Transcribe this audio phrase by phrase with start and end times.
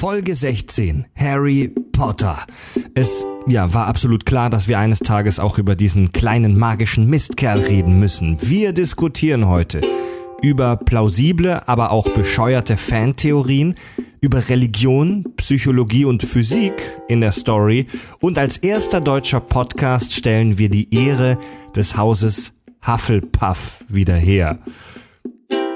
[0.00, 1.08] Folge 16.
[1.14, 2.38] Harry Potter.
[2.94, 7.60] Es ja, war absolut klar, dass wir eines Tages auch über diesen kleinen magischen Mistkerl
[7.60, 8.38] reden müssen.
[8.40, 9.82] Wir diskutieren heute
[10.40, 13.74] über plausible, aber auch bescheuerte Fantheorien,
[14.22, 16.72] über Religion, Psychologie und Physik
[17.08, 17.86] in der Story
[18.20, 21.36] und als erster deutscher Podcast stellen wir die Ehre
[21.76, 22.54] des Hauses
[22.86, 24.60] Hufflepuff wieder her.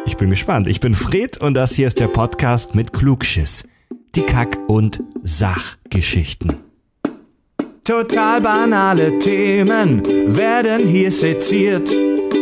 [0.07, 0.67] Ich bin gespannt.
[0.67, 3.65] Ich bin Fred und das hier ist der Podcast mit Klugschiss.
[4.15, 6.53] Die Kack- und Sachgeschichten.
[7.83, 10.03] Total banale Themen
[10.37, 11.93] werden hier seziert.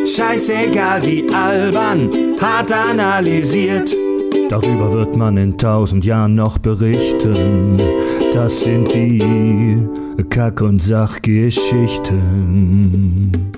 [0.07, 3.97] Scheißegal wie albern, hart analysiert.
[4.51, 7.79] Darüber wird man in tausend Jahren noch berichten.
[8.35, 9.89] Das sind die
[10.29, 13.51] Kack- und Sachgeschichten.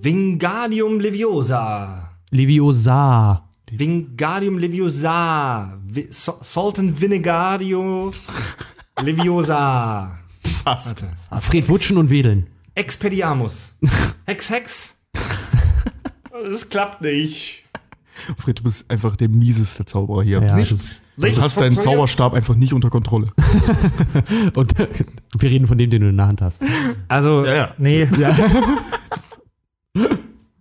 [0.00, 2.08] Vingadium Leviosa.
[2.30, 3.45] Leviosa.
[3.70, 5.78] Vingadium Leviosa.
[5.86, 8.12] Vi so Sultan Vinegario
[9.02, 10.18] Leviosa.
[10.64, 11.04] Fast.
[11.30, 11.44] Warte.
[11.46, 12.46] Fred Wutschen und Wedeln.
[12.74, 13.76] Expediamus.
[14.26, 14.96] Hex, Hex.
[16.44, 17.64] Das klappt nicht.
[18.38, 20.42] Fred, du bist einfach der mieseste Zauberer hier.
[20.42, 21.00] Ja, Nichts.
[21.16, 23.28] Du hast deinen Zauberstab einfach nicht unter Kontrolle.
[24.54, 26.60] Und wir reden von dem, den du in der Hand hast.
[27.08, 27.74] Also, Ja, ja.
[27.78, 28.06] nee.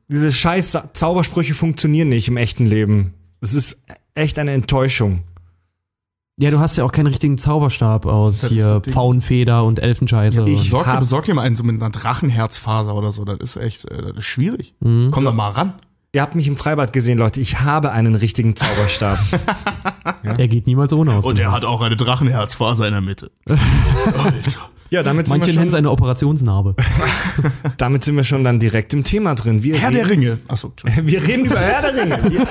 [0.08, 3.14] Diese scheiß Zaubersprüche funktionieren nicht im echten Leben.
[3.42, 3.80] Es ist
[4.14, 5.20] echt eine Enttäuschung.
[6.38, 8.94] Ja, du hast ja auch keinen richtigen Zauberstab aus Das hier das.
[8.94, 10.42] Pfauenfeder und Elfenscheiße.
[10.42, 13.24] Ja, ich- und- Besorg dir, besorg dir mal einen so mit einer Drachenherzfaser oder so.
[13.24, 14.74] Das ist echt äh, das ist schwierig.
[14.82, 15.10] Mhm.
[15.12, 15.74] Komm doch mal ran.
[16.12, 17.40] Ihr habt mich im Freibad gesehen, Leute.
[17.42, 19.18] Ich habe einen richtigen Zauberstab.
[20.24, 21.26] Er geht niemals ohne aus.
[21.26, 23.32] Und er hat auch eine Drachenherzfaser in der Mitte.
[23.48, 24.70] Alter.
[24.96, 26.76] Ja, damit sind, Manche wir nennen es eine Operationsnarbe.
[27.78, 29.62] damit sind wir schon dann direkt im Thema drin.
[29.62, 30.38] Wir Herr reden, der Ringe.
[30.48, 30.72] Achso.
[31.04, 32.32] Wir reden über Herr der Ringe.
[32.32, 32.48] Wir,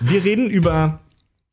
[0.00, 1.00] wir reden über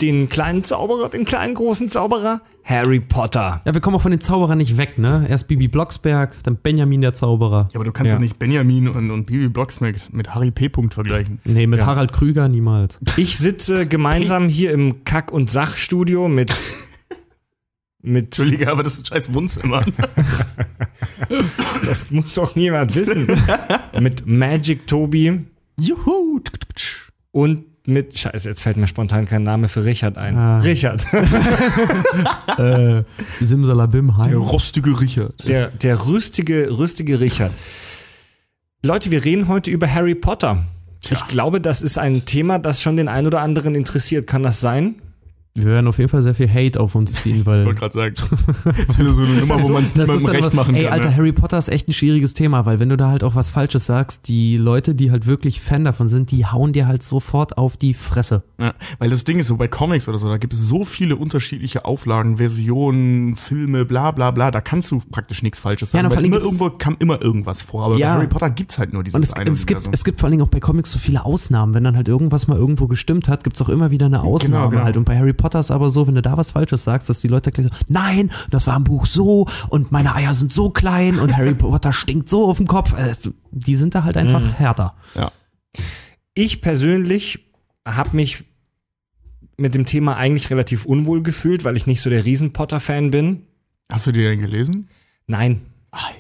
[0.01, 3.61] den kleinen Zauberer, den kleinen großen Zauberer, Harry Potter.
[3.63, 5.25] Ja, wir kommen auch von den Zauberern nicht weg, ne?
[5.29, 7.69] Erst Bibi Blocksberg, dann Benjamin der Zauberer.
[7.71, 8.17] Ja, aber du kannst Ja.
[8.17, 10.67] ja, nicht Benjamin und, und Bibi Blocksberg mit Harry P.
[10.67, 11.39] Punkt vergleichen.
[11.45, 11.85] Nee, mit Ja.
[11.85, 12.99] Harald Krüger niemals.
[13.15, 16.51] Ich sitze gemeinsam hier im Kack- und Sachstudio mit
[18.03, 19.83] mit Entschuldige, aber das ist ein scheiß Wohnzimmer.
[21.85, 23.27] das muss doch niemand wissen.
[23.99, 25.45] mit Magic Tobi
[25.79, 26.39] Juhu.
[27.31, 30.37] und mit Scheiße, jetzt fällt mir spontan kein Name für Richard ein.
[30.37, 30.59] Ah.
[30.59, 31.05] Richard,
[32.57, 33.03] äh,
[33.41, 34.33] Simsalabim, Der hi.
[34.33, 35.47] rostige Richard.
[35.47, 37.51] der der rüstige rüstige Richard.
[38.83, 40.63] Leute, wir reden heute über Harry Potter.
[41.09, 44.27] Ich glaube, das ist ein Thema, das schon den ein oder anderen interessiert.
[44.27, 44.95] Kann das sein?
[45.55, 47.63] Wir werden auf jeden Fall sehr viel Hate auf uns ziehen, Ich weil.
[47.67, 48.15] wollte gerade sagen.
[48.87, 50.93] Das wäre so eine Nummer, wo man es niemandem ist recht machen ey, kann.
[50.93, 51.15] Alter, ne?
[51.17, 53.85] Harry Potter ist echt ein schwieriges Thema, weil wenn du da halt auch was Falsches
[53.85, 57.77] sagst, die Leute, die halt wirklich Fan davon sind, die hauen dir halt sofort auf
[57.77, 58.41] die Fresse.
[58.59, 61.17] Ja, weil das Ding ist so bei Comics oder so, da gibt es so viele
[61.17, 66.07] unterschiedliche Auflagen, Versionen, Filme, bla bla bla, da kannst du praktisch nichts Falsches Ja, sagen.
[66.09, 67.85] vor weil immer irgendwo kam immer irgendwas vor.
[67.85, 68.13] Aber Ja.
[68.13, 70.25] bei Harry Potter gibt's halt nur dieses Und es, eine es, gibt, es gibt vor
[70.27, 71.75] allen Dingen auch bei Comics so viele Ausnahmen.
[71.75, 74.83] Wenn dann halt irgendwas mal irgendwo gestimmt hat, gibt's auch immer wieder eine Ausnahme genau.
[74.83, 74.97] halt.
[74.97, 77.27] Und bei Harry Potter ist aber so, wenn du da was Falsches sagst, dass die
[77.27, 81.19] Leute gleich so, nein, das war im Buch so und meine Eier sind so klein
[81.19, 82.93] und Harry Potter stinkt so auf dem Kopf.
[82.97, 83.13] Äh,
[83.51, 84.53] Die sind da halt einfach Mhm.
[84.53, 84.95] härter.
[85.15, 85.31] ja.
[86.35, 87.45] Ich persönlich
[87.87, 88.43] habe mich
[89.57, 93.43] mit dem Thema eigentlich relativ unwohl gefühlt, weil ich nicht so der Riesen-Potter-Fan bin.
[93.91, 94.89] Hast du die denn gelesen?
[95.27, 95.61] Nein,
[95.91, 96.13] Alter.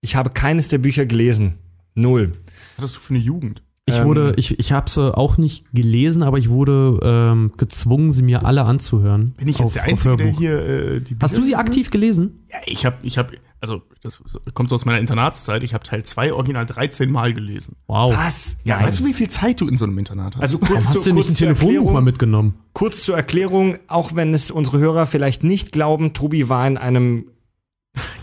[0.00, 1.58] ich habe keines der Bücher gelesen.
[1.94, 2.32] Null.
[2.76, 3.62] Was hattest du für eine Jugend?
[3.90, 8.10] Ich Ähm, wurde, ich, ich habe sie auch nicht gelesen, aber ich wurde ähm, gezwungen,
[8.10, 9.34] sie mir alle anzuhören.
[9.36, 11.90] Bin ich jetzt Auf- der Einzige, der hier äh, die Hast du sie Bücher- aktiv
[11.90, 12.44] gelesen?
[12.50, 14.22] Ja, ich habe, ich habe, also das
[14.54, 15.62] kommt so aus meiner Internatszeit.
[15.62, 17.76] Ich habe Teil 2 original 13 Mal gelesen.
[17.86, 18.14] Wow.
[18.16, 18.56] Was?
[18.64, 18.86] Ja, Nein.
[18.86, 20.42] weißt du, wie viel Zeit du in so einem Internat hast?
[20.42, 22.54] Also kurz, Warum zu, hast du nicht ein Telefonbuch mal mitgenommen?
[22.72, 27.26] kurz zur Erklärung, auch wenn es unsere Hörer vielleicht nicht glauben, Tobi war in einem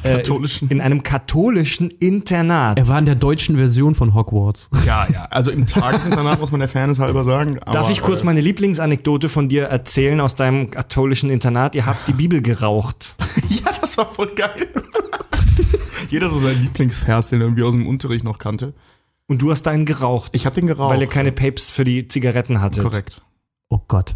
[0.04, 0.70] äh, Katholischen.
[0.70, 2.78] in einem katholischen Internat.
[2.78, 4.70] Er war in der deutschen Version von Hogwarts.
[4.86, 5.26] ja, ja.
[5.26, 7.60] Also im Tagesinternat muss man der Fairness halber sagen.
[7.60, 11.76] Aber, Darf ich kurz äh, meine Lieblingsanekdote von dir erzählen aus deinem katholischen Internat?
[11.76, 13.16] Ihr habt die Bibel geraucht.
[13.50, 14.68] Ja, das war voll geil.
[16.10, 18.74] Jeder so seinen Lieblingsvers, den er irgendwie aus dem Unterricht noch kannte.
[19.28, 20.32] Und du hast deinen geraucht.
[20.36, 20.92] Ich habe den geraucht.
[20.92, 22.84] weil ihr keine Papes für die Zigaretten hattet.
[22.84, 23.22] Korrekt.
[23.70, 24.16] Oh Gott.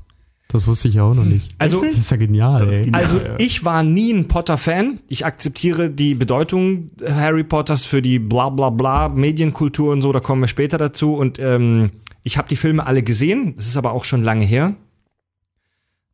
[0.52, 1.50] Das wusste ich ja auch noch nicht.
[1.58, 2.86] Also, Das ist ja genial, ist ey.
[2.86, 3.02] genial.
[3.02, 5.00] also Ja, ich war nie ein Potter-Fan.
[5.08, 10.20] Ich akzeptiere die Bedeutung Harry Potters für die bla bla bla Medienkultur und so, da
[10.20, 11.14] kommen wir später dazu.
[11.16, 11.92] Und ähm,
[12.24, 14.76] ich habe die Filme alle gesehen, das ist aber auch schon lange her.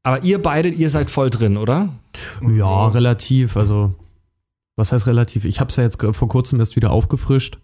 [0.04, 1.90] Aber ihr beide, ihr seid voll drin, oder?
[2.56, 3.58] Ja, relativ.
[3.58, 3.94] Also,
[4.78, 5.44] was heißt relativ?
[5.44, 7.58] Ich habe es ja jetzt vor kurzem erst wieder aufgefrischt.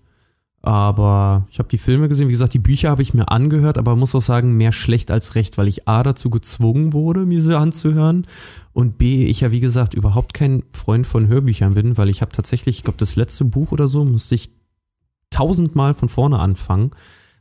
[0.65, 3.98] Aber ich habe die Filme gesehen, wie gesagt, die Bücher habe ich mir angehört, aber
[3.98, 7.57] muss auch sagen, mehr schlecht als recht, weil ich A dazu gezwungen wurde, mir sie
[7.57, 8.25] anzuhören
[8.71, 12.31] und B, ich ja wie gesagt überhaupt kein Freund von Hörbüchern bin, weil ich habe
[12.31, 14.51] tatsächlich, ich glaube, das letzte Buch oder so musste ich
[15.31, 16.92] tausendmal von vorne anfangen,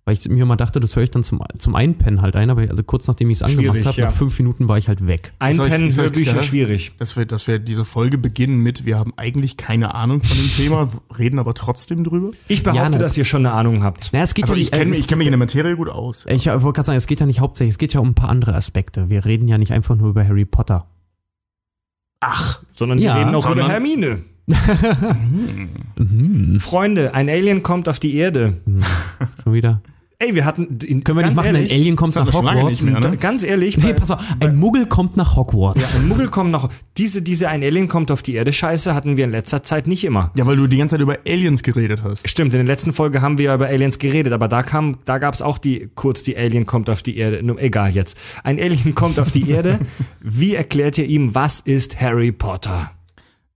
[0.05, 2.63] weil ich mir immer dachte, das höre ich dann zum, zum Einpennen halt ein, aber
[2.63, 4.07] also kurz nachdem ich es angemacht habe, ja.
[4.07, 5.33] nach fünf Minuten war ich halt weg.
[5.37, 6.43] Ich- Einpennen, ich- Hörbücher, ja?
[6.43, 6.93] schwierig.
[6.99, 10.51] Dass wir, dass wir diese Folge beginnen mit, wir haben eigentlich keine Ahnung von dem
[10.51, 10.89] Thema,
[11.19, 12.33] reden aber trotzdem drüber.
[12.49, 14.11] Ich behaupte, Ja, das- dass ihr schon eine Ahnung habt.
[14.13, 15.77] Na, es geht Also ja ich nicht, kenne äh, ich kenn mich in der Materie
[15.77, 16.27] gut aus.
[16.29, 18.29] Ich wollte gerade sagen, es geht ja nicht hauptsächlich, es geht ja um ein paar
[18.31, 19.09] andere Aspekte.
[19.09, 20.87] Wir reden ja nicht einfach nur über Harry Potter.
[22.19, 24.23] Ach, Sondern Ja, wir reden auch über Hermine.
[25.97, 26.59] Mhm.
[26.61, 28.61] Freunde, ein Alien kommt auf die Erde.
[29.45, 29.81] Schon wieder.
[30.25, 30.79] Ey, wir hatten.
[30.85, 32.69] In, Können wir nicht machen, ehrlich, ein Alien kommt nach Hogwarts?
[32.71, 33.17] nicht mehr, da- ne?
[33.17, 35.81] Ganz ehrlich, Nee, bei- pass auf, ein Muggel kommt nach Hogwarts.
[35.95, 36.71] ja, ein Muggel kommt noch.
[36.97, 40.05] Diese, diese ein Alien kommt auf die Erde Scheiße hatten wir in letzter Zeit nicht
[40.05, 40.31] immer.
[40.37, 42.29] Ja, weil du die ganze Zeit über Aliens geredet hast.
[42.29, 45.19] Stimmt, in der letzten Folge haben wir ja über Aliens geredet, aber da kam, da
[45.19, 47.43] gab's auch die, kurz die Alien kommt auf die Erde.
[47.43, 48.17] Nur, egal jetzt.
[48.45, 49.81] Ein Alien kommt auf die Erde.
[50.21, 52.93] Wie erklärt ihr ihm, was ist Harry Potter?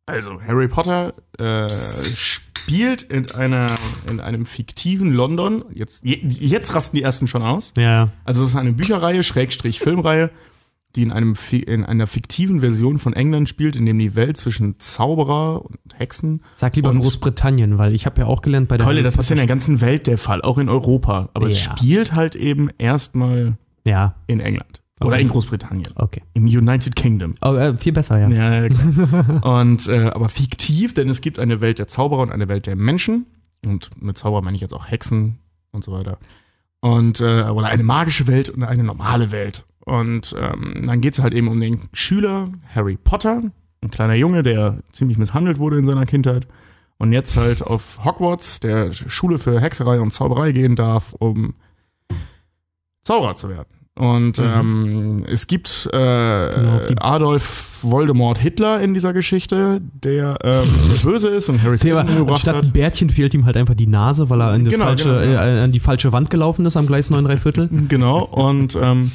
[0.07, 1.67] Also, Harry Potter äh,
[2.15, 3.67] spielt in einer
[4.09, 5.65] in einem fiktiven London.
[5.73, 7.73] Jetzt, je, jetzt rasten die ersten schon aus.
[7.77, 10.31] Ja, Also es ist eine Bücherreihe, Schrägstrich Filmreihe,
[10.95, 14.79] die in einem in einer fiktiven Version von England spielt, in dem die Welt zwischen
[14.79, 16.43] Zauberer und Hexen.
[16.55, 19.37] sag lieber Großbritannien, weil ich habe ja auch gelernt bei der Harry das ist in
[19.39, 21.29] der ganzen Welt der Fall, auch in Europa.
[21.35, 21.77] Aber es Ja.
[21.77, 23.57] spielt halt eben erstmal
[23.87, 24.83] Ja, in England.
[25.01, 25.23] Oder Okay.
[25.23, 25.93] in Großbritannien.
[25.97, 26.23] okay.
[26.33, 27.35] Im United Kingdom.
[27.43, 28.29] Oh, äh, viel besser, ja.
[28.31, 29.45] Ja, ja, klar.
[29.61, 32.77] und äh, aber fiktiv, denn es gibt eine Welt der Zauberer und eine Welt der
[32.77, 33.27] Menschen.
[33.65, 35.39] Und mit Zauberer meine ich jetzt auch Hexen
[35.73, 36.19] und so weiter.
[36.81, 39.67] Und äh, oder eine magische Welt und eine normale Welt.
[39.85, 43.43] Und ähm, dann geht es halt eben um den Schüler Harry Potter,
[43.83, 46.47] ein kleiner Junge, der ziemlich misshandelt wurde in seiner Kindheit
[46.99, 51.55] und jetzt halt auf Hogwarts, der Schule für Hexerei und Zauberei gehen darf, um
[53.03, 53.69] Zauberer zu werden.
[53.99, 60.69] Und ähm, es gibt äh, Genau, Adolf Voldemort Hitler in dieser Geschichte, der ähm,
[61.03, 62.73] böse ist und Harry Potter umgebracht statt hat.
[62.75, 65.43] Bärtchen fehlt ihm halt einfach die Nase, weil er an, das Genau, falsche, genau, genau.
[65.43, 67.71] Äh, an die falsche Wand gelaufen ist am Gleis 9 3 Viertel.
[67.89, 69.13] Genau, und ähm,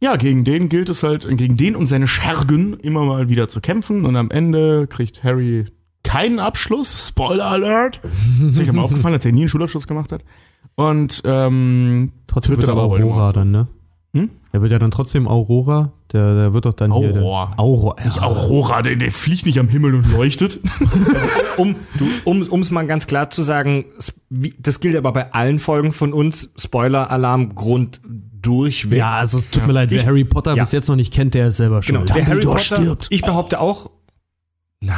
[0.00, 3.60] ja, gegen den gilt es halt, gegen den und seine Schergen immer mal wieder zu
[3.60, 4.06] kämpfen.
[4.06, 5.66] Und am Ende kriegt Harry
[6.02, 7.08] keinen Abschluss.
[7.08, 8.00] Spoiler Alert.
[8.48, 10.22] Ist euch aber aufgefallen, dass er nie einen Schulabschluss gemacht hat.
[10.76, 13.68] Und ähm, Trotzdem Tötet wird er aber Aurora dann, ne?
[14.54, 15.90] Er wird ja dann trotzdem Aurora.
[16.12, 17.08] Der, der wird doch dann hier.
[17.16, 17.46] Aurora.
[17.48, 18.04] Der, Aurora.
[18.04, 20.60] nicht Aurora, der, der fliegt nicht am Himmel und leuchtet.
[21.56, 23.84] Um du, um um's mal ganz klar zu sagen,
[24.58, 26.52] das gilt aber bei allen Folgen von uns.
[26.56, 28.98] Spoiler-Alarm, Grund durchweg.
[28.98, 30.62] Ja, also es tut mir leid, Ich- wer Harry Potter ja.
[30.62, 32.00] bis jetzt noch nicht kennt, der ist selber genau.
[32.00, 32.08] schuld.
[32.10, 33.06] Der Harry Dumbledore Potter stirbt.
[33.10, 33.90] Ich behaupte auch,
[34.80, 34.96] nein.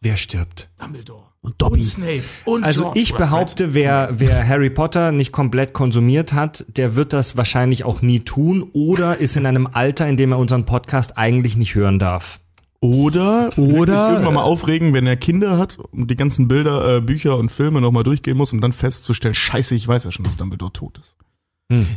[0.00, 0.68] Wer stirbt?
[0.80, 1.29] Dumbledore.
[1.42, 1.80] Und Dobby.
[1.80, 2.22] Und Snape.
[2.44, 7.12] Und Also George ich behaupte, wer, wer Harry Potter nicht komplett konsumiert hat, der wird
[7.14, 11.16] das wahrscheinlich auch nie tun oder ist in einem Alter, in dem er unseren Podcast
[11.16, 12.40] eigentlich nicht hören darf.
[12.82, 16.96] Oder, Oder- wird sich irgendwann mal aufregen, wenn er Kinder hat und die ganzen Bilder,
[16.96, 20.24] äh, Bücher und Filme nochmal durchgehen muss, um dann festzustellen, scheiße, ich weiß ja schon,
[20.24, 21.16] dass Dumbledore tot ist.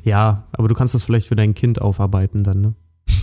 [0.04, 2.74] Ja, aber du kannst das vielleicht für dein Kind aufarbeiten dann, ne?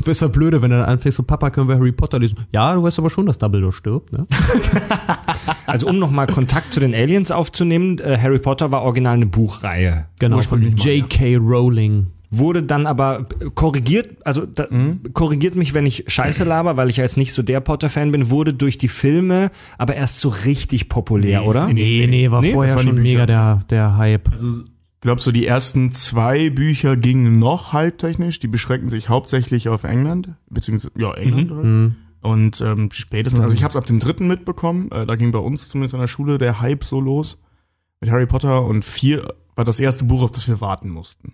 [0.07, 2.39] Ist ja blöde, wenn du dann anfängst, so Papa, können wir Harry Potter lesen?
[2.53, 4.27] Ja, du weißt aber schon, dass Dumbledore stirbt, ne?
[5.67, 10.07] Also um nochmal Kontakt zu den Aliens aufzunehmen, äh, Harry Potter war original eine Buchreihe.
[10.19, 10.77] Genau, von.
[10.77, 11.37] J.K.
[11.37, 12.09] Rowling.
[12.33, 14.67] Wurde dann aber äh, korrigiert, also da,
[15.13, 18.31] korrigiert mich, wenn ich Scheiße laber, weil ich ja jetzt nicht so der Potter-Fan bin,
[18.31, 21.67] wurde durch die Filme aber erst so richtig populär, oder?
[21.67, 24.31] Nee, nee, war Nee, vorher schon mega der, der Hype.
[24.31, 24.63] Also,
[25.01, 28.39] glaube, so die ersten zwei Bücher gingen noch halbtechnisch.
[28.39, 31.65] Die beschränken sich hauptsächlich auf England, beziehungsweise, ja, England halt.
[31.65, 31.97] Mhm.
[32.23, 35.39] Und ähm, spätestens, also ich habe es ab dem dritten mitbekommen, äh, da ging bei
[35.39, 37.43] uns zumindest an der Schule der Hype so los
[38.01, 41.33] mit Harry Potter und vier war das erste Buch, auf das wir warten mussten.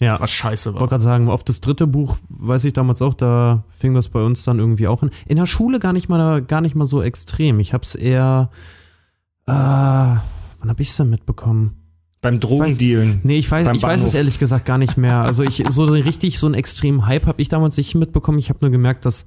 [0.00, 0.18] Ja.
[0.20, 0.88] Was scheiße Ich wollte war.
[0.88, 4.44] gerade sagen, auf das dritte Buch, weiß ich damals auch, da fing das bei uns
[4.44, 5.10] dann irgendwie auch an.
[5.26, 7.60] In der Schule gar nicht mal, gar nicht mal so extrem.
[7.60, 8.50] Ich hab's eher,
[9.46, 11.83] äh, wann hab ich's denn mitbekommen?
[12.24, 13.20] Beim Drogendealen.
[13.22, 15.18] Nee, ich weiß, ich weiß es ehrlich gesagt gar nicht mehr.
[15.18, 18.38] Also ich, so richtig, so einen extremen Hype habe ich damals nicht mitbekommen.
[18.38, 19.26] Ich habe nur gemerkt, dass,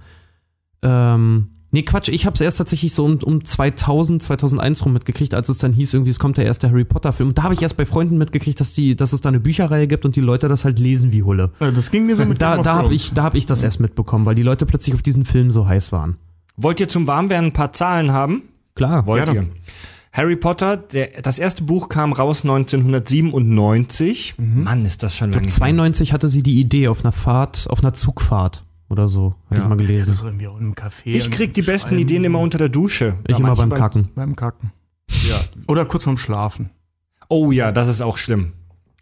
[0.81, 5.35] ähm, nee, Quatsch, ich habe es erst tatsächlich so um, um 2000, 2001 rum mitgekriegt,
[5.35, 7.29] als es dann hieß, irgendwie, es kommt der erste Harry Potter Film.
[7.29, 9.85] Und da habe ich erst bei Freunden mitgekriegt, dass die, dass es da eine Bücherreihe
[9.85, 11.51] gibt und die Leute das halt lesen wie Hulle.
[11.59, 13.79] Ja, das ging mir so mit Da, da habe ich, da hab ich das erst
[13.79, 16.17] mitbekommen, weil die Leute plötzlich auf diesen Film so heiß waren.
[16.55, 18.41] Wollt ihr zum Warmwerden ein paar Zahlen haben?
[18.73, 19.05] Klar.
[19.05, 19.41] Wollt Gerne.
[19.41, 19.47] ihr?
[20.17, 24.35] Harry Potter, der, das erste Buch kam raus 1997.
[24.37, 25.47] Mann, ist das schon Ich lange.
[25.47, 25.73] glaube, her.
[25.75, 29.35] 92 hatte sie die Idee auf einer Fahrt, auf einer Zugfahrt oder so.
[29.49, 29.63] Hatte Ja.
[29.63, 30.11] ich mal Das gelesen.
[30.11, 31.05] ist irgendwie auch im Café.
[31.05, 32.01] Ich krieg die besten Schreiben.
[32.01, 33.15] Ideen immer unter der Dusche.
[33.27, 34.09] Ich Ja, immer beim bei- Kacken.
[34.15, 34.71] Beim Kacken.
[35.29, 35.39] Ja.
[35.67, 36.71] Oder kurz vorm Schlafen.
[37.29, 38.53] Oh ja, das ist auch schlimm.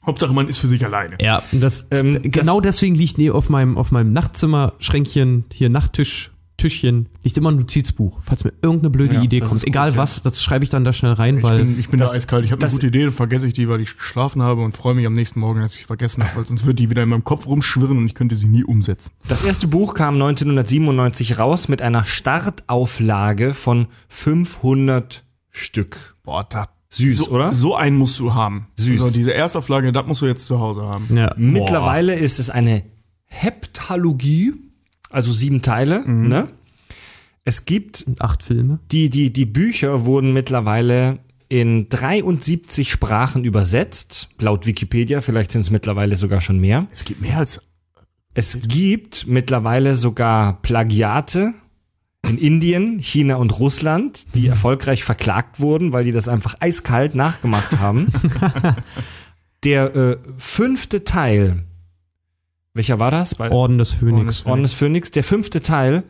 [0.06, 1.16] Hauptsache, man ist für sich alleine.
[1.20, 6.32] Ja, das, Ähm, genau deswegen liegt nee, auf meinem, auf meinem Nachtzimmer-Schränkchen, hier Nachttisch,
[6.70, 9.54] Tischchen, liegt immer ein Notizbuch, falls mir irgendeine blöde Ja, Idee kommt.
[9.54, 10.02] ist Egal gut, ja.
[10.04, 12.18] was, das schreibe ich dann da schnell rein, Ich weil bin, ich bin das- da
[12.18, 12.44] eiskalt.
[12.46, 14.96] Ich habe eine gute Idee, dann vergesse ich die, weil ich geschlafen habe und freue
[14.96, 17.10] mich am nächsten Morgen, dass ich sie vergessen habe, weil sonst würde die wieder in
[17.10, 19.12] meinem Kopf rumschwirren und ich könnte sie nie umsetzen.
[19.28, 26.16] Das erste Buch kam 1997 raus mit einer Startauflage von 500 Stück.
[26.24, 26.70] Boah, da.
[26.90, 27.52] Süß, so, oder?
[27.54, 28.68] So einen musst du haben.
[28.78, 29.02] Süß.
[29.02, 31.08] Also diese Erstauflage, das musst du jetzt zu Hause haben.
[31.16, 32.84] ja, Mittlerweile ist es eine
[33.26, 34.54] Heptalogie,
[35.10, 36.08] also sieben Teile.
[36.10, 36.50] Ne?
[37.44, 38.80] Es gibt acht Filme.
[38.92, 45.70] die, die, die Bücher wurden mittlerweile in 73 Sprachen übersetzt, laut Wikipedia, vielleicht sind es
[45.70, 46.88] mittlerweile sogar schon mehr.
[46.94, 47.62] Es gibt mehr als.
[48.34, 51.54] Es gibt mittlerweile sogar Plagiate
[52.28, 57.78] in Indien, China und Russland, die erfolgreich verklagt wurden, weil die das einfach eiskalt nachgemacht
[57.80, 58.08] haben.
[59.64, 61.64] Der äh, fünfte Teil,
[62.76, 63.36] welcher war das?
[63.36, 64.46] Bei Orden des Phönix.
[64.46, 65.10] Orden des Phönix.
[65.10, 66.04] Der fünfte Teil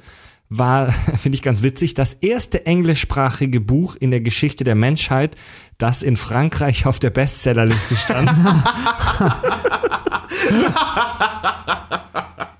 [0.50, 5.38] war, finde ich ganz witzig, das erste englischsprachige Buch in der Geschichte der Menschheit,
[5.78, 8.32] das in Frankreich auf der Bestsellerliste stand.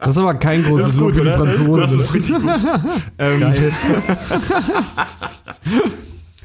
[0.06, 1.78] Das ist aber kein großes Das Lob gut, für die Franzosen.
[1.78, 2.36] das ist richtig
[3.18, 3.56] ähm,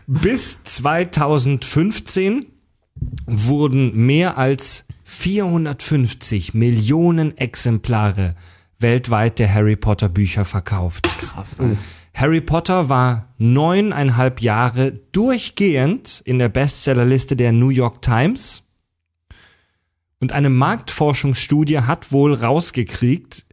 [0.07, 2.47] Bis 2015
[3.26, 8.37] wurden mehr als 450 Millionen Exemplare
[8.79, 11.02] weltweit der Harry Potter Bücher verkauft.
[11.19, 11.57] Krass.
[12.14, 18.62] Harry Potter war neuneinhalb Jahre durchgehend in der Bestsellerliste der New York Times.
[20.21, 23.47] Und eine Marktforschungsstudie hat wohl rausgekriegt,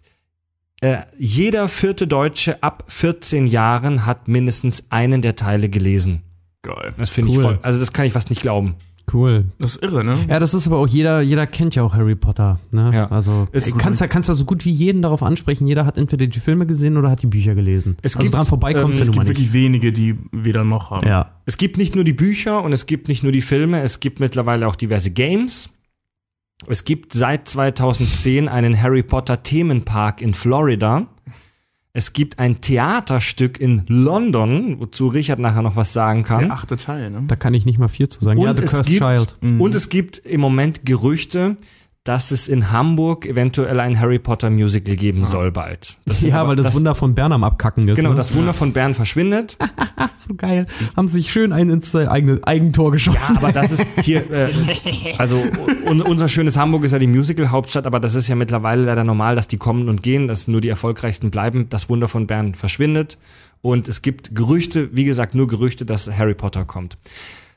[0.81, 6.21] äh, jeder vierte Deutsche ab 14 Jahren hat mindestens einen der Teile gelesen.
[6.61, 6.93] Geil.
[6.97, 7.43] Das finde ich Cool.
[7.43, 7.59] voll.
[7.63, 8.75] Also das kann ich fast nicht glauben.
[9.13, 9.45] Cool.
[9.59, 10.25] Das ist irre, ne?
[10.27, 12.59] Ja, das ist aber auch jeder, jeder kennt ja auch Harry Potter.
[12.71, 12.91] Ne?
[12.93, 13.07] Ja.
[13.09, 15.65] Also Es- du kannst ja kannst ja so gut wie jeden darauf ansprechen.
[15.65, 17.95] Jeder hat entweder die Filme gesehen oder hat die Bücher gelesen.
[18.01, 19.27] Es also gibt, dran vorbeikommst ähm, Es gibt nicht.
[19.29, 21.07] wirklich wenige, die weder noch haben.
[21.07, 21.31] Ja.
[21.45, 24.19] Es gibt nicht nur die Bücher und es gibt nicht nur die Filme, es gibt
[24.19, 25.69] mittlerweile auch diverse Games.
[26.67, 31.07] Es gibt seit 2010 einen Harry Potter Themenpark in Florida.
[31.97, 36.41] Es gibt ein Theaterstück in London, wozu Richard nachher noch was sagen kann.
[36.45, 37.23] Der achte Teil, ne?
[37.27, 38.39] Da kann ich nicht mal viel zu sagen.
[38.39, 39.35] ja, Und The es Cursed gibt- Child.
[39.59, 41.57] Und es gibt im Moment Gerüchte,
[42.07, 45.97] dass es in Hamburg eventuell ein Harry Potter Musical geben soll bald.
[46.05, 47.97] Das ja, aber- weil das, Wunder von Bern am Abkacken ist.
[47.97, 48.15] Genau, ne?
[48.15, 49.57] das Wunder von Bern verschwindet.
[50.17, 50.67] so geil.
[50.95, 53.37] Haben sich schön ein ins äh, eigene Eigentor Ja, geschossen.
[53.37, 54.49] aber das ist hier, äh,
[55.17, 55.37] also
[55.85, 59.35] un, unser schönes Hamburg ist ja die Musical-Hauptstadt, aber das ist ja mittlerweile leider normal,
[59.35, 61.67] dass die kommen und gehen, dass nur die erfolgreichsten bleiben.
[61.69, 63.17] Das Wunder von Bern verschwindet.
[63.61, 66.97] Und es gibt Gerüchte, wie gesagt, nur Gerüchte, dass Harry Potter kommt.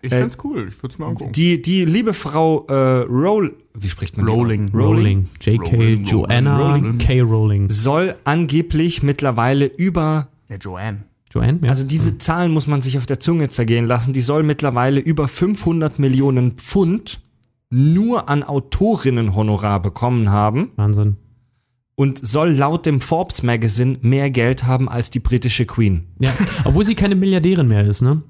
[0.02, 0.66] Ich Äh, find's cool.
[0.70, 1.32] Ich würde es mir angucken.
[1.32, 4.32] Die, die liebe Frau äh, Roll, wie spricht man die?
[4.32, 4.70] Rowling.
[4.74, 5.28] Rowling.
[5.40, 5.76] J.K.
[5.76, 6.98] Rowling, Joanna Rowling.
[6.98, 7.20] K.
[7.20, 7.68] Rowling.
[7.68, 11.04] Soll angeblich mittlerweile über Ja, Joanne.
[11.32, 11.58] Joanne?
[11.62, 11.68] Ja.
[11.68, 14.12] Also diese Zahlen muss man sich auf der Zunge zergehen lassen.
[14.12, 17.20] Die soll mittlerweile über 500 Millionen Pfund
[17.70, 21.16] nur an Autorinnenhonorar bekommen haben Wahnsinn.
[21.94, 26.06] und soll laut dem Forbes Magazine mehr Geld haben als die britische Queen.
[26.18, 26.32] Ja,
[26.64, 28.22] obwohl sie keine Milliardärin mehr ist, ne?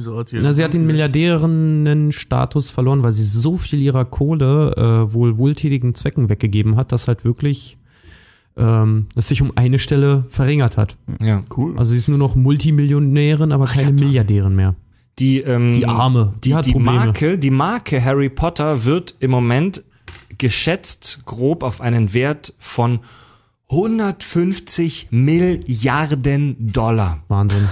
[0.00, 4.72] Wieso hat sie Na, sie hat den Milliardärinnen-Status verloren, weil sie so viel ihrer Kohle
[4.74, 7.76] äh, wohl wohltätigen Zwecken weggegeben hat, dass halt wirklich
[8.56, 10.96] ähm, es sich um eine Stelle verringert hat.
[11.20, 11.42] Ja.
[11.54, 11.78] Cool.
[11.78, 14.74] Also sie ist nur noch Multimillionärin, aber keine Milliardärin mehr.
[15.18, 16.96] Die, ähm, Die Arme, die die, hat die Probleme.
[16.96, 19.84] Marke, die Marke Harry Potter wird im Moment
[20.38, 23.00] geschätzt grob auf einen Wert von
[23.68, 27.22] 150 Milliarden Dollar.
[27.28, 27.68] Wahnsinn.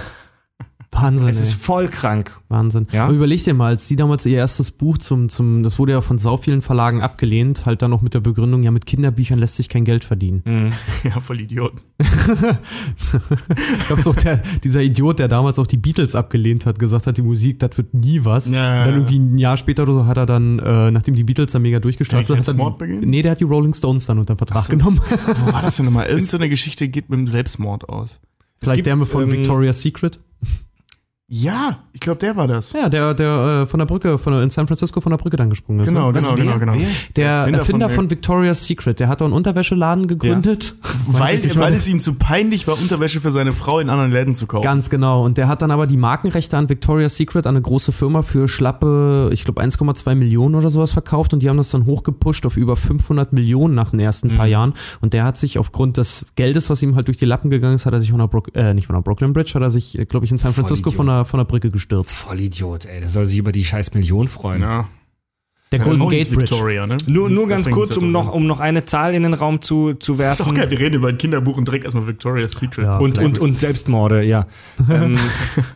[0.91, 1.29] Wahnsinn.
[1.29, 1.43] Es ey.
[1.43, 2.39] ist voll krank.
[2.49, 2.87] Wahnsinn.
[2.91, 3.05] Ja?
[3.05, 6.01] Aber überleg dir mal, als sie damals ihr erstes Buch zum, zum, das wurde ja
[6.01, 9.55] von sau vielen Verlagen abgelehnt, halt dann noch mit der Begründung, ja, mit Kinderbüchern lässt
[9.55, 10.41] sich kein Geld verdienen.
[10.45, 10.71] Mhm.
[11.09, 11.79] ja, voll Idioten.
[11.99, 17.17] Ich glaube, so der, dieser Idiot, der damals auch die Beatles abgelehnt hat, gesagt hat,
[17.17, 18.49] die Musik, das wird nie was.
[18.49, 18.81] Ja.
[18.81, 21.51] Und dann irgendwie ein Jahr später oder so hat er dann, äh, nachdem die Beatles
[21.51, 23.09] dann mega durchgestartet hat, Selbstmord die, begehen?
[23.09, 24.71] nee, der hat die Rolling Stones dann unter Vertrag so.
[24.71, 24.99] genommen.
[25.45, 26.05] Wo war das denn nochmal?
[26.09, 28.09] Irgendeine Geschichte geht mit dem Selbstmord aus.
[28.59, 30.19] Vielleicht gibt, der von ähm, Victoria's Secret.
[31.31, 32.73] Ja, ich glaube, der war das.
[32.73, 35.37] Ja, der, der äh, von der Brücke, von der, in San Francisco von der Brücke
[35.37, 35.87] dann gesprungen ist.
[35.87, 36.13] Genau, ne?
[36.19, 36.59] genau, Was, genau, wer?
[36.59, 36.73] genau.
[36.73, 36.87] Wer?
[37.15, 40.73] Der Erfinder Erfinder, von- von, Victoria's Secret, der hat doch einen Unterwäscheladen gegründet.
[41.07, 41.77] Weil, Weiß ich weil mal.
[41.77, 44.63] es ihm zu peinlich war, Unterwäsche für seine Frau in anderen Läden zu kaufen.
[44.63, 45.23] Ganz genau.
[45.23, 48.47] Und der hat dann aber die Markenrechte an Victoria's Secret an eine große Firma für
[48.47, 52.57] schlappe, ich glaube 1,2 Millionen oder sowas verkauft und die haben das dann hochgepusht auf
[52.57, 54.73] über 500 Millionen nach den ersten paar Jahren.
[55.01, 57.85] Und der hat sich aufgrund des Geldes, was ihm halt durch die Lappen gegangen ist,
[57.85, 59.97] hat er sich von der Brook, äh, nicht von der Brooklyn Bridge, hat er sich,
[60.09, 62.11] glaube ich, in San Francisco von der, von der Brücke gestürzt.
[62.11, 62.99] Vollidiot, ey.
[62.99, 64.61] Der soll sich über die scheiß Million freuen.
[64.61, 64.89] Ja.
[65.71, 66.31] Der Ja, Golden neu Gate.
[66.31, 66.97] Victoria, ne?
[67.05, 70.15] Nur, nur ganz kurz, um noch, um noch eine Zahl in den Raum zu, zu
[70.15, 70.55] Das ist auch werfen.
[70.55, 72.85] geil, wir reden über ein Kinderbuch und direkt erstmal Victoria's Secret.
[72.85, 72.97] Ja.
[72.97, 74.47] Und, und, und Selbstmorde, ja.
[74.89, 75.19] ähm,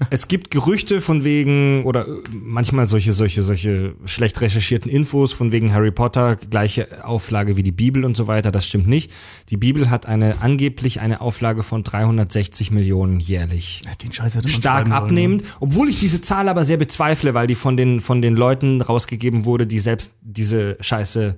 [0.09, 5.51] es gibt Gerüchte von wegen, oder äh, manchmal solche, solche, solche schlecht recherchierten Infos von
[5.51, 8.51] wegen Harry Potter, gleiche Auflage wie die Bibel und so weiter.
[8.51, 9.11] Das stimmt nicht.
[9.49, 13.81] Die Bibel hat eine, angeblich eine Auflage von 360 Millionen jährlich.
[13.85, 17.35] Ja, den Scheiß hätte man Stark sollen, abnehmend, obwohl ich diese Zahl aber sehr bezweifle,
[17.35, 21.37] weil die von den, von den Leuten rausgegeben wurde, die selbst diese Scheiße?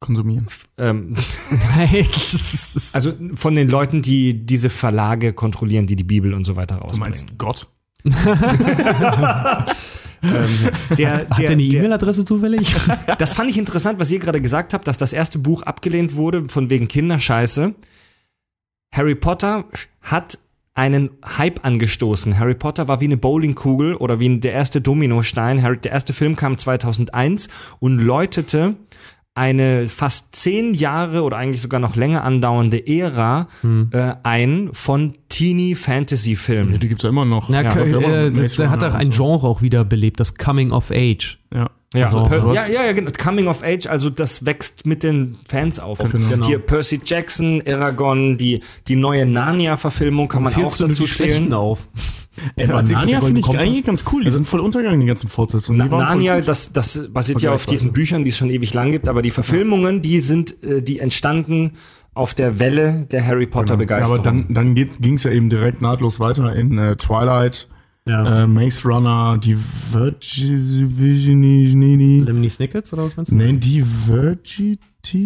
[0.00, 0.46] Konsumieren.
[0.76, 1.14] ähm,
[2.92, 6.82] also von den Leuten, die diese Verlage kontrollieren, die die Bibel und so weiter Du
[6.82, 7.08] rausbringen.
[7.08, 7.66] meinst Gott?
[10.24, 12.74] Ähm, der, Hat der, der eine der, E-Mail-Adresse zufällig?
[13.18, 16.48] das fand ich interessant, was ihr gerade gesagt habt, dass das erste Buch abgelehnt wurde
[16.48, 17.74] von wegen Kinderscheiße.
[18.92, 19.66] Harry Potter
[20.00, 20.38] hat
[20.74, 22.38] einen Hype angestoßen.
[22.38, 25.62] Harry Potter war wie eine Bowlingkugel oder wie der erste Dominostein.
[25.62, 28.76] Harry, der erste Film kam 2001 und läutete
[29.36, 33.48] eine fast zehn Jahre oder eigentlich sogar noch länger andauernde Ära
[33.90, 36.72] äh, ein von Teenie Fantasy Filmen.
[36.72, 37.48] Ja, die gibt's ja immer noch.
[37.48, 39.24] Na, Ja, immer äh, Maze das, der hat auch ein und so.
[39.24, 41.38] Genre auch wieder belebt, das Coming of Age.
[41.52, 41.70] Ja.
[41.94, 43.10] Ja, So, Per- ja, ja, ja, genau.
[43.16, 45.98] Coming of Age, also das wächst mit den Fans auf.
[45.98, 46.46] Genau.
[46.46, 51.52] Hier Percy Jackson, Aragon, die, die neue Narnia-Verfilmung kann man auch dazu zählen.
[51.52, 51.88] auf?
[52.56, 54.24] Ey, aber Narnia finde ich eigentlich ganz cool.
[54.24, 55.88] Die sind voll untergegangen, die ganzen Fortsetzungen.
[55.88, 59.08] Die Narnia, das, das basiert ja auf diesen Büchern, die es schon ewig lang gibt,
[59.08, 61.74] aber die Verfilmungen, die sind, äh, die entstanden
[62.12, 64.18] auf der Welle der Harry Potter Ja, Begeisterung.
[64.18, 67.68] aber dann, dann ging es ja eben direkt nahtlos weiter in äh, Twilight,
[68.06, 68.44] Ja.
[68.44, 69.56] äh, Maze Runner, die
[69.90, 73.36] Virgin, Lemony Snickets oder was meinst du?
[73.36, 74.78] Nein, Divergity.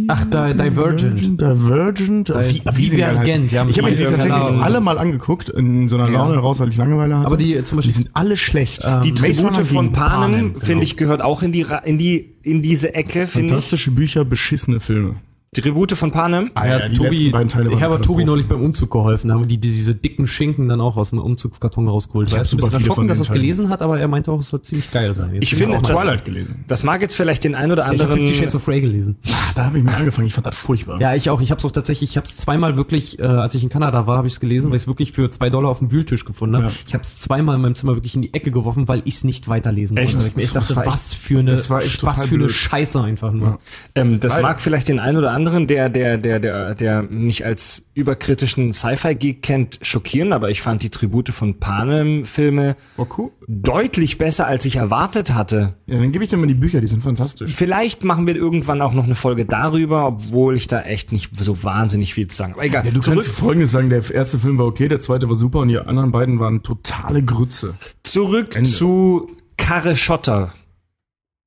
[0.08, 1.40] Ach, Di- Divergent.
[1.40, 2.28] Divergent.
[2.28, 4.62] Di- wie sie Divergent, ja, Ich habe mir die tatsächlich Divergent.
[4.62, 6.18] alle mal angeguckt, in so einer Ja.
[6.25, 7.26] Laune raus, weil ich Langeweile hatte.
[7.26, 8.85] Aber die zum Beispiel die sind alle schlecht.
[8.85, 10.58] die Maze Tribute von Panem, genau.
[10.64, 13.50] finde ich, gehört auch in die, Ra- in die, in diese Ecke, finde ich.
[13.52, 15.16] Fantastische Bücher, beschissene Filme.
[15.56, 16.50] Die Tribute von Panem.
[16.54, 19.40] Ah, Ja, die Tobi, beiden Teile ich habe Tobi neulich beim Umzug geholfen, da haben
[19.40, 22.28] wir die, diese dicken Schinken dann auch aus dem Umzugskarton rausgeholt.
[22.28, 24.48] Ich War ein bisschen erschrocken, dass er es gelesen hat, aber er meinte auch, es
[24.48, 25.32] soll ziemlich geil sein.
[25.34, 26.64] Jetzt Ich finde, auch das- Twilight gelesen.
[26.68, 28.20] Das mag jetzt vielleicht den ein oder ich habe anderen.
[28.20, 29.16] Fifty Shades of Grey gelesen.
[29.26, 31.00] Ah, da habe ich mir angefangen, ich fand das furchtbar.
[31.00, 31.40] Ja, ich auch.
[31.40, 34.06] Ich habe es auch tatsächlich, ich habe es zweimal wirklich, äh, als ich in Kanada
[34.06, 36.26] war, habe ich es gelesen, weil ich es wirklich für zwei Dollar auf dem Wühltisch
[36.26, 36.66] gefunden habe.
[36.66, 36.72] Ja.
[36.87, 39.24] Ich habe es zweimal in meinem Zimmer wirklich in die Ecke geworfen, weil ich es
[39.24, 40.12] nicht weiterlesen Echt?
[40.18, 40.30] konnte.
[40.38, 42.48] Ich Das dachte, war echt- was für eine, was für eine.
[42.50, 43.48] Scheiße einfach nur.
[43.48, 43.58] Ja.
[43.94, 47.85] Ähm, das mag vielleicht den einen oder anderen, der, der, der, der, der mich als
[47.94, 53.31] überkritischen Sci-Fi-Geek kennt, schockieren, aber ich fand die Tribute von Panem-Filme Oh, cool.
[53.48, 55.74] deutlich besser, als ich erwartet hatte.
[55.87, 57.53] Ja, dann gebe ich dir mal die Bücher, die sind fantastisch.
[57.55, 61.62] Vielleicht machen wir irgendwann auch noch eine Folge darüber, obwohl ich da echt nicht so
[61.62, 62.53] wahnsinnig viel zu sagen.
[62.55, 62.85] Aber egal.
[62.87, 65.61] Ja, du zurück, kannst folgendes sagen, der erste Film war okay, der zweite war super
[65.61, 67.74] und die anderen beiden waren totale Grütze.
[68.03, 68.70] zurück Ende.
[68.70, 70.53] zu Karre Schotter.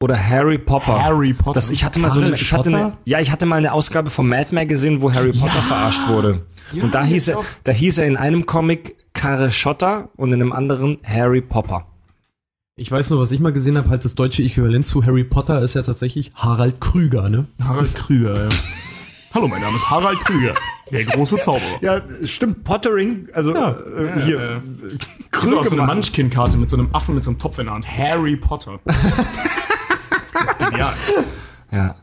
[0.02, 1.02] Oder Harry Popper.
[1.04, 1.54] Harry Potter.
[1.54, 4.10] Das, ich hatte mal so eine, ich hatte eine, ja, ich hatte mal eine Ausgabe
[4.10, 6.42] vom Mad Magazine, wo Harry Potter verarscht wurde.
[6.82, 10.54] und da hieß er, da hieß er in einem Comic Karre Schotter und in einem
[10.54, 11.86] anderen Harry Popper.
[12.76, 15.62] Ich weiß nur, was ich mal gesehen habe, halt das deutsche Äquivalent zu Harry Potter
[15.62, 17.46] ist ja tatsächlich Harald Krüger, ne?
[17.64, 18.50] Harald Krüger, ja.
[19.34, 20.56] Hallo, mein Name ist Harald Krüger,
[20.92, 21.62] der große Zauberer.
[21.82, 22.64] Ja, stimmt.
[22.64, 24.62] Pottering, also Ja, äh, hier ja, ja.
[25.32, 25.84] Krüge auch so eine.
[25.86, 27.86] Munchkin-Karte mit so einem Affen mit so einem Topf in der Hand.
[27.88, 28.80] Harry Potter.
[30.46, 30.94] Das ist genial.
[31.72, 31.96] Ja.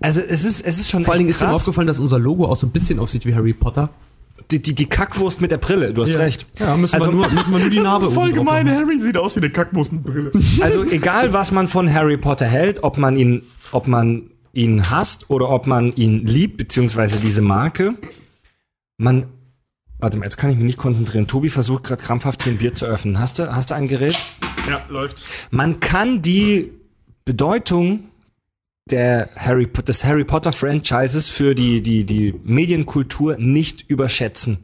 [0.00, 1.56] Also es ist, es ist schon Vor allen Dingen echt ist dir krass.
[1.56, 3.90] aufgefallen, dass unser Logo auch so ein bisschen aussieht wie Harry Potter.
[4.50, 6.46] Die, die, die Kackwurst mit der Brille, du hast recht.
[6.58, 8.70] Ja, müssen, Also- wir nur, müssen wir nur die Narbe Voll oben drauf gemein.
[8.70, 10.32] Harry sieht aus wie eine Kackwurst mit Brille.
[10.62, 15.28] Also egal, was man von Harry Potter hält, ob man ihn, ob man ihn hasst
[15.30, 17.94] oder ob man ihn liebt, beziehungsweise diese Marke,
[18.98, 19.26] man,
[19.98, 21.26] warte mal, jetzt kann ich mich nicht konzentrieren.
[21.26, 23.18] Tobi versucht gerade krampfhaft hier ein Bier zu öffnen.
[23.20, 24.18] Hast du, hast du ein Gerät?
[24.68, 25.24] Ja, läuft.
[25.50, 26.72] Man kann die
[27.26, 28.04] Bedeutung
[28.88, 34.58] der Harry, des Harry Potter Franchises für die, die, die Medienkultur nicht überschätzen.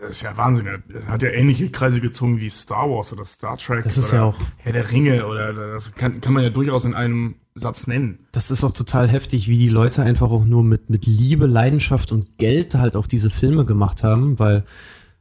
[0.00, 0.66] Das ist ja Wahnsinn.
[0.66, 3.82] Er hat ja ähnliche Kreise gezogen wie Star Wars oder Star Trek.
[3.84, 6.84] Das ist oder ja auch- Herr der Ringe oder das kann, kann man ja durchaus
[6.86, 8.20] in einem Satz nennen.
[8.32, 12.12] Das ist auch total heftig, wie die Leute einfach auch nur mit, mit Liebe, Leidenschaft
[12.12, 14.64] und Geld halt auch diese Filme gemacht haben, weil,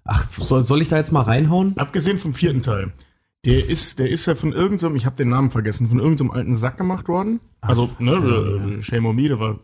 [0.06, 1.75] ach, soll, soll ich da jetzt mal reinhauen?
[1.78, 2.93] Abgesehen vom vierten Teil.
[3.45, 6.56] Der ist, der ist ja von irgendeinem, ich habe den Namen vergessen, von irgendeinem alten
[6.58, 7.39] Sack gemacht worden.
[7.62, 8.12] Also, ne,
[8.80, 9.60] äh, Shame on me, der war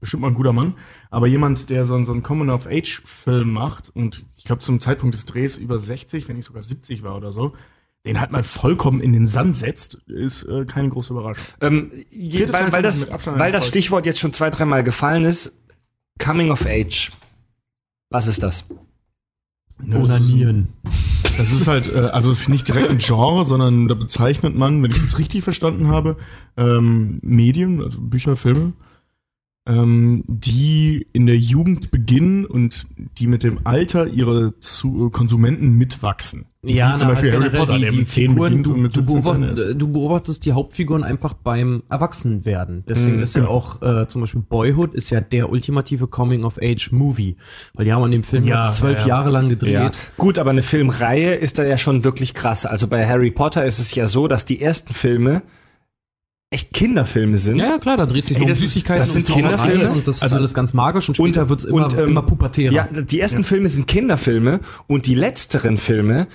[0.00, 0.74] bestimmt mal ein guter Mann.
[1.10, 5.24] Aber jemand, der so, einen- so einen Coming-of-Age-Film macht und ich glaube zum Zeitpunkt des
[5.24, 7.54] Drehs über 60, wenn nicht sogar 70 war oder so,
[8.04, 11.44] den halt mal vollkommen in den Sand setzt, ist äh, keine große Überraschung.
[11.60, 13.68] Ähm, je, weil, weil, ich das, weil das.
[13.68, 15.62] Stichwort jetzt schon zwei, dreimal gefallen ist,
[16.18, 17.12] Coming of Age.
[18.10, 18.64] Was ist das?
[19.90, 20.68] Onanieren.
[21.36, 24.82] Das ist halt, äh, also es ist nicht direkt ein Genre, sondern da bezeichnet man,
[24.82, 26.16] wenn ich das richtig verstanden habe,
[26.56, 28.74] ähm, Medien, also Bücher, Filme,
[29.64, 32.86] ähm, die in der Jugend beginnen und
[33.18, 36.46] die mit dem Alter ihrer zu Konsumenten mitwachsen.
[36.64, 38.96] Ja, Wie zum na, Beispiel Harry Potter, der mit 10 Figuren, beginnt du, und mit
[38.96, 42.84] du, 17 zu Ende beobacht, du beobachtest die Hauptfiguren einfach beim Erwachsenwerden.
[42.88, 43.52] Deswegen Mhm, ist ja genau.
[43.52, 47.36] auch äh, zum Beispiel Boyhood ist ja der ultimative Coming-of-Age-Movie.
[47.74, 49.08] Weil die haben an dem Film Ja, zwölf ja, ja.
[49.08, 49.72] Jahre lang gedreht.
[49.74, 49.90] Ja.
[50.16, 52.66] Gut, aber eine Filmreihe ist da ja schon wirklich krass.
[52.66, 55.42] Also bei Harry Potter ist es ja so, dass die ersten Filme
[56.52, 57.56] echt Kinderfilme sind.
[57.56, 59.90] Ja, ja, klar, da dreht sich Ey, um das ist- Süßigkeiten das sind und Kinderfilme.
[59.90, 62.72] und das Also- ist alles ganz magisch und später wird's immer, und, ähm, immer pubertärer.
[62.72, 66.26] Ja, die ersten Filme sind Kinderfilme und die letzteren Filme,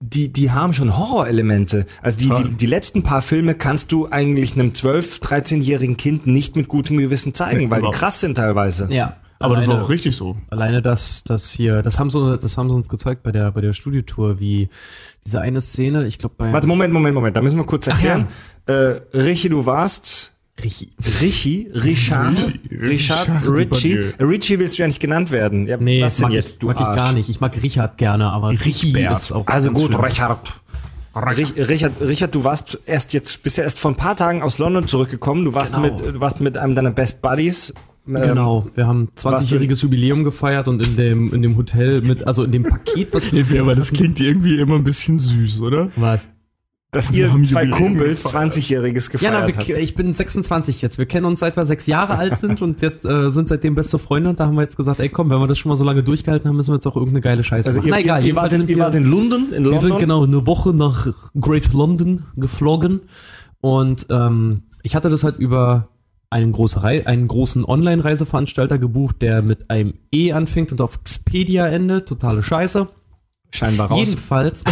[0.00, 1.86] die, die haben schon Horrorelemente.
[2.02, 2.42] Also die, Toll.
[2.44, 6.98] die, die letzten paar Filme kannst du eigentlich einem 12-, 13-jährigen Kind nicht mit gutem
[6.98, 8.88] Gewissen zeigen, Nee, weil die krass sind teilweise.
[8.90, 9.16] ja.
[9.42, 10.36] Aber das ist Alleine- auch richtig so.
[10.50, 13.60] Alleine das, das hier, das haben sie, das haben sie uns gezeigt bei der, bei
[13.60, 14.68] der Studiotour, wie
[15.26, 18.28] diese eine Szene, ich glaube bei Warte, Moment, Moment, Moment, da müssen wir kurz erklären.
[18.66, 18.72] Äh,
[19.14, 20.90] Richie, du warst Richi.
[21.20, 22.20] Richie, Richie,
[22.70, 23.98] Richard, Richard Richie.
[24.20, 25.66] Richie willst du ja nicht genannt werden.
[25.66, 26.96] Ja, Nee, was denn mag, jetzt, ich, du mag ich Arsch?
[26.96, 27.28] gar nicht.
[27.28, 29.18] Ich mag Richard gerne, aber Richi Richbert.
[29.18, 30.00] ist auch Also gut, schlimm.
[30.00, 30.52] Richard.
[31.14, 34.58] Rich- Richard, Richard, du warst erst jetzt, bist ja erst vor ein paar Tagen aus
[34.58, 35.44] London zurückgekommen.
[35.44, 35.84] Du warst Genau.
[35.94, 37.74] mit, du warst mit einem deiner Best Buddies.
[38.06, 42.44] Ähm, Genau, wir haben 20-jähriges Jubiläum gefeiert und in dem, in dem Hotel mit, also
[42.44, 45.88] in dem Paket, was wir Aber das klingt irgendwie immer ein bisschen süß, oder?
[45.96, 46.30] was?
[46.94, 48.52] dass Wir ihr haben zwei Jubiläum Kumpels gefeiert.
[48.52, 49.82] 20-jähriges Ja, na, gefeiert wir, habt.
[49.82, 50.98] ich bin 26 jetzt.
[50.98, 53.98] Wir kennen uns seit wir sechs Jahre alt sind und jetzt äh, sind seitdem beste
[53.98, 55.84] Freunde und da haben wir jetzt gesagt, ey komm, wenn wir das schon mal so
[55.84, 57.88] lange durchgehalten haben, müssen wir jetzt auch irgendeine geile Scheiße Also machen.
[57.88, 59.80] ihr, Na egal, ihr, wart in, ihr wir- wart in London, in Wir London.
[59.80, 61.06] sind genau eine Woche nach
[61.40, 63.00] Great London geflogen
[63.62, 65.88] und ähm, ich hatte das halt über
[66.32, 72.08] einen, große einen großen Online-Reiseveranstalter gebucht, der mit einem E anfängt und auf Expedia endet.
[72.08, 72.88] Totale Scheiße.
[73.54, 73.98] Scheinbar raus.
[74.08, 74.64] Jedenfalls,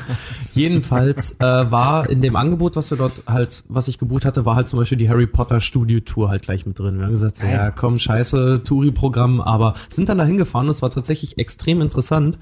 [0.54, 4.54] jedenfalls äh, war in dem Angebot, was wir dort halt, was ich gebucht hatte, war
[4.54, 6.98] halt zum Beispiel die Harry Potter Studio Tour halt gleich mit drin.
[6.98, 10.68] Wir haben gesagt, ja komm, scheiße, Touri-Programm, aber sind dann da hingefahren.
[10.68, 12.38] Das war tatsächlich extrem interessant.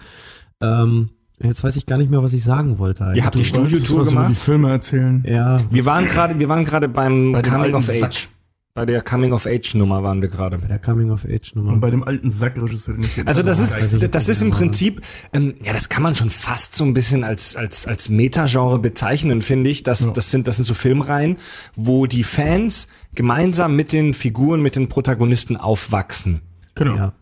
[0.60, 1.10] Ähm,
[1.42, 3.12] jetzt weiß ich gar nicht mehr, was ich sagen wollte.
[3.14, 4.36] Ihr habt die Studiotour was über die gemacht.
[4.36, 5.24] Filme erzählen.
[5.26, 8.28] ja, Wir waren gerade, wir waren gerade beim Bei Coming of Age.
[8.76, 10.58] Bei der Coming of Age Nummer waren wir gerade.
[10.58, 13.74] bei der Coming of Age Und bei dem alten Sackregisseur, Also das ist,
[14.14, 15.00] das ist im Prinzip,
[15.32, 19.40] ähm, ja, das kann man schon fast so ein bisschen als als als Metagenre bezeichnen,
[19.40, 19.82] finde ich.
[19.82, 21.38] Das das sind das sind so Filmreihen,
[21.74, 26.42] wo die Fans gemeinsam mit den Figuren, mit den Protagonisten aufwachsen.
[26.74, 26.96] Genau.
[26.96, 27.12] Ja.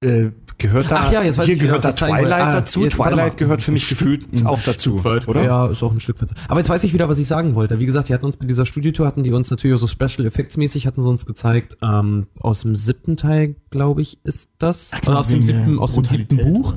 [0.00, 2.28] Äh, gehört da Ach ja, jetzt weiß hier ich gehört da was ich zeigen wollte.
[2.30, 2.82] Twilight Ah, dazu.
[2.82, 2.94] jetzt.
[2.94, 5.44] Twilight gehört für mich gefühlt auch dazu, weit, oder?
[5.44, 6.30] Ja, ist auch ein Stück weit.
[6.48, 7.78] Aber jetzt weiß ich wieder, was ich sagen wollte.
[7.78, 10.26] Wie gesagt, die hatten uns bei dieser Studiotour, hatten die uns natürlich auch so Special
[10.26, 14.90] Effects mäßig, hatten sie uns gezeigt, ähm, aus dem siebten Teil, glaube ich, ist das.
[15.06, 16.36] Oder aus dem wegen der siebten, aus dem siebten.
[16.38, 16.74] Buch.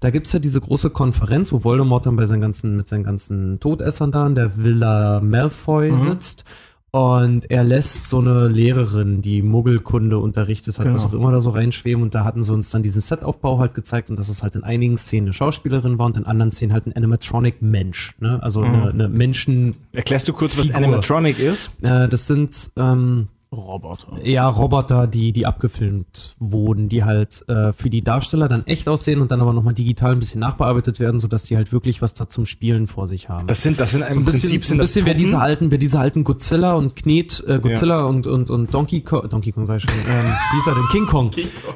[0.00, 3.60] Da gibt's ja diese große Konferenz, wo Voldemort dann bei seinen ganzen, mit seinen ganzen
[3.60, 6.08] Todessern da in der Villa Malfoy Mhm.
[6.10, 6.44] sitzt.
[6.96, 10.96] Und er lässt so eine Lehrerin, die Muggelkunde unterrichtet hat, Genau.
[10.96, 12.02] was auch immer da so reinschweben.
[12.02, 14.64] Und da hatten sie uns dann diesen Setaufbau halt gezeigt und dass es halt in
[14.64, 18.14] einigen Szenen eine Schauspielerin war und in anderen Szenen halt ein Animatronic-Mensch.
[18.18, 18.42] Ne?
[18.42, 18.66] Also Mhm.
[18.74, 20.70] eine, eine Menschen, Erklärst du kurz, was.
[20.70, 21.70] Animatronic ist?
[21.82, 24.08] äh, das sind ähm, Roboter.
[24.24, 29.20] ja Roboter, die, die abgefilmt wurden, die halt äh, für die Darsteller dann echt aussehen
[29.20, 32.28] und dann aber nochmal digital ein bisschen nachbearbeitet werden, sodass die halt wirklich was da
[32.28, 33.46] zum Spielen vor sich haben.
[33.46, 35.14] Das sind das sind so im ein bisschen, Prinzip so sind ein das bisschen wer
[35.14, 39.28] diese alten, wer diese alten Godzilla und Knet, äh, Godzilla und, und, und Donkey Kong,
[39.28, 40.84] Donkey Kong sag ich schon, ähm, wie ist er denn?
[40.90, 41.30] King Kong.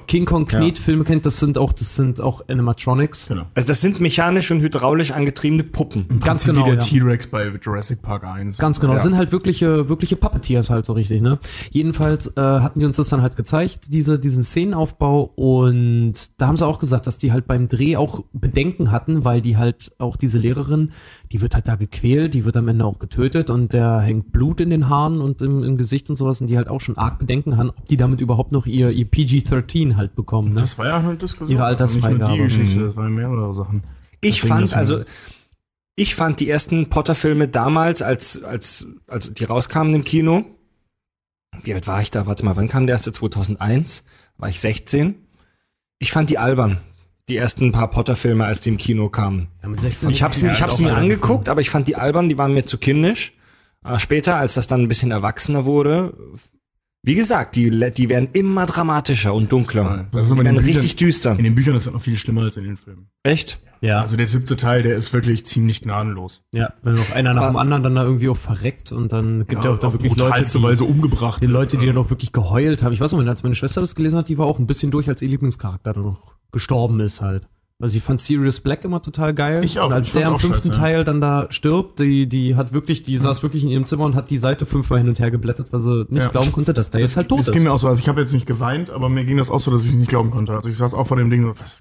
[0.06, 3.28] King Kong, Knet-Filme kennt, das sind auch, das sind auch Animatronics.
[3.28, 3.46] Genau.
[3.54, 6.06] Also das sind mechanisch und hydraulisch angetriebene Puppen.
[6.20, 7.04] Ganz Prinzip genau, Wie der ja.
[7.04, 8.58] T-Rex bei Jurassic Park 1.
[8.58, 9.10] Ganz genau, das Ja.
[9.10, 11.38] sind halt wirkliche, wirkliche Puppeteers halt so richtig, ne?
[11.70, 16.56] Jedenfalls äh, hatten die uns das dann halt gezeigt, diese, diesen Szenenaufbau und da haben
[16.56, 20.16] sie auch gesagt, dass die halt beim Dreh auch Bedenken hatten, weil die halt auch
[20.16, 20.92] diese Lehrerin,
[21.32, 24.60] die wird halt da gequält, die wird am Ende auch getötet und der hängt Blut
[24.60, 27.18] in den Haaren und im, im Gesicht und sowas und die halt auch schon arg
[27.18, 30.60] Bedenken haben, ob die damit überhaupt noch ihr, ihr PG-13 halt bekommen, ne?
[30.60, 31.56] Das war ja eine Diskussion.
[31.56, 32.18] Ihre Altersfreigabe.
[32.18, 32.84] Nicht nur die Geschichte, Mhm.
[32.86, 33.82] das waren mehrere Sachen.
[34.20, 35.00] Ich Deswegen fand also
[35.96, 40.44] ich fand die ersten Potter-Filme damals, als als als die rauskamen im Kino.
[41.62, 42.26] Wie alt war ich da?
[42.26, 43.12] Warte mal, wann kam der erste?
[43.12, 44.04] 2001?
[44.38, 45.14] War ich 16?
[45.98, 46.78] Ich fand die albern.
[47.28, 49.48] Die ersten paar Potter-Filme, als die im Kino kamen.
[49.62, 52.28] Ja, mit 16 Ich hab's, Ja, ich hab's mir angeguckt, aber ich fand die albern,
[52.28, 53.34] die waren mir zu kindisch.
[53.82, 56.14] Aber später, als das dann ein bisschen erwachsener wurde,
[57.02, 60.06] wie gesagt, die, die werden immer dramatischer und dunkler.
[60.12, 61.32] Das ist die werden den richtig Büchern- düster.
[61.38, 63.08] In den Büchern ist das noch viel schlimmer als in den Filmen.
[63.22, 63.58] Echt?
[63.82, 66.42] Ja, Also der siebte Teil, der ist wirklich ziemlich gnadenlos.
[66.52, 69.64] ja, wenn noch einer nach dem anderen dann da irgendwie auch verreckt und dann gibt
[69.64, 71.42] ja, auch da auf wirklich Leute, brutalste die, Weise umgebracht.
[71.42, 71.46] Die.
[71.46, 72.92] Leute, die dann auch wirklich geheult haben.
[72.92, 75.08] Ich weiß noch, als meine Schwester das gelesen hat, die war auch ein bisschen durch,
[75.08, 77.48] als ihr Lieblingscharakter dann noch gestorben ist halt.
[77.80, 79.64] Also ich fand Sirius Black immer total geil.
[79.64, 80.78] Ich auch, Und als ich der am fünften scheiße.
[80.78, 84.14] Teil dann da stirbt, die, die hat wirklich, die saß wirklich in ihrem Zimmer und
[84.14, 86.28] hat die Seite fünfmal hin und her geblättert, weil sie nicht Ja.
[86.28, 87.54] glauben konnte, dass der jetzt halt tot das ist.
[87.54, 87.88] ging mir auch so.
[87.88, 90.08] Also ich habe jetzt nicht geweint, aber mir ging das auch so, dass ich nicht
[90.10, 90.52] glauben konnte.
[90.52, 91.80] Also ich saß auch vor dem Ding so, was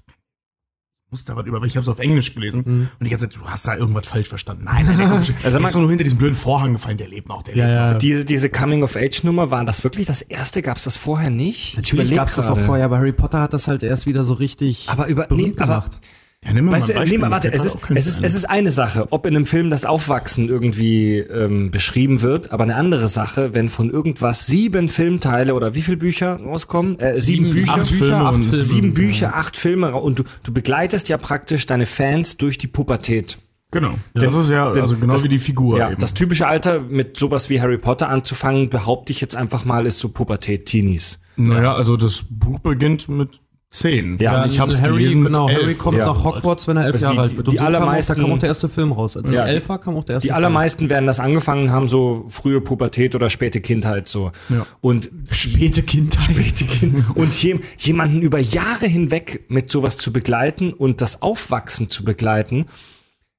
[1.10, 2.88] muss da was über, weil ich habe es auf Englisch gelesen Mhm.
[2.98, 4.64] und die ganze Zeit, du hast da irgendwas falsch verstanden.
[4.64, 6.98] Nein, nein, der, kommt, Also der man- ist doch nur hinter diesem blöden Vorhang gefallen,
[6.98, 7.94] der lebt noch, der ja, lebt ja.
[7.98, 10.62] Diese, diese Coming-of-Age-Nummer, war das wirklich das erste?
[10.62, 11.70] Gab es das vorher nicht?
[11.72, 14.22] Ich Natürlich gab es das auch vorher, aber Harry Potter hat das halt erst wieder
[14.24, 15.98] so richtig Aber über, berühmt nee, aber, gemacht.
[16.44, 18.44] Ja, nimm mir weißt mal du, nee, mal, warte, es ist, es, ist, es ist
[18.48, 23.08] eine Sache, ob in einem Film das Aufwachsen irgendwie ähm, beschrieben wird, aber eine andere
[23.08, 26.98] Sache, wenn von irgendwas sieben Filmteile oder wie viele Bücher rauskommen?
[26.98, 28.62] Äh, sieben, Sieben, Bücher, acht Filme acht und Filme.
[28.64, 33.36] sieben Bücher, acht Filme und du, du begleitest ja praktisch deine Fans durch die Pubertät.
[33.70, 33.96] Genau.
[34.14, 36.00] Das ist ja also genau das- wie die Figur Ja, eben.
[36.00, 39.98] das typische Alter mit sowas wie Harry Potter anzufangen, behaupte ich jetzt einfach mal, ist
[39.98, 41.18] so Pubertät-Teenies.
[41.36, 44.18] naja, also das Buch beginnt mit zehn.
[44.18, 45.24] Ja, ich habe es Harry, gelesen.
[45.24, 46.06] genau, mit Harry elf kommt ja.
[46.06, 47.46] nach Hogwarts, wenn er elf Also Jahre die- alt wird.
[47.46, 49.16] die Und so kam auch, da allermeisten- kam auch der erste Film raus.
[49.16, 50.36] Als Ja, die- elf war, kam auch der erste Die Film.
[50.36, 54.32] allermeisten werden das angefangen haben, so frühe Pubertät oder späte Kindheit so.
[54.48, 54.66] Ja.
[54.80, 56.24] Und Späte Kindheit.
[56.24, 61.88] späte Kind und je, jemanden über Jahre hinweg mit sowas zu begleiten und das Aufwachsen
[61.88, 62.66] zu begleiten,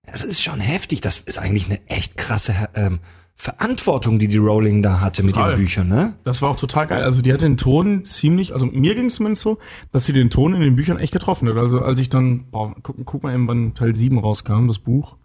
[0.09, 1.01] das ist schon heftig.
[1.01, 2.99] Das ist eigentlich eine echt krasse ähm,
[3.43, 5.49] Verantwortung, die die Rowling da hatte mit Total.
[5.53, 6.15] ihren Büchern, ne?
[6.23, 7.01] Das war auch total geil.
[7.03, 9.57] Also die hat den Ton ziemlich, also mir ging es zumindest so,
[9.91, 11.55] dass sie den Ton in den Büchern echt getroffen hat.
[11.57, 15.17] Also als ich dann, boah, guck, guck mal eben, wann Teil 7 rauskam, das Buch.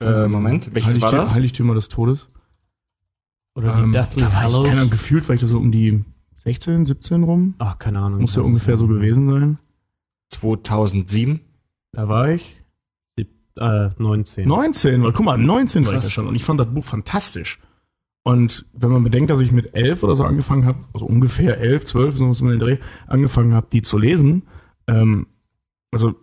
[0.00, 1.34] Äh, Moment, welches war Heiligtü- das?
[1.34, 2.28] Heiligtümer des Todes.
[3.56, 5.72] Oder die Ähm, Deathly da war ich, keine Ahnung, gefühlt war ich da so um
[5.72, 6.04] die
[6.44, 7.54] 16, 17 rum.
[7.58, 8.20] Ach, keine Ahnung.
[8.20, 9.58] Muss ja ungefähr so gewesen sein.
[10.30, 11.40] 2007.
[11.90, 12.55] Da war ich
[13.58, 14.46] Äh, 19.
[14.46, 16.04] 19, weil guck mal, 19 war ich Krass.
[16.06, 17.58] da schon und ich fand das Buch fantastisch.
[18.22, 21.84] Und wenn man bedenkt, dass ich mit 11 oder so angefangen habe, also ungefähr 11,
[21.84, 24.42] 12, so was um den Dreh, angefangen habe, die zu lesen,
[24.88, 25.28] ähm,
[25.92, 26.14] also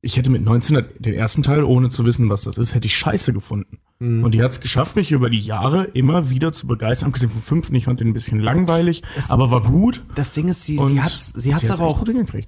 [0.00, 2.96] ich hätte mit 19 den ersten Teil, ohne zu wissen, was das ist, hätte ich
[2.96, 3.80] scheiße gefunden.
[4.02, 4.24] Mhm.
[4.24, 7.08] Und die hat es geschafft, mich über die Jahre immer wieder zu begeistern.
[7.08, 10.02] Abgesehen vom fünften, ich fand den ein bisschen langweilig, aber war gut.
[10.14, 12.02] das Ding ist, sie, Und sie hat's, sie hat's hat's aber auch.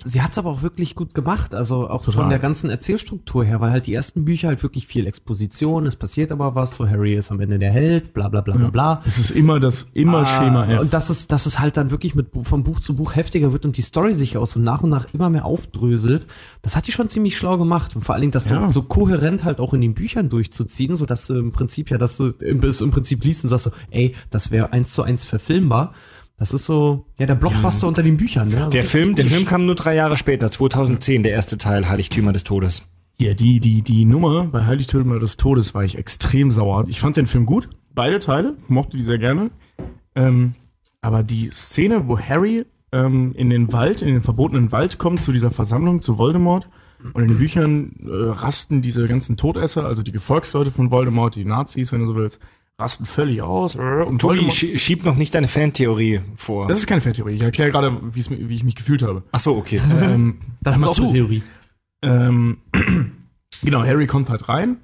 [0.04, 2.22] Sie hat's aber auch wirklich gut gemacht, also auch Total.
[2.22, 5.94] von der ganzen Erzählstruktur her, weil halt die ersten Bücher halt wirklich viel Exposition, es
[5.96, 9.02] passiert aber was, so Harry ist am Ende der Held, bla bla bla bla bla.
[9.04, 10.80] Es ist immer das, immer Ah, Schema F.
[10.80, 13.66] Und dass es, dass es halt dann wirklich mit, von Buch zu Buch heftiger wird
[13.66, 16.26] und die Story sich auch so nach und nach immer mehr aufdröselt,
[16.62, 17.94] das hat die schon ziemlich schlau gemacht.
[17.94, 18.64] Und vor allen Dingen das Ja.
[18.70, 21.98] so, so kohärent halt auch in den Büchern durchzuziehen, so dass du im Prinzip ja,
[21.98, 25.02] dass du im, es im Prinzip liest und sagst so, ey, das wäre eins zu
[25.02, 25.94] eins verfilmbar.
[26.38, 28.48] Das ist so, ja, der Blockbuster unter den Büchern.
[28.48, 28.64] Ne?
[28.64, 29.26] Also Der Film, der.
[29.26, 32.82] Film kam nur drei Jahre später, 2010, der erste Teil, Heiligtümer des Todes.
[33.18, 36.86] Ja, die, die, die Nummer bei Heiligtümer des Todes war ich extrem sauer.
[36.88, 39.50] Ich fand den Film gut, beide Teile, mochte die sehr gerne.
[40.14, 40.54] Ähm,
[41.00, 45.32] aber die Szene, wo Harry ähm, in den Wald, in den verbotenen Wald kommt, zu
[45.32, 46.68] dieser Versammlung, zu Voldemort,
[47.12, 51.44] und in den Büchern äh, rasten diese ganzen Todesser, also die Gefolgsleute von Voldemort, die
[51.44, 52.38] Nazis, wenn du so willst,
[52.78, 53.74] rasten völlig aus.
[53.74, 56.68] äh, Und Tobi, Voldemort, schie- schieb noch nicht deine Fantheorie vor.
[56.68, 58.20] das ist keine Fantheorie, ich erkläre gerade, wie
[58.54, 59.22] ich mich gefühlt habe.
[59.32, 59.80] Ach so, okay.
[60.00, 61.02] Ähm, Das ist auch zu.
[61.04, 61.42] eine Theorie.
[62.02, 62.58] Ähm,
[63.62, 64.78] genau, Harry kommt halt rein,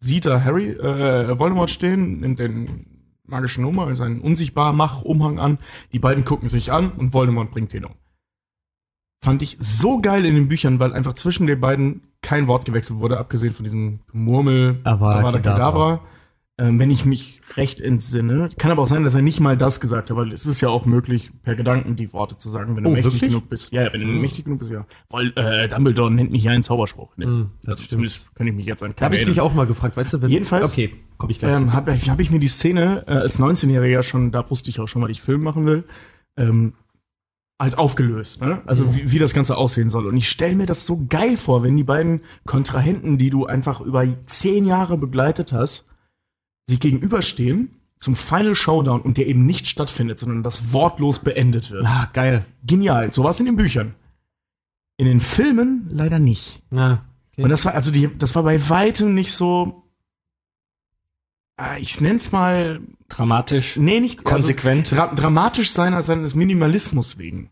[0.00, 2.86] sieht da Harry, äh, Voldemort stehen, nimmt den
[3.26, 5.58] magischen Nummer, seinen unsichtbar mach umhang an,
[5.92, 7.92] die beiden gucken sich an und Voldemort bringt den um.
[9.20, 12.98] Fand ich so geil in den Büchern, weil einfach zwischen den beiden kein Wort gewechselt
[12.98, 16.00] wurde, abgesehen von diesem Murmel Avada Avada Kedavra.
[16.60, 18.48] Ähm, wenn ich mich recht entsinne.
[18.58, 20.68] Kann aber auch sein, dass er nicht mal das gesagt hat, weil es ist ja
[20.68, 23.30] auch möglich, per Gedanken die Worte zu sagen, wenn du Oh, mächtig wirklich?
[23.30, 23.70] genug bist.
[23.70, 24.84] Ja, wenn du mächtig genug bist, ja.
[25.08, 27.16] Weil äh, Dumbledore nennt mich ja einen Zauberspruch.
[27.16, 27.26] Ne?
[27.26, 27.90] Mm, das also stimmt.
[27.90, 30.22] zumindest könnte ich mich jetzt an Da habe ich mich auch mal gefragt, weißt du,
[30.22, 31.56] wenn, Jedenfalls, Okay, komm ich gleich.
[31.60, 34.88] ähm, habe hab ich mir die Szene äh, als 19-Jähriger schon, da wusste ich auch
[34.88, 35.84] schon, was ich Film machen will,
[36.36, 36.72] ähm,
[37.60, 38.40] halt aufgelöst.
[38.40, 38.62] Ne?
[38.66, 38.96] Also Mhm.
[38.96, 40.06] wie, wie das Ganze aussehen soll.
[40.06, 43.80] Und ich stelle mir das so geil vor, wenn die beiden Kontrahenten, die du einfach
[43.80, 45.84] über zehn Jahre begleitet hast,
[46.68, 51.84] sich gegenüberstehen zum Final Showdown und der eben nicht stattfindet, sondern das wortlos beendet wird.
[51.84, 52.46] Ah, geil.
[52.64, 53.12] Genial.
[53.12, 53.94] So was in den Büchern.
[54.96, 56.62] In den Filmen leider nicht.
[56.70, 57.04] Ja.
[57.32, 57.42] Okay.
[57.42, 59.82] Und das war, also die, das war bei weitem nicht so,
[61.60, 64.92] äh, ich nenn's mal, Dramatisch, nee, nicht konsequent.
[64.92, 67.50] Also, dra dramatisch seiner, seines Minimalismus wegen.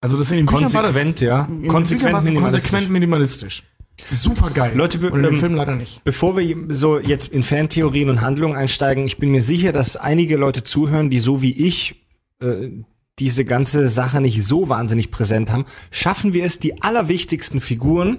[0.00, 1.44] Also das in den Büchern war das, Konsequent, ja.
[1.44, 2.70] in Konsequent Büchern es minimalistisch.
[2.70, 3.62] konsequent minimalistisch.
[4.10, 4.74] Super geil.
[4.74, 6.02] Leute, be- und in dem ähm, Film leider nicht.
[6.02, 10.36] Bevor wir so jetzt in Fantheorien und Handlungen einsteigen, ich bin mir sicher, dass einige
[10.36, 12.04] Leute zuhören, die so wie ich
[12.40, 12.70] äh,
[13.18, 15.66] diese ganze Sache nicht so wahnsinnig präsent haben.
[15.90, 18.18] Schaffen wir es, die allerwichtigsten Figuren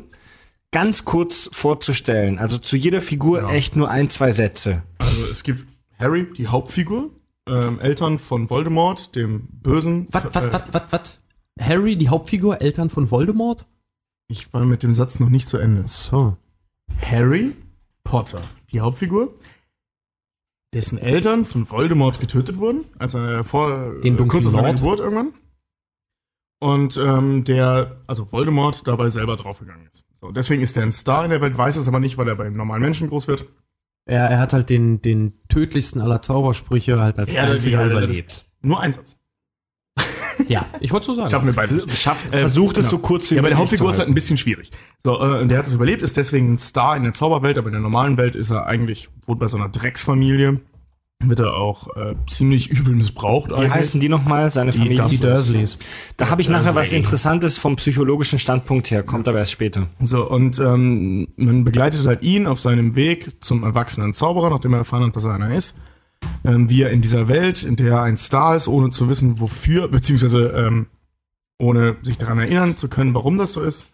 [0.71, 2.37] ganz kurz vorzustellen?
[2.39, 3.49] Also zu jeder Figur Ja.
[3.49, 4.83] echt nur ein, zwei Sätze.
[4.99, 5.65] Also es gibt
[6.03, 7.11] Harry, die Hauptfigur,
[7.47, 10.07] ähm, Eltern von Voldemort, dem Bösen.
[10.11, 11.19] Was, äh, was, was, was, was?
[11.59, 13.65] Harry, die Hauptfigur, Eltern von Voldemort?
[14.27, 15.83] Ich war mit dem Satz noch nicht zu Ende.
[15.87, 16.35] So.
[17.01, 17.55] Harry
[18.03, 19.33] Potter, die Hauptfigur,
[20.73, 24.73] dessen Eltern von Voldemort getötet wurden, als er vor Den äh, kurz nach seiner.
[24.73, 25.33] Geburt irgendwann.
[26.59, 30.05] Und ähm, der, also Voldemort, dabei selber draufgegangen ist.
[30.21, 32.35] So, deswegen ist er ein Star in der Welt, weiß es aber nicht, weil er
[32.35, 33.45] beim normalen Menschen groß wird.
[34.05, 38.45] Er, er hat halt den, den tödlichsten aller Zaubersprüche halt als Ja, einziger überlebt.
[38.61, 39.17] Nur ein Satz.
[40.47, 41.29] Ja, ich wollte so sagen.
[41.29, 41.87] Schaffen wir beide.
[41.95, 42.97] Schafft, Äh, versucht es genau.
[42.97, 44.71] so kurz wie Ja, aber der möglich Hauptfigur ist halt ein bisschen schwierig.
[44.99, 47.67] So, äh, und der hat es überlebt, ist deswegen ein Star in der Zauberwelt, aber
[47.67, 50.59] in der normalen Welt ist er eigentlich, wohnt bei so einer Drecksfamilie,
[51.29, 55.05] wird er auch äh, ziemlich übel missbraucht Wie heißen die nochmal, seine Familie?
[55.09, 55.79] die Dursleys.
[56.17, 56.97] Da habe ich nachher was Dursley.
[56.97, 59.87] Interessantes vom psychologischen Standpunkt her, kommt aber erst später.
[60.01, 64.79] So, und ähm, man begleitet halt ihn auf seinem Weg zum erwachsenen Zauberer, nachdem er
[64.79, 65.75] erfahren hat, dass er einer ist.
[66.45, 69.39] Ähm, wie er in dieser Welt, in der er ein Star ist, ohne zu wissen,
[69.39, 70.87] wofür, beziehungsweise ähm,
[71.59, 73.85] ohne sich daran erinnern zu können, warum das so ist.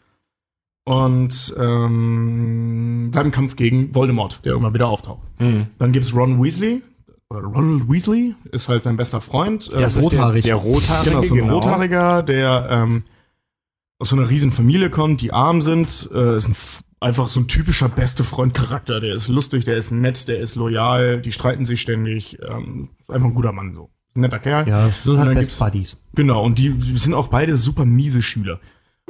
[0.85, 5.21] Und ähm, seinem Kampf gegen Voldemort, der immer wieder auftaucht.
[5.37, 5.67] Hm.
[5.77, 6.81] Dann gibt's Ron Weasley,
[7.29, 9.71] oder Ronald Weasley, ist halt sein bester Freund.
[9.71, 10.43] Äh, Der ist rothaarig.
[10.43, 13.03] Der, der Rothaarige, Genau, so ein Rothaariger, der ähm,
[13.99, 16.55] aus so einer riesen Familie kommt, die arm sind, äh, ist ein,
[16.99, 18.99] einfach so ein typischer beste Freund-Charakter.
[18.99, 22.39] Der ist lustig, der ist nett, der ist loyal, die streiten sich ständig.
[22.41, 23.89] Ähm, ist einfach ein guter Mann so.
[24.07, 24.67] Ist ein netter Kerl.
[24.67, 25.97] Ja, das sind halt Best Buddies.
[26.15, 28.59] Genau, und die sind auch beide super miese Schüler.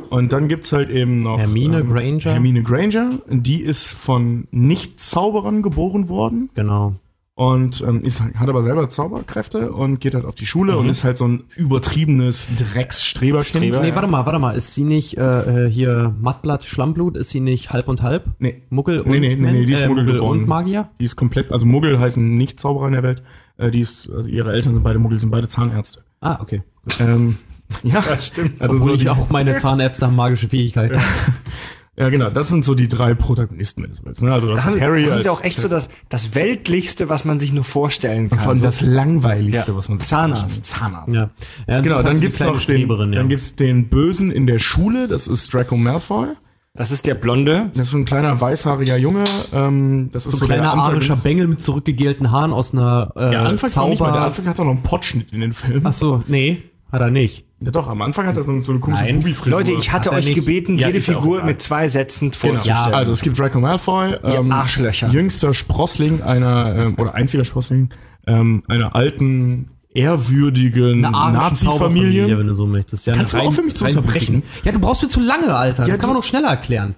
[0.09, 2.31] Und dann gibt's halt eben noch Hermine Granger.
[2.31, 6.95] Hermine Granger, die ist von Nicht-Zauberern geboren worden Genau.
[7.39, 11.05] Und ähm, ist, hat aber selber Zauberkräfte und geht halt auf die Schule und ist
[11.05, 13.63] halt so ein übertriebenes Drecksstreberkind.
[13.63, 13.79] Streber.
[13.79, 13.95] Nee, ja.
[13.95, 14.57] warte mal, warte mal.
[14.57, 17.15] Ist sie nicht äh, äh, hier Mattblatt, Schlammblut?
[17.15, 18.25] Ist sie nicht halb und halb?
[18.39, 20.39] Nee, Muggel und, Nee, nee, nee, nee, die ist äh, Muggel Muggel geboren.
[20.39, 20.89] und Magier?
[20.99, 23.23] die ist komplett, also Muggel heißen nicht Zauberer in der Welt.
[23.55, 26.03] Äh, die ist, also ihre Eltern sind beide Muggel, sind beide Zahnärzte.
[26.19, 26.61] Ah, okay.
[26.99, 27.37] Ähm,
[27.83, 28.61] ja, stimmt.
[28.61, 30.99] Also Obwohl so ich auch meine Zahnärzte haben magische Fähigkeiten.
[31.99, 34.21] ja, genau, das sind so die drei Protagonisten, wenn du willst.
[34.21, 34.31] Ne?
[34.33, 37.25] Also das Da haben, Harry haben als sie auch echt so das, das Weltlichste, was
[37.25, 38.39] man sich nur vorstellen kann.
[38.39, 39.77] vor allem So- das langweiligste, Ja.
[39.77, 40.65] was man sich Zahnarzt.
[40.65, 41.05] vorstellen kann.
[41.05, 41.13] Zahnarzt.
[41.15, 41.21] ja.
[41.21, 41.29] ja
[41.77, 43.19] das Genau, ist halt dann gibt's noch den, ja.
[43.19, 46.27] dann gibt's den Bösen in der Schule, das ist Draco Malfoy.
[46.73, 47.71] das ist der Blonde.
[47.73, 49.25] Das ist so ein kleiner weißhaariger Junge.
[49.51, 51.17] Ähm, das ist so so, ein kleiner arischer.
[51.17, 54.05] Bengel mit zurückgegelten Haaren aus einer äh, Ja, anfangs noch nicht mal.
[54.07, 54.25] Der Zauber...
[54.27, 55.81] Anfang hat er noch einen Potschnitt in den Filmen.
[55.85, 57.45] Ach so, nee, hat er nicht.
[57.61, 59.03] Ja doch, am Anfang hat er so, so eine komische.
[59.05, 59.51] Bubi-Frisur.
[59.59, 60.35] Leute, ich hatte Hat euch nicht.
[60.35, 62.53] gebeten, Ja, jede ja auch Figur mit zwei Sätzen Genau.
[62.53, 62.93] vorzustellen.
[62.93, 65.09] Also es gibt Draco Malfoy, ähm, Arschlöcher.
[65.09, 67.89] jüngster Sprossling einer, ähm, oder einziger Sprossling,
[68.27, 72.37] ähm, einer alten, ehrwürdigen Nazi-Familie.
[72.37, 73.05] wenn du so möchtest.
[73.07, 74.43] Ja, Kannst du aufhören, mich zu unterbrechen?
[74.63, 75.83] Ja, du brauchst mir zu lange, Alter.
[75.83, 76.95] Das Ja, kann man doch schneller erklären.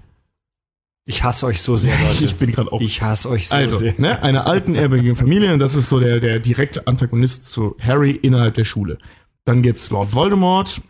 [1.06, 2.24] Ich hasse euch so sehr, Leute.
[2.26, 2.80] Ich bin gerade auch.
[2.80, 3.95] Ich hasse euch so also, sehr.
[3.97, 8.12] ne, einer alten, ehrwürdigen Familie, und das ist so der, der direkte Antagonist zu Harry
[8.12, 9.00] innerhalb der Schule.
[9.45, 10.82] Dann gibt's Lord Voldemort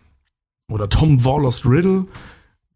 [0.71, 2.05] oder Tom Warlost Riddle,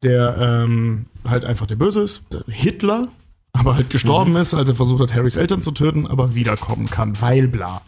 [0.04, 3.10] der ähm, halt einfach der Böse ist, der Hitler,
[3.54, 4.38] aber halt gestorben Mhm.
[4.38, 7.82] ist, als er versucht hat, Harrys Eltern zu töten, aber wiederkommen kann, weil bla.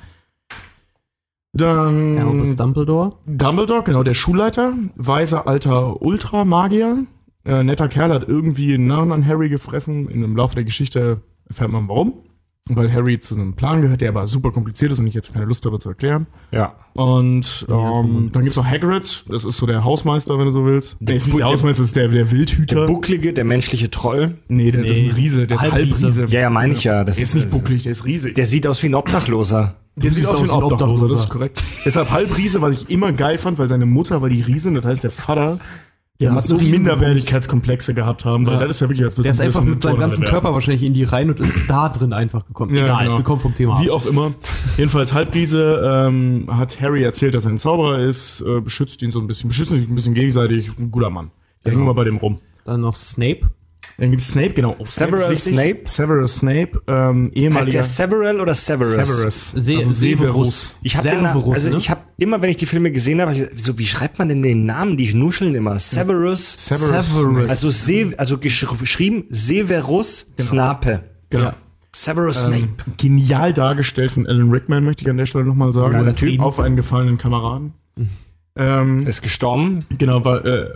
[1.53, 3.13] Dann Albus Dumbledore.
[3.25, 7.05] Dumbledore, genau, der Schulleiter, weiser alter Ultramagier.
[7.45, 10.09] Äh, netter Kerl hat irgendwie einen Narren an Harry gefressen.
[10.09, 12.13] In dem Laufe der Geschichte erfährt man warum.
[12.75, 15.45] Weil Harry zu einem Plan gehört, der aber super kompliziert ist und ich jetzt keine
[15.45, 16.27] Lust habe zu erklären.
[16.51, 16.75] Ja.
[16.93, 20.97] Und ähm, dann gibt's noch Hagrid, das ist so der Hausmeister, wenn du so willst.
[20.99, 22.75] Der ist nicht der Hausmeister, das ist der, der Wildhüter.
[22.81, 24.37] Der bucklige, der menschliche Troll.
[24.47, 25.11] nee, der, das ist ein Nee.
[25.13, 26.07] Riese, der ist Halbriese.
[26.07, 26.25] Halbriese.
[26.35, 27.03] Ja, ja, meine ich ja.
[27.03, 28.35] Das Der ist nicht bucklig, der ist riesig.
[28.35, 29.75] Der sieht aus wie ein Obdachloser.
[29.95, 31.23] Der sieht siehst aus wie ein aus wie ein Obdachloser, das Obdachloser.
[31.23, 31.63] ist korrekt.
[31.85, 35.03] Deshalb Halbriese, was ich immer geil fand, weil seine Mutter war die Riesin, das heißt
[35.03, 35.59] der Vater,
[36.19, 36.57] der Ja, so.
[36.57, 38.67] Minderwertigkeitskomplexe gehabt haben, weil Ja.
[38.67, 40.83] das ist ja wirklich, als Der ist einfach ein mit seinem ganzen Turnhalle Körper wahrscheinlich
[40.83, 42.73] in die rein und ist da drin einfach gekommen.
[42.75, 43.17] Ja, Egal, genau.
[43.19, 43.83] wir kommen vom Thema ab.
[43.83, 44.33] Wie auch immer.
[44.77, 49.19] Jedenfalls Halbriese ähm, hat Harry erzählt, dass er ein Zauberer ist, äh, beschützt ihn so
[49.19, 51.29] ein bisschen, beschützt sich ein bisschen gegenseitig, ein guter Mann.
[51.63, 51.91] Der hängen Genau.
[51.91, 52.39] wir bei dem rum.
[52.65, 53.41] Dann noch Snape.
[53.99, 54.75] Dann gibt's Snape, genau.
[54.77, 55.53] Oh, Severus Snape wichtig.
[55.53, 55.79] Snape?
[55.85, 58.91] Severus Snape, ähm, Heißt ehemaliger der Several oder Severus?
[58.91, 59.51] Severus.
[59.51, 60.75] Se also Severus.
[60.83, 61.09] Ich habe
[61.51, 61.77] also ne?
[61.77, 64.43] ich habe immer, wenn ich die Filme gesehen habe, hab so wie schreibt man denn
[64.43, 64.97] den Namen?
[64.97, 65.79] Die nuscheln immer.
[65.79, 66.53] Severus.
[66.57, 67.07] Severus.
[67.09, 67.49] Severus.
[67.49, 71.03] Also Se, also gesch- geschrieben Severus Snape.
[71.31, 71.45] Genau.
[71.45, 71.55] Ja.
[71.91, 72.55] Severus Snape.
[72.57, 75.93] Ähm, genial dargestellt von Alan Rickman, möchte ich an der Stelle nochmal sagen.
[75.93, 76.39] Geiler Typ.
[76.39, 77.73] Auf einen gefallenen Kameraden.
[78.57, 79.79] Ähm, Ist gestorben.
[79.97, 80.67] genau, war äh,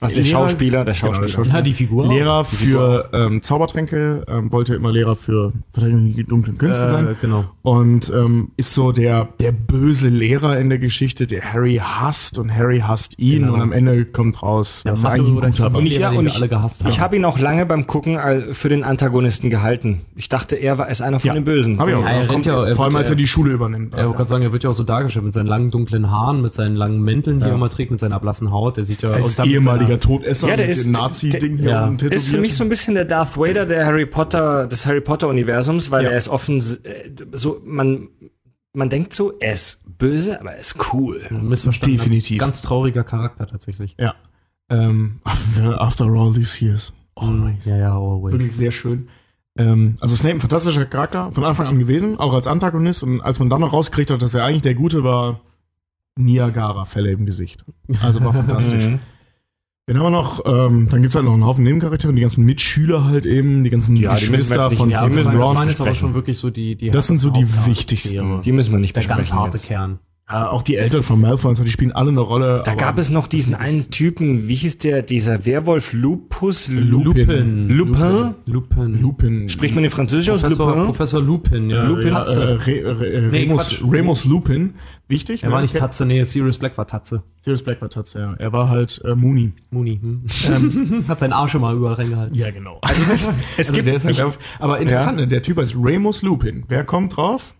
[0.00, 1.28] Was der Lehrer- Schauspieler, der Genau, der Schauspieler.
[1.28, 1.56] Schauspieler.
[1.56, 2.08] Ja, die Figur.
[2.08, 7.16] Lehrer für ähm, Zaubertränke, ähm, wollte immer Lehrer für Verteidigung gegen dunklen Künste äh, sein.
[7.20, 7.44] genau.
[7.62, 12.52] Und ähm, ist so der, der böse Lehrer in der Geschichte, der Harry hasst und
[12.54, 13.54] Harry hasst ihn Genau.
[13.54, 15.74] und am Ende kommt raus, Ja, dass er eigentlich ein guter.
[15.76, 17.00] Und ich, ja, und ich, alle gehasst ich haben.
[17.04, 18.18] habe ihn auch lange beim Gucken
[18.50, 20.00] für den Antagonisten gehalten.
[20.16, 21.78] Ich dachte, er war ist einer von Ja, den Bösen.
[21.78, 22.02] Hab ich auch.
[22.02, 23.92] Ja, er rennt ja, er Vor allem, wird als er die Schule übernimmt.
[23.92, 26.10] Ja, ich wollte gerade sagen, er wird ja auch so dargestellt mit seinen langen dunklen
[26.10, 27.46] Haaren, mit seinen langen Mänteln, die Ja.
[27.48, 28.76] er immer trägt mit seiner blassen Haut.
[28.76, 31.86] Der sieht ja Als ehemaliger seiner- Todesser Ja, der mit ist- dem Nazi-Ding hier ja.
[31.88, 35.00] unten Ist für mich so ein bisschen der Darth Vader der Harry Potter, des Harry
[35.00, 36.10] Potter Universums, weil Ja.
[36.10, 38.08] er ist offen, äh, so, man,
[38.72, 41.20] man denkt so, er ist böse, aber er ist cool.
[41.30, 41.96] missverstanden.
[41.98, 42.38] Definitiv.
[42.38, 43.94] Ganz trauriger Charakter tatsächlich.
[43.98, 44.14] Ja.
[44.70, 45.20] Ähm,
[45.78, 46.92] after all these years.
[47.20, 48.32] Mm, ja, ja, always.
[48.32, 49.08] Wirklich sehr schön.
[49.58, 53.02] Ähm, also Snape ein fantastischer Charakter, von Anfang an gewesen, auch als Antagonist.
[53.02, 55.40] Und als man dann noch rausgekriegt hat, dass er eigentlich der Gute war,
[56.16, 57.64] Niagara-Fälle im Gesicht.
[58.02, 58.84] Also war fantastisch.
[58.92, 58.98] Mhm.
[59.86, 63.04] Dann haben wir noch, ähm, dann gibt's halt noch einen Haufen Nebencharaktere, die ganzen Mitschüler
[63.06, 65.92] halt eben, die ganzen Ja, die Geschwister nicht- von, ja, die Ich meine jetzt aber
[65.94, 68.42] schon wirklich so die, die Das sind so die wichtigsten.
[68.42, 69.18] Die müssen wir nicht Der besprechen.
[69.18, 69.66] ganz harte jetzt.
[69.66, 69.98] Kern.
[70.32, 72.62] Ja, auch die Eltern von Malfoy und so, die spielen alle eine Rolle.
[72.64, 76.68] Da gab es noch diesen einen Typen, wie hieß der, dieser Werwolf Lupus?
[76.68, 77.68] Lupin.
[77.68, 78.34] Lupin?
[78.46, 79.00] Lupin.
[79.00, 79.48] Lupin.
[79.50, 80.40] Spricht man den Französisch aus?
[80.40, 80.84] Professor, Lupin?
[80.86, 81.84] Professor Lupin, ja.
[81.84, 82.08] Lupin.
[82.08, 82.42] Ja, Tatze.
[82.42, 83.82] äh, Re, Re, Nee, Remus.
[83.86, 84.74] Remus Lupin.
[85.08, 85.44] Wichtig.
[85.44, 87.22] er war nicht Tatze, nee, Sirius Black war Tatze.
[87.42, 88.34] Sirius Black war Tatze, ja.
[88.38, 89.52] Er war halt äh, Mooney.
[89.70, 90.00] Muni.
[90.00, 91.04] Hm.
[91.08, 92.34] Hat seinen Arsch immer überall reingehalten.
[92.34, 92.78] Ja, genau.
[92.80, 93.28] Also, es
[93.58, 95.28] Also gibt der ist halt ich, auf, aber interessant, ne?
[95.28, 96.64] der Typ heißt Remus Lupin.
[96.68, 97.54] Wer kommt drauf?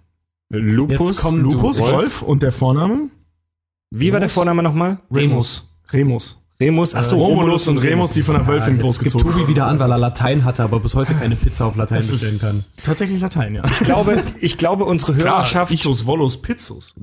[0.61, 1.23] Lupus.
[1.33, 1.93] Lupus, Wolf.
[1.93, 2.23] Wolf.
[2.23, 3.09] und der Vorname?
[3.91, 5.01] Wie war der Vorname nochmal?
[5.11, 5.69] Remus.
[5.91, 6.39] Remus.
[6.61, 6.95] Remus.
[6.95, 9.91] Achso, Romulus und Remus, die von der Wölfin Jetzt gibt großgezogen Tobi wieder an, weil
[9.91, 12.65] er Latein hatte, aber bis heute keine Pizza auf Latein Das bestellen kann.
[12.85, 13.65] tatsächlich Latein, ja.
[13.69, 16.95] Ich glaube, ich glaube, unsere Hörerschaft, Ichus Volus Pizzus.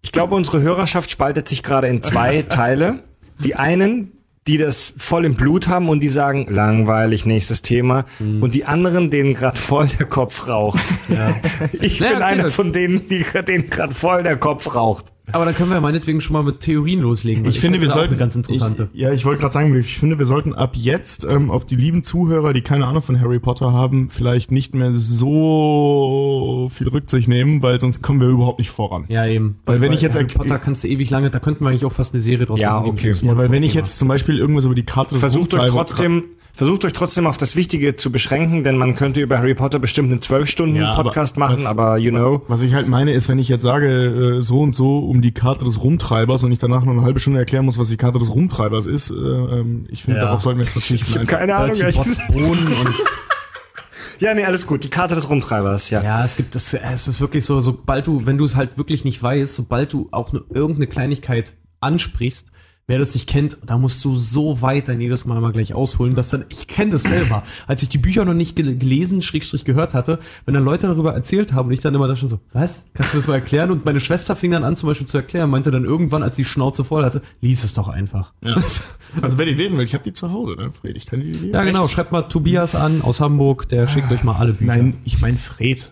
[0.00, 3.04] ich glaube, unsere Hörerschaft spaltet sich gerade in zwei Teile.
[3.44, 4.12] Die einen,
[4.50, 8.04] die das voll im Blut haben und die sagen, langweilig, nächstes Thema.
[8.18, 8.42] Mhm.
[8.42, 10.80] Und die anderen, denen gerade voll der Kopf raucht.
[11.80, 15.06] Ich Naja, bin okay, einer von denen, die denen gerade voll der Kopf raucht.
[15.32, 17.44] Aber dann können wir meinetwegen schon mal mit Theorien loslegen.
[17.44, 18.10] weil Ich finde, wir sollten.
[18.14, 18.88] eine ganz interessante.
[18.92, 21.76] Ich, ja, ich wollte gerade sagen, ich finde, wir sollten ab jetzt ähm, auf die
[21.76, 27.28] lieben Zuhörer, die keine Ahnung von Harry Potter haben, vielleicht nicht mehr so viel Rücksicht
[27.28, 29.04] nehmen, weil sonst kommen wir überhaupt nicht voran.
[29.08, 29.56] ja, eben.
[29.66, 31.92] Weil wenn ich jetzt Harry Potter kannst du ewig lange, da könnten wir eigentlich auch
[31.92, 32.90] fast eine Serie draus Ja, machen.
[32.90, 33.12] okay.
[33.22, 36.24] Ja, weil wenn ich jetzt zum Beispiel irgendwas über die Karte Versucht euch trotzdem,
[36.60, 40.12] versucht euch trotzdem auf das Wichtige zu beschränken, denn man könnte über Harry Potter bestimmt
[40.12, 42.42] einen zwölf Stunden Ja, aber Podcast machen, was- aber you know.
[42.48, 45.32] Was ich halt meine, ist, wenn ich jetzt sage, äh, so und so um die
[45.32, 48.18] Karte des Rumtreibers und ich danach noch eine halbe Stunde erklären muss, was die Karte
[48.18, 50.26] des Rumtreibers ist, äh, ähm, ich finde, Ja.
[50.26, 51.18] darauf sollten wir jetzt verzichten.
[51.20, 51.38] einfach.
[51.38, 52.68] Keine Ahnung, und
[54.18, 54.84] Ja, nee, alles gut.
[54.84, 56.02] Die Karte des Rumtreibers, ja.
[56.02, 59.02] Ja, es gibt das, es ist wirklich so, sobald du, wenn du es halt wirklich
[59.06, 62.48] nicht weißt, sobald du auch nur irgendeine Kleinigkeit ansprichst,
[62.90, 66.14] wer das nicht kennt, da musst du so weit dann jedes Mal mal gleich ausholen,
[66.14, 69.64] dass dann, ich kenne das selber, als ich die Bücher noch nicht gel- gelesen, Schrägstrich
[69.64, 72.40] gehört hatte, wenn dann Leute darüber erzählt haben und ich dann immer da schon so,
[72.52, 72.84] was?
[72.94, 73.70] Kannst du das mal erklären?
[73.70, 76.44] Und meine Schwester fing dann an zum Beispiel zu erklären, meinte dann irgendwann, als die
[76.44, 78.32] Schnauze voll hatte, lies es doch einfach.
[78.44, 78.56] Ja.
[79.22, 80.96] Also wer die lesen will, ich habe die zu Hause, ne, Fred?
[80.96, 81.50] Ich kann die lesen.
[81.52, 84.66] Ja, genau, schreibt mal Tobias an aus Hamburg, der schickt euch mal alle Bücher.
[84.76, 85.90] Nein, ich meine Fred.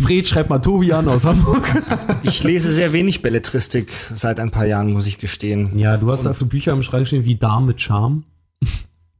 [0.00, 1.62] Fred, schreibt mal Tobi an aus Hamburg.
[2.22, 5.78] Ich lese sehr wenig Belletristik seit ein paar Jahren, muss ich gestehen.
[5.78, 8.24] Ja, du hast dafür Bücher im Schrank stehen wie Darm mit Charme.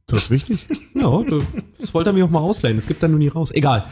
[0.07, 0.59] Das ist wichtig.
[0.95, 1.41] Ja, du-
[1.79, 2.77] das wollte er mir auch mal ausleihen.
[2.77, 3.51] Es gibt da nur nie raus.
[3.51, 3.85] Egal.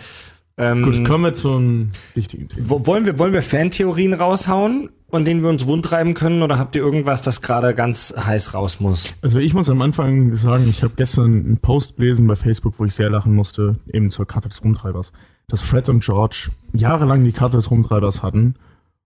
[0.58, 2.70] Ähm, Gut, kommen wir zum wichtigen Thema.
[2.70, 6.76] wo- wollen wir, wollen wir Fantheorien raushauen, an denen wir uns wundreiben können, oder habt
[6.76, 9.14] ihr irgendwas, das gerade ganz heiß raus muss?
[9.22, 12.86] Also ich muss am Anfang sagen, ich habe gestern einen Post gelesen bei Facebook, wo
[12.86, 15.12] ich sehr lachen musste, eben zur Karte des Rumtreibers,
[15.50, 18.56] dass Fred und George jahrelang die Karte des Rumtreibers hatten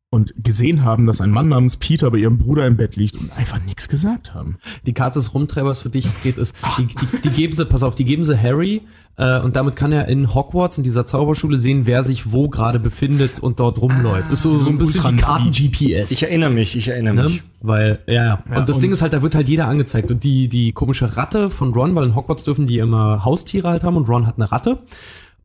[0.09, 3.31] und gesehen haben, dass ein Mann namens Peter bei ihrem Bruder im Bett liegt und
[3.31, 4.57] einfach nichts gesagt haben.
[4.87, 6.53] Die Karte des Rumtreibers für dich geht es.
[6.79, 8.81] Die, die, die geben sie, pass auf, die geben sie Harry
[9.17, 12.79] äh, und damit kann er in Hogwarts, in dieser Zauberschule, sehen, wer sich wo gerade
[12.79, 14.25] befindet und dort rumläuft.
[14.31, 16.09] das ist so, so ein bisschen wie Karten-GPS.
[16.11, 17.23] Ich erinnere mich, ich erinnere Ne?
[17.25, 17.43] mich.
[17.61, 18.57] Weil, ja, ja.
[18.57, 20.09] Und das und- Ding ist halt, da wird halt jeder angezeigt.
[20.09, 23.83] Und die, die komische Ratte von Ron, weil in Hogwarts dürfen die immer Haustiere halt
[23.83, 24.79] haben und Ron hat eine Ratte.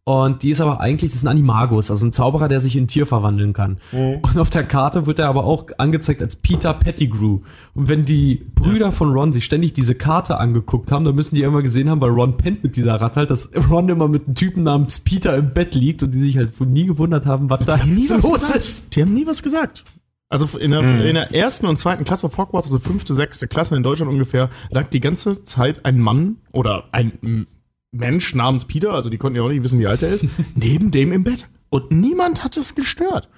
[0.08, 2.84] Und die ist aber eigentlich, das ist ein Animagus, also ein Zauberer, der sich in
[2.84, 3.78] ein Tier verwandeln kann.
[4.22, 7.40] Und auf der Karte wird er aber auch angezeigt als Peter Pettigrew.
[7.74, 11.42] Und wenn die Brüder von Ron sich ständig diese Karte angeguckt haben, dann müssen die
[11.42, 14.36] immer gesehen haben, weil Ron pennt mit dieser Ratte halt, dass Ron immer mit einem
[14.36, 17.76] Typen namens Peter im Bett liegt und die sich halt nie gewundert haben, was da
[17.84, 18.56] nie was los gesagt.
[18.60, 18.94] ist.
[18.94, 19.82] Die haben nie was gesagt.
[20.28, 23.74] Also in der, in der ersten und zweiten Klasse auf Hogwarts, also fünfte, sechste Klasse
[23.74, 27.48] in Deutschland ungefähr, lag die ganze Zeit ein Mann oder ein
[27.96, 30.24] Mensch namens Peter, also die konnten ja auch nicht wissen, wie alt er ist,
[30.54, 31.48] neben dem im Bett.
[31.68, 33.28] Und niemand hat es gestört.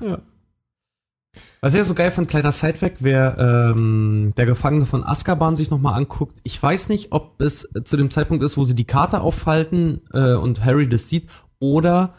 [1.60, 5.70] Was ich ja so geil fand, kleiner Sidefact, wer ähm, der Gefangene von Azkaban sich
[5.70, 9.20] nochmal anguckt, ich weiß nicht, ob es zu dem Zeitpunkt ist, wo sie die Karte
[9.20, 11.28] auffalten äh, und Harry das sieht,
[11.58, 12.14] oder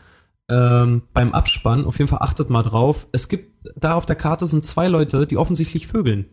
[0.50, 4.46] ähm, beim Abspann, auf jeden Fall achtet mal drauf, es gibt, da auf der Karte
[4.46, 6.26] sind zwei Leute, die offensichtlich vögeln.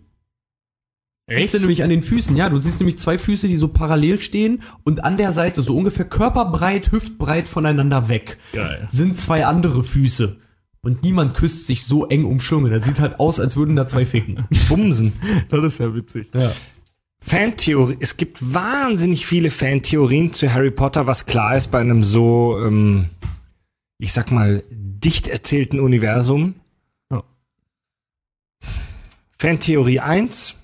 [1.28, 4.20] Siehst du nämlich an den Füßen, ja, du siehst nämlich zwei Füße, die so parallel
[4.20, 8.86] stehen und an der Seite, so ungefähr körperbreit, hüftbreit voneinander weg, Geil.
[8.90, 10.38] sind zwei andere Füße.
[10.82, 12.70] Und niemand küsst sich so eng umschlungen.
[12.70, 14.44] Das sieht halt aus, als würden da zwei ficken.
[14.68, 15.14] Bumsen.
[15.48, 16.28] Das ist ja witzig.
[16.32, 16.52] Ja.
[17.20, 17.96] Fantheorie.
[17.98, 23.06] Es gibt wahnsinnig viele Fantheorien zu Harry Potter, was klar ist bei einem so, ähm,
[23.98, 26.54] ich sag mal, dicht erzählten Universum.
[27.10, 27.24] Ja.
[29.38, 30.55] Fantheorie 1.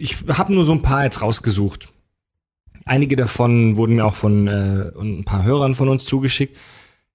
[0.00, 1.92] Ich habe nur so ein paar jetzt rausgesucht.
[2.86, 6.56] Einige davon wurden mir auch von äh, ein paar Hörern von uns zugeschickt.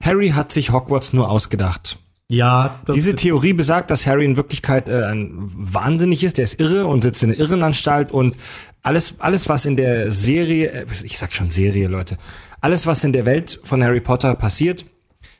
[0.03, 1.97] Harry hat sich Hogwarts nur ausgedacht.
[2.29, 6.59] Ja, das Diese Theorie besagt, dass Harry in Wirklichkeit äh, ein wahnsinnig ist, der ist
[6.59, 8.37] irre und sitzt in der Irrenanstalt und
[8.83, 12.17] alles, alles, was in der Serie, äh, ich sag schon Serie, Leute,
[12.61, 14.85] alles, was in der Welt von Harry Potter passiert,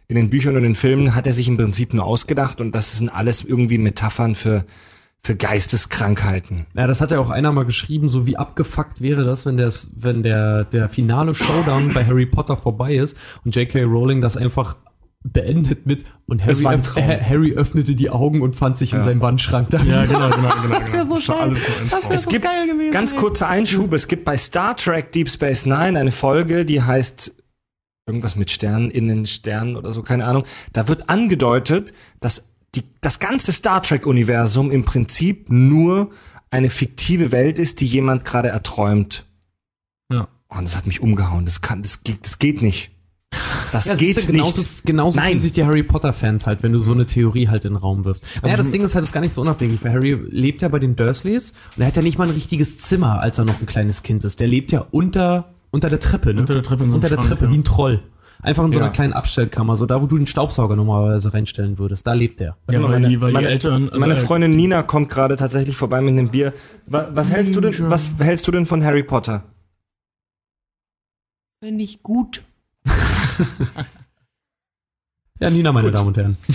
[0.07, 2.97] in den Büchern und den Filmen, hat er sich im Prinzip nur ausgedacht und das
[2.97, 4.65] sind alles irgendwie Metaphern für,
[5.25, 6.67] für Geisteskrankheiten.
[6.75, 9.89] Ja, das hat ja auch einer mal geschrieben, so wie abgefuckt wäre das, wenn, das,
[9.95, 13.83] wenn der, der finale Showdown bei Harry Potter vorbei ist und J.K.
[13.83, 14.75] Rowling das einfach
[15.23, 19.71] beendet mit und Harry, öff- Harry öffnete die Augen und fand sich in seinem Wandschrank
[19.71, 19.81] da.
[19.81, 20.79] Ja, genau, genau, genau.
[20.79, 21.15] Das genau.
[21.17, 21.47] so war geil.
[21.49, 24.77] alles Das wär Es so gibt, geil gewesen, ganz kurzer Einschub, es gibt bei Star
[24.77, 27.41] Trek Deep Space Nine eine Folge, die heißt
[28.07, 30.43] irgendwas mit Sternen, in den Sternen oder so, keine Ahnung.
[30.73, 36.11] Da wird angedeutet, dass die, das ganze Star Trek-Universum im Prinzip nur
[36.51, 39.25] eine fiktive Welt ist, die jemand gerade erträumt.
[40.11, 40.27] Ja.
[40.49, 41.45] Oh, und das hat mich umgehauen.
[41.45, 42.91] Das kann, das geht, das geht nicht.
[43.71, 44.85] Das Ja, geht ist ja genauso, nicht.
[44.85, 47.77] genauso fühlen sich die Harry Potter-Fans halt, wenn du so eine Theorie halt in den
[47.77, 48.23] Raum wirfst.
[48.41, 50.69] Naja, das Ding ist halt, das ist gar nicht so unabhängig, weil Harry lebt ja
[50.69, 53.59] bei den Dursleys und er hat ja nicht mal ein richtiges Zimmer, als er noch
[53.59, 54.39] ein kleines Kind ist.
[54.39, 56.39] Der lebt ja unter, unter der Treppe, ne?
[56.41, 57.51] Unter der Treppe in so Unter der Schrank, Treppe, ja.
[57.51, 58.03] wie ein Troll.
[58.45, 58.93] Einfach in so einer Ja.
[58.93, 62.05] kleinen Abstellkammer, so da, wo du den Staubsauger normalerweise reinstellen würdest.
[62.05, 62.57] Da lebt er.
[62.69, 63.85] Ja, weil meine, die, weil meine, die Eltern.
[63.89, 66.53] also, meine äh, Freundin Nina kommt gerade tatsächlich vorbei mit einem Bier.
[66.85, 69.43] Was, was hältst du denn, was hältst du denn von Harry Potter?
[71.63, 72.43] Finde ich gut.
[75.39, 75.97] Ja, Nina, meine Gut.
[75.97, 76.37] Damen und Herren.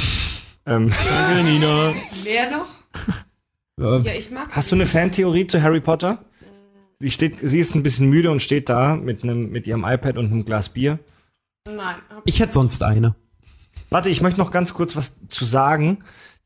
[0.67, 1.93] Ähm, Danke, Nina.
[2.25, 2.67] Wer noch?
[3.81, 4.49] Äh, Ja, ich mag.
[4.53, 6.19] Hast du eine Fantheorie zu Harry Potter?
[6.99, 10.19] Sie steht, sie ist ein bisschen müde und steht da mit einem, mit ihrem iPad
[10.19, 10.99] und einem Glas Bier.
[11.67, 11.97] Nein.
[12.25, 13.15] Ich hätte sonst eine.
[13.91, 15.99] Warte, ich möchte noch ganz kurz was zu sagen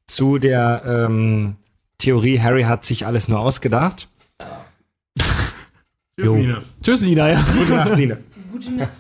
[0.07, 1.57] zu der ähm,
[1.99, 4.09] Theorie, Harry hat sich alles nur ausgedacht.
[5.19, 6.37] Tschüss, Jo.
[6.37, 6.63] Nina.
[6.83, 7.47] Tschüss, Nina, ja.
[7.57, 8.17] Gute Nacht, Nina.
[8.53, 8.91] Gute Nacht.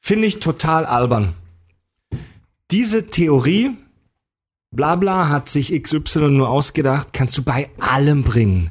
[0.00, 1.34] Finde ich total albern.
[2.70, 3.76] Diese Theorie,
[4.70, 8.70] bla bla, hat sich XY nur ausgedacht, kannst du bei allem bringen.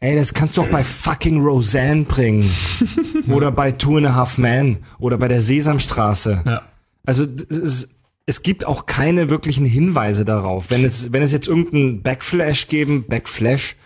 [0.00, 2.50] Ey, das kannst du auch bei fucking Roseanne bringen.
[3.28, 4.78] oder bei Two and a Half Men.
[4.98, 6.42] Oder bei der Sesamstraße.
[6.44, 6.62] Ja.
[7.06, 7.88] Also es,
[8.26, 10.70] es gibt auch keine wirklichen Hinweise darauf.
[10.70, 13.76] Wenn es, wenn es jetzt irgendeinen Backflash geben, Backflash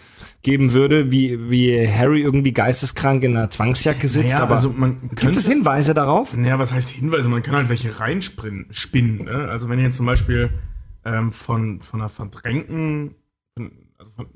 [0.43, 5.11] geben würde, wie, wie Harry irgendwie geisteskrank in einer Zwangsjacke sitzt, Naja, aber also man
[5.15, 6.35] gibt es Hinweise darauf?
[6.35, 7.29] Naja, was heißt Hinweise?
[7.29, 8.67] Man kann halt welche reinspinnen.
[8.71, 9.49] Spinnen, ne?
[9.51, 10.51] Also wenn ihr jetzt zum Beispiel
[11.05, 13.15] ähm, von, von einer verdrängten,
[13.55, 14.27] von, also von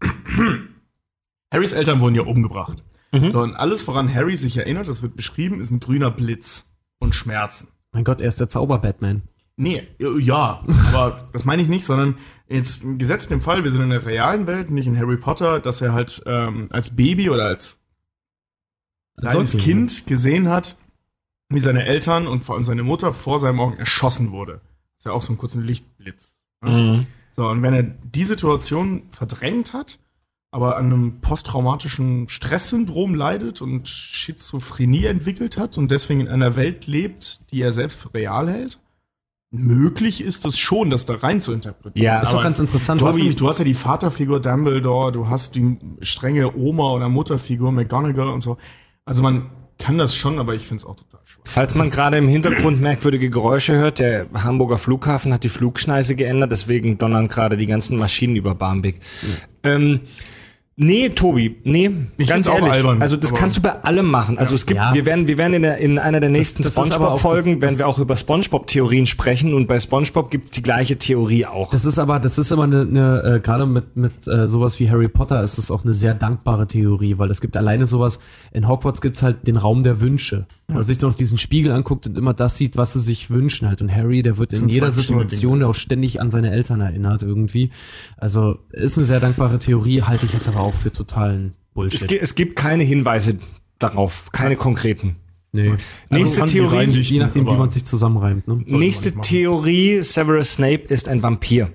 [1.52, 2.82] Harrys Eltern wurden ja umgebracht.
[3.12, 3.30] Mhm.
[3.30, 7.14] So, und alles, woran Harry sich erinnert, das wird beschrieben, ist ein grüner Blitz und
[7.14, 7.68] Schmerzen.
[7.92, 9.22] Mein Gott, er ist der Zauber-Batman.
[9.56, 12.18] Nee, ja, aber das meine ich nicht, sondern
[12.48, 15.80] jetzt gesetzt im Fall, wir sind in der realen Welt, nicht in Harry Potter, dass
[15.80, 17.76] er halt ähm, als Baby oder als
[19.18, 20.76] kleines Säugling, Kind gesehen hat,
[21.48, 24.60] wie seine Eltern und vor allem seine Mutter vor seinen Augen erschossen wurde.
[24.62, 26.36] Das ist ja auch so ein kurzer Lichtblitz.
[26.60, 26.70] ne?
[26.70, 27.06] Mhm.
[27.38, 30.00] So, und wenn er die Situation verdrängt hat,
[30.50, 36.88] aber an einem posttraumatischen Stresssyndrom leidet und Schizophrenie entwickelt hat und deswegen in einer Welt
[36.88, 38.80] lebt, die er selbst für real hält,
[39.52, 42.04] möglich ist es schon, das da rein zu interpretieren.
[42.04, 43.02] Ja, Ist doch ganz interessant.
[43.02, 43.22] Du hast, Tobi.
[43.22, 48.30] nämlich, du hast ja die Vaterfigur Dumbledore, du hast die strenge Oma oder Mutterfigur McGonagall
[48.30, 48.58] und so.
[49.04, 51.17] Also man kann das schon, aber ich finde es auch total.
[51.50, 56.52] Falls man gerade im Hintergrund merkwürdige Geräusche hört, der Hamburger Flughafen hat die Flugschneise geändert,
[56.52, 59.00] deswegen donnern gerade die ganzen Maschinen über Barmbek.
[59.64, 60.00] Ähm,
[60.76, 62.72] nee, Tobi, nee, Ich ganz find's auch ehrlich.
[62.72, 64.38] albern, also das kannst du bei allem machen.
[64.38, 64.92] Also es gibt, Ja.
[64.92, 68.14] wir werden, wir werden in, der, in einer der nächsten SpongeBob-Folgen, werden wir auch über
[68.14, 71.70] SpongeBob-Theorien sprechen und bei SpongeBob gibt's die gleiche Theorie auch.
[71.70, 74.90] Das ist aber, das ist immer eine, eine äh, gerade mit, mit äh, sowas wie
[74.90, 78.20] Harry Potter ist es auch eine sehr dankbare Theorie, weil es gibt alleine sowas,
[78.52, 80.46] in Hogwarts gibt's halt den Raum der Wünsche.
[80.70, 83.66] Wo man sich noch diesen Spiegel anguckt und immer das sieht, was sie sich wünschen
[83.68, 83.80] halt.
[83.80, 87.70] Und Harry, der wird in jeder Situation auch ständig an seine Eltern erinnert irgendwie.
[88.18, 92.08] Also ist eine sehr dankbare Theorie, halte ich jetzt aber auch für totalen es, Bullshit.
[92.08, 93.38] gi- es gibt keine Hinweise
[93.78, 95.16] darauf, keine konkreten.
[95.52, 95.72] nee.
[96.10, 98.46] Nächste kann sie Theorie, Je nachdem, wie man sich zusammenreimt.
[98.46, 98.62] Ne?
[98.66, 99.12] Nächste.
[99.12, 101.70] Theorie, Severus Snape ist ein Vampir.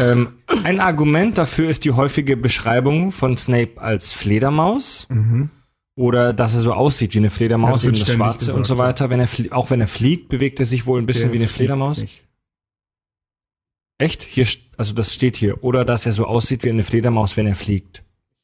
[0.00, 0.28] ähm,
[0.64, 5.06] ein Argument dafür ist die häufige Beschreibung von Snape als Fledermaus.
[5.94, 9.10] Oder dass er so aussieht wie eine Fledermaus, eben das Schwarze und so weiter.
[9.10, 11.48] Wenn er auch wenn er fliegt, bewegt er sich wohl ein bisschen Der wie eine
[11.48, 11.98] Fledermaus.
[11.98, 12.22] nicht.
[13.98, 14.22] Echt?
[14.22, 15.62] Hier, also das steht hier.
[15.62, 18.02] Oder dass er so aussieht wie eine Fledermaus, wenn er fliegt.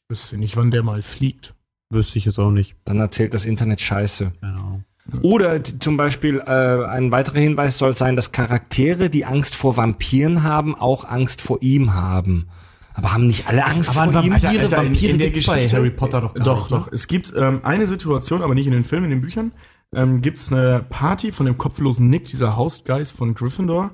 [0.09, 1.55] Wüsste nicht, wann der mal fliegt.
[1.90, 2.76] Wüsste ich jetzt auch nicht.
[2.84, 4.32] Dann erzählt das Internet Scheiße.
[4.40, 4.82] Genau.
[5.22, 10.42] Oder zum Beispiel äh, ein weiterer Hinweis soll sein, dass Charaktere, die Angst vor Vampiren
[10.42, 12.49] haben, auch Angst vor ihm haben.
[12.99, 14.32] Aber haben nicht alle Angst aber vor ihm?
[14.32, 16.76] Vampir- Vampire- Vampire in der gibt's bei Geschichte- Harry Potter doch gar Doch, nicht, ne?
[16.78, 16.92] doch.
[16.92, 19.53] Es gibt ähm, eine Situation, aber nicht in den Filmen, in den Büchern.
[19.94, 23.92] Ähm, gibt es eine Party von dem kopflosen Nick, dieser Hausgeist von Gryffindor.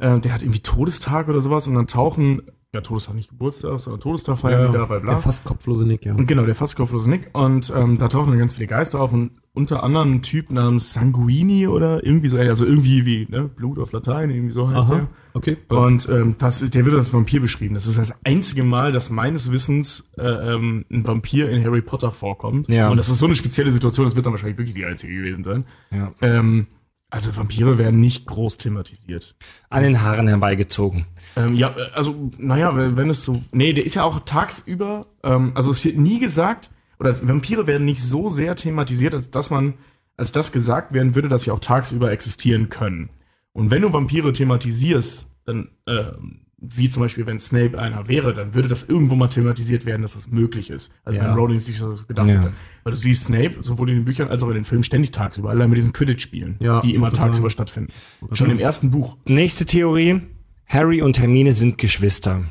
[0.00, 2.42] Ähm, der hat irgendwie Todestag oder sowas und dann tauchen,
[2.76, 5.12] ja, Todestag nicht Geburtstag, sondern Todestag feiern die da, bla bla.
[5.12, 6.14] Der fast kopflose Nick, ja.
[6.14, 7.30] Und genau, der fast kopflose Nick.
[7.32, 10.92] Und ähm, da tauchen dann ganz viele Geister auf und unter anderem ein Typ namens
[10.92, 15.08] Sanguini oder irgendwie so, also irgendwie wie, ne, Blut auf Latein, irgendwie so heißt der.
[15.32, 15.56] Okay.
[15.68, 17.74] Und ähm, das, der wird als Vampir beschrieben.
[17.74, 22.12] Das ist das einzige Mal, dass meines Wissens äh, ähm, ein Vampir in Harry Potter
[22.12, 22.68] vorkommt.
[22.68, 22.90] Ja.
[22.90, 25.44] Und das ist so eine spezielle Situation, das wird dann wahrscheinlich wirklich die einzige gewesen
[25.44, 25.64] sein.
[25.90, 26.10] Ja.
[26.20, 26.66] Ähm,
[27.08, 29.36] also Vampire werden nicht groß thematisiert.
[29.70, 31.06] An den Haaren herbeigezogen.
[31.36, 33.42] Ähm, ja, äh, also, naja, wenn es so.
[33.52, 37.84] Nee, der ist ja auch tagsüber, ähm, also es wird nie gesagt, oder Vampire werden
[37.84, 39.74] nicht so sehr thematisiert, als dass man,
[40.16, 43.10] als das gesagt werden würde, dass sie auch tagsüber existieren können.
[43.52, 48.54] Und wenn du Vampire thematisierst, dann, ähm, wie zum Beispiel, wenn Snape einer wäre, dann
[48.54, 50.90] würde das irgendwo mal thematisiert werden, dass das möglich ist.
[51.04, 51.26] Also Ja.
[51.26, 52.34] wenn Rowling sich so gedacht Ja.
[52.40, 52.52] hätte.
[52.82, 55.50] Weil du siehst Snape, sowohl in den Büchern als auch in den Filmen, ständig tagsüber,
[55.50, 57.92] allein mit diesen Quidditch-Spielen, Ja, die immer tagsüber stattfinden.
[58.32, 59.18] Schon im ersten Buch.
[59.26, 60.22] Nächste Theorie.
[60.68, 62.44] Harry und Hermine sind Geschwister.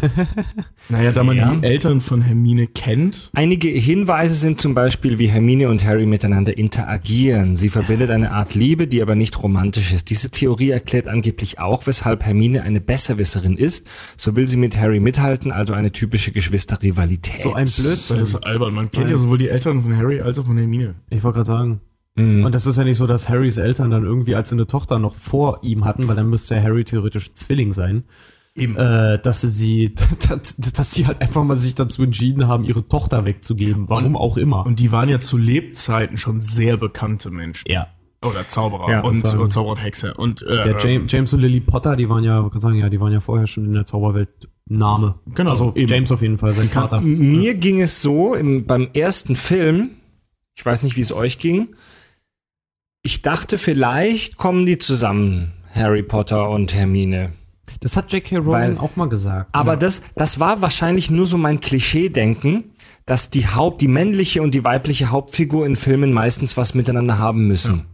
[0.88, 1.54] Naja, da man Ja.
[1.54, 6.56] die Eltern von Hermine kennt, Einige Hinweise sind zum Beispiel, wie Hermine und Harry miteinander
[6.56, 7.56] interagieren.
[7.56, 10.10] Sie verbindet eine Art Liebe, die aber nicht romantisch ist.
[10.10, 13.88] Diese Theorie erklärt angeblich auch, weshalb Hermine eine Besserwisserin ist.
[14.16, 17.40] So will sie mit Harry mithalten, also eine typische Geschwisterrivalität.
[17.40, 18.20] So ein Das Blödsinn.
[18.20, 18.74] ist albern.
[18.74, 19.12] Man kennt Nein.
[19.12, 20.94] ja sowohl die Eltern von Harry als auch von Hermine.
[21.10, 21.80] Ich wollte gerade sagen.
[22.14, 22.44] Mhm.
[22.44, 25.14] Und das ist ja nicht so, dass Harrys Eltern dann irgendwie als eine Tochter noch
[25.14, 28.04] vor ihm hatten, weil dann müsste ja Harry theoretisch Zwilling sein.
[28.54, 28.76] Eben.
[28.76, 29.94] Äh, dass sie sie,
[30.28, 33.88] dass, dass sie halt einfach mal sich dazu entschieden haben, ihre Tochter wegzugeben.
[33.88, 34.66] Warum auch immer.
[34.66, 37.64] Und die waren ja zu Lebzeiten schon sehr bekannte Menschen.
[37.70, 37.88] ja.
[38.24, 39.40] Oder Zauberer Ja, und, sagen.
[39.40, 40.14] und Zauberer und Hexe.
[40.14, 42.88] Und äh, Der James, James und Lily Potter, die waren ja, man kann sagen, ja,
[42.88, 44.28] die waren ja vorher schon in der Zauberwelt
[44.66, 45.16] Name.
[45.34, 45.88] Genau, Also eben.
[45.88, 47.00] James auf jeden Fall, sein Vater.
[47.00, 49.90] Mir ging es so im, beim ersten Film,
[50.54, 51.70] ich weiß nicht, wie es euch ging.
[53.04, 57.32] Ich dachte, vielleicht kommen die zusammen, Harry Potter und Hermine.
[57.80, 58.36] Das hat J.K.
[58.36, 59.48] Rowling auch mal gesagt.
[59.50, 62.70] Aber das, das war wahrscheinlich nur so mein Klischee-Denken,
[63.04, 67.48] dass die Haupt, die männliche und die weibliche Hauptfigur in Filmen meistens was miteinander haben
[67.48, 67.86] müssen.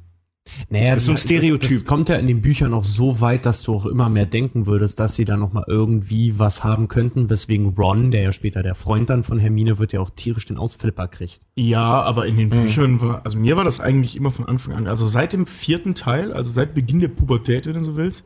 [0.71, 1.71] Naja, Das ist so ein Stereotyp.
[1.71, 4.27] Das, das kommt ja in den Büchern auch so weit, dass du auch immer mehr
[4.27, 8.33] denken würdest, dass sie da noch mal irgendwie was haben könnten, weswegen Ron, der ja
[8.33, 11.41] später der Freund dann von Hermine wird, ja auch tierisch den Ausflipper kriegt.
[11.57, 14.87] ja, aber in den Büchern war, also mir war das eigentlich immer von Anfang an,
[14.87, 18.25] also seit dem vierten Teil, also seit Beginn der Pubertät, wenn du so willst,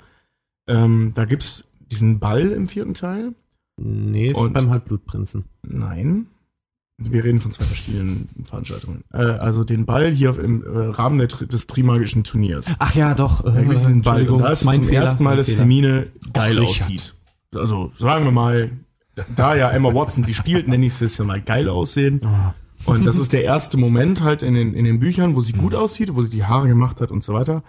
[0.68, 3.34] ähm, da gibt's diesen Ball im vierten Teil.
[3.76, 5.44] Nee, ist beim Halbblutprinzen.
[5.62, 6.26] Nein.
[7.10, 9.04] Wir reden von zwei verschiedenen Veranstaltungen.
[9.12, 12.66] Äh, also den Ball hier im äh, Rahmen der, des Trimagischen Turniers.
[12.78, 13.42] Ach ja, doch.
[13.42, 14.26] Da gibt es diesen Ball.
[14.26, 15.58] Da ist mein zum Fehler, ersten Mal, dass Fehler.
[15.58, 16.68] Hermine geil Richard.
[16.68, 17.14] aussieht.
[17.54, 18.70] Also sagen wir mal,
[19.36, 22.24] da ja Emma Watson sie spielt, nenne ich es jetzt ja mal geil aussehen.
[22.24, 22.54] Ah.
[22.84, 25.74] Und das ist der erste Moment halt in den, in den Büchern, wo sie gut
[25.74, 27.62] aussieht, wo sie die Haare gemacht hat und so weiter.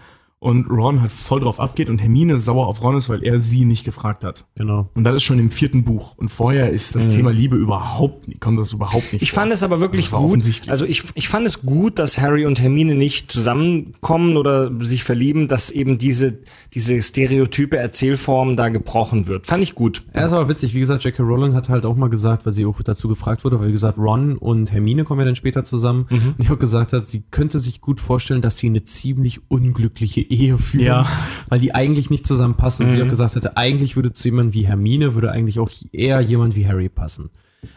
[0.43, 3.63] Und Ron halt voll drauf abgeht und Hermine sauer auf Ron ist, weil er sie
[3.63, 4.45] nicht gefragt hat.
[4.55, 4.89] Genau.
[4.93, 6.15] Und das ist schon im vierten Buch.
[6.17, 9.43] Und vorher ist das Thema Liebe überhaupt nicht, kommt das überhaupt nicht Ich vor.
[9.43, 10.19] fand es aber wirklich gut.
[10.19, 10.69] offensichtlich.
[10.69, 15.47] Also ich, ich fand es gut, dass Harry und Hermine nicht zusammenkommen oder sich verlieben,
[15.47, 16.39] dass eben diese,
[16.73, 19.47] diese stereotype Erzählform da gebrochen wird.
[19.47, 20.03] Fand ich gut.
[20.13, 20.73] Ja, ist aber witzig.
[20.73, 21.23] Wie gesagt, J.K.
[21.23, 23.97] Rowling hat halt auch mal gesagt, weil sie auch dazu gefragt wurde, weil wie gesagt,
[23.97, 26.05] Ron und Hermine kommen ja dann später zusammen.
[26.09, 30.21] Und ich auch gesagt hat, sie könnte sich gut vorstellen, dass sie eine ziemlich unglückliche
[30.33, 31.07] Ehe führen, Ja.
[31.49, 32.85] weil die eigentlich nicht zusammenpassen.
[32.87, 36.19] Und sie auch gesagt hatte, eigentlich würde zu jemand wie Hermine, würde eigentlich auch eher
[36.21, 37.29] jemand wie Harry passen.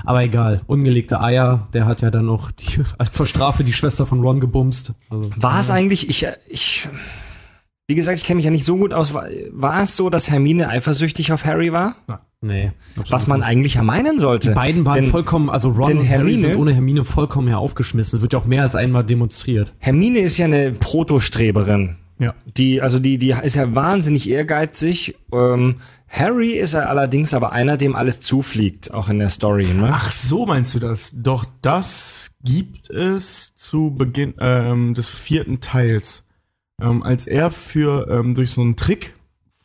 [0.05, 2.81] Aber egal, ungelegte Eier, der hat ja dann noch die,
[3.13, 4.95] zur Strafe die Schwester von Ron gebumst.
[5.11, 6.89] Also, War es eigentlich, ich, ich,
[7.87, 9.15] wie gesagt, ich kenne mich ja nicht so gut aus.
[9.15, 11.95] War, war es so, dass Hermine eifersüchtig auf Harry war?
[12.41, 12.73] nee.
[13.11, 14.49] Was man eigentlich ja meinen sollte.
[14.49, 17.57] Die beiden waren Denn vollkommen, also Ron und Harry Hermine- sind ohne Hermine vollkommen ja
[17.59, 18.23] aufgeschmissen.
[18.23, 19.73] Wird ja auch mehr als einmal demonstriert.
[19.79, 21.97] Hermine ist ja eine Protostreberin.
[22.19, 22.35] Ja.
[22.57, 25.17] Die, also die, die ist ja wahnsinnig ehrgeizig.
[25.33, 25.77] Ähm,
[26.09, 29.67] Harry ist ja allerdings aber einer, dem alles zufliegt, auch in der Story.
[29.67, 29.91] Ne?
[29.93, 31.13] Ach so meinst du das?
[31.15, 36.25] Doch das gibt es zu Beginn ähm, des vierten Teils.
[36.81, 39.15] Ähm, als er für ähm, durch so einen Trick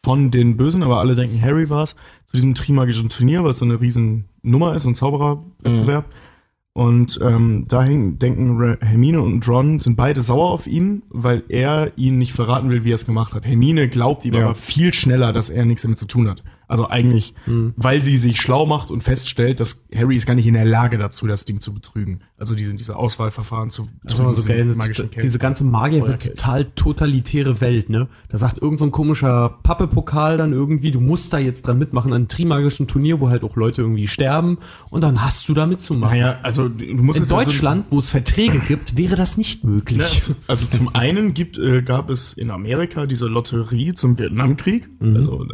[0.04, 1.96] von den Bösen, aber alle denken Harry war's,
[2.26, 6.06] zu diesem Trimagischen Turnier, was so eine riesen Nummer ist, so ein Zaubererwettbewerb.
[6.74, 11.92] Und ähm, da hängen, denken Hermine und Ron sind beide sauer auf ihn, weil er
[11.98, 13.46] ihnen nicht verraten will, wie er es gemacht hat.
[13.46, 14.46] Hermine glaubt ihm Ja.
[14.46, 16.44] aber viel schneller, dass er nichts damit zu tun hat.
[16.72, 17.74] Also eigentlich, Hm.
[17.76, 20.98] weil sie sich schlau macht und feststellt, dass Harry ist gar nicht in der Lage
[20.98, 22.20] dazu, das Ding zu betrügen.
[22.38, 27.62] Also diese, diese Auswahlverfahren zu, ist immer so magischen diese ganze Magier wird total totalitäre
[27.62, 28.08] Welt, ne?
[28.30, 32.12] Da sagt irgend so ein komischer Pappepokal dann irgendwie, du musst da jetzt dran mitmachen,
[32.14, 34.58] an einem trimagischen Turnier, wo halt auch Leute irgendwie sterben
[34.90, 36.18] und dann hast du da mitzumachen.
[36.18, 40.00] Naja, also du musst In Deutschland, wo es Verträge gibt, wäre das nicht möglich.
[40.00, 44.90] Ja, zu- also zum einen gibt, äh, gab es in Amerika diese Lotterie zum Vietnamkrieg.
[45.02, 45.16] Mhm.
[45.18, 45.46] Also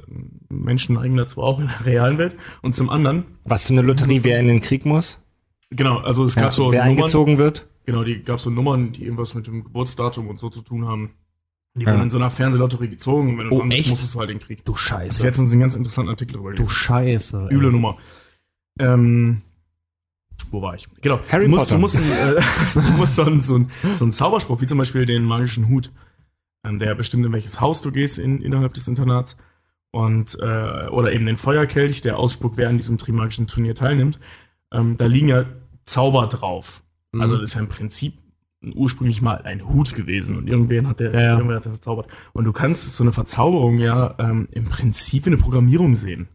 [0.49, 2.35] Menschen neigen dazu auch in der realen Welt.
[2.61, 5.23] Und zum anderen, Was für eine Lotterie, wer in den Krieg muss?
[5.69, 7.67] genau, also es Ja, gab so wer Nummern, eingezogen wird?
[7.85, 11.11] genau, die gab so Nummern, die irgendwas mit dem Geburtsdatum und so zu tun haben.
[11.75, 11.91] Die Ja.
[11.91, 13.89] wurden in so einer Fernsehlotterie gezogen und wenn du Oh, echt?
[13.89, 14.63] musstest du halt den Krieg.
[14.65, 15.21] Du Ich Scheiße.
[15.23, 16.71] letztens einen ganz interessanten Artikel darüber Du gelesen.
[16.73, 17.47] Scheiße.
[17.51, 17.55] ey.
[17.55, 17.97] Üble Nummer.
[18.79, 19.41] Ähm,
[20.51, 20.87] wo war ich?
[21.01, 21.19] Genau.
[21.29, 21.75] Harry du musst, Potter.
[21.75, 22.41] Du musst, äh,
[22.73, 25.91] du musst so, einen, so, einen, so einen Zauberspruch, wie zum Beispiel den magischen Hut,
[26.63, 29.35] ähm, der bestimmt, in welches Haus du gehst in, innerhalb des Internats.
[29.91, 34.19] Und, äh, oder eben den Feuerkelch, der ausspuckt, wer an diesem Trimagischen Turnier teilnimmt.
[34.71, 35.45] Ähm, da liegen ja
[35.85, 36.83] Zauber drauf.
[37.13, 37.21] Mhm.
[37.21, 38.13] Also das ist ja im Prinzip
[38.75, 41.33] ursprünglich mal ein Hut gewesen und irgendwen hat der, Ja, ja.
[41.33, 42.07] irgendwer hat der verzaubert.
[42.33, 46.27] Und du kannst so eine Verzauberung ja ähm, im Prinzip wie eine Programmierung sehen.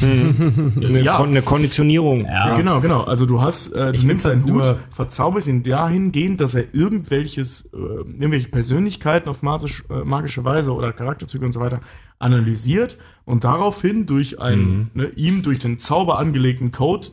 [0.00, 1.16] Eine, Ja.
[1.16, 2.24] Kon eine Konditionierung.
[2.24, 2.54] Ja.
[2.56, 3.02] Genau, genau.
[3.02, 6.54] Also du hast, äh, du Ich nimmst find einen halt Hut, verzauberst ihn dahingehend, dass
[6.54, 11.80] er irgendwelches, äh, irgendwelche Persönlichkeiten auf magisch, äh, magische Weise oder Charakterzüge und so weiter
[12.18, 17.08] analysiert und daraufhin durch einen, ne, ihm durch den Zauber angelegten Code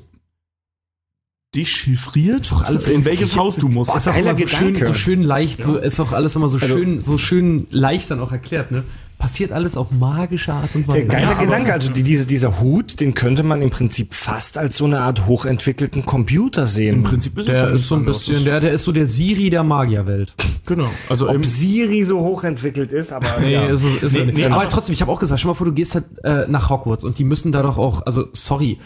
[1.55, 3.89] dechiffriert, alles in welches Haus du musst.
[3.91, 6.57] Boah, ist auch immer so schön, so schön leicht, so ist auch alles immer so
[6.57, 8.83] Also- schön, so schön leicht dann auch erklärt, ne?
[9.19, 11.05] Passiert alles auf magische Art und Weise.
[11.07, 11.73] Geiler Ja, Gedanke.
[11.73, 15.25] Also die, diese, dieser Hut, den könnte man im Prinzip fast als so eine Art
[15.25, 16.97] hochentwickelten Computer sehen.
[16.97, 19.07] Im Prinzip ist es Der ja ist so ein bisschen, der, der ist so der
[19.07, 20.35] Siri der Magierwelt.
[20.67, 20.87] Genau.
[21.09, 23.65] Also Ob Siri so hochentwickelt ist, aber Nee, ja.
[23.67, 24.37] ist, es- ist Nee, er nicht.
[24.37, 26.45] nee, aber aber- trotzdem, ich habe auch gesagt, stell mal vor, du gehst halt äh,
[26.47, 28.77] nach Hogwarts und die müssen da doch auch, also sorry,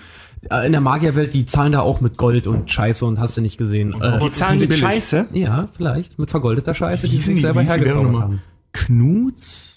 [0.50, 3.42] äh, in der Magierwelt, die zahlen da auch mit Gold und Scheiße und hast du
[3.42, 3.94] nicht gesehen.
[4.02, 4.78] Äh, die zahlen die mit.
[4.78, 5.28] Scheiße.
[5.34, 8.22] ja, vielleicht, mit vergoldeter Scheiße, die sind sich die- selber die hergezaubert nochmal?
[8.22, 8.42] haben.
[8.72, 9.68] Knuts?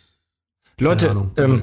[0.78, 1.62] Leute, ähm,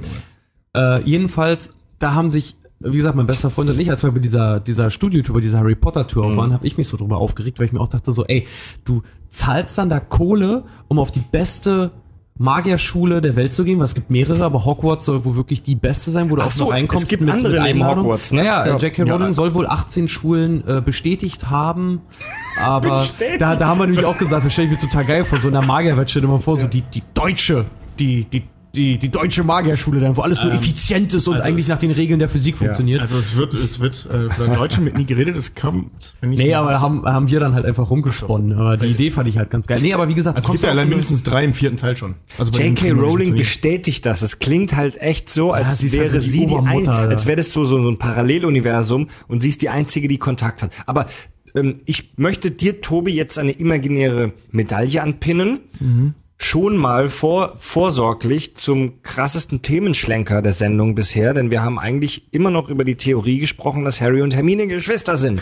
[0.74, 4.20] Äh, jedenfalls, da haben sich, wie gesagt, mein bester Freund und ich, als wir bei
[4.20, 6.38] dieser, dieser Studio-Tour, bei dieser Harry Potter-Tour Mhm.
[6.38, 8.48] waren, habe ich mich so drüber aufgeregt, weil ich mir auch dachte so, ey,
[8.86, 11.92] du zahlst dann da Kohle, um auf die beste
[12.38, 15.76] Magierschule der Welt zu gehen, weil es gibt mehrere, aber Hogwarts soll wohl wirklich die
[15.76, 17.04] beste sein, wo du Ach auch so, noch reinkommst.
[17.04, 18.06] es gibt andere neben Einladung.
[18.06, 18.46] Hogwarts, ne?
[18.46, 18.78] Ja, ja, Ja.
[18.78, 19.06] J.K.
[19.06, 19.14] Ja.
[19.14, 22.02] Rowling soll wohl 18 Schulen äh, bestätigt haben,
[22.64, 23.42] aber Bestätigt?
[23.42, 25.50] da, da haben wir nämlich auch gesagt, das stelle ich mir total geil vor, so
[25.50, 27.66] in der Magierwelt stell dir mal vor, so die, die deutsche,
[28.00, 28.44] die, die,
[28.74, 31.80] die, die deutsche Magierschule dann, wo alles nur effizient ist und also eigentlich es nach
[31.80, 33.02] den Regeln der Physik funktioniert.
[33.02, 36.16] Also es wird, es wird, äh, für Deutsche mit nie geredet, es kommt.
[36.22, 38.58] Nee, aber da haben, haben wir dann halt einfach rumgesponnen.
[38.58, 39.80] Aber die Idee fand ich halt ganz geil.
[39.82, 42.16] Nee, aber wie gesagt, Also es gibt ja allein mindestens drei im vierten Teil schon.
[42.38, 42.92] Also J.K.
[42.92, 44.22] Rowling bestätigt das.
[44.22, 46.88] Es klingt halt echt so, als sie ist wäre halt so die sie die ein,
[46.88, 50.64] als wäre das so, so, so ein Paralleluniversum und sie ist die einzige, die Kontakt
[50.64, 50.72] hat.
[50.86, 51.08] Aber
[51.56, 55.60] ähm, ich möchte dir, Tobi, jetzt eine imaginäre Medaille anpinnen.
[55.80, 56.14] Mhm.
[56.44, 62.50] Schon mal vor, vorsorglich zum krassesten Themenschlenker der Sendung bisher, denn wir haben eigentlich immer
[62.50, 65.42] noch über die Theorie gesprochen, dass Harry und Hermine Geschwister sind.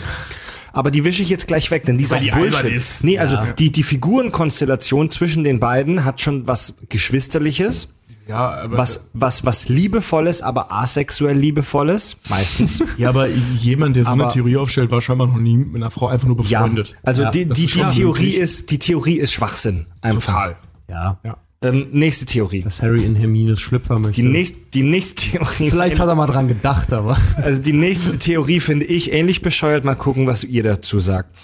[0.74, 2.72] Aber die wische ich jetzt gleich weg, denn die ist Weil auch die Bullshit.
[2.72, 3.02] ist.
[3.02, 7.88] Nee, also die, die Figurenkonstellation zwischen den beiden hat schon was Geschwisterliches.
[8.28, 12.84] Ja, aber, Was, was, was liebevolles, aber asexuell liebevolles, meistens.
[12.98, 15.90] ja, aber jemand, der so eine Aber- Theorie aufstellt, war scheinbar noch nie mit einer
[15.90, 16.94] Frau einfach nur ja, befreundet.
[17.02, 18.36] also Ja, die, die, die Theorie möglich.
[18.38, 19.86] ist, die Theorie ist Schwachsinn.
[20.02, 20.26] Einfach.
[20.34, 20.56] Total.
[20.90, 21.36] Ja, Ja.
[21.62, 22.62] Ähm, nächste Theorie.
[22.62, 24.22] dass Harry in Hermines Schlüpfer möchte.
[24.22, 25.70] Die nächste, die nächste Theorie.
[25.70, 27.18] Vielleicht hat er mal dran gedacht, aber.
[27.36, 29.84] also die nächste Theorie finde ich ähnlich bescheuert.
[29.84, 31.36] Mal gucken, was ihr dazu sagt.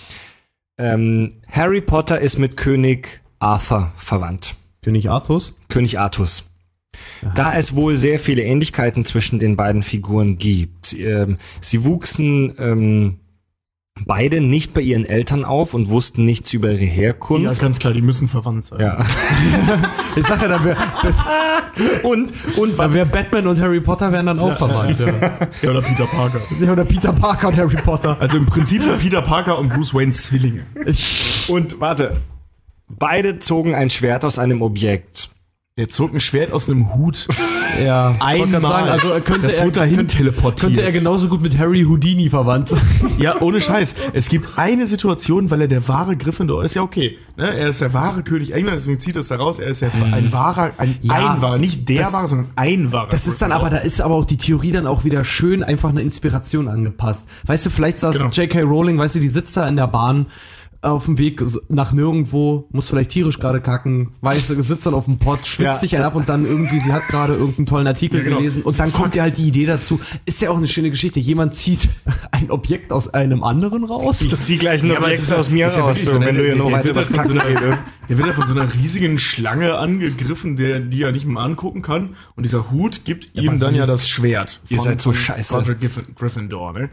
[0.78, 4.56] Ähm, Harry Potter ist mit König Arthur verwandt.
[4.82, 5.60] König Artus?
[5.68, 6.44] König Artus.
[7.34, 10.94] Da es wohl sehr viele Ähnlichkeiten zwischen den beiden Figuren gibt.
[10.94, 13.18] Ähm, sie wuchsen ähm,
[14.04, 17.60] beide nicht bei ihren Eltern auf und wussten nichts über ihre Ja, Herkunft.
[17.60, 18.80] ganz klar, die müssen verwandt sein.
[18.80, 18.98] Ja.
[20.16, 20.76] Ich sag ja, dann wäre
[22.02, 24.98] Und, und dann wär Batman und Harry Potter wären dann auch verwandt.
[24.98, 25.06] Ja.
[25.62, 26.40] Ja, oder Peter Parker.
[26.58, 28.16] Ja, Oder Peter Parker und Harry Potter.
[28.18, 30.62] Also im Prinzip sind Peter Parker und Bruce Wayne Zwillinge.
[31.48, 32.16] Und warte.
[32.88, 35.28] Beide zogen ein Schwert aus einem Objekt.
[35.76, 37.26] Der zog ein Schwert aus einem Hut.
[37.84, 38.60] Ja, Einmal.
[38.60, 40.60] sagen, also er könnte das er, wurde dahin könnte, teleportiert.
[40.60, 42.80] könnte er genauso gut mit Harry Houdini verwandt sein.
[43.18, 43.94] Ja, ohne Scheiß.
[44.12, 47.16] Es gibt eine Situation, weil er der wahre Gryffindor ist, ja okay.
[47.36, 47.48] Ne?
[47.56, 49.58] Er ist der wahre König England, deswegen zieht es da raus.
[49.58, 52.92] Er ist ja ein wahrer, ein, Ja, ein wahrer, nicht der das- wahre, sondern ein
[52.92, 53.08] wahrer.
[53.10, 55.88] Das ist dann aber, da ist aber auch die Theorie dann auch wieder schön einfach
[55.90, 57.28] eine Inspiration angepasst.
[57.46, 58.30] Weißt du, vielleicht saß Genau.
[58.30, 58.62] J.K.
[58.62, 60.26] Rowling, weißt du, die sitzt da in der Bahn
[60.82, 65.18] auf dem Weg nach nirgendwo, muss vielleicht tierisch gerade kacken, weiß, sitzt dann auf dem
[65.18, 65.78] Pott, schwitzt Ja.
[65.78, 68.36] sich einen ab und dann irgendwie, sie hat gerade irgendeinen tollen Artikel genau.
[68.38, 69.98] gelesen und dann kommt ihr halt die Idee dazu.
[70.24, 71.18] Ist ja auch eine schöne Geschichte.
[71.20, 71.88] Jemand zieht
[72.30, 74.20] ein Objekt aus einem anderen raus.
[74.20, 76.20] Ich zieh gleich ein Ja, Objekt ist ja- aus mir ja raus, so, so, wenn
[76.20, 76.32] ne?
[76.34, 77.84] du hier Der- noch der weiter wird was ja von so kacken einer- redest.
[78.08, 81.82] Der wird ja von so einer riesigen Schlange angegriffen, der, die er nicht mal angucken
[81.82, 82.10] kann.
[82.36, 84.60] Und dieser Hut gibt ihm dann ja das Schwert.
[84.68, 85.76] Ihr von- seid so scheiße.
[86.14, 86.90] Gryffindor, ne?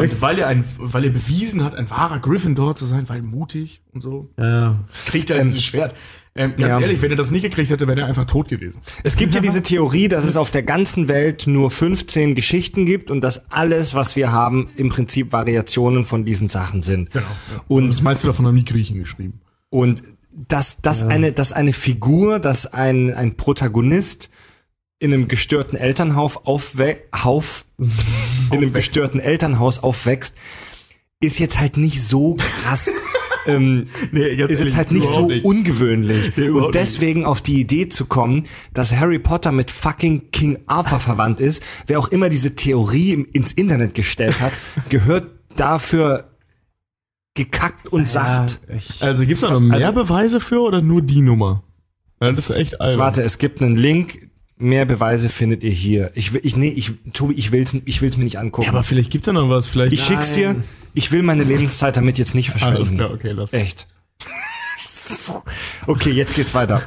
[0.00, 3.82] Und weil er, ein, weil er bewiesen hat, ein wahrer Gryffindor zu sein, weil mutig
[3.92, 4.80] und so, Ja.
[5.06, 5.94] kriegt er dieses Schwert.
[6.34, 6.80] Ähm, ganz ja.
[6.80, 8.80] ehrlich, wenn er das nicht gekriegt hätte, wäre er einfach tot gewesen.
[9.04, 13.10] Es gibt ja diese Theorie, dass es auf der ganzen Welt nur 15 Geschichten gibt
[13.10, 17.10] und dass alles, was wir haben, im Prinzip Variationen von diesen Sachen sind.
[17.10, 17.26] Genau.
[17.68, 19.40] Und Und, das meiste davon haben die Griechen geschrieben.
[19.68, 20.02] und
[20.48, 24.30] dass, dass, eine, dass eine Figur, dass ein, ein Protagonist
[25.02, 27.90] in einem gestörten Elternhaus Hauf, in
[28.50, 30.34] einem gestörten Elternhaus aufwächst,
[31.20, 32.88] ist jetzt halt nicht so krass.
[33.46, 35.44] ähm, Nee, ganz ist ehrlich, jetzt halt nicht so nicht.
[35.44, 36.36] ungewöhnlich.
[36.36, 38.44] Nee, und deswegen auf die Idee zu kommen,
[38.74, 43.26] dass Harry Potter mit fucking King Arthur verwandt ist, wer auch immer diese Theorie im,
[43.32, 44.52] ins Internet gestellt hat,
[44.88, 45.26] gehört
[45.56, 46.30] dafür
[47.34, 48.60] gekackt und sacht.
[49.00, 51.64] Ja, Also gibt's da noch mehr Also- Beweise für oder nur die Nummer?
[52.20, 53.00] Ja, das ist echt albern.
[53.00, 54.28] Warte, es gibt einen Link.
[54.62, 56.12] Mehr Beweise findet ihr hier.
[56.14, 58.66] Ich will, ich, nee, ich, Tobi, ich will's, ich will's mir nicht angucken.
[58.66, 59.66] Ja, aber vielleicht gibt's da noch was.
[59.68, 59.92] Vielleicht.
[59.92, 60.56] ich schick's dir.
[60.94, 62.76] Ich will meine Lebenszeit damit jetzt nicht verschwenden.
[62.76, 63.52] Alles klar, okay, lass.
[63.52, 63.88] Echt.
[65.86, 66.82] Okay, jetzt geht's weiter.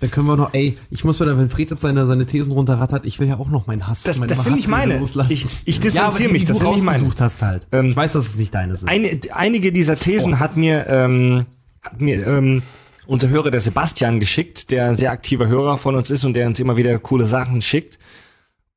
[0.00, 3.06] dann können wir noch, ey, ich muss wieder, wenn Fred jetzt seine, seine Thesen runterrattert,
[3.06, 4.02] ich will ja auch noch meinen Hass.
[4.02, 4.98] Das- meine das sind nicht Hassliebe meine.
[5.00, 5.32] loslassen.
[5.32, 7.08] Ich- ich distanziere ja, mich, das sind nicht meine.
[7.18, 7.66] hast halt.
[7.72, 8.88] Ähm, ich weiß, dass es nicht deine sind.
[8.88, 11.46] Eine, einige dieser Thesen hat mir, ähm,
[11.82, 12.62] hat mir ähm,
[13.06, 16.46] unser Hörer, der Sebastian, geschickt, der ein sehr aktiver Hörer von uns ist und der
[16.46, 17.98] uns immer wieder coole Sachen schickt.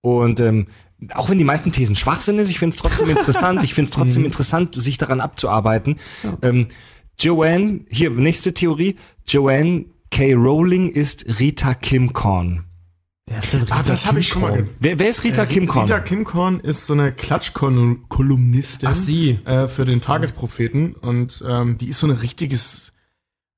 [0.01, 0.67] Und ähm,
[1.13, 3.63] auch wenn die meisten Thesen Schwachsinn ist, ich finde es trotzdem interessant.
[3.63, 5.97] Ich finde es trotzdem interessant, sich daran abzuarbeiten.
[6.41, 6.67] Ähm,
[7.19, 8.95] Joanne, hier, nächste Theorie.
[9.27, 10.33] Joanne K.
[10.33, 12.65] Rowling ist Rita Kim Korn.
[13.27, 14.69] Wer ist denn Ah, das habe ich schon mal gehört.
[14.79, 15.83] Wer, wer ist Rita Kim Korn?
[15.85, 19.39] Rita Kimkorn ist so eine Klatschkolumnistin Ach, sie.
[19.45, 22.93] äh, für den Tagespropheten und ähm, die ist so ein richtiges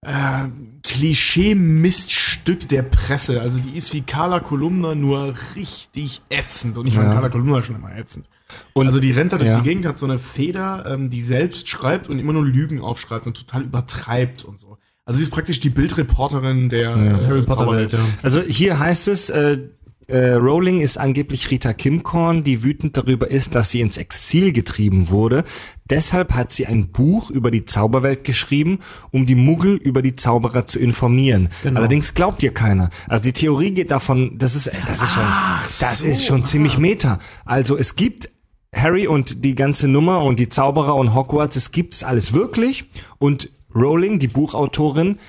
[0.06, 0.48] äh,
[0.84, 3.42] Klischee-Miststück der Presse.
[3.42, 7.14] Also die ist wie Carla Kolumna nur richtig ätzend und ich fand Ja.
[7.14, 8.28] Carla Kolumna schon immer ätzend.
[8.74, 9.60] Und- also die rennt da durch ja.
[9.60, 13.28] die Gegend, hat so eine Feder, ähm, die selbst schreibt und immer nur Lügen aufschreibt
[13.28, 14.78] und total übertreibt und so.
[15.06, 18.00] Also sie ist praktisch die Bildreporterin der äh, Harry Potter Welt, ja.
[18.24, 19.60] Also hier heißt es, äh,
[20.08, 25.10] äh, Rowling ist angeblich Rita Kimkorn, die wütend darüber ist, dass sie ins Exil getrieben
[25.10, 25.44] wurde.
[25.90, 28.80] Deshalb hat sie ein Buch über die Zauberwelt geschrieben,
[29.12, 31.50] um die Muggel über die Zauberer zu informieren.
[31.64, 31.80] Genau.
[31.80, 32.90] Allerdings glaubt ihr keiner.
[33.08, 35.24] Also die Theorie geht davon, das ist, das ist schon,
[35.80, 37.20] das ist schon ziemlich meta.
[37.46, 38.30] Also es gibt
[38.74, 42.86] Harry und die ganze Nummer und die Zauberer und Hogwarts, es gibt's alles wirklich.
[43.20, 45.20] Und Rowling, die Buchautorin,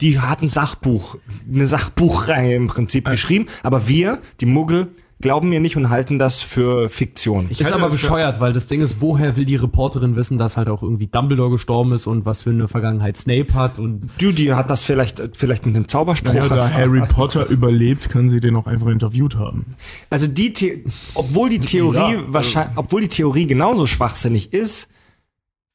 [0.00, 1.16] die hat ein Sachbuch,
[1.52, 3.46] eine Sachbuchreihe im Prinzip geschrieben.
[3.62, 4.88] Aber wir, die Muggel,
[5.20, 7.46] glauben mir nicht und halten das für Fiktion.
[7.50, 10.68] Ich Ist aber bescheuert, weil das Ding ist, woher will die Reporterin wissen, dass halt
[10.68, 14.70] auch irgendwie Dumbledore gestorben ist und was für eine Vergangenheit Snape hat und die hat
[14.70, 16.34] das vielleicht, vielleicht mit einem Zauberspruch.
[16.34, 16.70] Ja, da.
[16.70, 19.76] Harry Potter überlebt, kann sie den auch einfach interviewt haben.
[20.08, 20.84] Also die, The
[21.14, 24.88] obwohl die Theorie Ja, wahrscheinlich, obwohl die Theorie genauso schwachsinnig ist,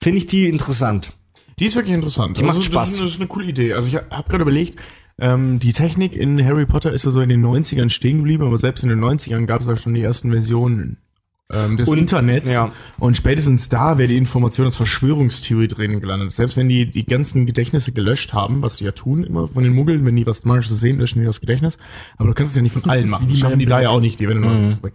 [0.01, 1.13] finde ich die interessant.
[1.59, 2.39] Die ist wirklich interessant.
[2.39, 2.89] Die macht das, Spaß.
[2.91, 3.73] Ist, das ist eine coole Idee.
[3.73, 4.79] Also ich habe gerade überlegt,
[5.17, 8.57] ähm, die Technik in Harry Potter ist ja so in den 90ern stehen geblieben, aber
[8.57, 10.97] selbst in den 90ern gab es auch schon die ersten Versionen
[11.53, 12.51] ähm, des Und- Internets.
[12.51, 12.73] ja.
[12.99, 16.33] Und spätestens da wäre die Information als Verschwörungstheorie drin gelandet.
[16.33, 19.73] Selbst wenn die die ganzen Gedächtnisse gelöscht haben, was sie ja tun immer von den
[19.73, 21.77] Muggeln, wenn die was Magisches sehen, löschen die das Gedächtnis.
[22.17, 23.27] Aber du kannst es ja nicht von allen machen.
[23.29, 24.83] Die schaffen die da ja auch nicht, die werden Mhm.
[24.83, 24.93] weg.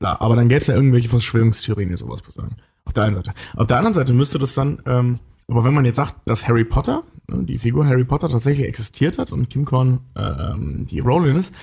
[0.00, 2.56] Klar, aber dann gäbe es ja irgendwelche Verschwörungstheorien, die sowas besagen.
[2.84, 3.32] Auf der einen Seite.
[3.56, 5.20] Auf der anderen Seite müsste das dann, ähm,
[5.52, 9.18] aber wenn man jetzt sagt, dass Harry Potter, ne, die Figur Harry Potter tatsächlich existiert
[9.18, 11.54] hat und Kim Korn ähm, die Rowling ist,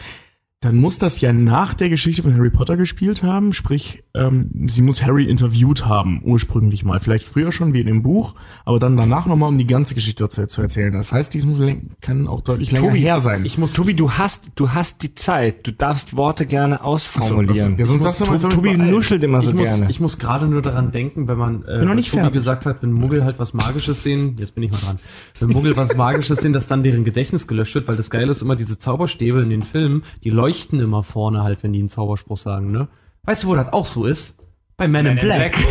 [0.61, 4.81] dann muss das ja nach der Geschichte von Harry Potter gespielt haben, sprich, ähm, sie
[4.81, 6.99] muss Harry interviewt haben, ursprünglich mal.
[6.99, 8.35] Vielleicht früher schon, wie in dem Buch,
[8.65, 10.91] aber dann danach nochmal, um die ganze Geschichte zu, zu erzählen.
[10.91, 11.59] Das heißt, dies muss
[12.01, 13.45] kann auch deutlich länger Tobi, her sein.
[13.45, 15.65] Ich muss, Tobi, du hast, du hast die Zeit.
[15.65, 17.55] Du darfst Worte gerne ausformulieren.
[17.55, 17.79] So, ach so.
[17.79, 18.91] Ja, sonst sagst du mal, Tobi, beeilen?
[18.91, 19.87] nuschelt immer so ich muss, gerne.
[19.89, 22.33] ich muss gerade nur daran denken, wenn man äh, noch nicht Tobi fertig.
[22.33, 24.99] gesagt hat, wenn Muggel halt was Magisches sehen, jetzt bin ich mal dran,
[25.39, 28.41] wenn Muggel was Magisches sehen, dass dann deren Gedächtnis gelöscht wird, weil das Geile ist
[28.41, 32.37] immer diese Zauberstäbe in den Filmen, die leuchten immer vorne halt, wenn die einen Zauberspruch
[32.37, 32.87] sagen, ne?
[33.23, 34.39] Weißt du, wo das auch so ist?
[34.77, 35.57] Bei Men in Black.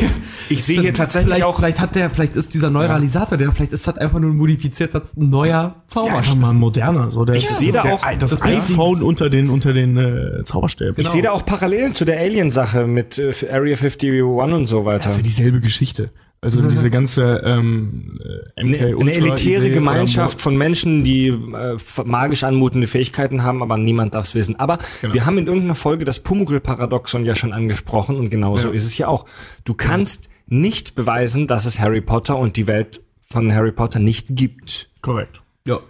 [0.50, 3.74] Ich sehe hier tatsächlich vielleicht, auch, vielleicht hat der, vielleicht ist dieser Neuralisator, der vielleicht
[3.74, 7.10] ist das einfach nur ein modifizierter neuer einfach mal moderner.
[7.10, 10.94] So der, Ich sehe da auch das, das iPhone unter den, unter den äh, Zauberstäben.
[10.96, 15.00] Ich sehe da auch Parallelen zu der Alien-Sache mit äh, Area 51 und so weiter.
[15.00, 16.12] Das ist ja dieselbe Geschichte.
[16.41, 18.20] Also diese ganze ähm,
[18.57, 23.62] äh, MK eine, eine elitäre Idee Gemeinschaft von Menschen, die äh, magisch anmutende Fähigkeiten haben,
[23.62, 24.57] aber niemand darf es wissen.
[24.57, 25.14] Aber Genau.
[25.14, 28.74] wir haben in irgendeiner Folge das Pumuckl-Paradoxon ja schon angesprochen und genauso Ja.
[28.74, 29.24] ist es ja auch.
[29.64, 34.28] Du kannst nicht beweisen, dass es Harry Potter und die Welt von Harry Potter nicht
[34.30, 34.89] gibt.
[35.03, 35.43] Korrekt.
[35.66, 35.80] Ja.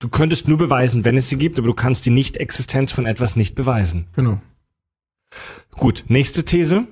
[0.00, 3.34] Du könntest nur beweisen, wenn es sie gibt, aber du kannst die Nicht-Existenz von etwas
[3.34, 4.06] nicht beweisen.
[4.14, 4.40] Genau.
[5.72, 6.84] Gut, nächste These.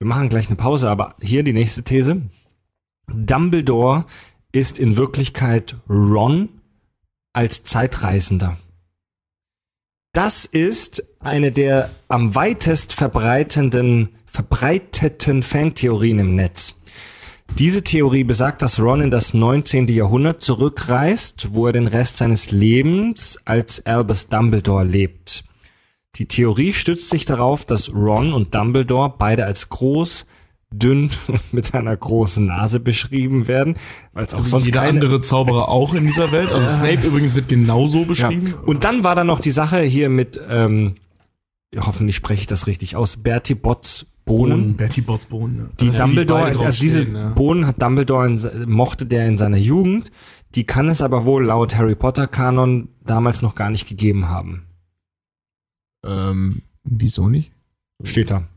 [0.00, 2.22] Wir machen gleich eine Pause, aber hier die nächste These.
[3.08, 4.04] Dumbledore
[4.52, 6.48] ist in Wirklichkeit Ron
[7.32, 8.58] als Zeitreisender.
[10.12, 16.74] Das ist eine der am weitest verbreitenden, verbreiteten Fantheorien im Netz.
[17.58, 19.88] Diese Theorie besagt, dass Ron in das 19.
[19.88, 25.44] Jahrhundert zurückreist, wo er den Rest seines Lebens als Albus Dumbledore lebt.
[26.18, 30.26] Die Theorie stützt sich darauf, dass Ron und Dumbledore beide als groß,
[30.70, 33.76] dünn und mit einer großen Nase beschrieben werden,
[34.12, 36.50] weil es auch sonst Jeder keine andere Zauberer auch in dieser Welt.
[36.52, 38.48] Also Snape übrigens wird genauso beschrieben.
[38.48, 38.58] Ja.
[38.66, 40.96] Und dann war da noch die Sache hier mit, ähm,
[41.76, 44.76] hoffentlich spreche ich das richtig aus, Bertie Botts Bohnen.
[44.76, 45.56] Bertie Botts Bohnen.
[45.58, 45.66] ja.
[45.80, 47.28] Die Also Dumbledore, drauf also diese stehen, ja.
[47.30, 50.10] Bohnen hat Dumbledore in, mochte der in seiner Jugend.
[50.54, 54.67] Die kann es aber wohl laut Harry Potter Kanon damals noch gar nicht gegeben haben.
[56.08, 57.52] Ähm, wieso nicht?
[58.02, 58.48] Steht da.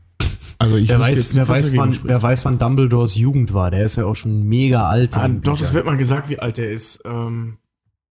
[0.58, 3.70] Also ich Wer weiß, jetzt wer, weiß, wann, wer weiß, wann Dumbledores Jugend war.
[3.70, 5.16] Der ist ja auch schon mega alt.
[5.16, 7.00] Ah, doch, das wird mal gesagt, wie alt der ist.
[7.04, 7.58] Ähm,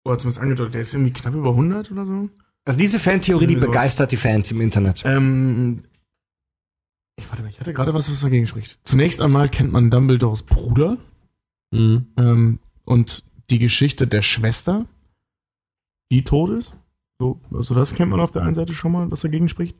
[0.06, 2.30] oder zumindest angedeutet, der ist irgendwie knapp über 100 oder so.
[2.64, 5.04] Also diese Fantheorie, die begeistert die Fans im Internet.
[5.06, 5.84] Ähm,
[7.20, 8.80] ich warte mal, ich hatte gerade was, was dagegen spricht.
[8.84, 10.98] Zunächst einmal kennt man Dumbledores Bruder
[11.72, 12.08] Mhm.
[12.18, 14.86] ähm, und die Geschichte der Schwester,
[16.12, 16.74] die tot ist.
[17.20, 19.76] So, also das kennt man auf der einen Seite schon mal, was dagegen spricht.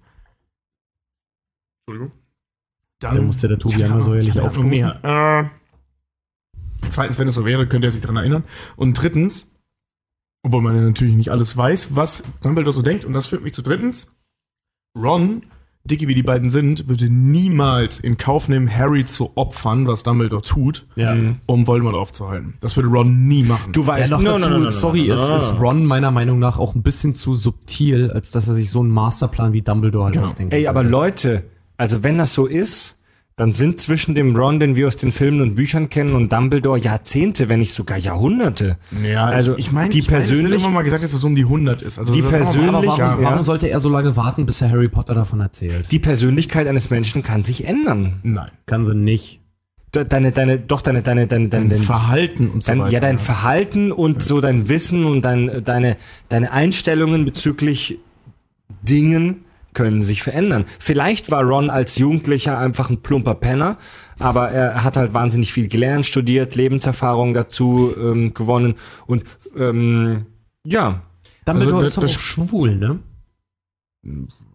[1.86, 2.18] Entschuldigung.
[3.00, 4.70] Dann Da muss ja der Tobi einmal so ehrlich aufstoßen.
[4.70, 5.00] mehr.
[5.04, 8.44] Äh, zweitens, wenn es so wäre, könnte er sich daran erinnern.
[8.76, 9.54] Und drittens,
[10.44, 13.06] obwohl man ja natürlich nicht alles weiß, was Dumbledore so denkt.
[13.06, 14.16] Und das führt mich zu drittens.
[14.98, 15.44] Ron,
[15.88, 20.42] dicke wie die beiden sind, würde niemals in Kauf nehmen, Harry zu opfern, was Dumbledore
[20.42, 21.16] tut, Ja.
[21.46, 22.56] um Voldemort aufzuhalten.
[22.60, 23.72] Das würde Ron nie machen.
[23.72, 25.86] Du Ja, weißt, noch No, dazu, no, no, no, no, sorry, no, ist, ist Ron
[25.86, 29.54] meiner Meinung nach auch ein bisschen zu subtil, als dass er sich so einen Masterplan
[29.54, 30.26] wie Dumbledore halt Genau.
[30.26, 30.54] ausdenkt.
[30.54, 31.44] Ey, aber Leute,
[31.78, 32.97] also wenn das so ist,
[33.40, 36.80] dann sind zwischen dem Ron, den wir aus den Filmen und Büchern kennen, und Dumbledore
[36.80, 38.78] Jahrzehnte, wenn nicht sogar Jahrhunderte.
[39.04, 41.44] ja, also ich, meine, die ich mein, persönlich- immer mal gesagt, dass es um die
[41.46, 42.00] 100 ist.
[42.00, 43.18] Also Die das persönlich- warum, ja.
[43.22, 45.92] warum sollte er so lange warten, bis er Harry Potter davon erzählt?
[45.92, 48.20] Die Persönlichkeit eines Menschen kann sich ändern.
[48.24, 48.50] Nein.
[48.66, 49.40] Kann sie nicht.
[49.94, 52.92] De- Deine, deine, doch deine, deine, deine, deine, Dein dein, Verhalten und so dein, weiter.
[52.92, 55.96] ja, dein Verhalten und so dein Wissen und dein, deine,
[56.30, 58.00] deine Einstellungen bezüglich
[58.82, 59.46] Dingen
[59.78, 60.66] können sich verändern.
[60.80, 63.78] Vielleicht war Ron als Jugendlicher einfach ein plumper Penner,
[64.18, 68.74] aber er hat halt wahnsinnig viel gelernt, studiert, Lebenserfahrung dazu ähm, gewonnen
[69.06, 69.24] und
[69.56, 70.26] ähm,
[70.66, 71.04] ja,
[71.46, 73.00] Dumbledore Also, ist doch schwul, ne?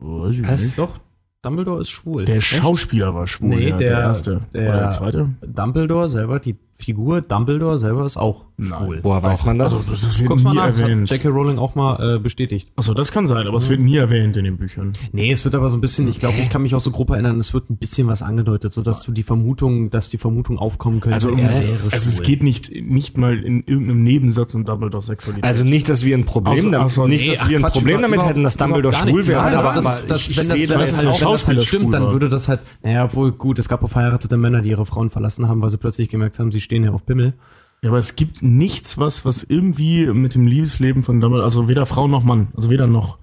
[0.01, 0.63] Weiß ich Was?
[0.63, 0.79] nicht.
[0.79, 0.99] Doch.
[1.43, 2.25] Dumbledore ist schwul.
[2.25, 2.47] Der Echt?
[2.49, 4.41] Schauspieler war schwul, Nee, der, der- erste.
[4.55, 5.29] der- Oder der zweite?
[5.41, 8.45] Dumbledore selber, die Figur Dumbledore selber ist auch.
[8.67, 9.01] Schwul.
[9.03, 9.73] woher weiß man das?
[9.73, 11.11] Also, das, das wird Guck's mal nie nach, das hat erwähnt.
[11.11, 11.29] J.K.
[11.29, 12.71] Rowling auch mal äh, bestätigt.
[12.77, 14.93] Achso, das kann sein, aber es wird nie erwähnt in den Büchern.
[15.13, 17.11] Nee, es wird aber so ein bisschen, ich glaube, ich kann mich auch so grob
[17.11, 21.01] erinnern, es wird ein bisschen was angedeutet, sodass du die Vermutung, dass die Vermutung aufkommen
[21.01, 24.65] könnte, Also, er es, wäre also es geht nicht, nicht mal in irgendeinem Nebensatz um
[24.65, 25.45] Dumbledore Sexualität.
[25.45, 27.63] Also nicht, dass wir ein Problem Außer- damit, außer- nicht, nee, dass ach wir ein
[27.63, 29.29] Quatsch, Problem damit hätten, dass Dumbledore schwul nicht.
[29.29, 31.63] wäre, aber, das, aber das, ich, wenn ich das, das, ist halt, wenn das halt
[31.65, 34.87] stimmt, dann würde das halt, naja, obwohl gut, es gab auch verheiratete Männer, die ihre
[34.87, 37.35] Frauen verlassen haben, weil sie plötzlich gemerkt haben, sie stehen ja auf Pimmel.
[37.83, 41.85] Ja, aber es gibt nichts, was, was irgendwie mit dem Liebesleben von Dumbledore, also weder
[41.85, 43.19] Frau noch Mann, also weder noch.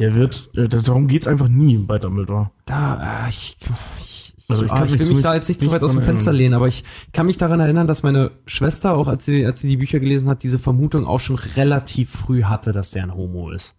[0.00, 2.50] Der wird, äh, darum geht's einfach nie bei Dumbledore.
[2.66, 3.56] Da, äh, ich,
[4.00, 5.92] ich, Also ich ah, kann ich mich will mich da jetzt nicht zu weit aus
[5.92, 6.38] dem Fenster erinnern.
[6.38, 9.68] lehnen, aber ich kann mich daran erinnern, dass meine Schwester, auch als sie, als sie
[9.68, 13.50] die Bücher gelesen hat, diese Vermutung auch schon relativ früh hatte, dass der ein Homo
[13.50, 13.74] ist.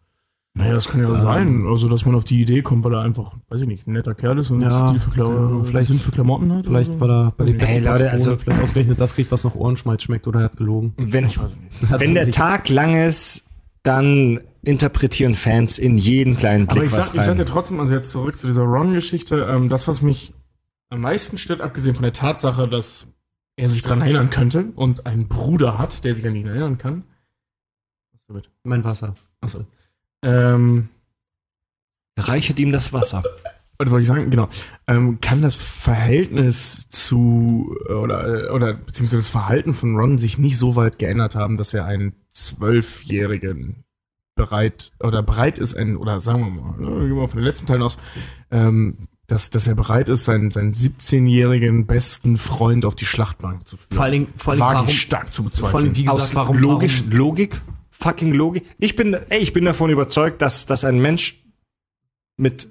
[0.56, 3.02] Naja, das kann ja Ähm, sein, also dass man auf die Idee kommt, weil er
[3.02, 5.66] einfach, weiß ich nicht, ein netter Kerl ist und Ja, Stil für keine Ahnung, Klamotten,
[5.66, 6.66] vielleicht- Sinn für Klamotten hat.
[6.68, 10.04] Vielleicht, weil er bei den Hey, Leute, also- vielleicht ausgerechnet das kriegt, was nach Ohrenschmalz
[10.04, 10.94] schmeckt, oder er hat gelogen.
[10.98, 11.92] wenn, Ich weiß nicht.
[12.00, 12.34] Wenn er der.
[12.34, 13.46] Tag lang ist,
[13.82, 17.38] dann interpretieren Fans in jeden kleinen Blick Aber ich was sag, ich sag rein.
[17.38, 20.34] dir trotzdem, also jetzt zurück zu dieser Ron-Geschichte, ähm, das, was mich
[20.90, 23.08] am meisten stört, abgesehen von der Tatsache, dass
[23.56, 27.04] er sich daran erinnern könnte und einen Bruder hat, der sich an ihn erinnern kann.
[28.14, 28.50] Was damit?
[28.64, 29.16] Mein Wasser.
[29.42, 29.66] Achso.
[30.24, 30.90] Ähm,
[32.18, 33.24] Reichet ihm das Wasser.
[33.78, 34.30] was wollte ich sagen?
[34.30, 34.48] Genau.
[34.88, 40.38] Ähm, kann das Verhältnis zu, äh, oder, äh, oder, beziehungsweise das Verhalten von Ron sich
[40.38, 43.84] nicht so weit geändert haben, dass er einen Zwölfjährigen
[44.36, 47.46] bereit oder bereit ist, ein, oder sagen wir mal, ne, gehen wir mal von den
[47.46, 47.98] letzten Teilen aus,
[48.52, 53.78] ähm, dass, dass er bereit ist, seinen, seinen 17-jährigen besten Freund auf die Schlachtbank zu
[53.78, 53.96] führen.
[53.96, 55.84] Vor allen Dingen, vor allen Dingen Wage warum, ich stark zu vor bezweifeln.
[55.86, 57.62] allem, wie gesagt, Aus warum, logisch, warum, Logik,
[58.04, 58.66] fucking Logik.
[58.80, 61.44] Ich bin, ey, ich bin davon überzeugt, dass, dass ein Mensch
[62.38, 62.68] mit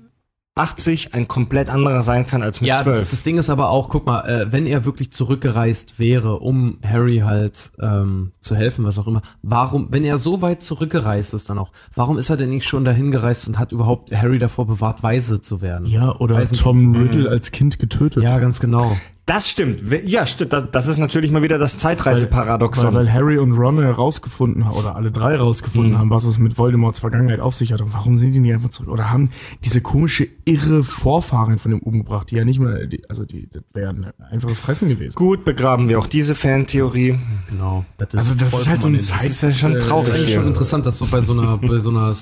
[0.55, 3.01] 80 ein komplett anderer sein kann als mit Ja, 12.
[3.01, 6.79] das, das Ding ist aber auch, guck mal, äh, wenn er wirklich zurückgereist wäre, um
[6.85, 11.49] Harry halt ähm, zu helfen, was auch immer, warum, wenn er so weit zurückgereist ist
[11.49, 14.67] dann auch, warum ist er denn nicht schon dahin gereist und hat überhaupt Harry davor
[14.67, 15.87] bewahrt, weise zu werden?
[15.87, 16.95] ja, oder Weißen Tom.
[16.97, 18.23] Riddle als Kind getötet.
[18.23, 18.95] Ja, ganz genau.
[19.25, 19.83] Das stimmt.
[20.05, 20.53] Ja, stimmt.
[20.53, 22.93] Da- Das ist natürlich mal wieder das weil, Zeitreiseparadoxon.
[22.95, 25.99] weil Harry und Ron herausgefunden haben, oder alle drei herausgefunden Mhm.
[25.99, 27.81] haben, was es mit Voldemorts Vergangenheit auf sich hat.
[27.81, 28.89] Und warum sind die nicht einfach zurück?
[28.91, 29.31] Oder haben
[29.65, 33.63] diese komische, irre Vorfahren von dem umgebracht, die ja nicht mehr, die, also die, das
[33.73, 35.15] wäre ein einfaches Fressen gewesen.
[35.15, 37.15] Gut, begraben wir auch diese Fantheorie.
[37.49, 37.85] Genau.
[37.99, 40.07] Das ist Also das ist halt so ein vollkommen- Das ist ja schon Äh, traurig.
[40.09, 42.13] Das ist eigentlich schon interessant, dass so bei so einer, bei so einer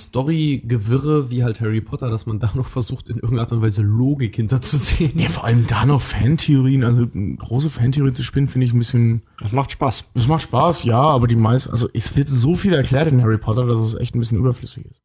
[0.45, 3.83] Story-Gewirre wie halt Harry Potter, dass man da noch versucht, in irgendeiner Art und Weise
[3.83, 5.19] Logik hinterzusehen.
[5.19, 7.07] Ja, vor allem da noch Fantheorien, also
[7.39, 10.05] große Fantheorie zu spinnen, finde ich ein bisschen, Das macht Spaß.
[10.15, 13.39] es macht Spaß, ja, aber die meisten, also es wird so viel erklärt in Harry
[13.39, 15.03] Potter, dass es echt ein bisschen überflüssig ist.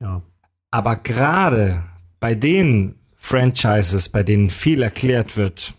[0.00, 0.22] Ja.
[0.70, 1.84] Aber gerade
[2.20, 5.74] bei den Franchises, bei denen viel erklärt wird,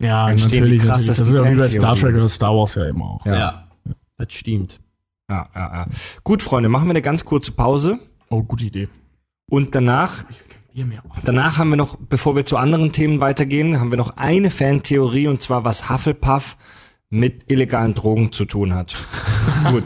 [0.00, 1.96] Ja, die krassesten Das ist ja wie bei Star.
[1.96, 3.26] Trek oder Star Wars ja immer auch.
[3.26, 3.68] Ja.
[4.16, 4.80] Das stimmt.
[5.28, 5.86] Ja, ja, ja.
[6.22, 7.98] Gut, Freunde, machen wir eine ganz kurze Pause.
[8.28, 8.88] Oh, gute Idee.
[9.48, 10.24] Und danach.
[11.24, 15.28] Danach haben wir noch, bevor wir zu anderen Themen weitergehen, haben wir noch eine Fantheorie
[15.28, 16.56] und zwar, was Hufflepuff
[17.14, 18.96] mit illegalen Drogen zu tun hat.
[19.70, 19.84] Gut.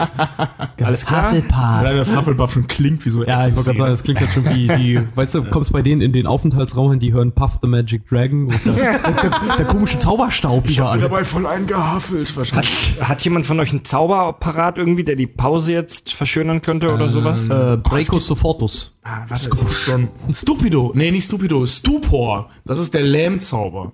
[0.83, 1.33] Alles klar?
[1.53, 4.31] Allein das Hufflepuff schon klingt wie so Ja, ich wollte gerade sagen, das klingt halt
[4.31, 7.59] schon wie die, weißt du, kommst bei denen in den Aufenthaltsraum hin, die hören Puff
[7.61, 10.99] the Magic Dragon und der, der, der komische Zauberstaub überall.
[10.99, 13.01] dabei voll eingehaffelt wahrscheinlich.
[13.01, 17.09] Hat, hat jemand von euch einen Zauberapparat irgendwie, der die Pause jetzt verschönern könnte oder
[17.09, 17.49] sowas?
[17.49, 18.97] Äh, Breco Sofortus.
[19.03, 20.93] Ah, das ist schon Stupido.
[20.95, 22.51] Nee, nicht Stupido, Stupor.
[22.65, 23.93] Das ist der Lähmzauber.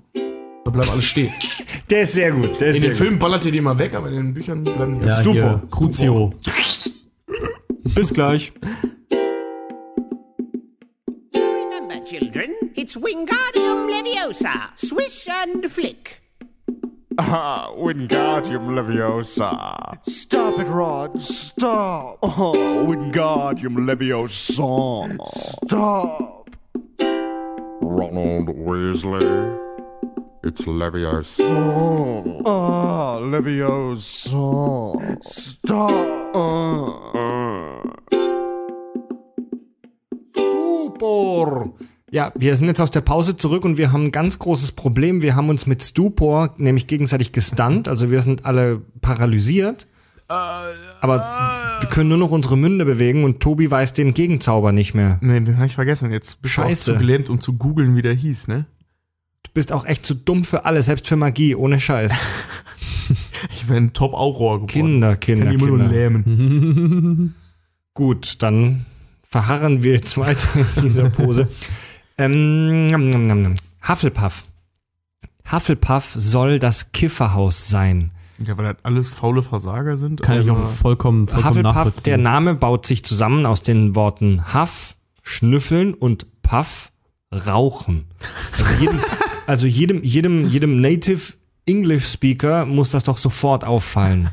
[0.65, 1.33] Da bleibt alles stehen.
[1.91, 2.61] Der ist sehr gut.
[2.61, 4.65] Der ist In sehr den Filmen ballert ihr die mal weg, aber in den Büchern
[4.65, 5.35] bleiben die Ja, Stupor.
[5.35, 6.33] hier, Crucio.
[7.95, 8.53] Bis gleich.
[11.35, 14.71] Remember, children, it's Wingardium Leviosa.
[14.77, 16.23] Swish and flick.
[17.19, 19.99] Ah, Wingardium Leviosa.
[20.09, 21.21] Stop it, Ron.
[21.21, 22.19] Stop.
[22.23, 25.09] Oh, Wingardium Leviosa.
[25.67, 26.51] Stop.
[27.83, 29.61] Ronald Weasley.
[30.45, 31.43] It's Leviosa.
[32.45, 34.93] Ah, Leviosa.
[35.23, 35.91] Stop.
[40.33, 41.73] Stupor.
[42.11, 45.23] Ja, wir sind jetzt aus der Pause zurück und wir haben ein ganz großes Problem.
[45.23, 47.89] Wir haben uns mit Stupor nämlich gegenseitig gestunt.
[47.89, 49.87] Also wir sind alle paralysiert.
[50.29, 51.25] Aber
[51.81, 55.19] wir können nur noch unsere Münde bewegen und Tobi weiß den Gegenzauber nicht mehr.
[55.23, 56.11] Nee, den habe ich vergessen.
[56.11, 56.85] Jetzt bist Scheiße.
[56.85, 58.67] du auch zu gelähmt, um zu googeln, wie der hieß, ne?
[59.55, 62.13] Du bist auch echt zu dumm für alles, selbst für Magie, ohne Scheiß.
[63.55, 64.67] Ich wäre ein Top-Auror geworden.
[64.67, 65.93] Kinder, Kinder, Kann die immer nur Kinder.
[65.93, 67.35] lähmen.
[67.95, 68.87] Gut, dann
[69.23, 71.49] verharren wir jetzt weiter in dieser Pose.
[72.19, 73.55] ähm, nam, nam, nam, nam.
[73.87, 74.45] Hufflepuff.
[75.53, 78.11] Hufflepuff soll das Kifferhaus sein.
[78.39, 80.23] Ja, weil das alles faule Versager sind.
[80.23, 82.17] Kann ich auch vollkommen, vollkommen Hufflepuff, der.
[82.17, 86.91] Name baut sich zusammen aus den Worten Huff, Schnüffeln und Puff,
[87.31, 88.07] Rauchen.
[88.59, 89.01] Also jedem,
[89.47, 91.35] also jedem, jedem, jedem Native
[91.67, 94.31] English Speaker muss das doch sofort auffallen.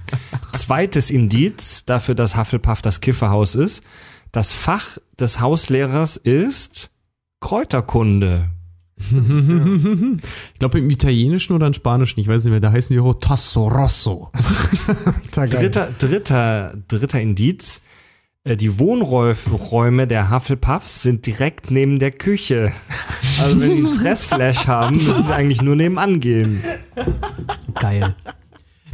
[0.54, 3.84] Zweites Indiz dafür, dass Hufflepuff das Kifferhaus ist.
[4.32, 6.92] Das Fach des Hauslehrers ist
[7.40, 8.50] Kräuterkunde.
[8.98, 13.14] ich glaube im Italienischen oder im Spanischen, ich weiß nicht mehr, da heißen die auch
[13.16, 14.32] Tasso Rosso.
[15.32, 17.82] Dritter, dritter, dritter Indiz.
[18.44, 22.72] Äh, Die Wohnräume der Hufflepuffs sind direkt neben der Küche.
[23.40, 26.64] Also wenn die einen Fressflash haben, müssen sie eigentlich nur nebenan gehen.
[27.80, 28.16] Geil.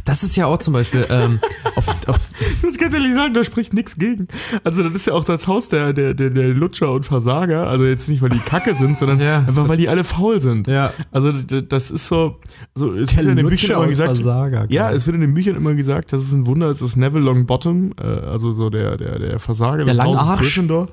[0.08, 1.38] Das ist ja auch zum Beispiel ähm,
[1.76, 4.26] auf, auf, Ich muss ganz ehrlich sagen, da spricht nichts gegen.
[4.64, 7.66] Also das ist ja auch das Haus der, der, der, der Lutscher und Versager.
[7.66, 9.38] Also jetzt nicht, weil die Kacke sind, sondern Ja.
[9.40, 10.66] einfach, weil die alle faul sind.
[10.66, 10.92] Ja.
[11.12, 12.38] Also das ist so,
[12.74, 14.64] so es wird in den Büchern immer gesagt, Versager.
[14.70, 17.24] ja, es wird in den Büchern immer gesagt, dass es ein Wunder ist, dass Neville
[17.24, 20.40] Longbottom, äh, also so der, der, der Versager Der des lange Hauses Arsch.
[20.40, 20.88] Gryffindor,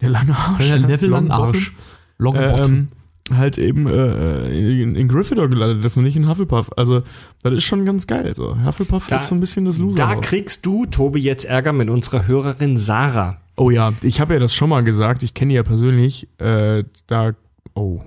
[0.00, 1.72] der lange Arsch, Ja, Neville Longbottom, Arsch.
[2.16, 2.48] Longbottom.
[2.72, 2.88] äh, ähm,
[3.32, 6.70] halt eben äh, in, in Gryffindor gelandet ist und nicht in Hufflepuff.
[6.76, 7.02] Also
[7.42, 8.34] das ist schon ganz geil.
[8.36, 8.56] So.
[8.64, 9.96] Hufflepuff Da- ist so ein bisschen das Loser.
[9.96, 13.38] Da kriegst du, Tobi, jetzt Ärger mit unserer Hörerin Sarah.
[13.56, 16.28] Oh ja, ich habe ja das schon mal gesagt, ich kenne die ja persönlich.
[16.38, 17.32] Äh, da,
[17.74, 18.00] oh.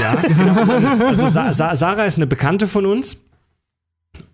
[0.00, 1.06] Ja, genau.
[1.06, 3.18] Also Sa Sa Sarah ist eine Bekannte von uns.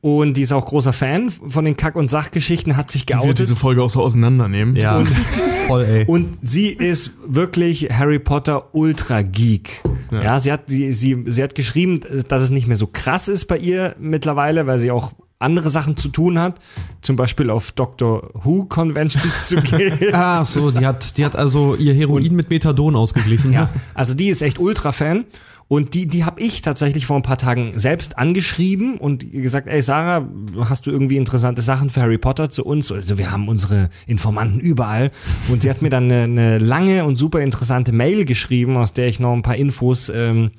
[0.01, 3.41] Und die ist auch großer Fan von den Kack- und Sachgeschichten, hat sich geoutet.
[3.41, 4.77] diese Folge auch so auseinandernehmen.
[4.77, 5.05] Ja,
[5.67, 6.05] voll, ey.
[6.07, 9.83] Und sie ist wirklich Harry Potter Ultra Geek.
[10.11, 13.47] Ja, sie hat sie, sie sie hat geschrieben, dass es nicht mehr so krass ist
[13.47, 16.61] bei ihr mittlerweile, weil sie auch andere Sachen zu tun hat,
[17.03, 20.15] zum Beispiel auf Doctor Who Conventions zu gehen.
[20.15, 23.53] Ah, so, die hat, die hat also ihr Heroin mit Methadon ausgeglichen.
[23.53, 25.25] Ja, also die ist echt Ultra-Fan.
[25.69, 29.83] Und die, die habe ich tatsächlich vor ein paar Tagen selbst angeschrieben und gesagt, ey
[29.83, 30.29] Sarah,
[30.61, 32.93] hast du irgendwie interessante Sachen für Harry Potter zu uns?
[32.93, 35.11] Also wir haben unsere Informanten überall.
[35.49, 39.09] Und sie hat mir dann eine, eine lange und super interessante Mail geschrieben, aus der
[39.09, 40.53] ich noch ein paar Infos ähm,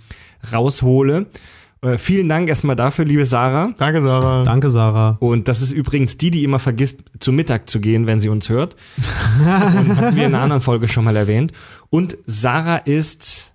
[0.51, 1.27] raushole.
[1.81, 3.73] Äh, vielen Dank erstmal dafür, liebe Sarah.
[3.77, 4.43] Danke, Sarah.
[4.43, 5.17] Danke, Sarah.
[5.19, 8.49] Und das ist übrigens die, die immer vergisst, zu Mittag zu gehen, wenn sie uns
[8.49, 8.75] hört.
[9.37, 9.45] und
[9.95, 11.53] hatten wir in einer anderen Folge schon mal erwähnt.
[11.89, 13.53] Und Sarah ist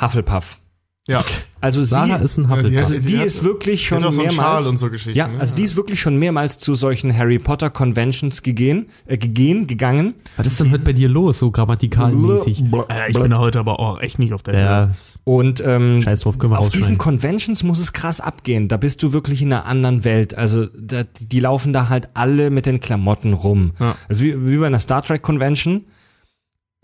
[0.00, 0.58] Hufflepuff.
[1.08, 1.24] Ja.
[1.62, 2.84] Also sie, Sarah ist ein Ja, die Hufflepuff.
[2.94, 4.64] also die hat- ist wirklich Die schon so mehrmals.
[4.66, 5.16] So Geschichten.
[5.18, 5.40] ja, ne?
[5.40, 10.14] also die ist wirklich schon mehrmals zu solchen Harry Potter Conventions gegehen, äh, gegehen, gegangen.
[10.36, 12.62] Was ist denn heute bei dir los, so grammatikalmäßig?
[12.90, 14.90] Äh, ich bin da heute aber auch echt nicht auf der Ja,
[15.24, 16.98] Und ähm, Scheiß drauf, können wir auf diesen.
[16.98, 18.68] Conventions muss es krass abgehen.
[18.68, 20.34] Da bist du wirklich in einer anderen Welt.
[20.36, 23.72] Also da, die laufen da halt alle mit den Klamotten rum.
[23.80, 23.94] Ja.
[24.10, 25.84] Also wie, wie bei einer Star Trek Convention.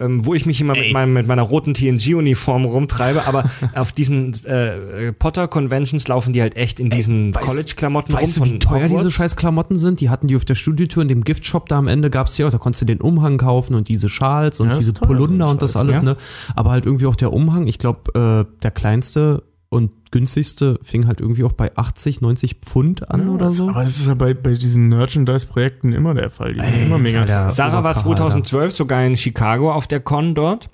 [0.00, 4.34] Ähm, wo ich mich immer mit, meinem, mit meiner roten TNG-Uniform rumtreibe, aber auf diesen
[4.44, 9.12] äh, Potter-Conventions laufen die halt echt in diesen College-Klamotten rum Weißt du, wie teuer diese
[9.12, 10.00] scheiß Klamotten sind?
[10.00, 12.50] Die hatten die auf der Studiotour in dem Giftshop da am Ende gab's ja auch,
[12.50, 15.76] da konntest du den Umhang kaufen und diese Schals und Ja, diese Polunder und das
[15.76, 16.02] alles, ja.
[16.02, 16.16] ne?
[16.56, 19.44] Aber halt irgendwie auch der Umhang, ich glaube, äh, der kleinste
[19.74, 23.68] und günstigste fing halt irgendwie auch bei 80, 90 Pfund an oder so.
[23.68, 26.54] Aber das ist ja bei, bei diesen Merchandise-Projekten immer der Fall.
[26.54, 27.50] Die sind immer mega.
[27.50, 30.70] Sarah war Oberkracher, 2012 sogar in Chicago auf der Con dort.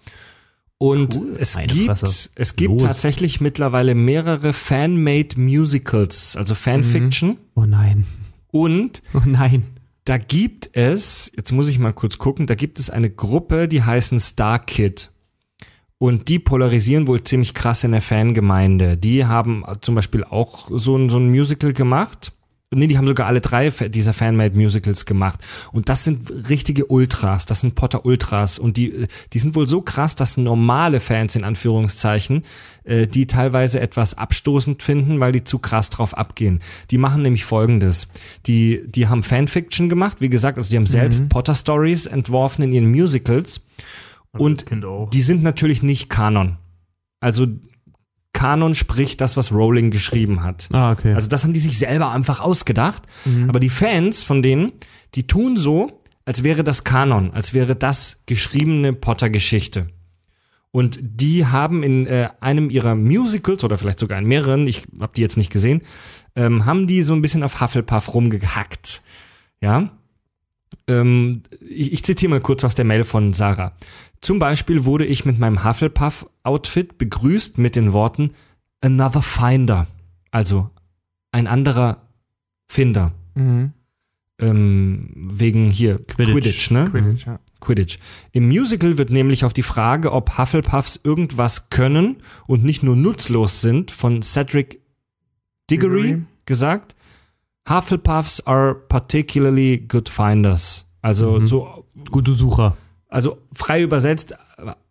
[0.78, 2.31] Und es Meine gibt, Fresse.
[2.35, 2.82] es gibt Los.
[2.82, 7.36] tatsächlich mittlerweile mehrere Fan-made Musicals, also Fanfiction.
[7.55, 8.06] Oh nein.
[8.51, 9.64] Und Oh nein.
[10.06, 13.82] da gibt es, jetzt muss ich mal kurz gucken, da gibt es eine Gruppe, die
[13.82, 15.10] heißen Star Kid.
[16.02, 18.97] Und die polarisieren wohl ziemlich krass in der Fangemeinde.
[18.97, 22.32] Die haben zum Beispiel auch so ein, so ein Musical gemacht.
[22.70, 25.40] Nee, die haben sogar alle drei dieser Fanmade Musicals gemacht.
[25.72, 27.44] Und das sind richtige Ultras.
[27.44, 28.59] Das sind Potter Ultras.
[28.59, 32.44] Und die, die sind wohl so krass, dass normale Fans in Anführungszeichen,
[32.85, 36.60] äh, die teilweise etwas abstoßend finden, weil die zu krass drauf abgehen.
[36.90, 38.09] Die machen nämlich folgendes.
[38.47, 40.22] Die, die haben Fanfiction gemacht.
[40.22, 43.60] Wie gesagt, also die haben selbst Potter Stories entworfen in ihren Musicals.
[44.32, 45.11] Und auch.
[45.11, 46.59] die sind natürlich nicht Kanon.
[47.20, 47.47] Also
[48.32, 50.69] Kanon spricht das, was Rowling geschrieben hat.
[50.73, 51.15] Ah, okay.
[51.15, 53.02] Also das haben die sich selber einfach ausgedacht.
[53.48, 54.73] Aber die Fans von denen,
[55.15, 59.89] die tun so, als wäre das Kanon, als wäre das geschriebene Potter-Geschichte.
[60.70, 65.12] Und die haben in äh, einem ihrer Musicals oder vielleicht sogar in mehreren, ich habe
[65.16, 65.82] die jetzt nicht gesehen,
[66.36, 69.02] ähm, haben die so ein bisschen auf Hufflepuff rumgehackt.
[69.61, 69.90] Ja.
[70.86, 73.74] Ähm, ich, ich zitiere mal kurz aus der Mail von Sarah.
[74.20, 78.32] Zum Beispiel wurde ich mit meinem Hufflepuff-Outfit begrüßt mit den Worten
[78.80, 79.86] Another Finder.
[80.30, 80.70] Also
[81.32, 82.02] ein anderer
[82.68, 83.12] Finder.
[83.34, 83.72] Mhm.
[84.38, 86.32] Ähm, wegen hier Quidditch.
[86.32, 86.90] Quidditch, ne?
[86.90, 87.38] Quidditch, ja.
[87.60, 87.98] Quidditch.
[88.32, 93.60] Im Musical wird nämlich auf die Frage, ob Hufflepuffs irgendwas können und nicht nur nutzlos
[93.60, 94.80] sind, von Cedric
[95.70, 96.22] Diggory Diggory.
[96.47, 96.97] gesagt,
[97.68, 100.86] Hufflepuffs are particularly good finders.
[101.02, 102.76] Also so, Gute Sucher.
[103.11, 104.35] Also frei übersetzt,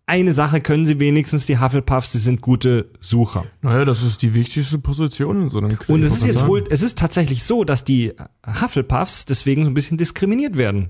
[0.05, 3.45] eine Sache können sie wenigstens, die Hufflepuffs, sie sind gute Sucher.
[3.61, 5.89] Naja, das ist die wichtigste Position in so einem Quiz.
[5.89, 6.49] Und es ist jetzt sagen.
[6.49, 8.13] wohl, es ist tatsächlich so, dass die
[8.45, 10.89] Hufflepuffs deswegen so ein bisschen diskriminiert werden.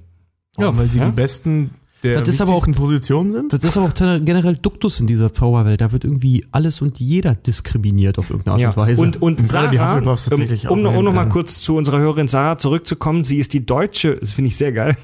[0.57, 1.05] Ja, weil sie Ja?
[1.05, 1.71] die besten
[2.03, 3.53] der Das ist aber auch- Positionen sind.
[3.53, 5.81] Das ist aber auch generell Duktus in dieser Zauberwelt.
[5.81, 8.69] Da wird irgendwie alles und jeder diskriminiert auf irgendeine Art Ja.
[8.69, 9.01] und Weise.
[9.01, 11.29] Und, und Und die Sarah, Hufflepuffs um, tatsächlich um, auch, noch- um noch mal ja.
[11.29, 14.95] kurz zu unserer Hörerin Sarah zurückzukommen, sie ist die deutsche, das finde ich sehr geil,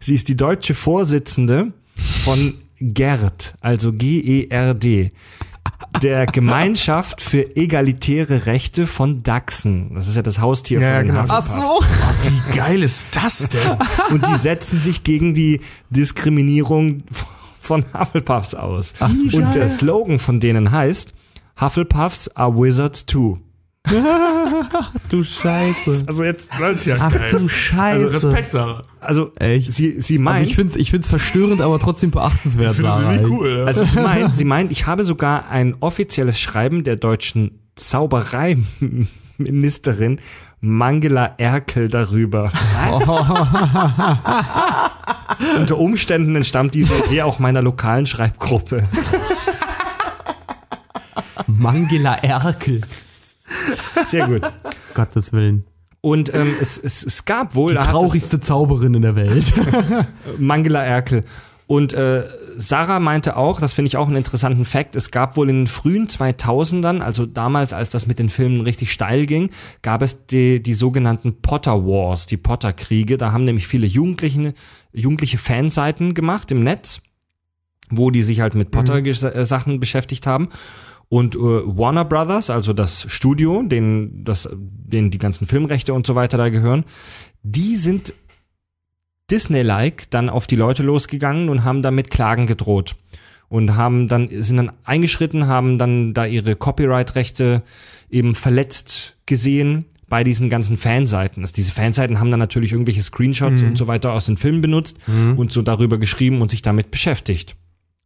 [0.00, 1.72] sie ist die deutsche Vorsitzende
[2.24, 5.12] von GERD, also G-E-R-D,
[6.02, 9.94] der Gemeinschaft für egalitäre Rechte von Dachsen.
[9.94, 11.22] Das ist ja das Haustier Ja, von den genau.
[11.22, 11.80] Hufflepuffs.
[12.24, 13.76] Wie geil ist das denn?
[14.10, 17.02] Und die setzen sich gegen die Diskriminierung
[17.60, 18.94] von Hufflepuffs aus.
[19.32, 21.12] Und der Slogan von denen heißt,
[21.60, 23.38] Hufflepuffs are wizards too.
[25.08, 26.04] du Scheiße.
[26.06, 27.30] Also jetzt, Das ist ja Ach geil.
[27.30, 28.04] du Scheiße.
[28.04, 28.82] Also Respekt, Sarah.
[29.00, 29.72] also Echt?
[29.72, 32.74] sie, sie Also meint, ich finde es ich find's verstörend, aber trotzdem beachtenswert.
[32.74, 33.58] Ich Sarah, irgendwie cool.
[33.60, 33.64] Ja.
[33.64, 40.20] also sie meint, sie meint, ich habe sogar ein offizielles Schreiben der deutschen Zaubereiministerin
[40.60, 42.52] Mangela Erkel darüber.
[45.56, 48.86] Unter Umständen entstammt diese Idee auch meiner lokalen Schreibgruppe.
[51.46, 52.82] Mangela Erkel.
[54.06, 54.42] Sehr gut.
[54.94, 55.64] Gottes Willen.
[56.02, 59.52] Und ähm, es, es, es gab wohl Die hat es- traurigste Zauberin in der Welt.
[60.38, 61.24] Mangela Erkel.
[61.66, 62.24] Und äh,
[62.56, 65.66] Sarah meinte auch, das finde ich auch einen interessanten Fakt, es gab wohl in den
[65.68, 69.50] frühen 2000ern, also damals, als das mit den Filmen richtig steil ging,
[69.82, 73.18] gab es die, die sogenannten Potter Wars, die Potter-Kriege.
[73.18, 74.52] Da haben nämlich viele Jugendliche,
[74.92, 77.02] jugendliche Fanseiten gemacht im Netz,
[77.88, 80.48] wo die sich halt mit Potter-Sachen beschäftigt haben.
[81.10, 86.14] Und äh, Warner Brothers, also das Studio, denen, das, denen die ganzen Filmrechte und so
[86.14, 86.84] weiter da gehören,
[87.42, 88.14] die sind
[89.28, 92.94] Disney-like dann auf die Leute losgegangen und haben damit Klagen gedroht
[93.48, 97.62] und haben dann sind dann eingeschritten, haben dann da ihre Copyright-Rechte
[98.08, 101.42] eben verletzt gesehen bei diesen ganzen Fanseiten.
[101.42, 104.96] Also diese Fanseiten haben dann natürlich irgendwelche Screenshots und so weiter aus den Filmen benutzt
[105.36, 107.56] und so darüber geschrieben und sich damit beschäftigt.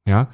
[0.08, 0.28] Ja.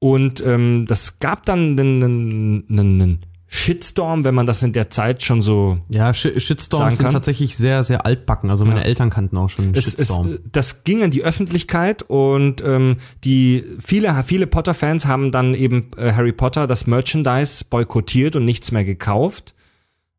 [0.00, 3.18] Und ähm, das gab dann einen,
[3.50, 7.14] Shitstorm, wenn man das in der Zeit schon so ja, Sh Shitstorms sind kann.
[7.14, 8.50] tatsächlich sehr, sehr altbacken.
[8.50, 8.86] Also meine Ja.
[8.86, 10.38] Eltern kannten auch schon es, es, Shitstorm.
[10.52, 16.12] das ging an die Öffentlichkeit und ähm, die viele viele Potter-Fans haben dann eben äh,
[16.12, 19.54] Harry Potter das Merchandise boykottiert und nichts mehr gekauft,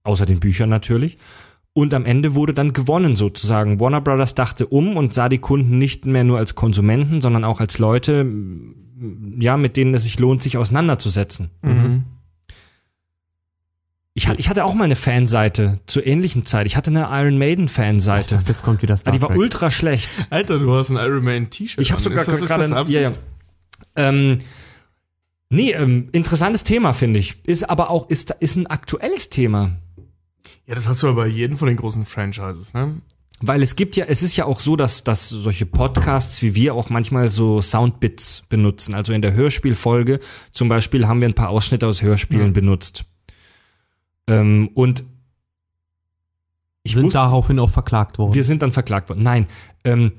[0.04, 1.20] außer den Büchern natürlich.
[1.74, 3.80] Und am Ende wurde dann gewonnen sozusagen.
[3.80, 7.60] Warner Brothers dachte um und sah die Kunden nicht mehr nur als Konsumenten, sondern auch
[7.60, 8.26] als Leute,
[9.40, 11.50] ja, mit denen es sich lohnt, sich auseinanderzusetzen.
[11.62, 12.04] Mhm.
[14.14, 16.66] Ich, ich hatte auch mal eine Fanseite zur ähnlichen Zeit.
[16.66, 18.40] Ich hatte eine Iron Maiden Fanseite.
[18.48, 20.28] jetzt kommt wieder Star Ah, die war ultra schlecht.
[20.30, 21.80] Alter, du hast ein Iron Man T-Shirt.
[21.82, 23.00] Ich habe sogar das- gerade das Absicht?
[23.00, 23.16] ja, ja.
[23.96, 24.40] Ähm,
[25.50, 27.38] nee, ähm, interessantes Thema finde ich.
[27.46, 29.78] Ist aber auch ist ist ein aktuelles Thema,
[30.66, 33.02] Ja, das hast du aber bei jedem von den großen Franchises, ne?
[33.42, 36.74] Weil es gibt ja es ist ja auch so, dass dass solche Podcasts wie wir
[36.74, 38.94] auch manchmal so Soundbits benutzen.
[38.94, 40.20] Also in der Hörspielfolge
[40.52, 43.06] zum Beispiel haben wir ein paar Ausschnitte aus Hörspielen benutzt.
[44.28, 45.04] Ähm, und
[46.84, 48.34] ich sind muss, daraufhin auch verklagt worden.
[48.34, 49.24] wir sind dann verklagt worden.
[49.24, 49.48] Nein,
[49.84, 50.12] ähm,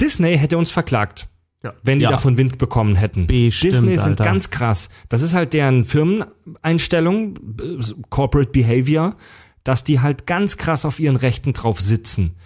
[0.00, 1.28] Disney hätte uns verklagt.
[1.62, 1.74] Ja.
[1.82, 2.10] Wenn die Ja.
[2.10, 3.26] davon Wind bekommen hätten.
[3.26, 4.24] Bestimmt, Disney sind Alter.
[4.24, 4.88] ganz krass.
[5.10, 9.16] Das ist halt deren Firmeneinstellung, äh, Corporate Behavior,
[9.64, 12.36] dass die halt ganz krass auf ihren Rechten drauf sitzen.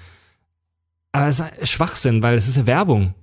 [1.12, 3.14] Aber es ist Schwachsinn, weil es ist ja Werbung.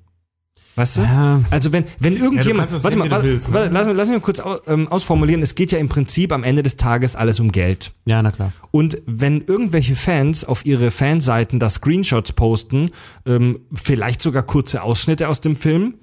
[0.76, 1.02] Weißt du?
[1.02, 1.42] Ja.
[1.50, 3.68] Also wenn, wenn irgendjemand, das warte mal, du warte, willst, ne?
[3.70, 5.42] lass, mich- lass mich kurz au, ähm, ausformulieren.
[5.44, 7.92] Es geht ja im Prinzip am Ende des Tages alles um Geld.
[8.06, 8.54] ja, na klar.
[8.72, 12.92] Und wenn irgendwelche Fans auf ihre Fanseiten da Screenshots posten,
[13.26, 15.96] ähm, vielleicht sogar kurze Ausschnitte aus dem Film,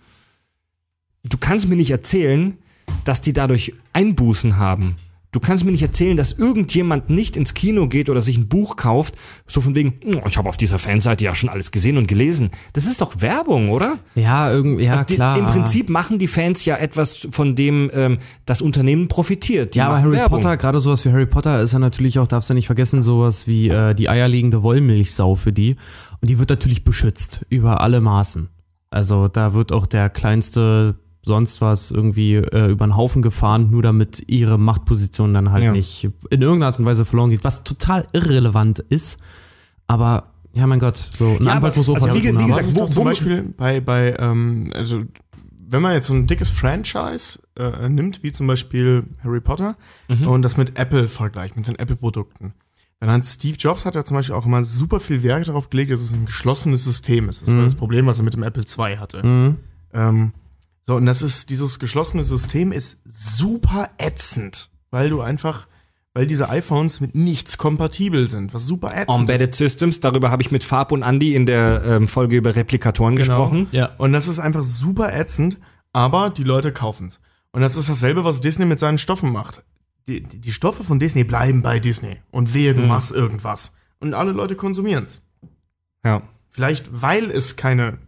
[1.25, 2.59] du kannst mir nicht erzählen,
[3.05, 4.97] dass die dadurch Einbußen haben.
[5.31, 8.77] Du kannst mir nicht erzählen, dass irgendjemand nicht ins Kino geht oder sich ein Buch
[8.77, 9.15] kauft,
[9.47, 12.51] so von wegen, "Oh, ich habe auf dieser Fanseite ja schon alles gesehen und gelesen.
[12.73, 13.99] Das ist doch Werbung, oder?
[14.15, 15.37] Ja, irgendwie, ja, Also die, klar.
[15.39, 19.75] Im Prinzip machen die Fans ja etwas, von dem ähm, das Unternehmen profitiert.
[19.75, 20.41] Die ja, aber Harry Werbung.
[20.41, 23.47] Potter, gerade sowas wie Harry Potter ist ja natürlich auch, darfst du nicht vergessen, sowas
[23.47, 25.77] wie äh, die eierlegende Wollmilchsau für die.
[26.23, 28.49] Und die wird natürlich beschützt über alle Maßen.
[28.91, 30.97] Also da wird auch der kleinste
[31.29, 35.73] sonst was irgendwie äh, über den Haufen gefahren, nur damit ihre Machtposition dann halt Ja.
[35.73, 39.21] nicht in irgendeiner Art und Weise verloren geht, was total irrelevant ist.
[39.87, 42.47] Aber ja, mein Gott, so ein Ja, Anwalt aber- muss auch also was wie wie
[42.47, 45.03] gesagt, wo- zum Beispiel bei, bei ähm, also
[45.71, 49.77] wenn man jetzt so ein dickes Franchise äh, nimmt, wie zum Beispiel Harry Potter,
[50.27, 52.55] und das mit Apple vergleicht, mit den Apple-Produkten,
[53.01, 55.93] dann hat Steve Jobs hat ja zum Beispiel auch immer super viel Wert darauf gelegt,
[55.93, 57.43] dass es ein geschlossenes System ist.
[57.47, 59.25] Das war das Problem, was er mit dem Apple II hatte.
[59.25, 59.57] Mhm.
[59.93, 60.33] Ähm,
[60.89, 65.69] so, und das ist, dieses geschlossene System ist super ätzend, weil du einfach,
[66.15, 69.15] weil diese iPhones mit nichts kompatibel sind, was super ätzend ist.
[69.17, 73.17] Embedded Systems, darüber habe ich mit Fab und Andy in der ähm, Folge über Replikatoren
[73.17, 73.27] Genau.
[73.27, 73.69] gesprochen.
[73.71, 73.91] Ja.
[73.99, 75.59] Und das ist einfach super ätzend,
[75.93, 77.21] aber die Leute kaufen es.
[77.53, 79.63] Und das ist dasselbe, was Disney mit seinen Stoffen macht.
[80.09, 82.17] Die, die, die Stoffe von Disney bleiben bei Disney.
[82.31, 83.73] Und wehe, du machst irgendwas.
[84.01, 85.21] Und alle Leute konsumieren es.
[86.03, 86.23] Ja.
[86.49, 87.99] Vielleicht, weil es keine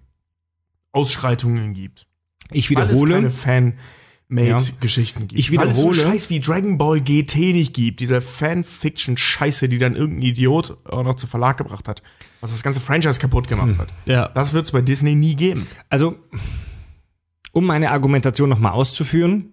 [0.92, 2.06] Ausschreitungen gibt.
[2.52, 5.38] Ich Weil es wiederhole, keine Fan-Made-Geschichten gibt.
[5.40, 8.00] Ich Weil es so wiederhole- Scheiß wie Dragon Ball GT nicht gibt.
[8.00, 12.02] Diese Fanfiction-Scheiße, die dann irgendein Idiot auch noch zu Verlag gebracht hat.
[12.40, 13.88] Was das ganze Franchise kaputt gemacht hat.
[14.06, 14.28] Ja.
[14.28, 15.66] Das wird es bei Disney nie geben.
[15.88, 16.16] also
[17.52, 19.52] um meine Argumentation nochmal auszuführen,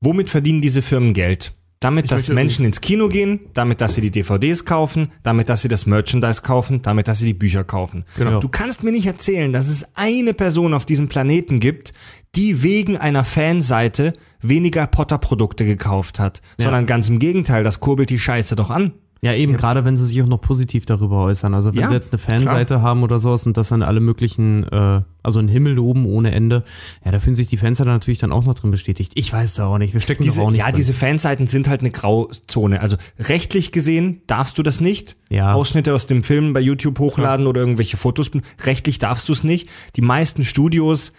[0.00, 1.52] womit verdienen diese Firmen Geld?
[1.80, 5.62] Damit, Ich dass Menschen ins Kino gehen, damit, dass sie die DVDs kaufen, damit, dass
[5.62, 8.04] sie das Merchandise kaufen, damit, dass sie die Bücher kaufen.
[8.16, 8.40] Genau.
[8.40, 11.92] Du kannst mir nicht erzählen, dass es eine Person auf diesem Planeten gibt,
[12.34, 18.18] die wegen einer Fanseite weniger Potter-Produkte gekauft hat, sondern ganz im Gegenteil, das kurbelt die
[18.18, 18.92] Scheiße doch an.
[19.20, 21.52] Ja, eben, gerade wenn sie sich auch noch positiv darüber äußern.
[21.52, 24.62] Also wenn Ja, sie jetzt eine Fanseite haben oder sowas und das dann alle möglichen,
[24.70, 26.62] äh, also ein Himmel oben ohne Ende,
[27.04, 29.10] ja, da fühlen sich die Fans ja natürlich dann auch noch drin bestätigt.
[29.16, 30.74] Ich weiß es auch nicht, wir stecken Diese, doch auch nicht ja, drin.
[30.76, 32.80] diese Fanseiten sind halt eine Grauzone.
[32.80, 35.16] Also rechtlich gesehen darfst du das nicht.
[35.30, 35.52] Ja.
[35.52, 38.30] Ausschnitte aus dem Film bei YouTube hochladen oder irgendwelche Fotos.
[38.64, 39.68] Rechtlich darfst du es nicht.
[39.96, 41.12] Die meisten Studios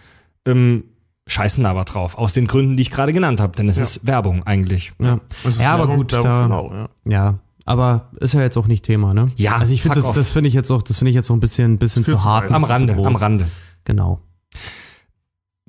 [0.46, 0.84] ähm,
[1.26, 2.16] scheißen aber drauf.
[2.16, 3.54] Aus den Gründen, die ich gerade genannt habe.
[3.56, 4.92] Denn es ist Werbung eigentlich.
[4.98, 5.20] ja,
[5.58, 6.88] ja aber Werbung- gut, Werbung da, lau, ja.
[7.04, 7.38] ja,
[7.70, 9.26] aber ist ja jetzt auch nicht Thema, ne?
[9.36, 11.34] Ja, also ich finde das, das finde ich jetzt auch, das finde ich jetzt so
[11.34, 12.50] ein bisschen, bisschen zu hart.
[12.50, 13.46] Am Rande, am Rande.
[13.84, 14.20] Genau.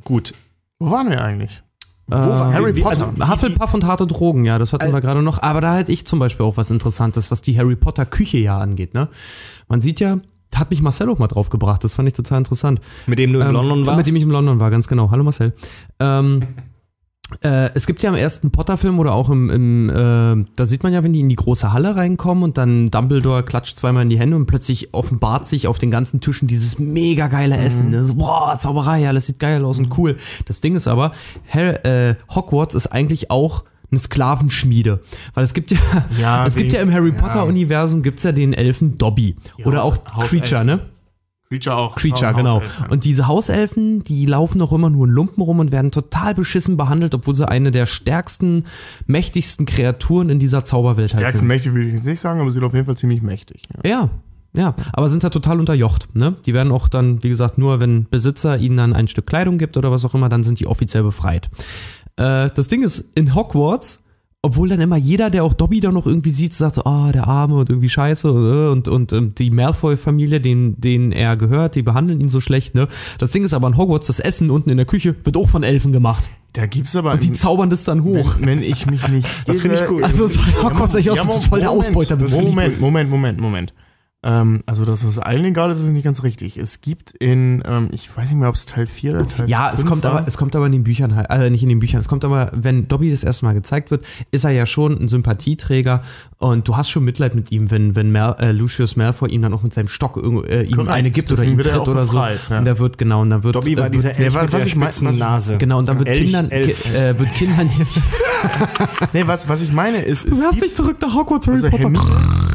[0.04, 0.34] Gut.
[0.80, 1.62] Wo waren wir eigentlich?
[2.08, 3.08] Wo war- Harry wie- Potter.
[3.16, 5.42] also- Hufflepuff und harte Drogen, ja, das hatten Äh, wir gerade noch.
[5.42, 8.58] Aber da hätte ich zum Beispiel auch was Interessantes, was die Harry Potter Küche ja
[8.58, 9.08] angeht, ne?
[9.70, 10.18] Man sieht ja,
[10.50, 12.82] da hat mich Marcel auch mal drauf gebracht, das fand ich total interessant.
[13.08, 13.98] Mit dem du in Ähm, London warst?
[13.98, 15.12] Mit dem ich in London war, ganz genau.
[15.12, 15.54] Hallo Marcel.
[16.00, 16.42] Ähm,
[17.44, 20.94] äh, es gibt ja im ersten Potter-Film oder auch im, im äh, da sieht man
[20.94, 24.20] ja, wenn die in die große Halle reinkommen und dann Dumbledore klatscht zweimal in die
[24.20, 27.90] Hände und plötzlich offenbart sich auf den ganzen Tischen dieses mega geile Essen.
[27.92, 28.04] Ne?
[28.04, 30.18] So, boah, Zauberei, alles sieht geil aus und cool.
[30.46, 31.14] Das Ding ist aber,
[31.48, 35.02] Har äh, Hogwarts ist eigentlich auch eine Sklavenschmiede.
[35.34, 35.78] Weil es gibt ja,
[36.20, 37.16] Ja, es gibt ja im Harry ja.
[37.22, 39.36] Potter-Universum gibt's ja den Elfen Dobby.
[39.58, 40.40] Die Oder Haus- auch Hauselfen.
[40.40, 40.80] Creature, ne?
[41.52, 41.96] Creature auch.
[41.98, 42.62] Creature, Haus- genau.
[42.90, 46.78] Und diese Hauselfen, die laufen auch immer nur in Lumpen rum und werden total beschissen
[46.78, 48.64] behandelt, obwohl sie eine der stärksten,
[49.06, 51.48] mächtigsten Kreaturen in dieser Zauberwelt halt Stärksten sind.
[51.50, 53.64] mächtig würde ich jetzt nicht sagen, aber sie sind auf jeden Fall ziemlich mächtig.
[53.84, 53.92] Ja.
[53.92, 54.10] Ja,
[54.54, 56.08] ja, aber sind da total unterjocht.
[56.16, 56.36] Ne?
[56.46, 59.76] Die werden auch dann, wie gesagt, nur wenn Besitzer ihnen dann ein Stück Kleidung gibt
[59.76, 61.50] oder was auch immer, dann sind die offiziell befreit.
[62.18, 64.01] Äh, das Ding ist, in Hogwarts,
[64.44, 67.28] obwohl dann immer jeder, der auch Dobby da noch irgendwie sieht, sagt so, ah, der
[67.28, 71.84] Arme und irgendwie scheiße äh, und, und, und die Malfoy-Familie, denen, denen er gehört, die
[71.84, 72.74] behandeln ihn so schlecht.
[72.74, 72.88] Ne?
[73.20, 75.62] Das Ding ist aber in Hogwarts, das Essen unten in der Küche wird auch von
[75.62, 76.28] Elfen gemacht.
[76.54, 77.14] Da gibt's aber.
[77.14, 78.36] Und die zaubern das dann hoch.
[78.40, 79.28] wenn, wenn ich mich nicht.
[79.48, 80.04] Das finde ich gut.
[80.04, 80.28] Also
[80.64, 82.18] Hogwarts eigentlich auch so voll der Ausbeuter.
[82.18, 83.74] Moment, Moment, Moment, Moment.
[84.24, 86.56] Ähm, also, dass es allen egal ist, ist nicht ganz richtig.
[86.58, 89.70] Es gibt in, ähm, ich weiß nicht mehr, ob es Teil 4 oder Teil Ja,
[89.74, 90.12] es 5 kommt war.
[90.12, 92.24] aber, es kommt aber in den Büchern halt, also nicht in den Büchern, es kommt
[92.24, 96.04] aber, wenn Dobby das erste Mal gezeigt wird, ist er ja schon ein Sympathieträger
[96.38, 99.56] und du hast schon Mitleid mit ihm, wenn, wenn Mal, äh, Lucius Malfoy ihm dann
[99.56, 102.12] auch mit seinem Stock irgendwo, äh, ihm Korrekt, eine gibt oder er tritt oder so.
[102.12, 102.60] befreit, ja.
[102.60, 104.68] Und da wird, genau, und dann wird, Dobby war äh, dieser wird, mit was der
[104.68, 105.58] ich mein- was Nase.
[105.58, 106.96] Genau, und dann wird Elch, Kindern, Elf.
[106.96, 107.72] äh, wird Kindern,
[109.14, 112.00] Nee, was, was ich meine ist, es gibt dich zurück nach Hogwarts, Harry also Hermine,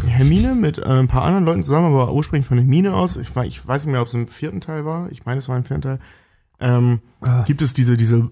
[0.06, 3.16] Hermine mit äh, ein paar anderen Leuten zusammen, aber ursprünglich von Hermine aus.
[3.16, 5.10] Ich, war, ich weiß nicht mehr, ob es im vierten Teil war.
[5.12, 5.98] Ich meine, es war im vierten Teil.
[6.60, 7.42] Ähm, Ah.
[7.44, 8.22] Gibt es diese, diese, äh,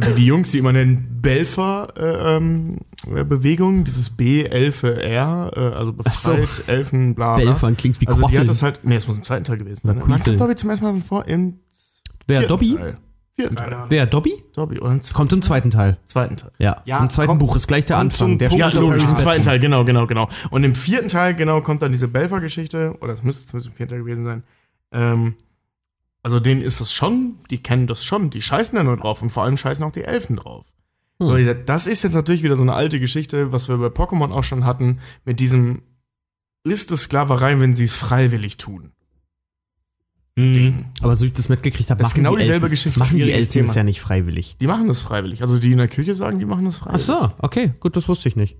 [0.00, 7.44] wie die Jungs, die immer nennen, Belfer-Bewegung, dieses B-Elfe-R, äh, also befreit, Elfen, bla, bla.
[7.44, 8.46] Belfern klingt wie Also die hat Quaffeln.
[8.48, 9.96] das halt, nee, es muss im zweiten Teil gewesen sein.
[9.96, 10.24] Wann Quiefeln.
[10.36, 11.26] kommt Dobby zum ersten Mal vor?
[11.26, 11.60] Im
[12.26, 12.74] Wer, Dobby?
[12.76, 12.96] Teil.
[13.36, 13.86] Vierten Teil.
[13.88, 14.44] Wer, Dobby?
[14.54, 15.98] Dobby, oder im z- Kommt im zweiten Teil.
[16.06, 16.52] zweiten Teil.
[16.58, 18.28] Ja, Ja, im zweiten kommt- Buch ist gleich der kommt Anfang.
[18.30, 20.28] zum Der Ja, auf logisch, im zweiten Teil, genau, genau, genau.
[20.50, 23.90] Und im vierten Teil, genau, kommt dann diese Belfer-Geschichte, oder es müsste zumindest im vierten
[23.90, 24.42] Teil gewesen sein.
[24.92, 25.34] Ähm,
[26.22, 29.30] also denen ist das schon, die kennen das schon, die scheißen da nur drauf und
[29.30, 30.64] vor allem scheißen auch die Elfen drauf.
[31.20, 31.26] Hm.
[31.26, 34.44] So, das ist jetzt natürlich wieder so eine alte Geschichte, was wir bei Pokémon auch
[34.44, 35.82] schon hatten, mit diesem
[36.64, 38.92] ist es Sklaverei, wenn sie es freiwillig tun.
[40.36, 40.86] Mhm.
[41.00, 42.98] Aber so wie ich das mitgekriegt habe, Das ist machen genau die dieselbe Elfen, Geschichte,
[42.98, 43.68] Machen die Thema.
[43.68, 44.56] es ja nicht freiwillig.
[44.60, 45.42] Die machen das freiwillig.
[45.42, 47.06] Also die in der Küche sagen, die machen das Ach freiwillig.
[47.06, 48.56] so, okay, gut, das wusste ich nicht.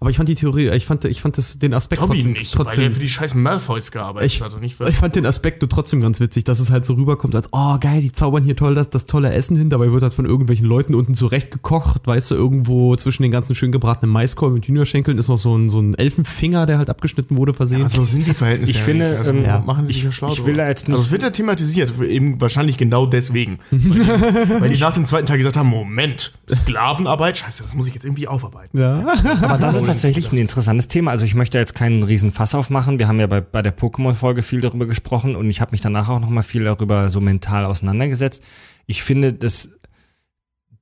[0.00, 2.56] Aber ich fand die Theorie, ich fand, ich fand das, den Aspekt Dobby trotzdem, nicht,
[2.56, 5.16] weil trotzdem der für die scheiß Malfoys gearbeitet Ich- hat und nicht für ich fand
[5.16, 8.12] den Aspekt nur trotzdem ganz witzig, dass es halt so rüberkommt, als, oh geil, die
[8.12, 11.14] zaubern hier toll das, das tolle Essen hin, dabei wird halt von irgendwelchen Leuten unten
[11.16, 15.38] zurecht gekocht, weißt du, irgendwo zwischen den ganzen schön gebratenen Maiskolben und Hühnerschenkeln ist noch
[15.38, 17.82] so ein, so ein Elfenfinger, der halt abgeschnitten wurde, versehen.
[17.82, 18.70] Also sind die Verhältnisse.
[18.70, 19.18] Ich ja finde, nicht.
[19.18, 21.06] also, ähm, ja, machen die ich- sich ja schlau ich will da jetzt nicht- Also
[21.06, 23.58] es wird ja thematisiert, eben wahrscheinlich genau deswegen.
[23.72, 27.88] Weil die, weil die nach dem zweiten Teil gesagt haben, Moment, Sklavenarbeit, scheiße, das muss
[27.88, 28.78] ich jetzt irgendwie aufarbeiten.
[28.78, 29.04] ja.
[29.42, 31.10] Aber das ist tatsächlich ein interessantes Thema.
[31.10, 32.98] Also ich möchte jetzt keinen riesen Fass aufmachen.
[32.98, 36.08] Wir haben ja bei, bei der Pokémon-Folge viel darüber gesprochen und ich habe mich danach
[36.08, 38.42] auch noch mal viel darüber so mental auseinandergesetzt.
[38.86, 39.70] Ich finde, dass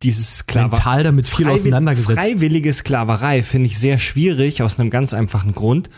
[0.02, 2.18] dieses Sklaverei Mental damit viel auseinandergesetzt.
[2.18, 5.90] Freiwillige Sklaverei finde ich sehr schwierig aus einem ganz einfachen Grund.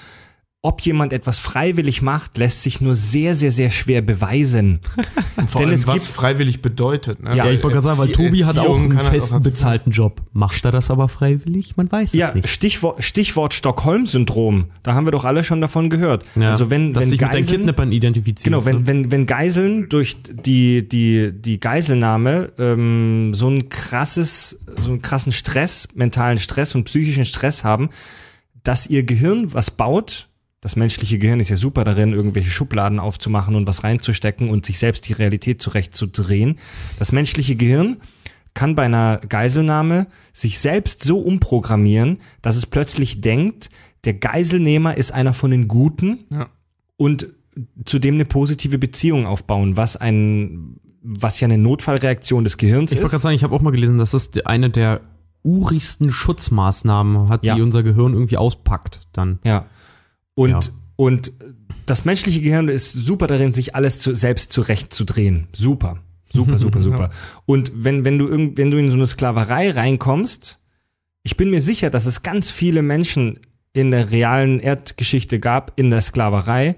[0.61, 4.81] Ob jemand etwas freiwillig macht, lässt sich nur sehr, sehr, sehr schwer beweisen.
[5.47, 7.23] Vor Denn allem, es was gibt- freiwillig bedeutet.
[7.23, 7.31] Ne?
[7.37, 9.93] Ja, Ja, ich wollte gerade sagen, weil Tobi hat auch einen halt festen auch bezahlten
[9.93, 10.21] Job.
[10.33, 11.77] Macht er das aber freiwillig?
[11.77, 12.49] Man weiß Ja, es nicht.
[12.49, 14.73] Stichwort, Stichwort Stockholm-Syndrom.
[14.83, 16.25] Da haben wir doch alle schon davon gehört.
[16.35, 17.65] Ja, also wenn, wenn Geiseln-.
[18.43, 18.87] Genau, wenn, ne?
[18.89, 25.31] wenn, wenn Geiseln durch die, die, die Geiselnahme ähm, so ein krasses, so einen krassen
[25.31, 27.91] Stress, mentalen Stress und psychischen Stress haben,
[28.65, 30.25] dass ihr Gehirn was baut.
[30.61, 34.79] Das menschliche Gehirn ist ja super darin, irgendwelche Schubladen aufzumachen und was reinzustecken und sich
[34.79, 36.59] selbst die Realität zurechtzudrehen.
[36.99, 37.99] Das menschliche Gehirn
[38.55, 43.71] kann bei einer Geiselnahme sich selbst so umprogrammieren, dass es plötzlich denkt,
[44.05, 46.49] der Geiselnehmer ist einer von den Guten Ja.
[46.97, 47.29] und
[47.85, 53.07] zudem eine positive Beziehung aufbauen, was ein, was ja eine Notfallreaktion des Gehirns Ich wollte
[53.07, 53.11] ist.
[53.13, 55.03] gerade sagen, ich habe auch mal gelesen, dass das eine der
[55.45, 57.55] urigsten Schutzmaßnahmen hat, Ja.
[57.55, 59.39] die unser Gehirn irgendwie auspackt dann.
[59.45, 59.67] Ja.
[60.39, 60.61] Und, Ja.
[60.95, 61.33] und
[61.87, 65.49] das menschliche Gehirn ist super darin, sich alles zu, selbst zurechtzudrehen.
[65.53, 65.99] Super.
[66.33, 67.11] Super, super, super.
[67.45, 70.61] Und wenn, wenn du irgend, wenn du in so eine Sklaverei reinkommst,
[71.25, 73.41] ich bin mir sicher, dass es ganz viele Menschen
[73.73, 76.77] in der realen Erdgeschichte gab, in der Sklaverei,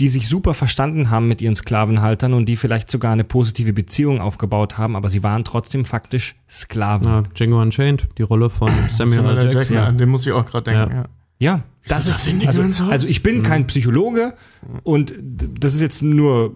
[0.00, 4.20] die sich super verstanden haben mit ihren Sklavenhaltern und die vielleicht sogar eine positive Beziehung
[4.20, 7.06] aufgebaut haben, aber sie waren trotzdem faktisch Sklaven.
[7.06, 9.36] Ja, Django Unchained, die Rolle von Samuel, Samuel.
[9.36, 9.52] Jackson.
[9.52, 10.94] Jackson, an den muss ich auch gerade denken.
[10.96, 11.04] Ja.
[11.38, 11.62] Ja.
[11.88, 14.34] Das das ist also, also ich bin kein Psychologe
[14.82, 16.54] und das ist jetzt nur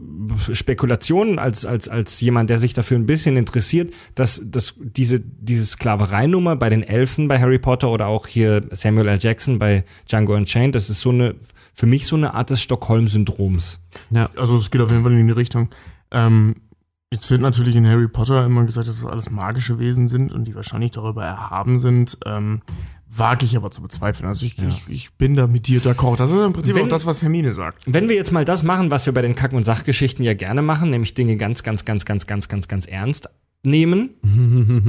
[0.52, 5.64] Spekulation als als als jemand, der sich dafür ein bisschen interessiert, dass dass diese diese
[5.64, 9.18] Sklavereinummer bei den Elfen bei Harry Potter oder auch hier Samuel L.
[9.18, 11.36] Jackson bei Django Unchained, das ist so eine
[11.74, 13.80] für mich so eine Art des Stockholm-Syndroms.
[14.10, 14.30] Ja.
[14.36, 15.70] Also es geht auf jeden Fall in die Richtung.
[16.12, 16.54] Ähm,
[17.12, 20.44] jetzt wird natürlich in Harry Potter immer gesagt, dass es alles magische Wesen sind und
[20.44, 22.18] die wahrscheinlich darüber erhaben sind.
[22.24, 22.62] Ähm,
[23.08, 24.28] wage ich aber zu bezweifeln.
[24.28, 26.16] Also ich, ich, ich bin da mit dir d'accord.
[26.16, 27.84] Das ist im Prinzip Wenn- auch das, was Hermine sagt.
[27.86, 30.62] Wenn wir jetzt mal das machen, was wir bei den Kack- und Sachgeschichten ja gerne
[30.62, 33.28] machen, nämlich Dinge ganz, ganz, ganz, ganz, ganz, ganz, ganz ernst
[33.62, 34.10] nehmen,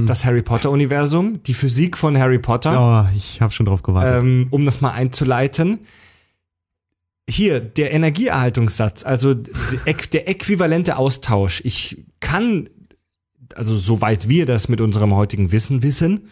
[0.06, 4.22] das Harry Potter-Universum, die Physik von Harry Potter, Oh, ich habe schon drauf gewartet.
[4.22, 5.80] ähm, um das mal einzuleiten.
[7.28, 11.60] Hier, der Energieerhaltungssatz, also der äquivalente Austausch.
[11.64, 12.68] Ich kann,
[13.56, 16.30] also soweit wir das mit unserem heutigen Wissen wissen,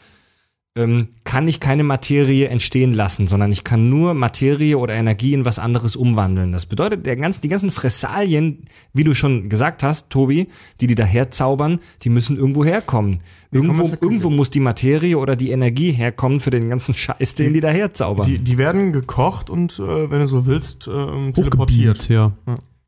[0.76, 5.44] ähm, kann ich keine Materie entstehen lassen, sondern ich kann nur Materie oder Energie in
[5.44, 6.50] was anderes umwandeln.
[6.50, 10.48] Das bedeutet, der ganzen, die ganzen Fressalien, wie du schon gesagt hast, Tobi,
[10.80, 13.20] die die daher zaubern, die müssen irgendwo herkommen.
[13.52, 17.52] kommen Irgendwo, irgendwo muss die Materie oder die Energie herkommen für den ganzen Scheiß, den
[17.52, 18.26] die daher zaubern.
[18.26, 21.98] Die, die werden gekocht und, äh, wenn du so willst, ähm, teleportiert.
[21.98, 22.32] Hochgebeamt, ja.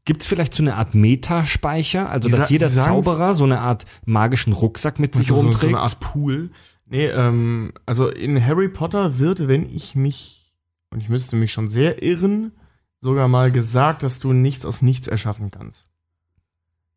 [0.04, 3.60] Gibt es vielleicht so eine Art Metaspeicher, also Die dass jeder die Zauberer so eine
[3.60, 5.60] Art magischen Rucksack mit sich so, rumträgt?
[5.60, 6.50] so eine Art Pool.
[6.88, 10.52] Nee, ähm, also in Harry Potter wird, wenn ich mich,
[10.90, 12.52] und ich müsste mich schon sehr irren,
[13.00, 15.86] sogar mal gesagt, dass du nichts aus nichts erschaffen kannst.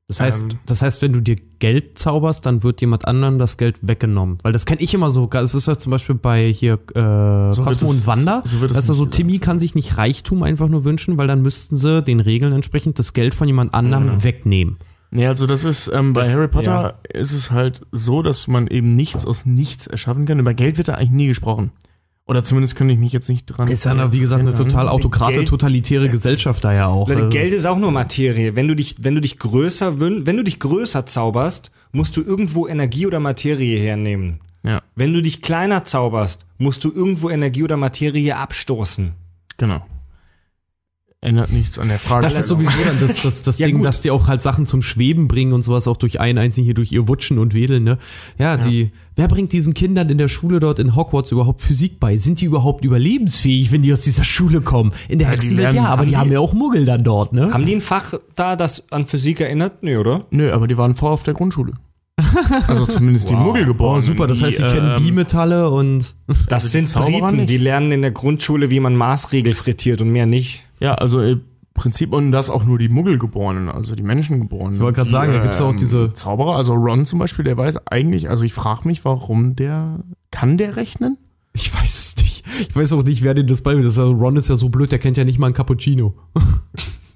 [0.07, 0.59] Das heißt, Ähm.
[0.65, 4.39] das heißt, wenn du dir Geld zauberst, dann wird jemand anderem das Geld weggenommen.
[4.41, 5.29] Weil das kenne ich immer so.
[5.31, 8.41] Es ist ja zum Beispiel bei hier äh, So Cosmo und Wanda.
[8.43, 11.19] so wird das ist ja so, nicht Timmy kann sich nicht Reichtum einfach nur wünschen,
[11.19, 14.23] weil dann müssten sie den Regeln entsprechend das Geld von jemand anderem Genau.
[14.23, 14.77] wegnehmen.
[15.11, 18.67] Nee, also das ist, ähm, bei Das- Harry Potter ist es halt so, dass man
[18.67, 20.39] eben nichts aus nichts erschaffen kann.
[20.39, 21.71] Über Geld wird da eigentlich nie gesprochen.
[22.27, 25.33] Oder zumindest könnte ich mich jetzt nicht dran Ist ja, wie gesagt, eine total autokrate,
[25.33, 27.09] Geld- totalitäre Gesellschaft da ja auch.
[27.09, 28.55] Also, Geld ist auch nur Materie.
[28.55, 32.21] Wenn du dich, wenn du dich größer wün wenn du dich größer zauberst, musst du
[32.21, 34.41] irgendwo Energie oder Materie hernehmen.
[34.61, 39.13] Ja, Wenn du dich kleiner zauberst, musst du irgendwo Energie oder Materie abstoßen.
[39.57, 39.81] genau.
[41.21, 42.23] Ändert nichts an der Frage.
[42.23, 43.85] Das ist sowieso dann das, das, das Ja, Ding, gut.
[43.85, 46.73] dass die auch halt Sachen zum Schweben bringen und sowas auch durch einen einzigen hier
[46.73, 47.97] durch ihr Wutschen und Wedeln, ne?
[48.37, 52.15] Ja, die, wer bringt diesen Kindern in der Schule dort in Hogwarts überhaupt Physik bei?
[52.15, 54.93] Sind die überhaupt überlebensfähig, wenn die aus dieser Schule kommen?
[55.09, 57.03] In der Ja, Hexenwelt werden- ja, aber haben die, die- haben ja auch Muggel dann
[57.03, 57.51] dort, ne?
[57.53, 59.83] Haben die ein Fach da, das an Physik erinnert?
[59.83, 60.25] Nee, oder?
[60.31, 61.73] Nö, aber die waren vorher auf der Grundschule.
[62.67, 63.43] Also zumindest die Wow.
[63.45, 63.97] Muggelgeborenen.
[63.97, 66.15] Oh, super, das die, heißt, die kennen ähm, Bimetalle und
[66.47, 67.49] Das die sind Briten, nicht.
[67.49, 70.63] die lernen in der Grundschule, wie man Maßregel frittiert und mehr nicht.
[70.79, 71.41] Ja, also im
[71.73, 74.75] Prinzip und das auch nur die Muggelgeborenen, also die Menschengeborenen.
[74.75, 77.57] Ich wollte gerade sagen, da gibt's auch ähm, diese- Zauberer, also Ron zum Beispiel, der
[77.57, 79.99] weiß eigentlich, also ich frage mich, warum der,
[80.31, 81.17] kann der rechnen?
[81.53, 82.45] ich weiß es nicht.
[82.69, 83.97] Ich weiß auch nicht, wer denn das bei mir ist.
[83.97, 86.13] Also Ron ist ja so blöd, der kennt ja nicht mal einen Cappuccino.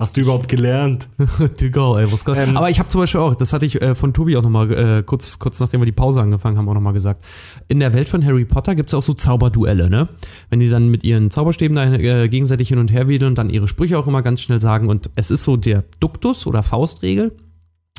[0.00, 1.08] Hast du überhaupt gelernt?
[1.60, 2.20] Digga, ey, was?
[2.36, 4.70] Ähm, Aber ich habe zum Beispiel auch, das hatte ich äh, von Tobi auch nochmal,
[4.72, 7.24] äh, kurz, kurz nachdem wir die Pause angefangen haben, auch nochmal gesagt.
[7.66, 10.08] In der Welt von Harry Potter gibt's auch so Zauberduelle, ne?
[10.50, 13.50] Wenn die dann mit ihren Zauberstäben da äh, gegenseitig hin und her wedeln und dann
[13.50, 14.88] ihre Sprüche auch immer ganz schnell sagen.
[14.88, 17.32] Und es ist so der Duktus oder Faustregel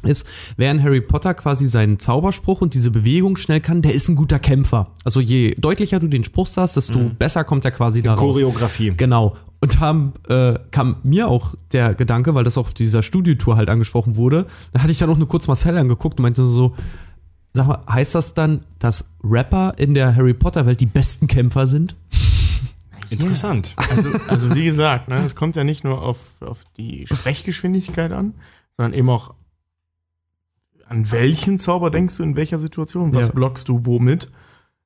[0.04, 4.08] ist, wer in Harry Potter quasi seinen Zauberspruch und diese Bewegung schnell kann, der ist
[4.08, 4.94] ein guter Kämpfer.
[5.04, 8.20] Also je deutlicher du den Spruch sagst, desto besser kommt er quasi da raus.
[8.22, 8.94] Choreografie.
[8.96, 9.36] Genau.
[9.62, 13.70] Und haben, äh, kam mir auch der Gedanke, weil das auch auf dieser Studiotour halt
[13.70, 16.76] angesprochen wurde, da hatte ich dann auch nur kurz Marcel angeguckt und meinte so,
[17.54, 21.68] sag mal, heißt das dann, dass Rapper in der Harry Potter Welt die besten Kämpfer
[21.68, 21.96] sind?
[23.10, 23.76] Interessant.
[23.78, 28.36] Also, also wie gesagt, ne, es kommt ja nicht nur auf, auf die Sprechgeschwindigkeit an,
[28.78, 29.34] sondern eben auch
[30.88, 33.34] an welchen Zauber denkst du in welcher Situation, was Ja.
[33.34, 34.30] blockst du womit,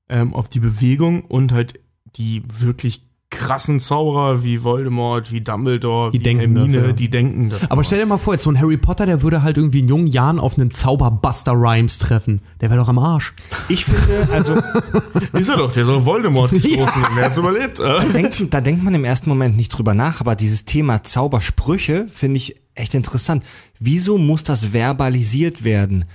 [0.09, 1.79] ähm, auf die Bewegung und halt
[2.15, 6.93] die wirklich krassen Zauberer wie Voldemort, wie Dumbledore, Die wie denken das, Hermine, ja.
[6.93, 7.69] die denken das.
[7.69, 9.87] Aber stell dir mal vor, jetzt so ein Harry Potter, der würde halt irgendwie in
[9.87, 12.41] jungen Jahren auf einen Zauberbuster Rhymes treffen.
[12.61, 13.33] Der wäre doch am Arsch.
[13.69, 14.53] Ich finde, also
[15.33, 17.79] ist er doch, der soll Voldemort gestoßen und wer hat's überlebt?
[17.79, 18.11] Äh?
[18.13, 22.37] denkt, da denkt man im ersten Moment nicht drüber nach, aber dieses Thema Zaubersprüche finde
[22.37, 23.43] ich echt interessant.
[23.79, 26.05] Wieso muss das verbalisiert werden?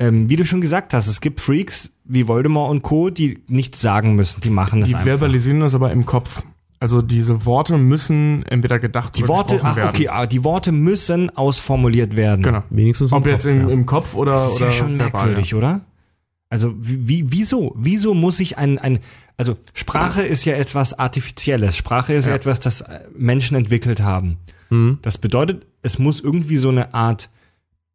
[0.00, 3.80] Ähm, wie du schon gesagt hast, es gibt Freaks wie Voldemort und Co., die nichts
[3.80, 5.06] sagen müssen, die machen es Die einfach.
[5.06, 6.42] verbalisieren das aber im Kopf.
[6.80, 9.88] Also diese Worte müssen entweder gedacht Die oder Worte, gesprochen ach werden.
[9.90, 12.42] okay, aber die Worte müssen ausformuliert werden.
[12.42, 12.62] Genau.
[12.70, 13.72] Wenigstens im Ob jetzt Kopf, im, ja.
[13.72, 15.80] im Kopf oder Das ist oder ja schon verbal, merkwürdig, oder?
[16.50, 17.74] Also wie, wie, wieso?
[17.76, 19.00] Wieso muss ich ein, ein,
[19.38, 21.76] also Sprache ist ja etwas Artifizielles.
[21.76, 22.36] Sprache ist ja, Ja.
[22.36, 24.36] etwas, das äh, Menschen entwickelt haben.
[24.70, 24.98] Mhm.
[25.02, 27.30] Das bedeutet, es muss irgendwie so eine Art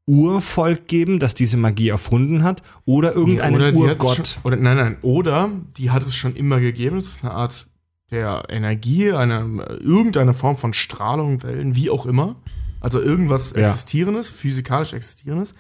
[0.07, 4.27] Urvolk geben, das diese Magie erfunden hat, oder irgendeinen oder hat's Urgott.
[4.27, 6.95] Schon, oder nein, nein, oder die hat es schon immer gegeben.
[6.97, 7.67] Das ist eine Art
[8.11, 9.41] der Energie, eine,
[9.81, 12.35] irgendeine Form von Strahlung, Wellen, wie auch immer.
[12.79, 13.63] Also irgendwas Ja.
[13.63, 15.53] Existierendes, physikalisch Existierendes,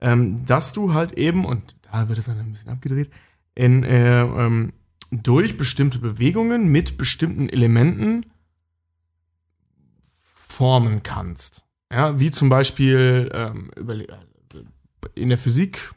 [0.00, 3.10] ähm, dass du halt eben, und da wird es dann ein bisschen abgedreht,
[3.54, 4.72] in, äh, ähm,
[5.10, 8.26] durch bestimmte Bewegungen mit bestimmten Elementen
[10.24, 11.64] formen kannst.
[11.92, 14.08] Ja, wie zum Beispiel ähm, überle-
[15.14, 15.92] in der Physik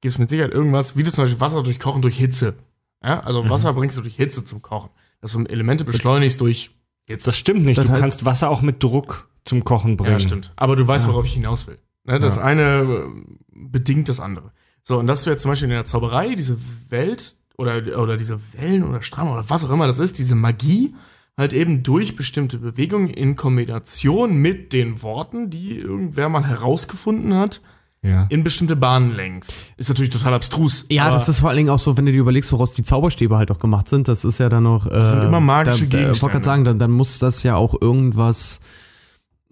[0.00, 2.58] gibt es mit Sicherheit irgendwas, wie du zum Beispiel Wasser durch Kochen durch Hitze.
[3.02, 4.90] Ja, also Wasser bringst du durch Hitze zum Kochen.
[5.20, 6.70] Dass du Elemente beschleunigst durch
[7.06, 7.26] Hitze.
[7.26, 7.78] Das stimmt nicht.
[7.78, 10.12] Das du heißt- kannst Wasser auch mit Druck zum Kochen bringen.
[10.12, 10.52] Ja, stimmt.
[10.56, 11.78] Aber du weißt, worauf ich hinaus will.
[12.04, 12.42] Ne, das Ja.
[12.42, 14.52] eine äh, bedingt das andere.
[14.82, 16.58] So, und dass du jetzt zum Beispiel in der Zauberei diese
[16.88, 20.94] Welt oder, oder diese Wellen oder Strahlen oder was auch immer das ist, diese Magie
[21.36, 27.60] halt eben durch bestimmte Bewegungen in Kombination mit den Worten, die irgendwer mal herausgefunden hat,
[28.00, 28.26] Ja.
[28.28, 29.54] in bestimmte Bahnen lenkst.
[29.76, 30.86] Ist natürlich total abstrus.
[30.88, 33.36] Ja, das ist vor allen Dingen auch so, wenn du dir überlegst, woraus die Zauberstäbe
[33.36, 34.06] halt auch gemacht sind.
[34.06, 34.86] Das ist ja dann noch.
[34.90, 36.32] Äh, sind immer magische da, Ich wollte Gegenstände.
[36.32, 38.60] gerade sagen, dann, dann muss das ja auch irgendwas.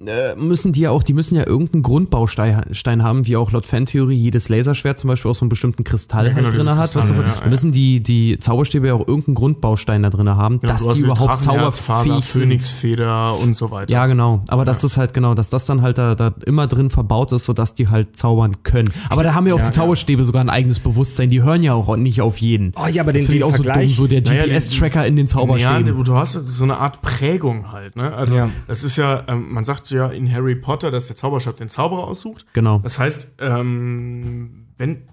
[0.04, 3.66] Äh, müssen die ja auch, die müssen ja irgendeinen Grundbaustein Stein haben, wie auch laut
[3.66, 6.76] Fantheorie jedes Laserschwert zum Beispiel auch so einen bestimmten Kristall Ja, genau, halt drin diese
[6.76, 6.92] hat.
[6.92, 10.70] Kristalle, ja, dann müssen die, die Zauberstäbe ja auch irgendeinen Grundbaustein da drin haben, Genau,
[10.74, 12.42] dass die überhaupt zauberfähig sind.
[12.42, 13.90] Phönixfeder und so weiter.
[13.90, 14.42] Ja, genau.
[14.48, 17.46] Aber das ist halt genau, dass das dann halt da, da immer drin verbaut ist,
[17.46, 18.90] sodass die halt zaubern können.
[19.08, 21.30] Aber da haben ja auch Ja, die Zauberstäbe sogar ein eigenes Bewusstsein.
[21.30, 22.74] Die hören ja auch nicht auf jeden.
[22.76, 23.96] Oh ja, aber das den, den auch Vergleich.
[23.96, 25.86] so dumm, so der Naja, GPS-Tracker in den Zauberstäben.
[25.86, 28.12] Ja, du hast so eine Art Prägung halt, ne?
[28.14, 28.50] Also, Ja.
[28.68, 32.04] das ist ja, ähm, man sagt ja in Harry Potter, dass der Zauberstab den Zauberer
[32.04, 32.46] aussucht.
[32.52, 32.78] genau.
[32.80, 35.08] Das heißt, ähm, wenn,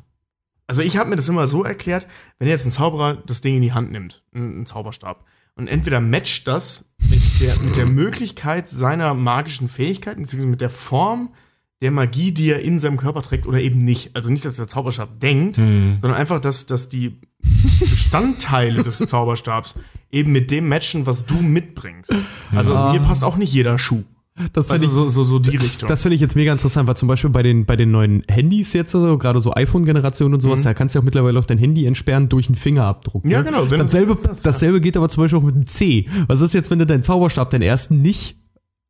[0.68, 2.08] also ich habe mir das immer so erklärt,
[2.40, 5.26] wenn jetzt ein Zauberer das Ding in die Hand nimmt, ein, Zauberstab,
[5.56, 10.72] und entweder matcht das mit der, mit der Möglichkeit seiner magischen Fähigkeiten, beziehungsweise mit der
[10.72, 11.30] Form
[11.84, 14.16] der Magie, die er in seinem Körper trägt, oder eben nicht.
[14.16, 17.20] Also nicht, dass der Zauberstab denkt, sondern einfach, dass, dass die
[17.80, 19.76] Bestandteile des Zauberstabs
[20.10, 22.16] eben mit dem matchen, was du mitbringst.
[22.52, 24.04] Also mir passt auch nicht jeder Schuh.
[24.54, 25.88] Das Also finde ich, so, so, so die Richtung.
[25.88, 28.74] das finde ich jetzt mega interessant, weil zum Beispiel bei den, bei den neuen Handys
[28.74, 31.60] jetzt, so, gerade so iPhone-Generation und sowas, da kannst du ja auch mittlerweile auch dein
[31.60, 33.26] Handy entsperren durch einen Fingerabdruck.
[33.26, 33.32] Mhm.
[33.32, 33.46] Ja, ne?
[33.46, 36.08] genau, Dasselbe, das dasselbe geht aber zum Beispiel auch mit dem C.
[36.28, 38.38] Was ist jetzt, wenn du deinen Zauberstab, den ersten, nicht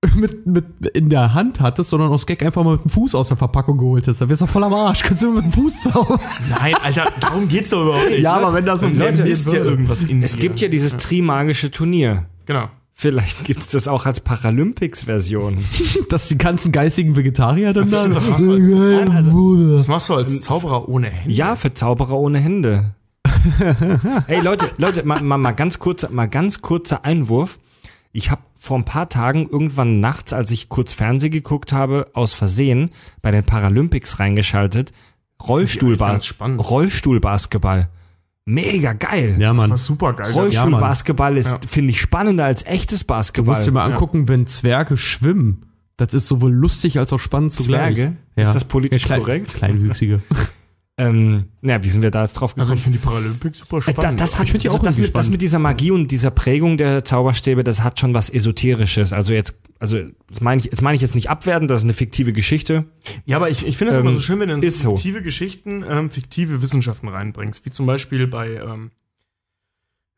[0.16, 3.28] mit, mit in der Hand hattest, sondern aus Gag einfach mal mit dem Fuß aus
[3.28, 4.22] der Verpackung geholt hast?
[4.22, 5.04] Da wärst du voll am Arsch.
[5.04, 6.20] Kannst du mit dem Fuß zaubern?
[6.50, 8.22] Nein, Alter, darum geht's doch überhaupt nicht.
[8.22, 10.96] Ja, aber wenn das so Dann Leute ist ja irgendwas in es gibt ja dieses
[10.98, 12.28] Trimagische Turnier.
[12.46, 12.70] Genau.
[12.96, 15.66] Vielleicht gibt es das auch als Paralympics-Version.
[16.10, 18.08] Dass die ganzen geistigen Vegetarier dann da.
[18.08, 21.34] Das machst, du als, Also, das machst du als Zauberer ohne Hände.
[21.34, 22.92] ja, für Zauberer ohne Hände.
[24.28, 27.60] Hey Leute, Leute, mal, mal, mal ganz kurzer, mal ganz kurzer Einwurf.
[28.14, 32.34] Ich habe vor ein paar Tagen irgendwann nachts, als ich kurz Fernsehen geguckt habe, aus
[32.34, 32.92] Versehen
[33.22, 34.94] bei den Paralympics reingeschaltet.
[35.48, 36.36] Rollstuhlbas.
[36.40, 37.90] Rollstuhlbasketball.
[38.46, 39.38] Mega geil.
[39.40, 39.78] Ja, Das war Mann.
[39.78, 40.32] super geil.
[40.34, 41.60] Rollstuhlbasketball ist, Ja.
[41.68, 43.56] finde ich, spannender als echtes Du Basketball.
[43.56, 45.66] musst dir mal angucken, wenn Zwerge schwimmen.
[45.98, 47.96] Das ist sowohl lustig als auch spannend zugleich.
[47.96, 48.18] Zwerge?
[48.36, 49.54] Ist das politisch korrekt?
[49.54, 50.22] Kleinwüchsige.
[50.98, 52.62] ähm, ja, wie sind wir da jetzt drauf gekommen?
[52.70, 54.04] Also ich finde die Paralympics super Äh, spannend.
[54.04, 55.92] Da, das hat, Ich find die also auch das, irgendwie mit, das mit dieser Magie
[55.92, 59.14] und dieser Prägung der Zauberstäbe, das hat schon was Esoterisches.
[59.14, 61.94] Also jetzt, also das meine ich, das meine ich jetzt nicht abwerten, das ist eine
[61.94, 62.86] fiktive Geschichte.
[63.26, 64.96] ja, aber ich, ich finde es Ähm, immer so schön, wenn du in ist so.
[64.96, 67.66] fiktive Geschichten ähm, fiktive Wissenschaften reinbringst.
[67.66, 68.92] Wie zum Beispiel bei ähm,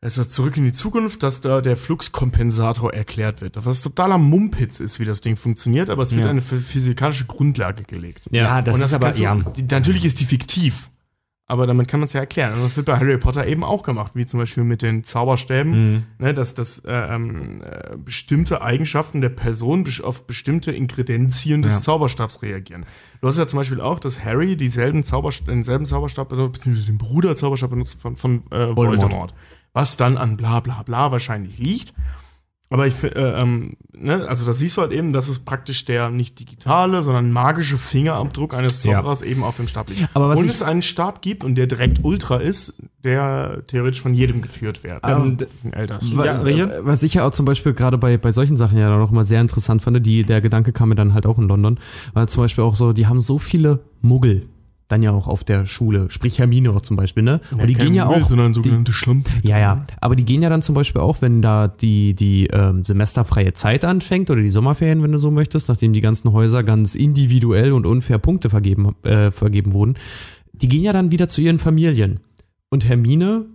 [0.00, 3.56] es ist zurück in die Zukunft, dass da der Fluxkompensator erklärt wird.
[3.64, 6.30] Was totaler Mumpitz ist, wie das Ding funktioniert, aber es wird Ja.
[6.30, 8.26] eine ph- physikalische Grundlage gelegt.
[8.30, 9.34] Ja, das Und ist aber, du- ja.
[9.70, 10.90] natürlich ist die fiktiv.
[11.48, 12.54] Aber damit kann man es ja erklären.
[12.54, 15.92] Und das wird bei Harry Potter eben auch gemacht, wie zum Beispiel mit den Zauberstäben,
[15.92, 16.02] Mhm.
[16.18, 21.80] ne, dass, dass äh, ähm, äh, bestimmte Eigenschaften der Person auf bestimmte Ingredienzien des Ja.
[21.82, 22.84] Zauberstabs reagieren.
[23.20, 27.36] Du hast ja zum Beispiel auch, dass Harry dieselben Zauberst denselben Zauberstab, beziehungsweise den Bruder
[27.36, 29.32] Zauberstab benutzt von, von äh, Voldemort.
[29.72, 31.94] Was dann an bla bla bla wahrscheinlich liegt.
[32.68, 36.10] Aber ich äh, ähm, ne, also das siehst du halt eben, das ist praktisch der
[36.10, 38.94] nicht digitale, sondern magische Fingerabdruck eines Ja.
[38.94, 40.08] Zauberers eben auf dem Stab liegt.
[40.14, 44.14] Aber was und es einen Stab gibt und der direkt Ultra ist, der theoretisch von
[44.14, 45.00] jedem geführt wird.
[45.04, 45.36] Ähm,
[45.72, 49.12] Ja, äh, Was ich ja auch zum Beispiel gerade bei, bei solchen Sachen ja noch
[49.12, 51.78] mal sehr interessant fand, die, der Gedanke kam mir dann halt auch in London,
[52.14, 54.48] war zum Beispiel auch so, die haben so viele Muggel
[54.88, 57.40] dann ja auch auf der Schule, sprich Hermine auch zum Beispiel, ne?
[57.50, 58.26] Und die gehen ja auch.
[58.26, 59.30] sondern sogenannte Schlampe.
[59.42, 59.84] ja, ja.
[60.00, 63.84] Aber die gehen ja dann zum Beispiel auch, wenn da die, die ähm, semesterfreie Zeit
[63.84, 67.86] anfängt oder die Sommerferien, wenn du so möchtest, nachdem die ganzen Häuser ganz individuell und
[67.86, 69.94] unfair Punkte vergeben, äh, vergeben wurden,
[70.52, 72.20] die gehen ja dann wieder zu ihren Familien.
[72.68, 73.46] Und Hermine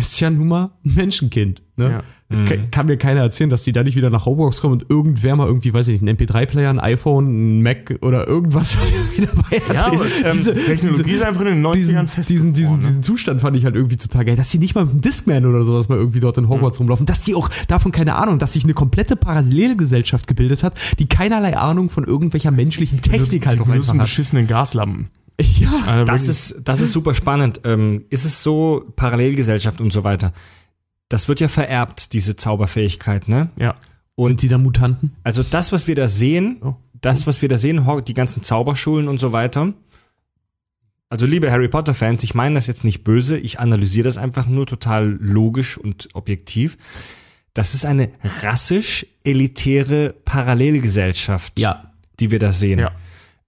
[0.00, 1.62] ist ja nun mal ein Menschenkind.
[1.76, 1.90] Ne?
[1.90, 2.02] Ja.
[2.46, 5.34] Ka- Kann mir keiner erzählen, dass die da nicht wieder nach Hogwarts kommen und irgendwer
[5.34, 8.76] mal irgendwie, weiß ich nicht, einen MP3-Player, ein iPhone, ein Mac oder irgendwas
[9.16, 9.74] wieder hat.
[9.74, 12.30] Ja, aber, ähm, Diese- Technologie diese- ist einfach in den 90ern diesen, fest.
[12.30, 14.92] diesen, diesen, diesen Zustand fand ich halt irgendwie total geil, dass sie nicht mal mit
[14.92, 18.14] einem Discman oder sowas mal irgendwie dort in Hogwarts rumlaufen, dass die auch davon keine
[18.14, 23.46] Ahnung, dass sich eine komplette Parallelgesellschaft gebildet hat, die keinerlei Ahnung von irgendwelcher menschlichen Technik
[23.46, 24.00] halt die benutzen einfach hat.
[24.02, 25.08] beschissenen Gaslampen.
[25.40, 27.60] Ja, Also Das ist, das ist super spannend.
[27.64, 30.32] Ähm, ist es so, Parallelgesellschaft und so weiter,
[31.08, 33.50] das wird ja vererbt, diese Zauberfähigkeit, ne?
[33.56, 33.74] ja.
[34.16, 35.12] sind die da Mutanten?
[35.24, 36.76] Also das, was wir da sehen, Oh.
[37.00, 39.72] das, was wir da sehen, die ganzen Zauberschulen und so weiter.
[41.08, 44.66] Also liebe Harry Potter-Fans, ich meine das jetzt nicht böse, ich analysiere das einfach nur
[44.66, 46.78] total logisch und objektiv.
[47.52, 48.10] Das ist eine
[48.42, 52.78] rassisch elitäre Parallelgesellschaft, Ja, die wir da sehen.
[52.78, 52.92] Ja.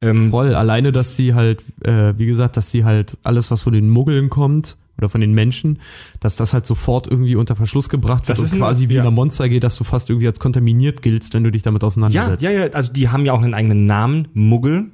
[0.03, 0.55] Ähm, voll.
[0.55, 4.29] Alleine, dass sie halt, äh, wie gesagt, dass sie halt alles, was von den Muggeln
[4.31, 5.79] kommt oder von den Menschen,
[6.21, 8.95] dass das halt sofort irgendwie unter Verschluss gebracht wird Das und ist ein- quasi wie
[8.95, 8.99] ja.
[9.01, 11.83] in der Monster geht, dass du fast irgendwie als kontaminiert giltst, wenn du dich damit
[11.83, 12.43] ja, auseinandersetzt.
[12.43, 14.91] ja, ja, also die haben ja auch einen eigenen Namen, Muggel,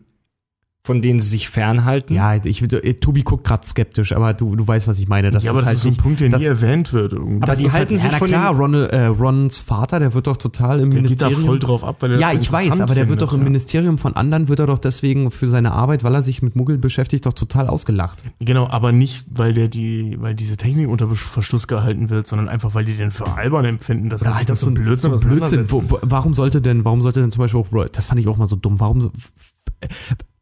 [0.85, 2.15] von denen sie sich fernhalten.
[2.15, 5.31] Ja, ich, äh, Tobi guckt gerade skeptisch, aber du, du weißt, was ich meine.
[5.31, 6.93] Das ja, aber ist das halt ist so ein nicht- Punkt, der das- nie erwähnt
[6.95, 7.13] wird.
[7.13, 7.37] Irgendwie.
[7.43, 9.99] Aber das die ist halten halt, sich ja, na von klar, Ron, äh, Rons Vater,
[9.99, 11.47] der wird doch total im der geht da Ministerium.
[11.47, 13.45] voll drauf ab, weil er ja, das ich weiß, aber der wird doch im ja.
[13.45, 16.81] Ministerium von anderen, wird er doch deswegen für seine Arbeit, weil er sich mit Muggeln
[16.81, 18.23] beschäftigt, doch total ausgelacht.
[18.39, 22.75] Genau, aber nicht, weil der die, weil diese Technik unter Verschluss gehalten wird, sondern einfach,
[22.75, 25.19] weil die den für albern empfinden, dass Ja, er sich halt so ein Blödsinn.
[25.19, 25.71] So ein Blödsinn.
[25.71, 28.47] Wo, warum sollte denn, warum sollte denn zum Beispiel auch, das fand ich auch mal
[28.47, 29.13] so dumm, warum,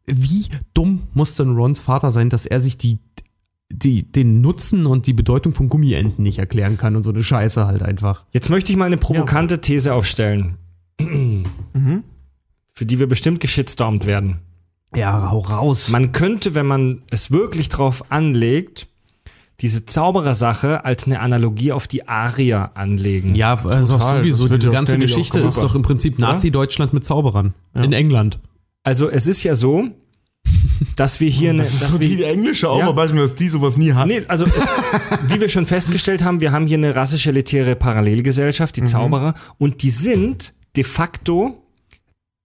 [0.07, 2.99] wie dumm muss denn Rons Vater sein, dass er sich die,
[3.69, 7.67] die, den Nutzen und die Bedeutung von Gummienten nicht erklären kann und so eine Scheiße
[7.67, 8.23] halt einfach.
[8.31, 10.55] Jetzt möchte ich mal eine provokante These aufstellen,
[10.99, 12.03] Mhm.
[12.73, 14.39] für die wir bestimmt geschitstormt werden.
[14.95, 15.89] Ja, hau raus.
[15.89, 18.87] Man könnte, wenn man es wirklich drauf anlegt,
[19.59, 23.35] diese Zauberersache als eine Analogie auf die Arier anlegen.
[23.35, 27.53] ja, also Total, sowieso, diese ja ganze Geschichte ist doch im Prinzip Nazi-Deutschland mit Zauberern.
[27.73, 28.39] In England.
[28.87, 29.89] Also es ist ja so,
[30.95, 32.71] dass wir hier eine, Das ist so die wir, englische Ja.
[32.71, 34.07] Aufarbeitung, dass die sowas nie hat.
[34.07, 34.53] nee, also es,
[35.29, 38.81] wie wir schon festgestellt haben, wir haben hier eine rassisch elitäre Parallelgesellschaft, Mhm.
[38.81, 41.63] die Zauberer, und die sind de facto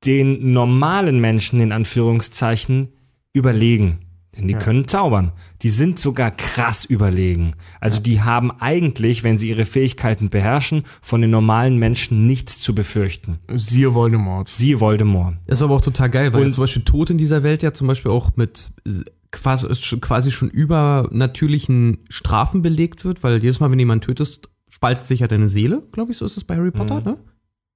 [0.05, 2.89] den normalen Menschen in Anführungszeichen
[3.33, 3.99] überlegen.
[4.37, 5.33] Denn die können zaubern.
[5.61, 7.53] Die sind sogar krass überlegen.
[7.81, 12.75] Also die haben eigentlich, wenn sie ihre Fähigkeiten beherrschen, von den normalen Menschen nichts zu
[12.75, 13.39] befürchten.
[13.55, 14.49] Siehe Voldemort.
[14.49, 15.37] Siehe Voldemort.
[15.47, 17.75] Ist aber auch total geil, weil Und- ja zum Beispiel Tod in dieser Welt ja
[17.75, 18.71] zum Beispiel auch mit
[19.33, 19.67] quasi,
[20.01, 25.29] quasi schon übernatürlichen Strafen belegt wird, weil jedes Mal, wenn jemand tötest, spaltet sich ja
[25.29, 27.05] deine Seele, glaube ich, so ist es bei Harry Potter, Mhm.
[27.05, 27.19] ne?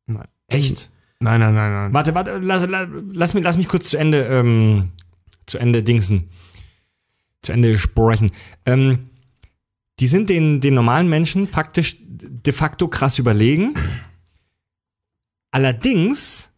[0.06, 0.28] Nein.
[0.48, 0.90] Echt?
[1.20, 1.94] Nein, nein, nein, nein.
[1.94, 4.90] Warte, warte, lass, lass, lass, mich, lass mich kurz zu Ende, ähm,
[5.46, 6.28] zu Ende dingsen.
[7.46, 8.32] Zu Ende sprechen.
[8.64, 9.10] Ähm,
[9.98, 13.74] die sind den, den normalen Menschen faktisch de facto krass überlegen.
[15.50, 16.50] Allerdings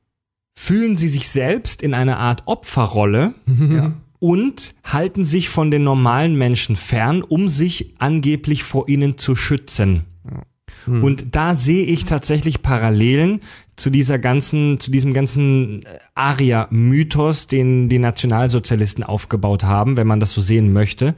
[0.55, 3.93] fühlen sie sich selbst in einer Art Opferrolle Ja.
[4.19, 10.05] und halten sich von den normalen Menschen fern, um sich angeblich vor ihnen zu schützen.
[10.87, 11.05] Hm.
[11.05, 13.41] Und da sehe ich tatsächlich Parallelen
[13.79, 20.21] zu dieser ganzen, zu diesem ganzen äh, Aria-Mythos, den die Nationalsozialisten aufgebaut haben, wenn man
[20.21, 21.15] das so sehen möchte.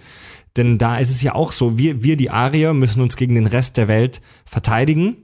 [0.57, 3.47] Denn da ist es ja auch so, wir, wir die Arier müssen uns gegen den
[3.47, 5.17] Rest der Welt verteidigen,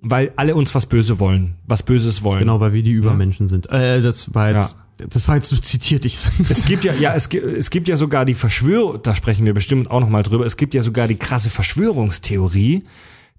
[0.00, 2.40] weil alle uns was Böse wollen, was Böses wollen.
[2.40, 3.68] Genau, weil wir die Übermenschen sind.
[3.70, 4.76] Äh, das war jetzt,
[5.08, 6.18] das war jetzt so zitiert, ich
[6.48, 9.54] Es gibt ja, ja, es gibt, es gibt ja sogar die Verschwörung, da sprechen wir
[9.54, 12.84] bestimmt auch nochmal drüber, es gibt ja sogar die krasse Verschwörungstheorie,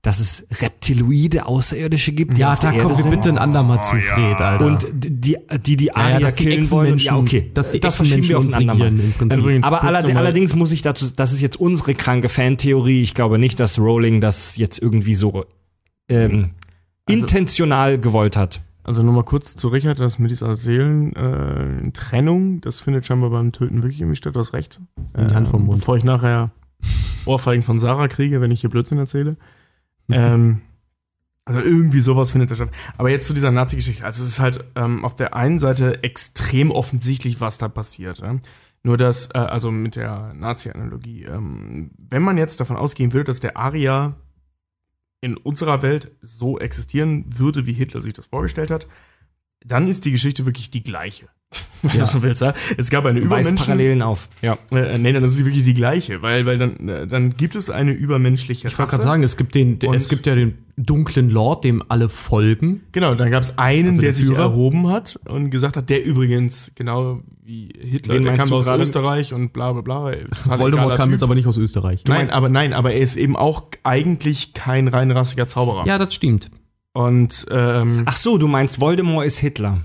[0.04, 3.38] dass es Reptiloide Außerirdische gibt, die Ja, auf da der Erde kommen wir bitte ein
[3.38, 4.66] andermal zu, Fred, Alter.
[4.66, 6.94] Und die, die die ja, Arier dass die killen wollen.
[6.94, 7.52] Und, ja, okay.
[7.54, 8.88] dass die das verschieben wir auf ein andermal.
[8.88, 9.40] regieren im Prinzip.
[9.40, 12.30] Übrigens, Aber kurz allerd noch mal- allerdings muss ich dazu, das ist jetzt unsere kranke
[12.30, 13.04] Fantheorie.
[13.04, 15.46] Ich glaube nicht, dass Rowling das jetzt irgendwie so
[16.10, 16.50] ähm,
[17.08, 18.62] Also- intentional gewollt hat.
[18.84, 23.52] Also nur mal kurz zu Richard, das mit dieser Seelentrennung, äh, das findet scheinbar beim
[23.52, 24.80] Töten wirklich irgendwie statt, du hast recht.
[25.16, 25.78] In die Hand vom Mund.
[25.80, 26.50] Bevor ich nachher
[27.26, 29.38] Ohrfeigen von Sarah kriege, wenn ich hier Blödsinn erzähle.
[30.08, 30.16] Mhm.
[30.16, 30.62] ähm,
[31.46, 32.72] Also irgendwie sowas findet da statt.
[32.98, 34.06] Aber jetzt zu dieser Nazi-Geschichte.
[34.06, 38.20] Also es ist halt ähm, auf der einen Seite extrem offensichtlich, was da passiert.
[38.20, 38.38] Ja?
[38.84, 43.40] Nur dass, äh, also mit der Nazi-Analogie, ähm, wenn man jetzt davon ausgehen würde, dass
[43.40, 44.16] der Aria
[45.22, 48.88] in unserer Welt so existieren würde, wie Hitler sich das vorgestellt hat,
[49.66, 51.28] dann ist die Geschichte wirklich die gleiche.
[51.82, 52.54] Wenn du so willst, ja?
[52.78, 53.58] Es gab eine Weist Übermenschen.
[53.58, 54.30] Parallelen auf.
[54.42, 54.58] Ja.
[54.72, 57.92] Äh, nee, das ist wirklich die gleiche, weil, weil dann, äh, dann gibt es eine
[57.92, 61.84] übermenschliche Ich wollte gerade sagen, es gibt, den, es gibt ja den dunklen Lord, dem
[61.90, 62.84] alle folgen.
[62.94, 66.06] Genau, dann gab es einen, Also der der sich erhoben hat und gesagt hat, der
[66.06, 68.68] übrigens, genau wie Hitler, Wen der kam aus?
[68.68, 70.14] Österreich und bla bla bla.
[70.58, 71.14] Voldemort kam Typ.
[71.14, 72.04] jetzt aber nicht aus Österreich.
[72.08, 75.86] Nein, aber nein, aber er ist eben auch eigentlich kein reinrassiger Zauberer.
[75.86, 76.50] Ja, das stimmt.
[76.94, 79.78] Und ähm, Ach so, du meinst Voldemort ist Hitler.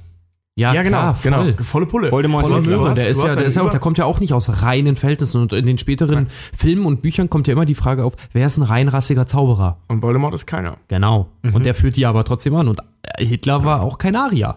[0.59, 1.65] Ja, ja, genau, klar, genau, voll.
[1.65, 2.11] volle Pulle.
[2.11, 2.95] Voldemort ist Voller Hitler.
[2.95, 5.43] Der ist ja, der ist ja der kommt ja auch nicht aus reinen Verhältnissen.
[5.43, 8.57] Und in den späteren Filmen und Büchern kommt ja immer die Frage auf, wer ist
[8.57, 9.77] ein reinrassiger Zauberer?
[9.89, 10.79] Und Voldemort ist keiner.
[10.89, 11.29] Genau.
[11.43, 12.69] Und der führt die aber trotzdem an.
[12.69, 14.57] Und äh, Hitler war auch kein Arier.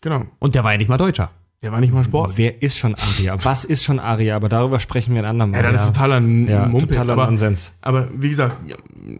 [0.00, 0.24] Genau.
[0.40, 1.30] Und der war ja nicht mal Deutscher.
[1.62, 2.32] Der war nicht mal Sport.
[2.36, 3.42] Wer ist schon Aria?
[3.42, 4.36] Was ist schon Aria?
[4.36, 5.64] Aber darüber sprechen wir ein andermal.
[5.64, 7.72] Ja, das ist totaler ja, Mumpitz, totaler aber, Nonsens.
[7.80, 8.58] aber wie gesagt,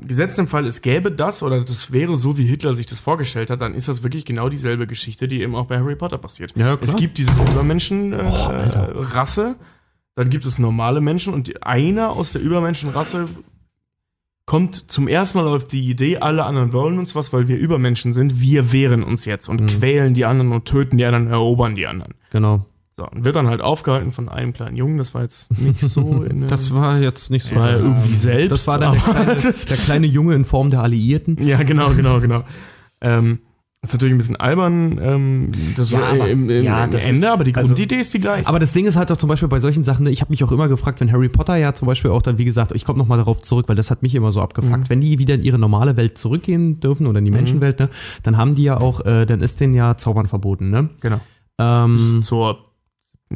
[0.06, 3.50] gesetzt im Fall, es gäbe das oder das wäre so, wie Hitler sich das vorgestellt
[3.50, 6.52] hat, dann ist das wirklich genau dieselbe Geschichte, die eben auch bei Harry Potter passiert.
[6.56, 6.78] Ja, klar.
[6.82, 9.56] Es gibt diese Übermenschen-Rasse, äh, Rasse,
[10.14, 13.28] dann gibt es normale Menschen und einer aus der Übermenschenrasse
[14.46, 18.12] kommt zum ersten Mal auf die Idee, alle anderen wollen uns was, weil wir Übermenschen
[18.12, 21.88] sind, wir wehren uns jetzt und quälen die anderen und töten die anderen, erobern die
[21.88, 22.14] anderen.
[22.36, 22.66] Genau.
[22.98, 26.22] So, und wird dann halt aufgehalten von einem kleinen Jungen, das war jetzt nicht so
[26.30, 27.56] in der- Das war jetzt nicht so.
[27.56, 28.50] war er irgendwie selbst.
[28.52, 29.34] Das war dann der kleine,
[29.68, 31.36] der kleine Junge in Form der Alliierten.
[31.46, 32.44] Ja, genau, genau, genau.
[33.02, 33.40] ähm,
[33.82, 37.04] ist natürlich ein bisschen albern, ähm, das Ja, war aber- im, im, ja, im das
[37.04, 38.48] Ende, ist- aber die also- Grundidee ist die gleiche.
[38.48, 40.42] Aber das Ding ist halt doch zum Beispiel bei solchen Sachen, ne, ich habe mich
[40.42, 42.98] auch immer gefragt, wenn Harry Potter ja zum Beispiel auch dann, wie gesagt, ich komme
[42.98, 45.58] nochmal darauf zurück, weil das hat mich immer so abgefuckt, wenn die wieder in ihre
[45.58, 47.90] normale Welt zurückgehen dürfen oder in die Menschenwelt, ne,
[48.22, 50.88] dann haben die ja auch, äh, dann ist denen ja Zaubern verboten, ne?
[51.00, 51.20] genau.
[51.58, 52.58] Ähm, Bis zur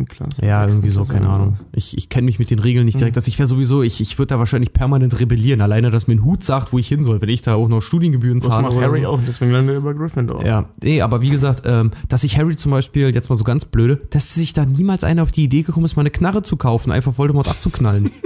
[0.08, 0.46] Klasse.
[0.46, 1.54] ja, irgendwie so, keine Ahnung.
[1.72, 3.26] Ich, ich kenne mich mit den Regeln nicht direkt aus.
[3.26, 5.60] Ich wäre sowieso, ich, ich würde da wahrscheinlich permanent rebellieren.
[5.60, 7.80] Alleine, dass mir ein Hut sagt, wo ich hin soll, wenn ich da auch noch
[7.80, 8.62] Studiengebühren Das zahle.
[8.62, 9.08] macht oder Harry so.
[9.08, 10.44] auch, deswegen landet er über Gryffindor.
[10.46, 13.64] Ja, nee, aber wie gesagt, ähm, dass sich Harry zum Beispiel, jetzt mal so ganz
[13.64, 16.56] blöde, dass sich da niemals einer auf die Idee gekommen ist, mal eine Knarre zu
[16.56, 18.12] kaufen, einfach Voldemort abzuknallen.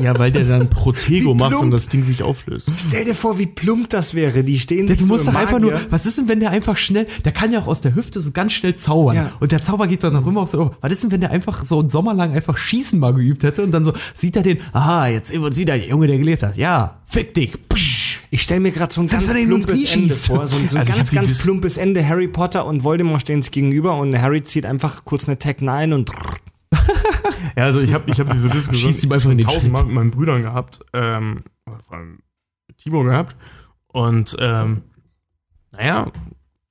[0.00, 2.70] ja, weil der dann Protego macht und das Ding sich auflöst.
[2.88, 4.44] Stell dir vor, wie plump das wäre.
[4.44, 6.40] Die stehen Ja, sich du so musst im doch einfach nur, was ist denn, wenn
[6.40, 9.16] der einfach schnell, der kann ja auch aus der Hüfte so ganz schnell zaubern.
[9.16, 9.32] Ja.
[9.40, 11.64] Und der Zauber geht dann noch immer auf so, was ist denn, wenn der einfach
[11.64, 14.58] so einen Sommer lang einfach Schießen mal geübt hätte und dann so, sieht er den,
[14.72, 16.56] ah, jetzt sehen wir uns wieder, der Junge, der gelebt hat.
[16.56, 17.52] Ja, fick dich.
[17.68, 18.18] Psch.
[18.30, 20.46] Ich stelle mir gerade so ein Selbst ganz plumpes Ende vor.
[20.46, 22.06] So ein, so ein Also ganz, ganz plumpes Ende.
[22.06, 25.94] Harry Potter und Voldemort stehen sich gegenüber und Harry zieht einfach kurz eine Tech 9
[25.94, 26.10] und
[27.58, 30.78] Ja, also ich habe ich hab diese Diskussion Schießt den tausendmal mit meinen Brüdern gehabt,
[30.92, 31.42] ähm,
[31.82, 32.20] vor allem
[32.68, 33.34] mit Timo gehabt.
[33.88, 34.82] Und ähm,
[35.72, 36.12] naja,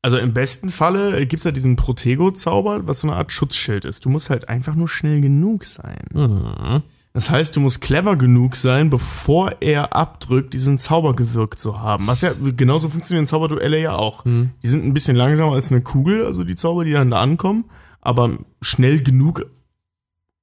[0.01, 4.05] also im besten Falle gibt's ja diesen Protego-Zauber, was so eine Art Schutzschild ist.
[4.05, 6.05] Du musst halt einfach nur schnell genug sein.
[6.13, 6.83] Mhm.
[7.11, 12.07] Das heißt, du musst clever genug sein, bevor er abdrückt, diesen Zauber gewirkt zu haben.
[12.07, 14.23] Was ja genauso funktionieren Zauberduelle ja auch.
[14.23, 14.51] Mhm.
[14.63, 17.65] Die sind ein bisschen langsamer als eine Kugel, also die Zauber, die dann da ankommen,
[17.99, 19.47] aber schnell genug,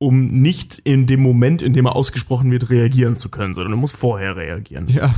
[0.05, 3.79] um nicht in dem Moment, in dem er ausgesprochen wird, reagieren zu können, sondern du
[3.79, 4.87] musst vorher reagieren.
[4.89, 5.15] Ja.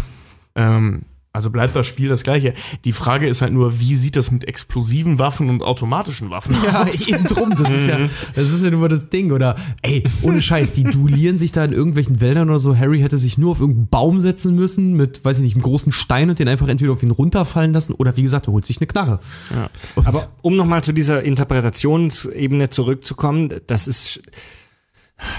[0.54, 1.02] Ähm,
[1.36, 2.54] also bleibt das Spiel das gleiche.
[2.86, 6.84] Die Frage ist halt nur, wie sieht das mit explosiven Waffen und automatischen Waffen Ja,
[6.84, 7.06] aus?
[7.08, 7.50] eben drum.
[7.50, 9.32] Das ist ja, das ist ja nur das Ding.
[9.32, 12.74] Oder, ey, ohne Scheiß, die duellieren sich da in irgendwelchen Wäldern oder so.
[12.74, 15.92] Harry hätte sich nur auf irgendeinen Baum setzen müssen mit, weiß ich nicht, einem großen
[15.92, 18.78] Stein und den einfach entweder auf ihn runterfallen lassen oder wie gesagt, er holt sich
[18.78, 19.20] eine Knarre.
[19.54, 19.68] Ja.
[20.06, 24.22] Aber um nochmal zu dieser Interpretationsebene zurückzukommen, das ist,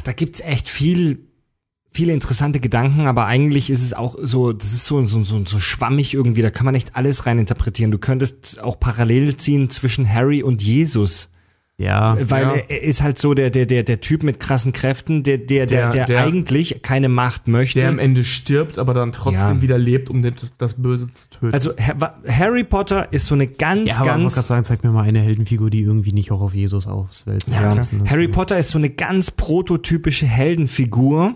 [0.04, 1.28] da gibt's echt viel,
[1.92, 5.60] viele interessante Gedanken, aber eigentlich ist es auch so, das ist so, so, so, so
[5.60, 7.92] schwammig irgendwie, da kann man echt alles rein interpretieren.
[7.92, 11.32] Du könntest auch parallel ziehen zwischen Harry und Jesus.
[11.80, 12.56] Ja, Weil Ja.
[12.70, 15.84] er, ist halt so der, der, der, der Typ mit krassen Kräften, der, der, der,
[15.84, 17.80] Der- der, der- eigentlich keine Macht möchte.
[17.82, 19.62] Der am Ende stirbt, aber dann trotzdem Ja.
[19.62, 20.24] wieder lebt, um
[20.58, 21.54] das Böse zu töten.
[21.54, 24.66] also Ha- Harry Potter ist so eine ganz, ja, aber ich wollte ganz gerade sagen,
[24.66, 27.48] zeig mir mal eine Heldenfigur, die irgendwie nicht auch auf Jesus auswälzt.
[27.48, 28.10] Ja, lassen ist.
[28.12, 31.36] Harry Potter ist so eine ganz prototypische Heldenfigur,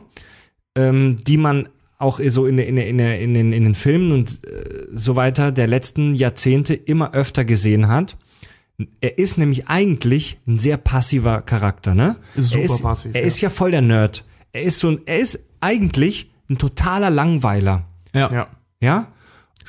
[0.75, 1.69] ähm, die man
[1.99, 5.67] auch so in, in, in, in, den, in den Filmen und äh, so weiter der
[5.67, 8.17] letzten Jahrzehnte immer öfter gesehen hat.
[9.01, 12.17] Er ist nämlich eigentlich ein sehr passiver Charakter, ne?
[12.35, 13.27] Ist er super ist, passiv, Er ja.
[13.27, 14.23] ist ja voll der Nerd.
[14.53, 18.31] Er ist so ein, er ist eigentlich ein totaler Langweiler, Ja.
[18.31, 18.47] ja.
[18.81, 19.07] ja?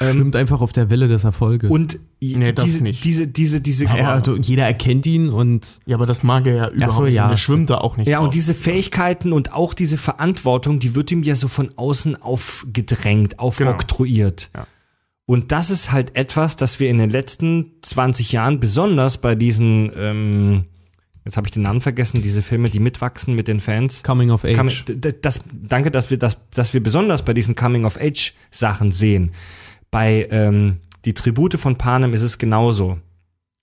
[0.01, 1.71] Ähm, Schwimmt einfach auf der Welle des Erfolges.
[1.71, 3.05] und Nee, das diese, nicht.
[3.05, 6.69] diese, diese, diese, ja, also jeder erkennt ihn und ja, aber das mag er ja
[6.71, 7.15] überhaupt so, nicht.
[7.15, 7.25] ja.
[7.25, 8.27] Und Der schwimmt da auch nicht Ja, drauf.
[8.27, 13.41] und diese Fähigkeiten und auch diese Verantwortung, die wird ihm ja so von außen aufgedrängt,
[13.41, 14.51] aufoktroyiert.
[14.55, 14.67] Ja.
[15.33, 19.91] Und das ist halt etwas, das wir in den letzten 20 Jahren besonders bei diesen,
[19.97, 20.65] ähm,
[21.25, 24.03] jetzt habe ich den Namen vergessen, diese Filme, die mitwachsen mit den Fans.
[24.03, 24.57] Coming of Age.
[24.59, 24.75] Coming,
[25.23, 29.33] das, danke, dass wir das, dass wir besonders bei diesen Coming of Age Sachen sehen.
[29.91, 32.99] Bei ähm, die Tribute von Panem ist es genauso.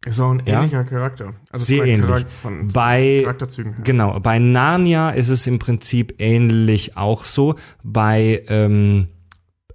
[0.05, 0.59] Ist auch ein Ja?
[0.61, 1.33] ähnlicher Charakter.
[1.51, 2.09] Also Sehr ähnlich.
[2.09, 3.83] Charak- Von Bei Charakterzügen her.
[3.83, 7.55] genau, bei Narnia ist es im Prinzip ähnlich auch so.
[7.83, 9.09] Bei ähm,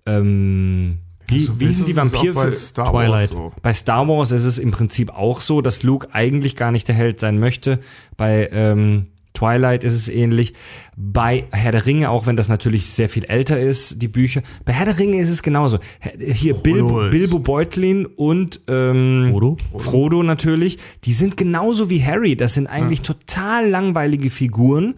[0.06, 0.98] ähm,
[1.28, 3.10] wie, So wie hießen die ist es auch Vampir bei Star Twilight.
[3.10, 3.52] Wars so.
[3.62, 6.94] bei Star Wars ist es im Prinzip auch so, dass Luke eigentlich gar nicht der
[6.94, 7.80] Held sein möchte.
[8.16, 10.52] Bei ähm, Twilight ist es ähnlich.
[10.96, 14.42] Bei Herr der Ringe, auch wenn das natürlich sehr viel älter ist, die Bücher.
[14.64, 15.78] Bei Herr der Ringe ist es genauso.
[16.20, 19.56] Hier Bilbo, ist- Bilbo Beutlin und ähm, Frodo?
[19.76, 20.78] Frodo natürlich.
[21.04, 22.36] Die sind genauso wie Harry.
[22.36, 24.94] Das sind eigentlich total langweilige Figuren,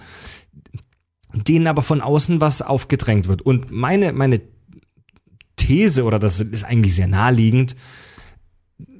[1.32, 3.40] denen aber von außen was aufgedrängt wird.
[3.43, 4.40] Und meine, meine
[5.57, 7.74] These, oder das ist eigentlich sehr naheliegend,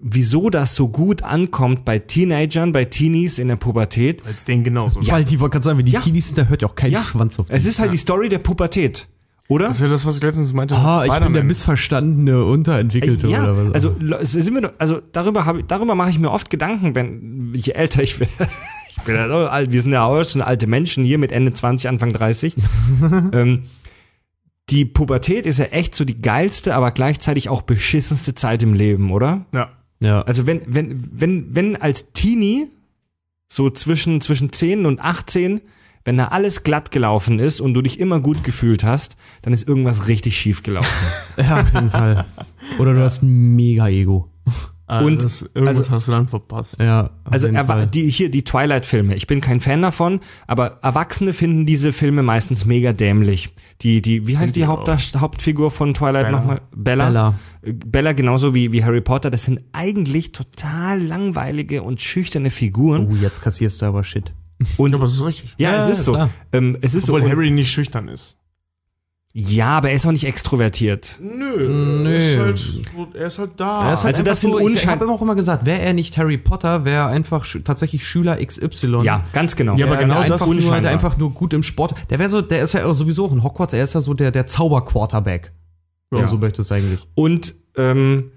[0.03, 4.25] wieso das so gut ankommt bei Teenagern, bei Teenies in der Pubertät.
[4.27, 5.01] Als den genauso.
[5.07, 6.01] Weil die wollte gerade sagen, wenn die Ja.
[6.01, 7.47] Teenies sind, da hört ja auch kein Ja, Schwanz auf.
[7.49, 7.69] Es die.
[7.69, 9.09] ist halt die Story der Pubertät,
[9.49, 9.67] oder?
[9.69, 10.75] Das ist ja das, was ich letztens meinte.
[10.77, 13.75] Ah, ich bin der missverstandene Unterentwickelte ja, oder was?
[13.75, 17.53] also sind wir, doch- also darüber habe ich, darüber mache ich mir oft Gedanken, wenn
[17.55, 18.33] je älter ich werde.
[18.99, 21.53] Ich bin ja so alt, wir sind ja auch schon alte Menschen hier mit Ende
[21.53, 22.57] 20, Anfang 30.
[23.33, 23.65] ähm,
[24.69, 29.13] die Pubertät ist ja echt so die geilste, aber gleichzeitig auch beschissenste Zeit im Leben,
[29.13, 29.47] oder?
[29.55, 29.71] Ja.
[30.01, 30.23] ja.
[30.23, 32.69] Also wenn, wenn, wenn, wenn als Teenie,
[33.49, 35.61] so zwischen, zwischen 10 und 18,
[36.05, 39.69] wenn da alles glatt gelaufen ist und du dich immer gut gefühlt hast, dann ist
[39.69, 41.07] irgendwas richtig schief gelaufen.
[41.37, 42.25] ja, auf jeden Fall.
[42.79, 44.31] Oder du hast ein mega Ego.
[44.89, 46.77] Ah, Und- das, irgendwas also- hast du dann verpasst.
[46.81, 47.49] Ja, Also
[47.93, 49.17] die, hier die Twilight-Filme.
[49.17, 53.51] Ich bin kein Fan davon, aber Erwachsene finden diese Filme meistens mega dämlich.
[53.83, 56.39] Die, die, wie heißt die ich Haupt Hauptfigur von Twilight Bella.
[56.39, 56.61] nochmal?
[56.75, 57.07] Bella.
[57.07, 57.35] Bella.
[57.63, 59.29] Äh, Bella genauso wie, wie Harry Potter.
[59.31, 63.09] Das sind eigentlich total langweilige und schüchterne Figuren.
[63.11, 64.33] Oh, jetzt kassierst du aber Shit.
[64.77, 65.55] Und Ja, aber es ist richtig.
[65.59, 66.29] ja, Ja, es ist so.
[66.53, 67.29] Ähm, es ist Obwohl so.
[67.29, 68.39] Harry nicht schüchtern ist.
[69.39, 71.19] Ja, aber er ist auch nicht extrovertiert.
[71.21, 72.11] Nö, Nö.
[72.11, 73.89] Er, ist halt, er ist halt da.
[73.89, 75.93] Er ist halt Also das sind so, ich habe immer auch immer gesagt, wäre er
[75.93, 79.03] nicht Harry Potter, wäre er einfach sch tatsächlich Schüler XY.
[79.03, 79.77] Ja, ganz genau.
[79.77, 81.95] Ja, aber genau das einfach nur, der einfach nur gut im Sport.
[82.09, 84.15] Der wäre so, der ist ja auch sowieso auch in Hogwarts, er ist ja so
[84.15, 85.53] der, der Zauber-Quarterback.
[86.13, 86.21] Ja.
[86.21, 86.29] Ja.
[86.29, 87.07] So möchte ich es eigentlich.
[87.15, 88.33] Und ähm,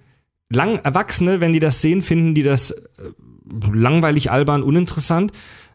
[0.49, 2.83] lang Erwachsene, wenn die das sehen, finden die das äh,
[3.71, 5.31] langweilig, albern, uninteressant.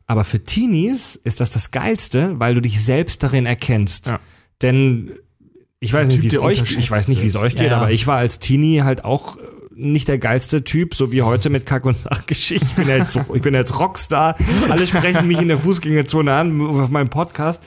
[0.07, 4.09] Aber für Teenies ist das das Geilste, weil du dich selbst darin erkennst.
[4.09, 4.21] Ja.
[4.65, 5.13] Denn
[5.79, 7.77] ich weiß nicht, wie es euch, ich weiß nicht, wie es euch geht, Ja, ja.
[7.77, 9.41] aber ich war als Teenie halt auch äh,
[9.77, 12.65] nicht der geilste Typ, so wie heute mit Kack- und Sachgeschichte.
[12.65, 14.35] Ich bin ja jetzt, ich bin jetzt Rockstar.
[14.71, 17.63] Alle sprechen mich in der Fußgängerzone an auf meinem Podcast.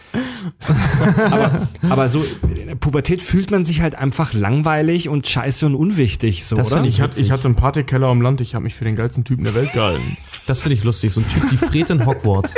[1.29, 2.23] aber, aber so
[2.55, 6.71] in der Pubertät fühlt man sich halt einfach langweilig und scheiße und unwichtig, so, Das
[6.71, 6.83] oder?
[6.85, 9.43] ich, hatte, ich hatte einen Partykeller am Land, ich habe mich für den geilsten Typen
[9.43, 10.17] der Welt gehalten.
[10.47, 11.11] Das finde ich lustig.
[11.11, 12.55] So ein Typ wie Fred in Hogwarts.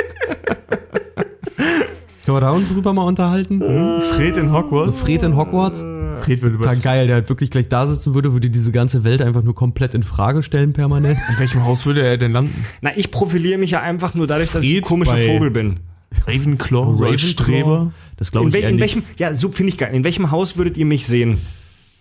[2.30, 3.60] Können wir da uns drüber mal unterhalten?
[4.04, 5.00] Fred in Hogwarts?
[5.00, 5.80] Fred in Hogwarts?
[6.22, 6.82] Fred wird Total über.
[6.82, 9.94] geil, der halt wirklich gleich da sitzen würde, würde diese ganze Welt einfach nur komplett
[9.94, 11.18] in Frage stellen permanent.
[11.28, 12.54] In welchem Haus würde er denn landen?
[12.82, 15.80] Na, ich profiliere mich ja einfach nur dadurch, dass ich ein komischer Vogel bin.
[16.24, 17.90] Ravenclaw, als Streber.
[18.16, 18.82] Das glaube In, ich wel eher in nicht.
[18.82, 19.92] welchem, ja, so finde ich geil.
[19.92, 21.38] In welchem Haus würdet ihr mich sehen?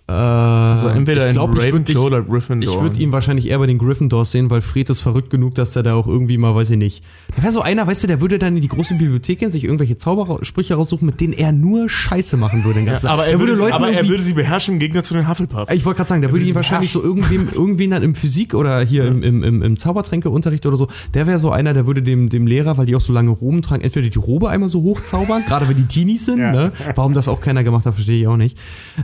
[0.10, 2.73] Äh, Also entweder ich glaub, in Ravenclaw oder Gryffindor.
[2.76, 5.76] Ich würde ihn wahrscheinlich eher bei den Gryffindors sehen, weil Fred ist verrückt genug, dass
[5.76, 7.03] er da auch irgendwie mal, weiß ich nicht.
[7.36, 9.64] Der wäre so einer, weißt du, der würde dann in die große Bibliothek gehen, sich
[9.65, 12.84] irgendwelche Zaubersprüche raussuchen, mit denen er nur Scheiße machen würde.
[12.86, 13.03] Tag.
[13.06, 15.72] aber er, würde, Leuten aber er würde sie beherrschen im Gegensatz zu den Hufflepuffs.
[15.73, 18.81] ich wollte gerade sagen, der würde ihn wahrscheinlich so irgendwem, irgendwen dann im Physik oder
[18.81, 22.30] hier im, im, im, im Zaubertränkeunterricht oder so, der wäre so einer, der würde dem,
[22.30, 25.44] dem Lehrer, weil die auch so lange Roben tragen, entweder die Robe einmal so hochzaubern,
[25.48, 26.52] gerade wenn die Teenies sind, Ja.
[26.52, 26.72] ne?
[26.95, 28.57] Warum das auch keiner gemacht hat, verstehe ich auch nicht.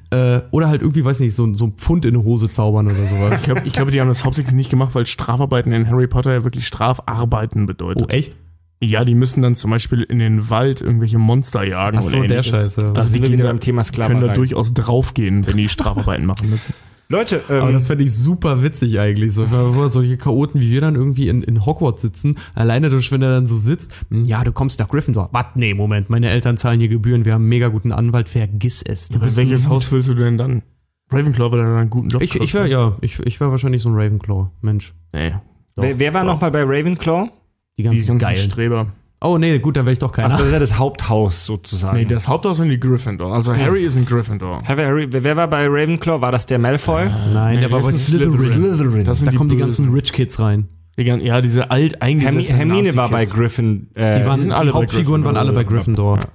[0.10, 3.03] Äh, oder halt irgendwie, weiß nicht, so, so ein Pfund in eine Hose zaubern oder
[3.03, 3.43] Ich sowas.
[3.43, 6.43] glaube, ich glaube, die haben das hauptsächlich nicht gemacht, weil Strafarbeiten in Harry Potter ja
[6.43, 8.03] wirklich Strafarbeiten bedeutet.
[8.03, 8.38] Oh, echt?
[8.81, 11.97] Ja, die müssen dann zum Beispiel in den Wald irgendwelche Monster jagen.
[11.97, 12.76] Ach so, oder der ähnliches.
[12.76, 12.88] Scheiße.
[12.89, 14.34] Also die sind wir gehen da, beim Thema können da Sklaverei.
[14.35, 16.73] durchaus draufgehen, wenn die Strafarbeiten machen müssen.
[17.07, 19.31] Leute, Aber ähm, das fände ich super witzig eigentlich.
[19.34, 19.45] So,
[19.88, 23.45] solche Chaoten wie wir dann irgendwie in, in Hogwarts sitzen, alleine durch, wenn er dann
[23.45, 25.30] so sitzt, "Hm, ja, du kommst nach Gryffindor.
[25.31, 25.45] Was?
[25.53, 29.09] Nee, Moment, meine Eltern zahlen hier Gebühren, wir haben einen mega guten Anwalt, vergiss es.
[29.09, 30.63] Du Aber bist welches Haus willst du denn dann?
[31.11, 33.90] Ravenclaw wird dann einen guten Job Ich, ich wäre ja, ich, ich wäre wahrscheinlich so
[33.90, 34.94] ein Ravenclaw, Mensch.
[35.14, 35.34] Nee,
[35.76, 36.34] wer, wer war doch.
[36.34, 37.30] nochmal bei Ravenclaw?
[37.77, 38.38] Die die ganzen ganzen geilen.
[38.52, 38.88] Streber.
[39.22, 40.30] Oh nee, gut, dann wäre ich doch Ach, keiner.
[40.30, 41.98] das ist ja das Haupthaus sozusagen.
[41.98, 43.34] Nee, das Haupthaus sind die Gryffindor.
[43.34, 44.57] Also Harry ist in Gryffindor.
[44.68, 46.22] Harry, Harry, wer war bei Ravenclaw?
[46.22, 47.10] War das der Malfoy?
[47.34, 48.40] Nein, Nee, der war bei das ist Slytherin.
[48.40, 49.03] Slytherin.
[49.06, 50.68] Das sind Da die kommen die ganzen Rich Kids rein.
[50.97, 53.26] Die ja, diese Hermi alteingesessenen Hermine war bei.
[53.26, 53.88] Griffin.
[53.95, 56.19] Äh, Die, waren, sind die alle bei Hauptfiguren waren alle bei Gryffindor.
[56.19, 56.31] Gryffindor.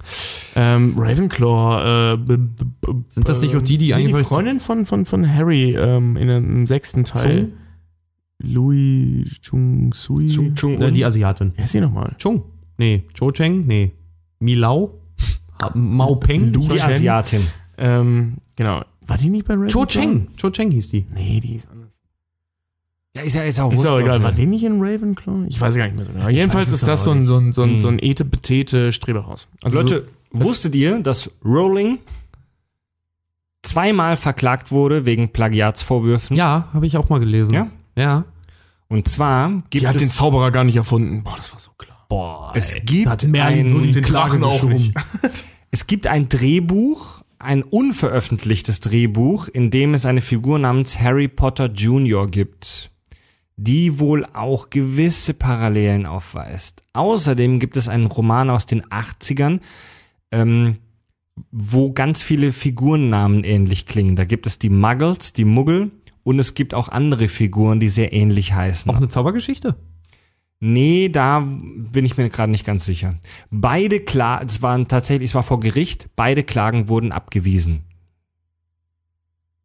[0.55, 2.13] Ähm, Ravenclaw.
[2.13, 2.17] Äh,
[3.09, 6.27] Sind das nicht auch die, die eigentlich- die Freundin von, von, von Harry ähm, in
[6.27, 7.39] dem sechsten Teil?
[7.39, 7.51] Zung?
[8.43, 10.27] Louis Chung Sui.
[10.27, 11.53] Chung Chung Äh, die Asiatin.
[11.55, 12.15] Wer ist sie nochmal?
[12.17, 12.43] Chung.
[12.77, 13.03] Nee.
[13.17, 13.65] Cho Cheng?
[13.67, 13.91] Nee.
[14.39, 14.99] Milau?
[15.75, 16.51] Mao Peng?
[16.53, 16.81] Die.
[16.81, 17.41] Asiatin.
[17.77, 18.81] Ähm, genau.
[19.07, 19.71] War die nicht bei Ravenclaw?
[19.73, 20.27] Cho Cheng.
[20.37, 21.05] Cho Cheng hieß die.
[21.13, 21.80] Nee, die ist anders.
[23.15, 24.23] Ja, ist ja jetzt auch Ist auch egal.
[24.23, 25.45] War die nicht in Ravenclaw?
[25.49, 26.29] Ich weiß gar nicht mehr so genau.
[26.29, 27.79] Jedenfalls es ist das so ein, so ein, so ein, Mhm.
[27.79, 29.47] so ein ete Streberhaus.
[29.63, 31.99] Also Leute, wusstet ihr, dass Rowling
[33.63, 36.37] zweimal verklagt wurde wegen Plagiatsvorwürfen?
[36.37, 37.53] Ja, habe ich auch mal gelesen.
[37.53, 37.67] Ja?
[37.95, 38.25] Ja.
[38.87, 41.23] Und zwar so, gibt die hat es, den Zauberer gar nicht erfunden.
[41.23, 42.05] Boah, das war so klar.
[42.09, 42.51] Boah.
[42.55, 44.93] es gibt hat Merlin ein, so den Klage Drachen auch nicht.
[45.71, 51.67] es gibt ein Drehbuch, ein unveröffentlichtes Drehbuch, in dem es eine Figur namens Harry Potter
[51.67, 52.27] Jr.
[52.29, 52.90] gibt,
[53.57, 56.83] die wohl auch gewisse Parallelen aufweist.
[56.93, 59.59] Außerdem gibt es einen Roman aus den 80ern,
[60.31, 60.77] ähm,
[61.51, 64.15] wo ganz viele Figurennamen ähnlich klingen.
[64.15, 65.91] Da gibt es die Muggles, die Muggel
[66.23, 68.89] und es gibt auch andere Figuren, die sehr ähnlich heißen.
[68.91, 69.75] Auch eine Zaubergeschichte?
[70.63, 73.15] Nee, da bin ich mir gerade nicht ganz sicher.
[73.49, 77.83] Beide klar, es waren tatsächlich, es war vor Gericht, beide Klagen wurden abgewiesen.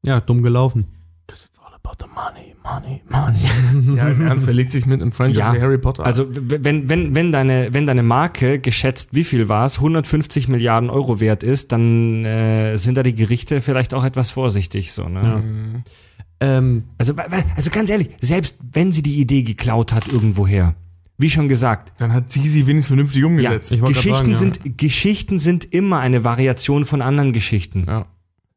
[0.03, 0.87] Ja, dumm gelaufen.
[1.27, 3.97] Cause it's all about the money, money, money.
[3.97, 6.03] ja, im Ernst, wer legt sich mit einem Franchise Ja, wie Harry Potter?
[6.03, 6.07] an?
[6.07, 10.91] Also wenn, wenn, wenn, deine, wenn deine Marke geschätzt, wie viel war es, 150 Milliarden
[10.91, 14.93] Euro wert ist, dann äh, sind da die Gerichte vielleicht auch etwas vorsichtig.
[14.93, 15.23] So, ne?
[15.23, 16.59] Ja.
[16.59, 17.15] Ähm, also,
[17.57, 20.75] also ganz ehrlich, selbst wenn sie die Idee geklaut hat irgendwoher,
[21.19, 23.71] wie schon gesagt, Dann hat sie sie wenigstens vernünftig ja, umgesetzt.
[23.79, 27.85] Grad Geschichten, sagen, sind, Geschichten sind immer eine Variation von anderen Geschichten.
[27.87, 28.07] Ja.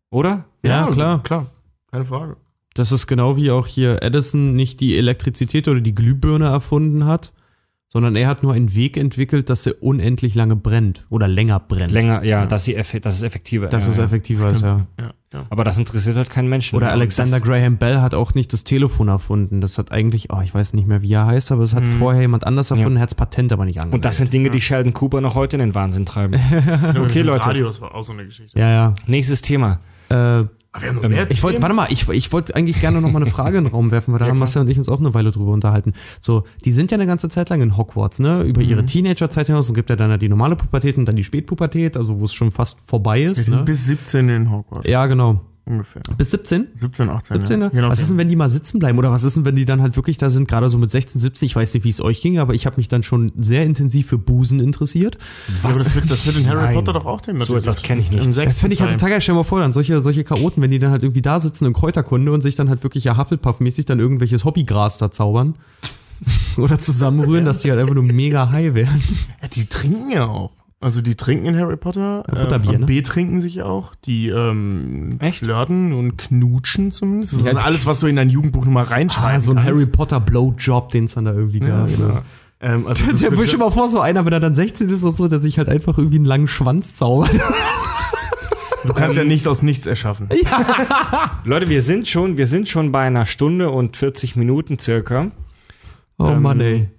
[0.10, 0.45] Oder?
[0.61, 1.23] Ja, klar.
[1.23, 1.52] klar.
[1.90, 2.36] Keine Frage.
[2.80, 7.34] Das ist genau wie auch hier Edison nicht die Elektrizität oder die Glühbirne erfunden hat,
[7.91, 11.91] sondern er hat nur einen Weg entwickelt, dass sie unendlich lange brennt oder länger brennt.
[11.91, 14.03] Länger, ja, Dass, sie effe dass es effektiver dass ja, es ja.
[14.03, 14.85] effektiver ist, ja.
[14.99, 15.45] Ja, ja.
[15.49, 16.76] Aber das interessiert halt keinen Menschen.
[16.76, 16.91] Oder.
[16.91, 19.60] Alexander das, Graham Bell hat auch nicht das Telefon erfunden.
[19.60, 22.22] Das hat eigentlich, oh, ich weiß nicht mehr, wie er heißt, aber es hat vorher
[22.22, 23.95] jemand anders erfunden, er hat das Patent aber nicht angemeldet.
[23.95, 26.35] Und das sind Dinge, die Sheldon Cooper noch heute in den Wahnsinn treiben.
[26.97, 27.47] okay, Leute.
[27.47, 28.57] Radios war auch so eine Geschichte.
[28.57, 28.93] ja, ja.
[29.07, 29.80] Nächstes Thema.
[30.10, 30.43] Äh,
[30.80, 33.01] Aber wir haben noch Ähm, mehr ich wollte, warte mal, ich, ich wollte eigentlich gerne
[33.01, 34.39] noch mal eine Frage in den Raum werfen, weil da Ja, haben.
[34.39, 35.93] Marcel und ich uns auch eine Weile drüber unterhalten.
[36.19, 38.43] So, die sind ja eine ganze Zeit lang in Hogwarts, ne?
[38.43, 38.69] Über Mhm.
[38.69, 39.68] ihre Teenagerzeit hinaus.
[39.68, 42.34] Es gibt ja dann ja die normale Pubertät und dann die Spätpubertät, also wo es
[42.34, 43.45] schon fast vorbei Wir ist.
[43.45, 43.64] sind Ne?
[43.64, 44.88] bis 17 in Hogwarts.
[44.89, 45.41] Ja, genau.
[45.69, 46.01] Ungefähr.
[46.17, 46.69] Bis 17?
[46.73, 47.37] 17, 18.
[47.41, 47.67] 17, ja.
[47.67, 47.71] ne?
[47.71, 47.89] Genau.
[47.89, 48.97] Was ist denn, wenn die mal sitzen bleiben?
[48.97, 51.21] Oder was ist denn, wenn die dann halt wirklich da sind, gerade so mit 16,
[51.21, 51.45] 17?
[51.45, 54.07] Ich weiß nicht, wie es euch ging, aber ich habe mich dann schon sehr intensiv
[54.07, 55.19] für Busen interessiert.
[55.47, 56.73] Ja, aber das wird, das wird in Harry Nein.
[56.73, 57.59] Potter doch auch thematisiert.
[57.59, 58.25] etwas kenn ich nicht.
[58.25, 59.21] Im Das finde ich halt total geil.
[59.21, 61.73] Stell mal vor, dann solche, solche Chaoten, wenn die dann halt irgendwie da sitzen in
[61.73, 65.53] Kräuterkunde und sich dann halt wirklich ja Hufflepuff-mäßig dann irgendwelches Hobbygras da zaubern.
[66.57, 69.03] Oder zusammenrühren, dass die halt einfach nur mega high werden.
[69.39, 70.51] Ja, die trinken ja auch.
[70.81, 72.23] Also die trinken in Harry Potter.
[72.34, 72.85] Ja, Butterbier, ähm, ne?
[72.85, 73.95] B trinken sich auch.
[74.06, 75.39] Die ähm, Echt?
[75.39, 77.34] flirten und knutschen zumindest.
[77.34, 79.38] Das Ja, ist die- alles, was du in dein Jugendbuch nochmal reinschreibst.
[79.38, 81.88] Ah, so ein Harry Potter Blowjob, den es dann da irgendwie ja, gab.
[81.88, 82.07] genau.
[82.07, 82.22] ne?
[82.61, 85.11] ähm, also Der wird- wischt immer vor, so einer, wenn er dann 16 ist oder
[85.11, 87.31] so, der sich halt einfach irgendwie einen langen Schwanz zaubert.
[88.85, 90.30] Du kannst ja nichts aus nichts erschaffen.
[91.43, 95.31] Leute, wir sind schon, wir sind schon bei einer Stunde und 40 Minuten circa.
[96.18, 96.89] Oh Ähm, Mann, ey.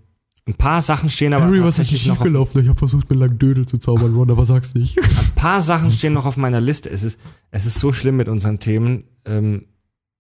[0.47, 2.63] Ein paar Sachen stehen aber Harry, was ist tatsächlich noch auf, schiefgelaufen?
[2.63, 4.99] Ich habe versucht, mir langen Dödel zu zaubern, Ron, aber sag's nicht.
[4.99, 6.91] ein paar Sachen stehen noch auf meiner Liste.
[6.91, 9.05] Es ist, es ist so schlimm mit unseren Themen.
[9.27, 9.67] Ähm,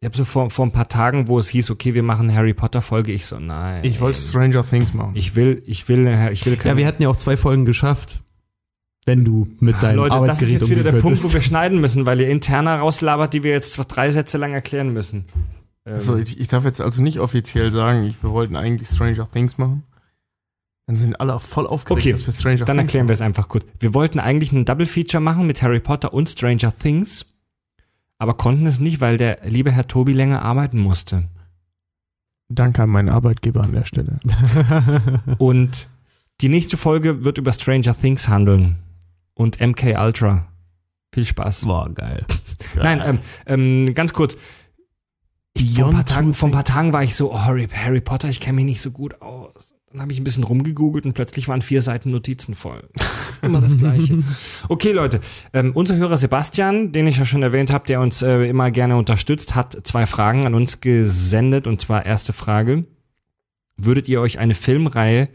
[0.00, 2.38] ich habe so vor, vor ein paar Tagen, wo es hieß, okay, wir machen eine
[2.38, 3.84] Harry Potter Folge, ich so, nein.
[3.84, 5.12] Ich wollte Stranger Things machen.
[5.16, 6.74] ich will, ich will, eine- ich will keine.
[6.74, 8.20] Ja, wir hätten ja auch zwei Folgen geschafft,
[9.06, 12.06] wenn du mit deinem Leute, das ist jetzt wieder der Punkt, wo wir schneiden müssen,
[12.06, 15.24] weil ihr interner rauslabert, die wir jetzt zwar drei Sätze lang erklären müssen.
[15.86, 19.30] Ähm, Also ich, ich darf jetzt also nicht offiziell sagen, ich, wir wollten eigentlich Stranger
[19.30, 19.82] Things machen.
[20.90, 23.64] Dann sind alle voll aufgeregt, Okay, dass wir Stranger Dann erklären wir es einfach kurz.
[23.78, 27.26] Wir wollten eigentlich einen Double Feature machen mit Harry Potter und Stranger Things,
[28.18, 31.28] aber konnten es nicht, weil der liebe Herr Tobi länger arbeiten musste.
[32.48, 34.18] Danke an meinen Arbeitgeber an der Stelle.
[35.38, 35.88] Und
[36.40, 38.78] die nächste Folge wird über Stranger Things handeln
[39.34, 40.48] und MK Ultra.
[41.14, 41.68] Viel Spaß.
[41.68, 42.26] War geil.
[42.74, 44.36] Nein, ähm, ähm, ganz kurz.
[45.54, 48.00] Ich, vor, ein paar Tagen, vor ein paar Tagen war ich so, oh, Harry, Harry
[48.00, 49.74] Potter, ich kenne mich nicht so gut aus.
[49.92, 52.88] Dann habe ich ein bisschen rumgegoogelt und plötzlich waren vier Seiten Notizen voll.
[53.30, 54.18] Das ist immer das Gleiche.
[54.68, 55.20] Okay, Leute,
[55.52, 58.96] ähm, unser Hörer Sebastian, den ich ja schon erwähnt habe, der uns äh, immer gerne
[58.96, 61.68] unterstützt, hat zwei Fragen an uns gesendet.
[61.68, 62.86] Und zwar erste Frage.
[63.76, 65.28] Würdet ihr euch eine Filmreihe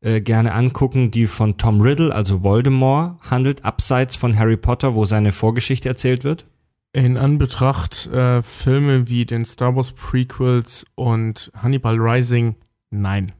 [0.00, 5.04] äh, gerne angucken, die von Tom Riddle, also Voldemort, handelt, abseits von Harry Potter, wo
[5.04, 6.46] seine Vorgeschichte erzählt wird?
[6.92, 12.56] In Anbetracht äh, Filme wie den Star Wars Prequels und Hannibal Rising,
[12.90, 13.32] Nein.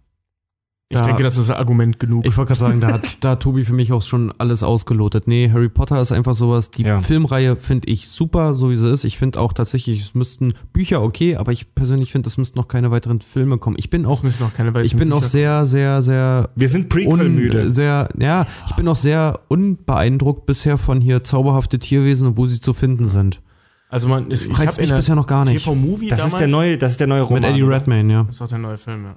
[0.89, 2.25] Ich Da- denke, das ist Argument genug.
[2.25, 5.27] Ich wollte gerade sagen, da hat, da hat Tobi für mich auch schon alles ausgelotet.
[5.27, 6.71] Nee, Harry Potter ist einfach sowas.
[6.71, 6.99] Die Ja.
[6.99, 9.03] Filmreihe finde ich super, so wie sie ist.
[9.03, 12.69] Ich finde auch tatsächlich, es müssten Bücher okay, aber ich persönlich finde, es müssten noch
[12.69, 13.75] keine weiteren Filme kommen.
[13.81, 16.89] Ich bin auch, auch müssen noch keine ich bin auch sehr, sehr, sehr Wir sind
[16.89, 17.63] Prequel-müde.
[17.65, 22.47] un- sehr, ja, ich bin auch sehr unbeeindruckt bisher von hier zauberhafte Tierwesen und wo
[22.47, 23.41] sie zu finden sind.
[23.89, 25.65] Also man ist, ich habe mich bisher noch gar nicht.
[25.65, 27.43] TV-Movie Das ist der neue, das ist der neue Roman.
[27.43, 27.63] Mit Eddie?
[27.63, 28.23] Redmayne, ja.
[28.25, 29.17] Das ist auch der neue Film, ja.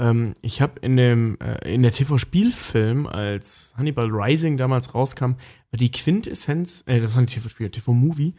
[0.00, 5.32] Ähm, ich habe in dem äh, in der TV-Spielfilm, als Hannibal Rising damals rauskam,
[5.72, 8.34] die Quintessenz, äh, das war ein TV-Spiel, TV-Movie,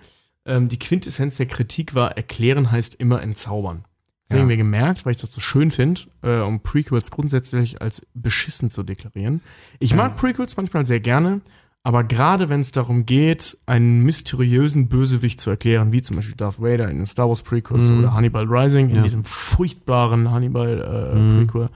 [0.46, 3.86] ähm, die Quintessenz der Kritik war, erklären heißt immer entzaubern.
[4.28, 4.42] Das Ja.
[4.44, 8.70] haben wir gemerkt, weil ich das so schön finde, äh, um Prequels grundsätzlich als beschissen
[8.70, 9.42] zu deklarieren.
[9.80, 9.98] Ich Ja.
[9.98, 11.42] mag Prequels manchmal sehr gerne,
[11.84, 16.62] aber gerade wenn es darum geht, einen mysteriösen Bösewicht zu erklären, wie zum Beispiel Darth
[16.62, 18.00] Vader in den Star Wars Prequels Mhm.
[18.00, 19.02] oder Hannibal Rising in Ja.
[19.04, 21.38] diesem furchtbaren Hannibal äh, Mhm.
[21.48, 21.70] Prequel,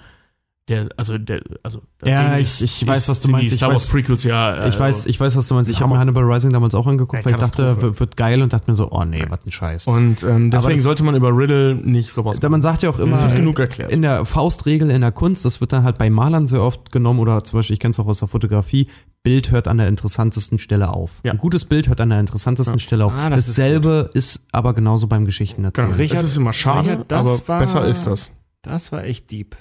[0.68, 3.52] der, also der, also Ja, ich- ich weiß, was du meinst.
[3.52, 4.56] Die Ich Star Wars weiß- Prequels ja.
[4.66, 5.70] äh, Ich weiß, ich weiß, was du meinst.
[5.70, 6.00] Ich habe mir.
[6.00, 8.92] Hannibal Rising damals auch angeguckt, Ja, weil ich dachte, wird, geil und dachte mir so,
[8.92, 9.86] oh nee, was ein Scheiß.
[9.86, 12.98] Und ähm, deswegen das- sollte man über Riddle nicht sowas Da man sagt ja auch
[12.98, 13.92] immer, Das wird genug erklärt.
[13.92, 17.20] in der Faustregel in der Kunst, das wird dann halt bei Malern sehr oft genommen
[17.20, 18.88] oder zum Beispiel, ich kenne es auch aus der Fotografie,
[19.22, 21.12] Bild hört an der interessantesten Stelle auf.
[21.24, 21.32] Ja.
[21.32, 23.14] Ein gutes Bild hört an der interessantesten Stelle auf.
[23.16, 25.88] Ah, das ist Dasselbe ist, aber genauso beim Geschichten erzählen.
[25.90, 25.98] Genau.
[26.00, 28.32] Richard- das ist immer schade, Richard, das aber war- besser ist das.
[28.64, 29.56] Das war echt deep.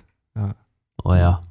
[1.03, 1.45] Oh ja.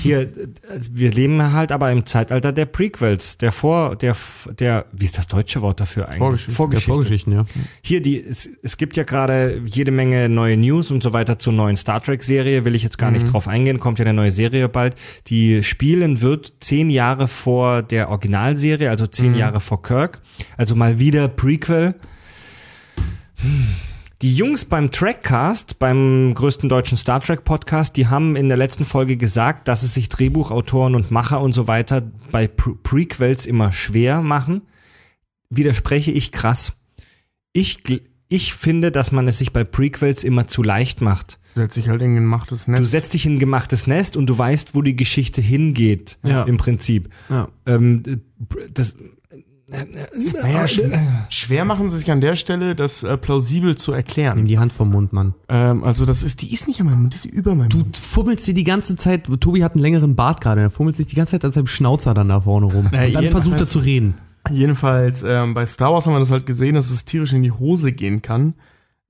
[0.00, 0.48] Hier, äh,
[0.90, 4.16] wir leben halt aber im Zeitalter der Prequels, der Vor, der,
[4.58, 6.18] der, wie ist das deutsche Wort dafür eigentlich?
[6.18, 6.52] Vorgeschichte.
[6.52, 6.92] Vorgeschichte.
[6.92, 7.44] Vorgeschichten, ja.
[7.82, 11.52] Hier, die, es, es gibt ja gerade jede Menge neue News und so weiter zur
[11.52, 14.68] neuen Star Trek-Serie, will ich jetzt gar nicht drauf eingehen, kommt ja eine neue Serie
[14.68, 14.94] bald.
[15.26, 20.22] Die spielen wird zehn Jahre vor der Originalserie, also zehn Jahre vor Kirk.
[20.56, 21.94] Also mal wieder Prequel.
[23.36, 23.66] Hm.
[24.24, 28.86] Die Jungs beim Trackcast, beim größten deutschen Star Trek Podcast, die haben in der letzten
[28.86, 33.70] Folge gesagt, dass es sich Drehbuchautoren und Macher und so weiter bei Pre Prequels immer
[33.70, 34.62] schwer machen.
[35.50, 36.72] Widerspreche ich krass.
[37.52, 37.76] Ich,
[38.30, 41.38] ich finde, dass man es sich bei Prequels immer zu leicht macht.
[41.54, 42.78] Setzt sich halt in ein gemachtes Netz.
[42.78, 46.44] Du setzt dich in ein gemachtes Nest und du weißt, wo die Geschichte hingeht, Ja.
[46.44, 47.10] im Prinzip.
[47.28, 47.48] ja.
[47.66, 48.02] Ähm,
[48.72, 48.96] das,
[49.70, 50.80] naja, sch
[51.30, 54.46] schwer machen sie sich an der Stelle, das äh, plausibel zu Nimm erklären.
[54.46, 55.34] die Hand vom Mund, Mann.
[55.48, 57.78] Ähm, also das ist, die ist nicht an meinem Mund, die ist über meinem Du
[57.78, 57.96] Mund.
[57.96, 61.16] fummelst dir die ganze Zeit, Tobi hat einen längeren Bart gerade, er fummelt sich die
[61.16, 62.88] ganze Zeit an seinem Schnauzer dann da vorne rum.
[62.92, 64.14] Na, und dann versucht er zu reden.
[64.50, 67.52] Jedenfalls, ähm, bei Star Wars haben wir das halt gesehen, dass es tierisch in die
[67.52, 68.54] Hose gehen kann,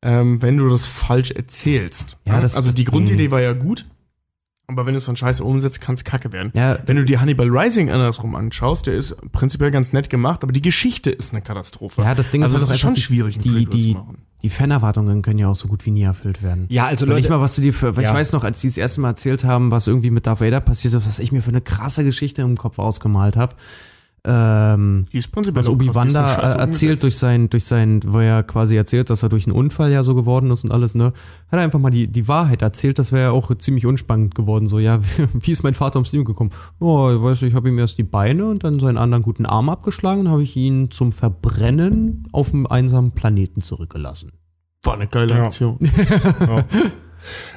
[0.02, 2.18] ähm, wenn du das falsch erzählst.
[2.24, 3.86] Ja, das- also das- die Grundidee war ja gut,
[4.66, 6.50] aber wenn du es dann scheiße umsetzt, kann es kacke werden.
[6.54, 10.52] Ja, Wenn du dir Hannibal Rising andersrum anschaust, der ist prinzipiell ganz nett gemacht, aber
[10.52, 12.02] die Geschichte ist eine Katastrophe.
[12.02, 13.94] Ja, das Ding ist also halt das ist schon die- schwierig, die- Prequel zu die-
[13.94, 14.18] machen.
[14.42, 16.66] die Fanerwartungen können ja auch so gut wie nie erfüllt werden.
[16.70, 18.10] ja, also Leute, mal, was du dir für, weil Ja.
[18.10, 20.60] ich weiß noch, als die das erste Mal erzählt haben, was irgendwie mit Darth Vader
[20.60, 23.54] passiert ist, was ich mir für eine krasse Geschichte im Kopf ausgemalt habe.
[24.26, 27.02] Ähm, was äh, erzählt umgesetzt.
[27.02, 30.14] durch sein, durch sein, wo er quasi erzählt, dass er durch einen Unfall ja so
[30.14, 31.12] geworden ist und alles, ne?
[31.52, 34.66] Hat er einfach mal die, die Wahrheit erzählt, das wäre ja auch ziemlich unspannend geworden.
[34.66, 35.00] So, ja,
[35.34, 36.50] wie ist mein Vater ums Leben gekommen?
[36.80, 39.44] Oh, ich weiß nicht, ich habe ihm erst die Beine und dann seinen anderen guten
[39.44, 44.32] Arm abgeschlagen, habe ich ihn zum Verbrennen auf einem einsamen Planeten zurückgelassen.
[44.84, 45.44] War eine geile Ja.
[45.46, 45.78] Aktion.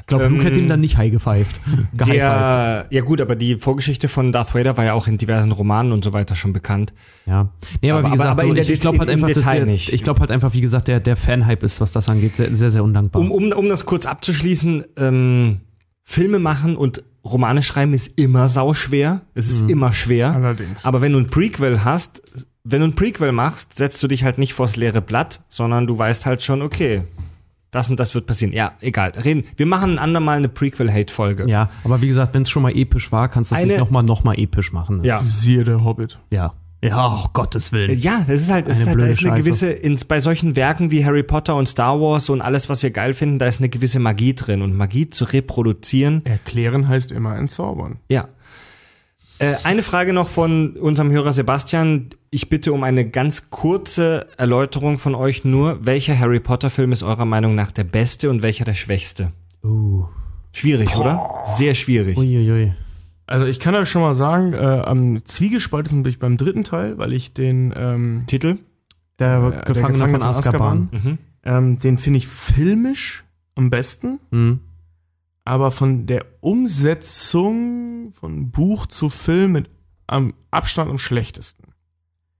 [0.02, 1.60] Ich glaube, Luke Ähm, hätte ihm dann nicht high gepfeift.
[1.91, 5.91] Der, ja gut, aber die Vorgeschichte von Darth Vader war ja auch in diversen Romanen
[5.91, 6.94] und so weiter schon bekannt.
[7.26, 7.49] Ja.
[7.81, 9.34] Nee, aber, Aber- wie gesagt, aber so, in der ich, ich glaube halt im einfach,
[9.35, 9.91] Detail der, nicht.
[9.94, 12.69] ich glaube halt einfach, wie gesagt, der, der Fanhype ist, was das angeht, sehr, sehr,
[12.69, 13.22] sehr undankbar.
[13.22, 15.61] Um, um, um das kurz abzuschließen, ähm,
[16.03, 19.22] Filme machen und Romane schreiben ist immer sauschwer.
[19.34, 20.31] Es ist immer schwer.
[20.34, 20.85] Allerdings.
[20.85, 22.22] Aber wenn du ein Prequel hast,
[22.64, 25.98] wenn du ein Prequel machst, setzt du dich halt nicht vors leere Blatt, sondern du
[25.99, 27.03] weißt halt schon, okay,
[27.77, 28.51] das und das wird passieren.
[28.53, 29.11] Ja, egal.
[29.11, 29.43] Reden.
[29.55, 31.45] Wir machen ein andermal eine Prequel-Hate-Folge.
[31.47, 34.03] ja, aber wie gesagt, wenn es schon mal episch war, kannst du es nicht nochmal
[34.03, 34.97] noch mal episch machen.
[34.97, 35.19] Das- Ja.
[35.19, 36.19] Siehe der Hobbit.
[36.31, 36.53] Ja.
[36.83, 37.97] Ja, oh Gottes Willen.
[37.99, 39.41] Ja, das ist halt, das Eine ist halt da ist eine Scheiße.
[39.43, 42.91] gewisse, ins, bei solchen Werken wie Harry Potter und Star Wars und alles, was wir
[42.91, 44.61] geil finden, da ist eine gewisse Magie drin.
[44.61, 47.97] Und Magie zu reproduzieren, Erklären heißt immer entzaubern.
[48.09, 48.27] Ja.
[49.39, 52.09] Äh, eine Frage noch von unserem Hörer Sebastian.
[52.31, 55.85] Ich bitte um eine ganz kurze Erläuterung von euch nur.
[55.85, 59.31] Welcher Harry Potter Film ist eurer Meinung nach der beste und welcher der schwächste?
[59.64, 60.05] Uh.
[60.53, 61.43] Schwierig, oder?
[61.43, 62.18] Sehr schwierig.
[62.18, 62.73] Uiuiui.
[63.27, 66.97] Also ich kann euch schon mal sagen, äh, am zwiegespaltesten bin ich beim dritten Teil,
[66.97, 68.57] weil ich den, ähm, Titel?
[69.19, 70.89] Der, der Gefangene Gefangene von von Azkaban.
[70.91, 71.18] Mhm.
[71.43, 73.23] ähm, den finde ich filmisch
[73.55, 74.61] am besten, Mhm.
[75.47, 79.69] Aber von der Umsetzung von Buch zu Film mit
[80.07, 81.63] am Abstand am schlechtesten.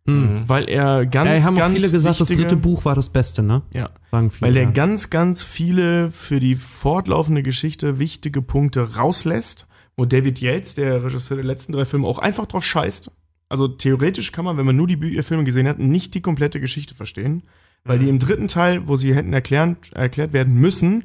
[0.10, 0.44] Hm.
[0.48, 3.10] weil er ganz, Ja, haben auch ganz viele gesagt, das wichtige- dritte Buch war das
[3.10, 3.64] Beste, ne?
[3.74, 4.42] Ja, Sagen viele.
[4.50, 4.70] weil er ja.
[4.72, 9.68] ganz, ganz viele für die fortlaufende Geschichte wichtige Punkte rauslässt,
[9.98, 13.12] wo David Yates, der Regisseur der letzten drei Filme, auch einfach drauf scheißt.
[13.50, 16.62] Also theoretisch kann man, wenn man nur die Bü Filme gesehen hat, nicht die komplette
[16.62, 17.44] Geschichte verstehen,
[17.84, 21.04] weil die im dritten Teil, wo sie hätten erklären, erklärt werden müssen,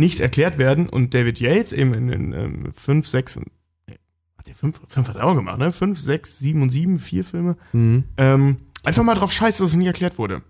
[0.00, 3.46] nicht erklärt werden und David Yates eben in den ähm, fünf, sechs, und-
[3.86, 3.98] nee,
[4.36, 5.70] hat der fünf, fünf hat er auch gemacht, ne?
[5.70, 8.04] Fünf, sechs, sieben und sieben, vier Filme, Mhm.
[8.16, 10.42] ähm, einfach mal drauf scheiße, dass es nie erklärt wurde.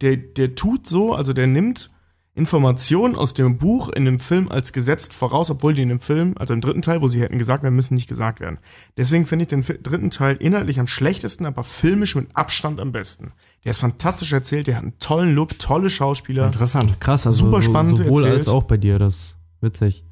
[0.00, 1.90] Der, der tut so, also der nimmt
[2.34, 6.34] Informationen aus dem Buch in dem Film als gesetzt voraus, obwohl die in dem Film,
[6.38, 8.58] also im dritten Teil, wo sie hätten gesagt werden müssen, nicht gesagt werden.
[8.96, 13.32] Deswegen finde ich den dritten Teil inhaltlich am schlechtesten, aber filmisch mit Abstand am besten.
[13.64, 16.46] Der ist fantastisch erzählt, der hat einen tollen Look, tolle Schauspieler.
[16.46, 17.00] Interessant.
[17.00, 18.38] Krass, also Super so, spannend sowohl erzählt.
[18.38, 20.04] als auch bei dir, das ist witzig.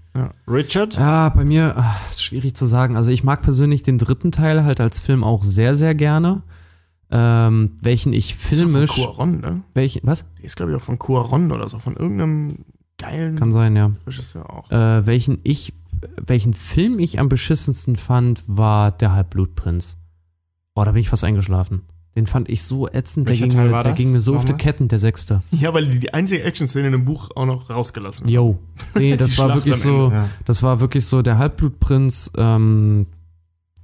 [0.48, 0.94] Richard?
[0.94, 2.96] Ja, bei mir ah, ist schwierig zu sagen.
[2.96, 6.42] Also ich mag persönlich den dritten Teil halt als Film auch sehr, sehr gerne.
[7.10, 8.92] Ähm, welchen ich Ist filmisch.
[8.92, 9.62] Von Cuaron, ne?
[9.74, 10.24] Welchen, was?
[10.38, 12.64] Der ist, glaube ich, auch von Cuaron oder so, von irgendeinem
[12.98, 13.92] geilen Kann sein, ja.
[14.06, 14.70] Regisseur auch.
[14.70, 15.72] Äh, welchen ich,
[16.16, 19.96] welchen Film ich am beschissensten fand, war der Halbblutprinz.
[20.74, 21.82] Boah, da bin ich fast eingeschlafen.
[22.16, 23.98] Den fand ich so ätzend, der ging, Teil war der das?
[23.98, 24.54] ging mir so auf die?
[24.54, 25.42] Ketten, der sechste.
[25.50, 28.32] Ja, weil die die einzige Action-Szene in dem Buch auch noch rausgelassen haben.
[28.32, 28.58] Yo.
[28.94, 30.28] Nee, das war Schlacht wirklich am so, Ja.
[30.46, 33.06] das war wirklich so, der Halbblutprinz, ähm,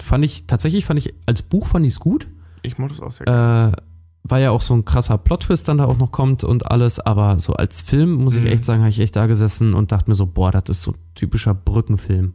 [0.01, 2.27] fand ich, tatsächlich fand ich, als Buch fand ich es gut.
[2.63, 3.73] Ich mochte das auch sehr gerne.
[3.77, 3.83] Äh,
[4.25, 7.39] weil ja auch so ein krasser Plot-Twist dann da auch noch kommt und alles, aber
[7.41, 8.47] so als Film, muss ich Mhm.
[8.51, 10.93] echt sagen, habe ich echt da gesessen und dachte mir so, boah, das ist so
[10.93, 12.33] ein typischer Brückenfilm.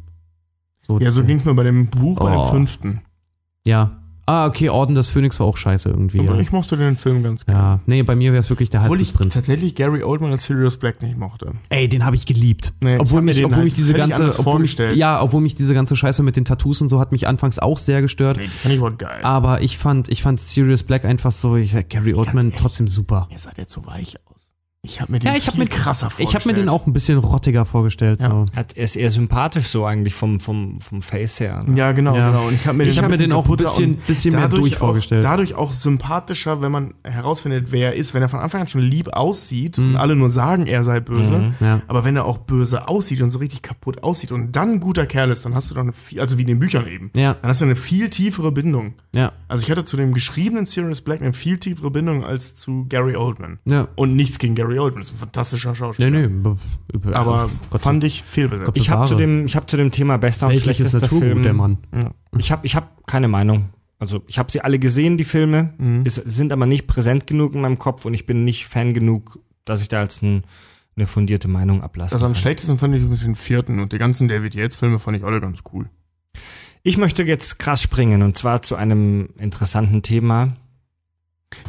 [0.86, 2.46] So, Ja, so ging es mir bei dem Buch, bei dem Oh.
[2.46, 3.02] fünften.
[3.64, 3.98] Ja.
[4.30, 6.20] Ah, okay, Orden des Phönix war auch scheiße irgendwie.
[6.20, 7.60] Aber Ja, ich mochte den Film ganz gerne.
[7.60, 7.80] ja.
[7.86, 9.34] nee, bei mir wäre es wirklich der Obwohl ich Halbblutprinz.
[9.36, 11.54] tatsächlich Gary Oldman als Sirius Black nicht mochte.
[11.70, 12.74] Ey, den habe ich geliebt.
[12.82, 15.74] Nee, obwohl mich, den obwohl halt mich diese ganze, obwohl mich, ja, obwohl mich diese
[15.74, 18.36] ganze Scheiße mit den Tattoos und so hat mich anfangs auch sehr gestört.
[18.38, 19.22] Nee, die fand ich überhaupt geil.
[19.24, 22.60] Aber ich fand, ich fand Sirius Black einfach so, ich, Gary Oldman ehrlich.
[22.60, 23.28] trotzdem super.
[23.32, 24.47] Mir sah der zu weich aus.
[24.90, 26.30] Ich habe mir den Ja, ich hab mir- krasser vorgestellt.
[26.30, 28.22] Ich habe mir den auch ein bisschen rottiger vorgestellt.
[28.22, 28.30] Ja.
[28.30, 28.46] So.
[28.56, 31.60] Hat, er ist eher sympathisch so eigentlich vom, vom, vom Face her.
[31.66, 31.78] Ne?
[31.78, 32.30] Ja, genau, Ja.
[32.32, 32.48] genau.
[32.48, 34.62] Und ich habe mir Ich den, hab mir den auch ein bisschen- bisschen mehr dadurch
[34.62, 35.24] durch auch, vorgestellt.
[35.24, 38.14] Dadurch auch sympathischer, wenn man herausfindet, wer er ist.
[38.14, 39.90] Wenn er von Anfang an schon lieb aussieht Mhm.
[39.92, 41.34] und alle nur sagen, er sei böse.
[41.38, 41.54] Mhm.
[41.60, 41.82] Ja.
[41.88, 45.06] Aber wenn er auch böse aussieht und so richtig kaputt aussieht und dann ein guter
[45.06, 47.34] Kerl ist, dann hast du doch eine viel, also wie in den Büchern eben, Ja,
[47.34, 48.94] dann hast du eine viel tiefere Bindung.
[49.16, 52.86] ja, Also ich hatte zu dem geschriebenen Sirius Black eine viel tiefere Bindung als zu
[52.90, 53.60] Gary Oldman.
[53.66, 53.88] ja.
[53.96, 56.10] Und nichts gegen Gary Oldman, das ist ein fantastischer Schauspieler.
[56.10, 57.12] Nee, nee.
[57.14, 58.72] Aber Gott, fand ich fehlbesetzt.
[58.76, 61.44] Ich habe zu dem, ich habe zu dem Thema bester und schlechtester Naturgut, Film.
[61.44, 61.78] der Mann.
[61.94, 62.12] Ja.
[62.38, 63.70] Ich habe, ich habe keine Meinung.
[64.00, 66.04] Also ich habe sie alle gesehen, die Filme, Mhm.
[66.06, 69.40] es sind aber nicht präsent genug in meinem Kopf und ich bin nicht Fan genug,
[69.66, 70.44] dass ich da als ein,
[70.96, 72.14] eine fundierte Meinung ablasse.
[72.16, 75.00] Also am schlechtesten fand ich ein bisschen den vierten und die ganzen David Yates Filme
[75.00, 75.90] fand ich alle ganz cool.
[76.84, 80.56] Ich möchte jetzt krass springen und zwar zu einem interessanten Thema.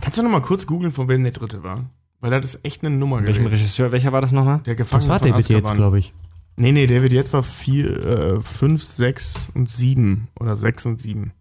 [0.00, 1.88] Kannst du noch mal kurz googeln, von wem der dritte war?
[2.20, 3.48] Weil das ist echt eine Nummer Welchem gewesen.
[3.60, 4.60] Regisseur, welcher war das nochmal?
[4.60, 5.76] Der Gefangene Das war von David Azkaban.
[5.76, 6.12] glaube ich.
[6.56, 10.26] Nee, nee, David Yates war vier, äh, fünf, sechs und sieben.
[10.40, 11.32] Oder sechs und sieben.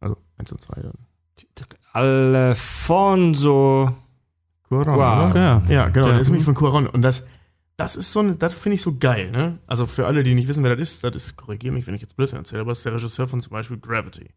[0.00, 0.80] Also eins und zwei.
[0.82, 0.90] Ja.
[1.92, 3.94] Alfonso.
[4.68, 5.34] Cuarón, Wow.
[5.34, 6.86] Ja, Ja, genau, der ist nämlich von Cuarón.
[6.86, 7.24] Und das,
[7.76, 9.58] das ist so eine, das finde ich so geil, ne?
[9.66, 12.00] Also für alle, die nicht wissen, wer das ist, das ist, korrigiere mich, wenn ich
[12.00, 14.30] jetzt Blödsinn erzähle, aber das ist der Regisseur von zum Beispiel Gravity.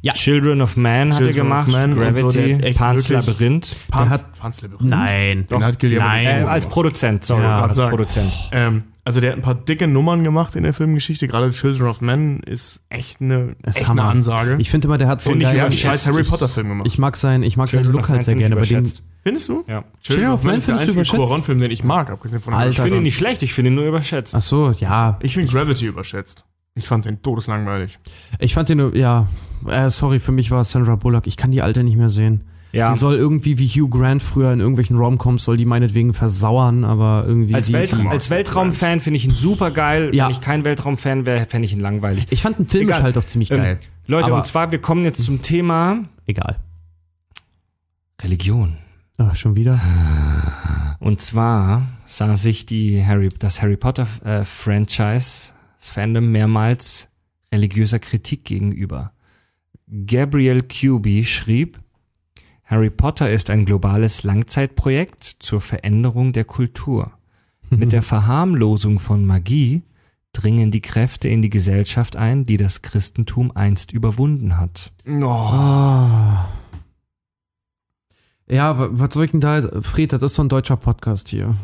[0.00, 0.12] Ja.
[0.12, 1.68] Children of Man hat er Children gemacht.
[1.68, 3.76] Man so, Gravity, echt Pan's Labyrinth.
[3.90, 4.88] Pans, hat- Pans Labyrinth.
[4.88, 5.46] Nein.
[5.50, 6.26] Den hat Guillermo Nein.
[6.26, 6.66] Äh, als.
[6.68, 7.62] Produzent, sorry, Ja.
[7.62, 7.90] als Sagen.
[7.90, 8.32] Produzent.
[8.52, 11.26] Ähm, also der hat ein paar dicke Nummern gemacht in der Filmgeschichte.
[11.26, 14.02] Gerade Children of Men ist echt eine, Das ist echt eine.
[14.04, 14.56] Ansage.
[14.60, 16.86] Ich finde immer, der hat so ich, einen geilen einen scheiß Harry Potter Film gemacht.
[16.86, 18.54] Ich mag seinen, ich mag seinen Children Look of Man halt sehr ich gerne.
[18.56, 18.92] Bei dem.
[19.24, 19.64] Findest du?
[19.66, 19.82] Ja.
[20.02, 21.02] Children of Men ist der einzige?
[21.02, 23.70] Cuarón-Film, den ich mag, abgesehen von Alter, Harry Ich finde ihn nicht schlecht, ich finde
[23.70, 24.34] ihn nur überschätzt.
[24.34, 25.18] ach so, ja.
[25.22, 26.44] Ich finde Gravity überschätzt.
[26.74, 27.98] Ich fand den todeslangweilig.
[28.38, 29.28] Ich fand den, nur- ja,
[29.66, 31.26] äh, sorry, für mich war es Sandra Bullock.
[31.26, 32.44] Ich kann die Alte nicht mehr sehen.
[32.72, 32.92] ja.
[32.92, 37.24] Die soll irgendwie wie Hugh Grant früher in irgendwelchen Romcoms, soll die meinetwegen versauern, aber
[37.26, 37.54] irgendwie.
[37.54, 40.14] Als, die, Welt, die, als Weltraumfan finde ich ihn super geil.
[40.14, 40.26] Ja.
[40.26, 42.26] Wenn ich kein Weltraumfan wäre, fände ich ihn langweilig.
[42.30, 43.02] ich fand den Egal.
[43.02, 43.78] halt auch ziemlich Ähm, geil.
[44.06, 46.56] Leute, Aber- und zwar, wir kommen jetzt zum Thema Egal.
[48.22, 48.76] Religion.
[49.16, 49.80] Ach, schon wieder?
[51.00, 57.08] Und zwar sah sich die Harry, das Harry Potter äh, Franchise, das Fandom mehrmals
[57.52, 59.12] religiöser Kritik gegenüber.
[60.06, 61.78] Gabriel Cuby schrieb,
[62.64, 67.12] Harry Potter ist ein globales Langzeitprojekt zur Veränderung der Kultur.
[67.70, 69.82] Mit der Verharmlosung von Magie
[70.34, 74.92] dringen die Kräfte in die Gesellschaft ein, die das Christentum einst überwunden hat.
[75.06, 76.36] Oh.
[78.50, 79.80] Ja, wa- was soll ich denn da?
[79.82, 81.56] Fred, das ist so ein deutscher Podcast hier.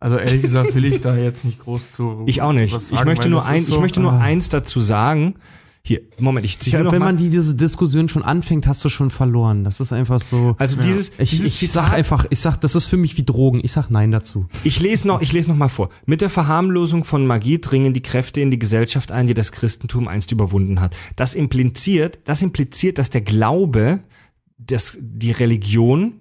[0.00, 2.24] Also ehrlich gesagt will ich da jetzt nicht groß zu.
[2.26, 2.74] Ich auch nicht.
[2.74, 4.18] was Ich sagen, möchte nur ein, so- ich möchte nur ah.
[4.20, 5.34] eins dazu sagen.
[5.82, 7.06] Hier, Moment, ich Ja, noch wenn mal.
[7.06, 9.64] man die, diese Diskussion schon anfängt, hast du schon verloren.
[9.64, 10.54] Das ist einfach so.
[10.58, 13.60] also dieses, ich, dieses ich sag einfach, ich sag, das ist für mich wie Drogen.
[13.62, 14.46] Ich sag Nein dazu.
[14.62, 15.88] Ich lese noch, ich lese noch mal vor.
[16.04, 20.06] Mit der Verharmlosung von Magie dringen die Kräfte in die Gesellschaft ein, die das Christentum
[20.06, 20.94] einst überwunden hat.
[21.16, 24.00] Das impliziert, das impliziert, dass der Glaube,
[24.58, 26.20] dass die Religion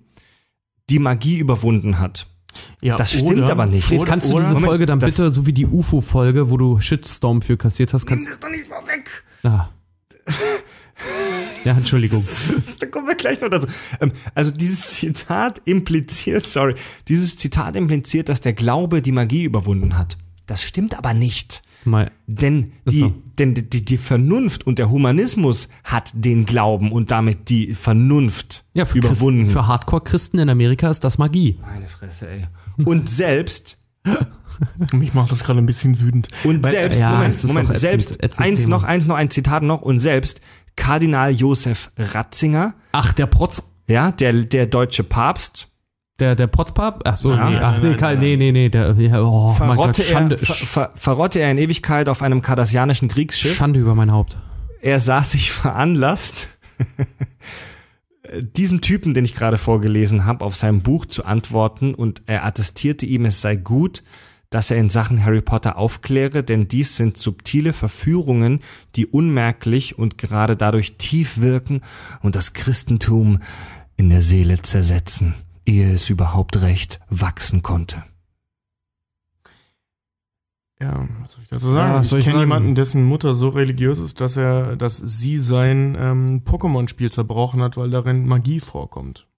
[0.89, 2.27] die Magie überwunden hat.
[2.81, 3.85] Ja, Das stimmt aber nicht.
[3.87, 6.79] Fred, kannst du oder- diese Moment, Folge dann bitte, so wie die UFO-Folge, wo du
[6.79, 9.23] Shitstorm für kassiert hast, kannst das doch nicht vorweg.
[9.43, 9.69] Ah.
[11.65, 12.23] Ja, Entschuldigung.
[12.79, 13.67] Da kommen wir gleich noch dazu.
[13.99, 16.75] Ähm, Also dieses Zitat impliziert, sorry,
[17.07, 20.17] dieses Zitat impliziert, dass der Glaube die Magie überwunden hat.
[20.47, 21.61] Das stimmt aber nicht.
[21.85, 23.13] Mal, Denn die, so.
[23.37, 28.65] denn die, die, die Vernunft und der Humanismus hat den Glauben und damit die Vernunft
[28.73, 29.43] ja, für, überwunden.
[29.43, 31.57] Christen, für Hardcore-Christen in Amerika ist das Magie.
[31.61, 32.47] Meine Fresse, ey.
[32.85, 33.77] Und selbst,
[34.93, 36.27] Mich macht das gerade ein bisschen wütend.
[36.43, 38.69] und selbst, ja, Moment, Moment, ätzend, selbst, ätzendes eins Thema.
[38.77, 40.41] noch, eins noch, ein Zitat noch, und selbst
[40.75, 45.69] Kardinal Josef Ratzinger, Ach, der Protz, ja, der, der deutsche Papst,
[46.19, 47.01] der, der Protzpap?
[47.05, 50.03] Ach so, Ja, nee, nein, ach, nee, kein- nee, nee, nee, der, oh, Gott, verrotte,
[50.03, 53.55] Schande, er, ver, ver, verrotte er in Ewigkeit auf einem kardassianischen Kriegsschiff.
[53.57, 54.37] Schande über mein Haupt.
[54.81, 56.49] er sah sich veranlasst,
[58.55, 63.05] diesem Typen, den ich gerade vorgelesen habe, auf sein Buch zu antworten und er attestierte
[63.05, 64.03] ihm, es sei gut,
[64.51, 68.59] dass er in Sachen Harry Potter aufkläre, denn dies sind subtile Verführungen,
[68.95, 71.81] die unmerklich und gerade dadurch tief wirken
[72.21, 73.39] und das Christentum
[73.95, 75.35] in der Seele zersetzen,
[75.69, 78.03] ehe es überhaupt recht wachsen konnte.
[80.81, 81.93] Ja, was soll ich dazu sagen?
[81.93, 82.39] Ja, ich ich kenne sagen?
[82.39, 87.77] jemanden, dessen Mutter so religiös ist, dass er, dass sie sein ähm, Pokémon-Spiel zerbrochen hat,
[87.77, 89.28] weil darin Magie vorkommt.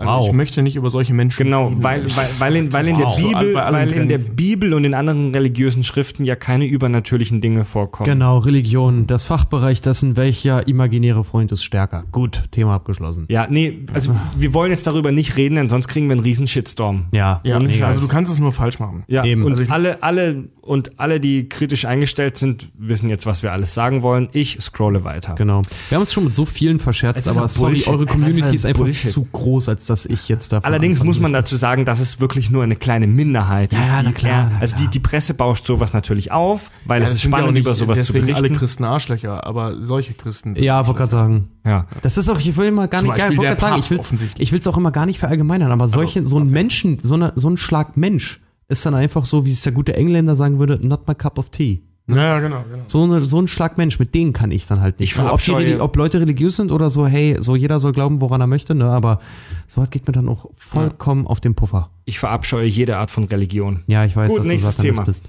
[0.00, 0.26] Also Wow.
[0.28, 1.82] ich möchte nicht über solche Menschen Genau, reden.
[1.82, 4.18] weil, weil, weil, in, weil in der so Bibel, weil in der.
[4.18, 8.08] Bibel und in anderen religiösen Schriften ja keine übernatürlichen Dinge vorkommen.
[8.08, 12.04] Genau, Religion, das Fachbereich dessen, welcher imaginäre Freund ist stärker.
[12.12, 13.26] Gut, Thema abgeschlossen.
[13.28, 16.46] Ja, nee, also wir wollen jetzt darüber nicht reden, denn sonst kriegen wir einen riesen
[16.46, 17.06] Shitstorm.
[17.12, 19.02] Ja, Ja, Ohne also du kannst es nur falsch machen.
[19.08, 19.42] Ja, Eben.
[19.42, 23.74] und Also alle, alle und alle, die kritisch eingestellt sind, wissen jetzt, was wir alles
[23.74, 24.28] sagen wollen.
[24.32, 25.34] Ich scrolle weiter.
[25.34, 25.62] Genau.
[25.88, 27.88] Wir haben uns schon mit so vielen verscherzt, Es ist aber sorry, Bullshit.
[27.88, 29.10] eure Community war ist einfach Bullshit.
[29.10, 32.50] zu groß, als dass ich jetzt davon Allerdings muss man dazu sagen, dass es wirklich
[32.50, 33.88] nur eine kleine Minderheit Ja, ist.
[33.88, 34.90] ja, die na klar, na also die, klar.
[34.92, 37.64] die Presse bauscht sowas natürlich auf, weil Ja, es ist sind ja auch spannend, nicht
[37.64, 38.34] über sowas zu berichten.
[38.34, 41.48] alle Christen Arschlöcher, aber solche Christen sind Ja, wollte gerade sagen.
[41.64, 41.86] ja.
[42.02, 44.40] Das ist auch, ich will immer gar Zum nicht, ja, ich wollte gerade sagen, ich
[44.40, 47.48] ich will's auch immer gar nicht verallgemeinern, aber solche, so ein Menschen, so, eine, so
[47.48, 51.08] ein Schlag Mensch ist dann einfach so, wie es der gute Engländer sagen würde, not
[51.08, 51.82] my cup of tea.
[52.06, 52.84] Ja, ja, genau, genau.
[52.86, 55.10] So, eine, so ein Schlag Mensch, mit denen kann ich dann halt nicht.
[55.10, 58.22] Ich so, ob, die, ob Leute religiös sind oder so, hey, so jeder soll glauben,
[58.22, 59.20] woran er möchte, ne, aber
[59.66, 61.90] so was geht mir dann auch vollkommen auf den Puffer.
[62.06, 63.82] Ich verabscheue jede Art von Religion.
[63.88, 65.04] Ja, ich weiß, Gut, dass du Satanist Thema.
[65.04, 65.24] bist.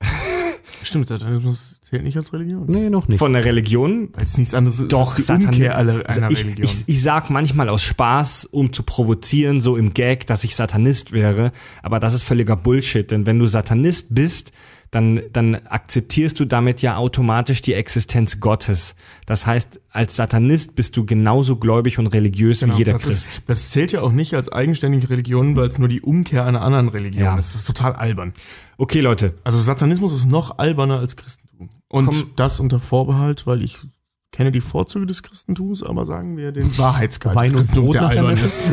[0.84, 2.64] Stimmt, Satanismus zählt nicht als Religion.
[2.66, 3.18] Nee, noch nicht.
[3.18, 6.38] Von der Religion Weil es nichts anderes ist Doch, die Satan- Umkehr aller, einer ich,
[6.40, 6.64] Religion.
[6.66, 11.12] Ich, ich sag manchmal aus Spaß, um zu provozieren, so im Gag, dass ich Satanist
[11.12, 11.52] wäre,
[11.82, 14.52] aber das ist völliger Bullshit, denn wenn du Satanist bist,
[14.92, 18.94] dann, dann akzeptierst du damit ja automatisch die Existenz Gottes.
[19.26, 23.26] Das heißt, als Satanist bist du genauso gläubig und religiös Genau, wie jeder das Christ.
[23.28, 26.60] Ist, das zählt ja auch nicht als eigenständige Religion, weil es nur die Umkehr einer
[26.60, 27.38] anderen Religion Ja.
[27.38, 27.54] ist.
[27.54, 28.34] Das ist total albern.
[28.76, 31.70] Okay, Leute, Also Satanismus ist noch alberner als Christentum.
[31.88, 32.30] Und Komm.
[32.36, 33.78] das unter Vorbehalt, weil ich
[34.32, 38.02] kenne die Vorzüge des Christentums, aber sagen wir den Wahrheitsgehalt Wein und des Christentums, Brot
[38.02, 38.64] der albern ist.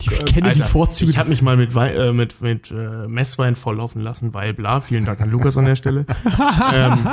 [0.00, 1.10] Ich kenne Alter, die Vorzüge.
[1.10, 4.80] Ich habe mich mal mit, Wei äh, mit, mit äh, Messwein volllaufen lassen, weil bla.
[4.80, 6.06] Vielen Dank an Lukas an der Stelle.
[6.74, 7.06] ähm,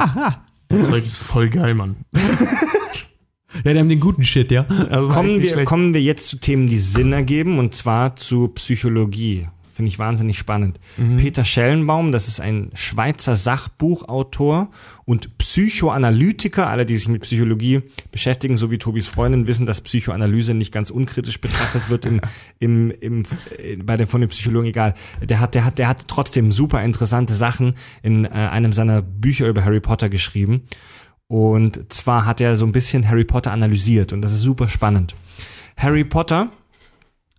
[0.70, 1.98] das Zeug ist voll geil, Mann.
[3.64, 4.66] ja, die haben den guten Shit, ja.
[4.90, 5.68] Also kommen wir, schlecht.
[5.68, 9.48] kommen wir jetzt zu Themen, die Sinn ergeben, und zwar zu Psychologie.
[9.80, 10.78] Finde ich wahnsinnig spannend.
[10.98, 11.16] Mhm.
[11.16, 14.72] Peter Schellenbaum, das ist ein Schweizer Sachbuchautor
[15.06, 16.68] und Psychoanalytiker.
[16.68, 20.90] Alle, die sich mit Psychologie beschäftigen, so wie Tobis Freundin, wissen, dass Psychoanalyse nicht ganz
[20.90, 22.20] unkritisch betrachtet wird im,
[22.60, 23.24] im, im,
[23.58, 24.96] äh, bei den, von den Psychologen, egal.
[25.22, 29.48] Der hat, der hat, der hat trotzdem super interessante Sachen in äh, einem seiner Bücher
[29.48, 30.64] über Harry Potter geschrieben.
[31.30, 35.16] Und zwar hat er so ein bisschen Harry Potter analysiert und das ist super spannend.
[35.78, 36.52] Harry Potter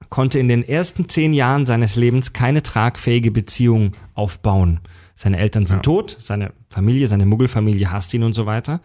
[0.09, 4.81] konnte in den ersten zehn Jahren seines Lebens keine tragfähige Beziehung aufbauen.
[5.15, 8.81] Seine Eltern sind tot, seine Familie, seine Muggelfamilie hasst ihn und so weiter.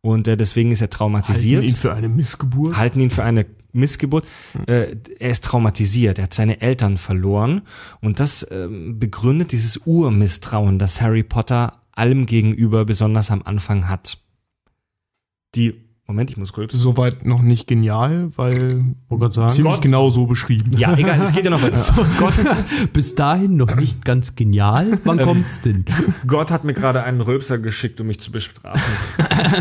[0.00, 2.76] Und äh, deswegen ist er traumatisiert Halten ihn für eine Missgeburt.
[2.76, 4.26] halten ihn für eine Missgeburt.
[4.66, 7.62] Äh, er ist traumatisiert, er hat seine Eltern verloren
[8.00, 14.18] und das ähm, begründet dieses Urmisstrauen, das Harry Potter allem gegenüber besonders am Anfang hat.
[15.54, 16.78] Die Moment, ich muss rülpsen.
[16.78, 19.54] Soweit noch nicht genial, weil Wollte gerade sagen.
[19.54, 19.82] ziemlich Gott.
[19.82, 20.76] genau so beschrieben.
[20.76, 21.82] Ja, egal, es geht ja noch weiter.
[22.18, 22.34] Gott,
[22.92, 24.98] Bis dahin noch nicht ganz genial.
[25.04, 25.86] Wann kommt's denn?
[26.26, 28.82] Gott hat mir gerade einen Rülpser geschickt, um mich zu bestrafen.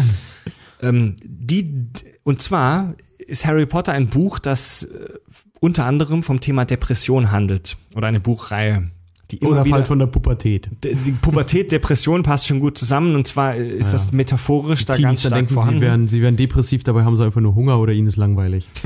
[0.81, 1.87] ähm, die,
[2.23, 5.13] und zwar ist Harry Potter ein Buch, das äh,
[5.61, 7.77] unter anderem vom Thema Depression handelt.
[7.95, 8.91] Oder eine Buchreihe.
[9.31, 10.69] Die Oder wieder, halt von der Pubertät.
[10.83, 13.15] Die Pubertät, Depression passt schon gut zusammen.
[13.15, 15.79] Und zwar ist das metaphorisch da ganz Teenies, da stark denken, vorhanden.
[15.79, 18.67] sie werden, sie werden depressiv, dabei haben sie einfach nur Hunger oder ihnen ist langweilig.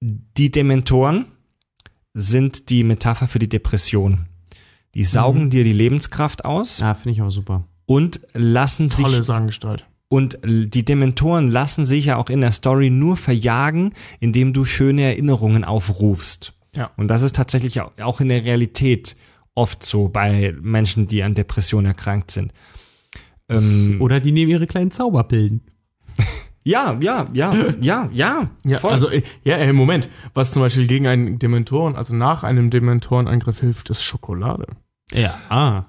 [0.00, 1.26] Die Dementoren
[2.12, 4.26] sind die Metapher für die Depression.
[4.94, 7.64] Die saugen dir die Lebenskraft aus Ja, finde ich auch super.
[7.86, 9.86] und lassen sich Tolle Sangestalt.
[10.08, 15.02] Und die Dementoren lassen sich ja auch in der Story nur verjagen, indem du schöne
[15.02, 16.52] Erinnerungen aufrufst.
[16.76, 16.90] Ja.
[16.96, 19.16] Und das ist tatsächlich auch in der Realität
[19.54, 22.52] oft so bei Menschen, die an Depressionen erkrankt sind.
[23.48, 25.62] Ähm, Oder die nehmen ihre kleinen Zauberpillen.
[26.64, 28.50] ja, ja, ja, ja, ja.
[28.64, 28.92] Ja, voll.
[28.92, 30.08] also, äh, ja, äh, Moment.
[30.32, 34.66] Was zum Beispiel gegen einen Dementoren, also nach einem Dementorenangriff hilft, ist Schokolade.
[35.12, 35.34] Ja.
[35.48, 35.84] Ah.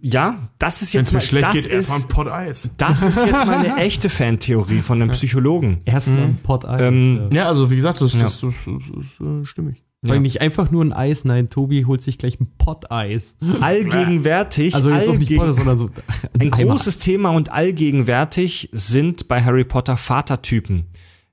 [0.00, 2.28] Ja, das ist Wenn jetzt es mir mal, schlecht das geht, ist, erstmal ein Pot
[2.28, 2.70] Eis.
[2.76, 5.80] das ist jetzt mal eine echte Fantheorie von einem Psychologen.
[5.84, 6.80] Erstmal ein Pot Eis.
[6.80, 7.42] Ähm, ja.
[7.42, 8.22] Ja, also wie gesagt, das, Ja.
[8.22, 9.82] das, das, das, ist äh, stimmig.
[10.06, 13.34] Allem nicht einfach nur ein Eis, nein, Tobi holt sich gleich ein Pot Eis.
[13.60, 15.90] Allgegenwärtig, Also jetzt auch nicht allgegen- Pot, sondern so
[16.38, 20.84] Ein großes Thema und allgegenwärtig sind bei Harry Potter Vatertypen.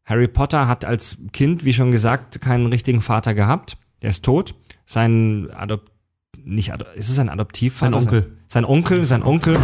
[0.06, 3.78] Harry Potter hat als Kind, wie schon gesagt, keinen richtigen Vater gehabt.
[4.02, 4.56] Der ist tot.
[4.86, 5.92] Sein Adop
[6.44, 8.00] nicht ist es ein Adoptivvater?
[8.00, 8.38] Sein Onkel.
[8.48, 9.58] Sein Onkel, sein Onkel.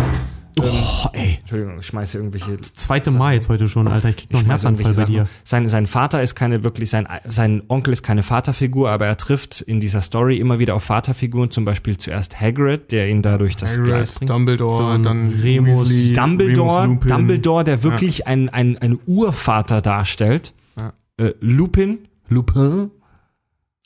[0.59, 1.37] Oh, ey.
[1.41, 2.59] Entschuldigung, ich schmeiße irgendwelche.
[2.61, 4.09] Zweite Mai jetzt heute schon, Alter.
[4.09, 5.13] Ich krieg noch Ich einen Herzanfall bei Sachen.
[5.13, 5.27] dir.
[5.43, 9.61] Sein, sein Vater ist keine wirklich, sein, sein Onkel ist keine Vaterfigur, aber er trifft
[9.61, 13.75] in dieser Story immer wieder auf Vaterfiguren, zum Beispiel zuerst Hagrid, der ihn dadurch das
[13.75, 14.29] Gleis Hagrid, bringt.
[14.31, 17.09] Dumbledore, Dann dann Remus, Weasley, Dumbledore, Remus Lupin.
[17.09, 20.55] Dumbledore, der wirklich ein, ein, ein Urvater darstellt.
[20.75, 20.93] Ja.
[21.17, 21.99] Äh, Lupin.
[22.29, 22.89] Lupin?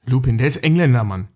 [0.05, 1.27] Lupin, der ist Engländer, Mann.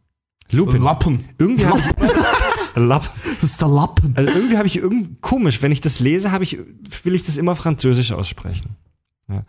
[0.52, 0.82] Lupin.
[0.84, 1.26] Lappen.
[1.38, 1.86] Irgendwie habe ich,
[2.76, 3.10] Lapp.
[3.42, 4.14] Das ist der Lappen.
[4.16, 6.58] Also irgendwie habe ich irgendwie komisch, wenn ich das lese, habe ich
[7.04, 8.76] will ich das immer französisch aussprechen.
[9.28, 9.44] Ja.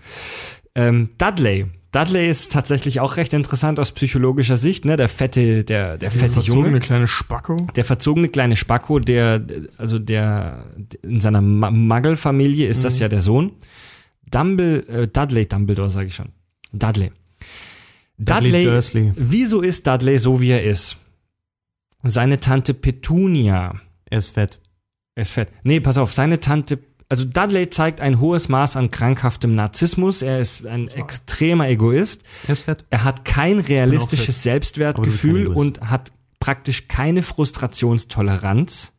[0.74, 1.66] Ähm, Dudley.
[1.92, 4.96] Dudley ist tatsächlich auch recht interessant aus psychologischer Sicht, ne?
[4.96, 6.78] Der fette, der, der fette Verzogene Junge.
[6.80, 7.56] kleine Spacko.
[7.74, 9.42] Der verzogene kleine Spacko, der,
[9.78, 10.66] also der,
[11.02, 13.52] in seiner Muggle-Familie ist das ja der Sohn.
[14.30, 16.30] Dumble, äh, Dudley Dumbledore, sage ich schon.
[16.72, 17.12] Dudley.
[18.18, 19.12] Dudley Dursley.
[19.16, 20.96] wieso ist Dudley so, wie er ist?
[22.02, 23.80] Seine Tante Petunia
[24.10, 24.60] Er ist fett.
[25.16, 25.48] er ist fett.
[25.64, 26.78] Nee, pass auf, seine Tante,
[27.08, 30.22] also Dudley zeigt ein hohes Maß an krankhaftem Narzissmus.
[30.22, 32.22] Er ist ein extremer Egoist.
[32.46, 32.84] Er ist fett.
[32.90, 38.92] Er hat kein realistisches Selbstwertgefühl und hat praktisch keine Frustrationstoleranz.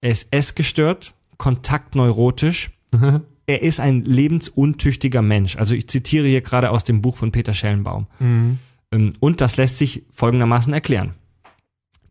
[0.00, 2.70] Er ist essgestört, kontaktneurotisch.
[3.46, 5.56] er ist ein lebensuntüchtiger Mensch.
[5.56, 8.06] Also ich zitiere hier gerade aus dem Buch von Peter Schellenbaum.
[8.18, 8.58] Mhm.
[8.92, 11.14] Ähm, Und das lässt sich folgendermaßen erklären.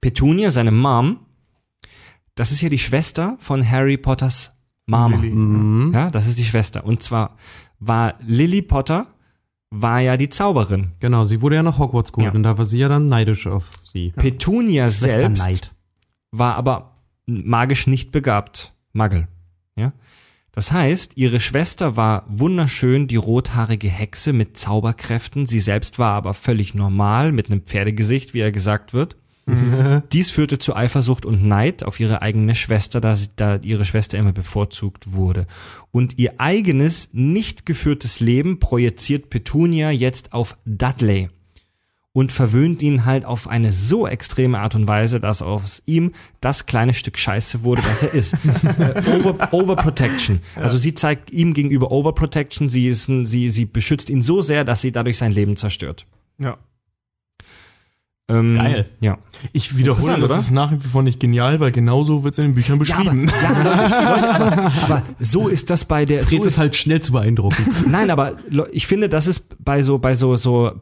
[0.02, 1.20] Petunia, seine Mom,
[2.36, 4.54] das ist ja die Schwester von Harry Potters
[4.86, 5.18] Mama.
[5.18, 5.34] Lily.
[5.34, 5.92] Mhm.
[5.94, 6.86] Ja, das ist die Schwester.
[6.86, 7.38] Und zwar
[7.80, 9.08] war Lily Potter,
[9.72, 10.92] war ja die Zauberin.
[11.00, 12.38] Genau, sie wurde ja nach Hogwarts geholt Ja.
[12.38, 14.14] und da war sie ja dann neidisch auf sie.
[14.16, 15.74] Petunia selbst Schwesterneid.
[16.32, 18.74] war aber magisch nicht begabt.
[18.94, 19.28] Muggel.
[19.76, 19.92] Ja?
[20.56, 25.46] Das heißt, ihre Schwester war wunderschön, die rothaarige Hexe mit Zauberkräften.
[25.46, 29.18] Sie selbst war aber völlig normal, mit einem Pferdegesicht, wie er gesagt wird.
[30.12, 34.18] Dies führte zu Eifersucht und Neid auf ihre eigene Schwester, da, sie, da ihre Schwester
[34.18, 35.46] immer bevorzugt wurde.
[35.92, 41.30] Und ihr eigenes, nicht geführtes Leben projiziert Petunia jetzt auf Dudley
[42.16, 46.66] und verwöhnt ihn halt auf eine so extreme Art und Weise, dass aus ihm das
[46.66, 48.34] kleine Stück Scheiße wurde, das er ist.
[48.80, 50.40] äh, over, Overprotection.
[50.56, 54.80] Also sie zeigt ihm gegenüber Overprotection, sie, ist sie, sie beschützt ihn so sehr, dass
[54.80, 56.06] sie dadurch sein Leben zerstört.
[56.40, 56.58] Ja.
[58.30, 58.90] Ähm, Geil.
[59.02, 59.18] Ja.
[59.52, 60.40] Ich wiederhole, das oder?
[60.40, 63.30] ist nach wie vor nicht genial, weil genauso wird es in den Büchern beschrieben.
[63.44, 66.24] Ja, Leute, Leute, aber, aber so ist das bei der.
[66.24, 67.76] So Fred ist ist, halt schnell zu beeindrucken.
[67.90, 68.38] nein, aber
[68.72, 70.82] ich finde, das ist bei so bei so so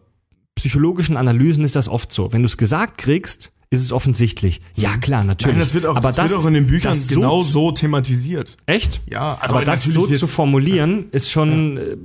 [0.55, 2.31] psychologischen Analysen ist das oft so.
[2.33, 4.61] Wenn du es gesagt kriegst, ist es offensichtlich.
[4.75, 5.55] Ja, klar, natürlich.
[5.55, 7.71] Nein, das wird auch, aber das wird auch in den Büchern das so genau so
[7.71, 8.55] thematisiert.
[8.67, 9.01] Echt?
[9.07, 11.77] Ja, also aber das so zu formulieren, ist schon.
[11.77, 11.97] Äh,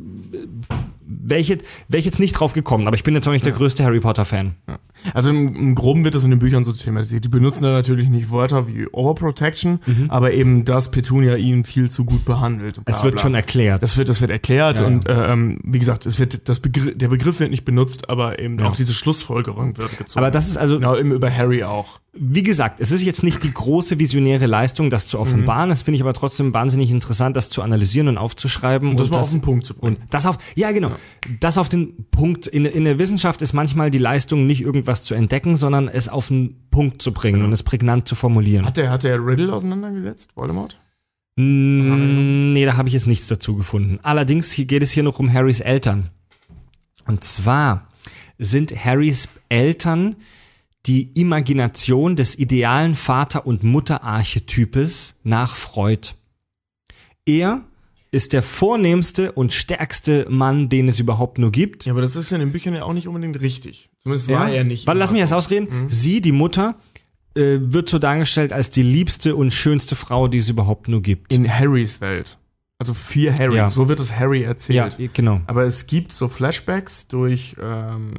[1.31, 3.45] wäre ich, jetzt- wär ich jetzt nicht drauf gekommen, aber ich bin jetzt auch nicht
[3.45, 4.55] der größte Harry Potter-Fan.
[5.15, 7.25] Also im, im Groben wird das in den Büchern so thematisiert.
[7.25, 9.79] Die benutzen da natürlich nicht Wörter wie Overprotection,
[10.09, 12.79] aber eben, dass Petunia ihn viel zu gut behandelt.
[12.79, 13.23] und bla, Es wird bla.
[13.23, 13.83] schon erklärt.
[13.83, 16.97] Das wird, das wird erklärt Ja, und äh, ähm, wie gesagt, es wird das Begriff,
[16.97, 18.69] der Begriff wird nicht benutzt, aber eben Ja.
[18.69, 20.19] auch diese Schlussfolgerung wird gezogen.
[20.25, 22.01] Aber das ist also, genau eben über Harry auch.
[22.13, 25.69] wie gesagt, es ist jetzt nicht die große visionäre Leistung, das zu offenbaren.
[25.69, 28.91] Das finde ich aber trotzdem wahnsinnig interessant, das zu analysieren und aufzuschreiben.
[28.91, 29.97] Und das mal auf den Punkt zu bringen.
[29.99, 30.91] Und das auf, ja genau,
[31.41, 35.15] das auf den Punkt, in, in der Wissenschaft ist manchmal die Leistung nicht irgendwas zu
[35.15, 38.67] entdecken, sondern es auf den Punkt zu bringen und es prägnant zu formulieren.
[38.67, 40.81] Hat der, hat der Riddle auseinandergesetzt, Voldemort?
[41.37, 43.99] Mm, Nee, da habe ich jetzt nichts dazu gefunden.
[44.03, 46.09] Allerdings geht es hier noch um Harrys Eltern.
[47.07, 47.89] Und zwar
[48.39, 50.17] sind Harrys Eltern
[50.87, 56.11] die Imagination des idealen Vater- und Mutterarchetypes nach Freud.
[57.27, 57.63] Er
[58.11, 61.85] ist der vornehmste und stärkste Mann, den es überhaupt nur gibt.
[61.85, 63.91] Ja, aber das ist in den Büchern ja auch nicht unbedingt richtig.
[63.99, 64.87] Zumindest war er nicht.
[64.87, 65.89] Warte, lass mich erst ausreden.
[65.89, 66.77] Sie, die Mutter,
[67.35, 71.33] äh, wird so dargestellt als die liebste und schönste Frau, die es überhaupt nur gibt.
[71.33, 72.39] In Harrys Welt.
[72.79, 73.57] Also für Harry.
[73.57, 73.69] Ja.
[73.69, 74.97] So wird es Harry erzählt.
[74.99, 75.41] ja, genau.
[75.47, 78.15] Aber es gibt so Flashbacks durch ähm,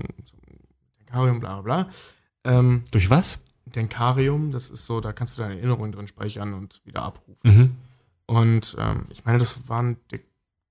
[0.99, 1.89] Denkarium, bla bla bla.
[2.59, 3.39] Ähm, Durch was?
[3.65, 7.37] Denkarium, das ist so, da kannst du deine Erinnerungen drin speichern und wieder abrufen.
[7.43, 7.71] Mhm.
[8.29, 10.19] Und ähm, ich meine, das war ein De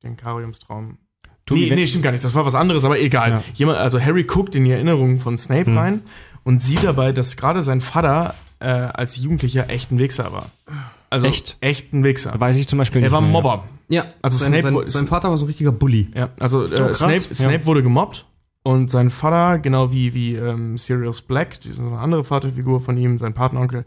[0.03, 0.99] Denkariumstraum.
[1.47, 2.23] Tobi, nee, nee, stimmt gar nicht.
[2.23, 3.31] Das war was anderes, aber egal.
[3.31, 3.43] Ja.
[3.55, 5.79] Jemand, also Harry guckt in die Erinnerungen von Snape Hm.
[5.79, 6.03] rein
[6.45, 10.51] und sieht dabei, dass gerade sein Vater äh, als Jugendlicher echt ein Wichser war.
[11.11, 11.57] Also Echt?
[11.61, 12.39] echt ein Wichser.
[12.39, 13.33] Weiß ich zum Beispiel Er nicht war ein mehr.
[13.33, 13.65] Mobber.
[13.89, 16.11] Ja, Also sein, Snape sein, sein Vater war so ein richtiger Bully.
[16.15, 16.99] Ja, also äh, krass.
[16.99, 17.35] Snape, Ja.
[17.35, 18.27] Snape wurde gemobbt
[18.63, 22.99] und sein Vater, genau wie, wie ähm, Sirius Black, die ist eine andere Vaterfigur von
[22.99, 23.87] ihm, sein Patenonkel,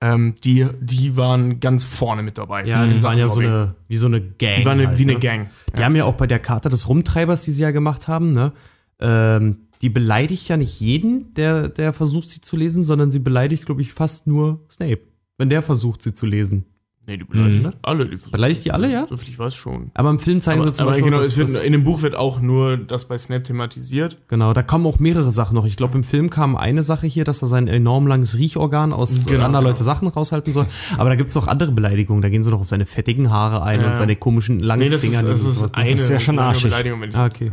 [0.00, 2.64] ähm, die, die waren ganz vorne mit dabei.
[2.64, 4.58] Ja, in die Sachen waren ja so eine, wie so eine Gang.
[4.58, 5.20] Die waren eine, halt, wie eine ne?
[5.20, 5.48] Gang.
[5.76, 8.52] Die haben ja auch bei der Karte des Rumtreibers, die sie ja gemacht haben, ne,
[9.00, 13.66] ähm, die beleidigt ja nicht jeden, der, der versucht, sie zu lesen, sondern sie beleidigt,
[13.66, 15.00] glaube ich, fast nur Snape,
[15.38, 16.64] wenn der versucht, sie zu lesen.
[17.08, 17.72] Nee, die beleidigt Mhm.
[17.82, 18.06] alle.
[18.06, 19.06] Die Beleidigt die alle, ja?
[19.08, 19.92] So viel ich weiß schon.
[19.94, 22.02] Aber im Film zeigen Aber, sie zum aber Beispiel, genau, es wird, in dem Buch
[22.02, 24.18] wird auch nur das bei Snape thematisiert.
[24.26, 25.66] Genau, da kommen auch mehrere Sachen noch.
[25.66, 29.24] Ich glaube, im Film kam eine Sache hier, dass er sein enorm langes Riechorgan aus
[29.26, 29.70] Genau, anderer genau.
[29.70, 30.66] Leute Sachen raushalten soll.
[30.98, 32.22] Aber da gibt's noch andere Beleidigungen.
[32.22, 33.90] Da gehen sie noch auf seine fettigen Haare ein Ja.
[33.90, 35.28] und seine komischen langen Nee, das ist, Finger.
[35.30, 36.64] das ist eine Das ist ja schon arschig.
[36.70, 37.50] Beleidigung, wenn ich Ah, okay.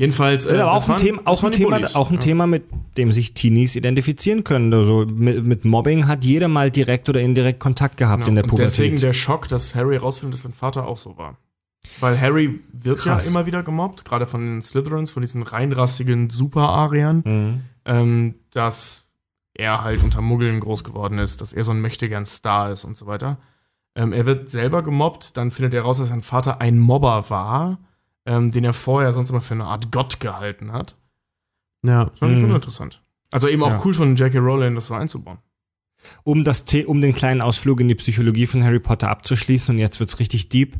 [0.00, 1.94] Jedenfalls, äh, Ja, aber auch ein, waren- Thema, auch, ein Thema, Bullies.
[1.94, 2.20] auch ein Ja.
[2.20, 2.64] Thema, mit
[2.96, 4.72] dem sich Teenies identifizieren können.
[4.72, 8.54] Also mit, mit Mobbing hat jeder mal direkt oder indirekt Kontakt gehabt in der Genau.
[8.54, 9.08] Und deswegen Pubertät.
[9.08, 11.36] der Schock, dass Harry rausfindet, dass sein Vater auch so war.
[12.00, 13.26] Weil Harry wird Krass.
[13.26, 17.60] ja immer wieder gemobbt, gerade von den Slytherins, von diesen reinrassigen Super-Ariern, Mhm.
[17.84, 19.06] ähm, dass
[19.54, 22.96] er halt unter Muggeln groß geworden ist, dass er so ein möchtegern Star ist und
[22.96, 23.38] so weiter.
[23.94, 27.78] Ähm, er wird selber gemobbt, dann findet er raus, dass sein Vater ein Mobber war,
[28.26, 30.96] ähm, den er vorher sonst immer für eine Art Gott gehalten hat.
[31.84, 32.04] Ja.
[32.06, 32.50] Das fand ich Mhm.
[32.50, 33.02] uninteressant.
[33.30, 33.80] Also eben auch Ja.
[33.84, 34.38] cool von J.K.
[34.38, 35.38] Rowling, das so einzubauen.
[36.24, 39.78] Um, das, The- um den kleinen Ausflug in die Psychologie von Harry Potter abzuschließen, und
[39.78, 40.76] jetzt wird's richtig deep,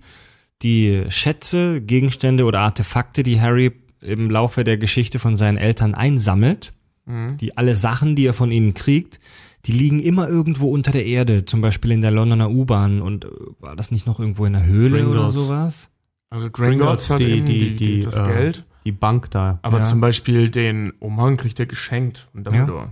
[0.63, 6.73] die Schätze, Gegenstände oder Artefakte, die Harry im Laufe der Geschichte von seinen Eltern einsammelt,
[7.07, 7.37] Mhm.
[7.39, 9.21] die alle Sachen, die er von ihnen kriegt,
[9.67, 13.03] die liegen immer irgendwo unter der Erde, zum Beispiel in der Londoner U-Bahn.
[13.03, 15.35] Und äh, war das nicht noch irgendwo in der Höhle oder Gringotts.
[15.35, 15.91] sowas?
[16.31, 18.65] Also Gringotts, Gringotts hat die- die- die, das äh, Geld.
[18.85, 19.59] Die Bank da.
[19.63, 19.85] Aber Ja.
[19.85, 22.91] zum Beispiel den Umhang kriegt er geschenkt von Dumbledore.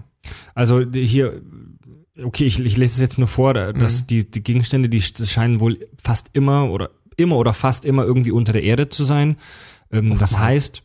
[0.55, 1.41] Also hier,
[2.23, 4.07] okay, ich, ich lese es jetzt nur vor, da- dass Mhm.
[4.09, 8.33] die, die Gegenstände, die sch- scheinen wohl fast immer oder immer oder fast immer irgendwie
[8.33, 9.37] unter der Erde zu sein.
[9.91, 10.83] Ähm, das heißt,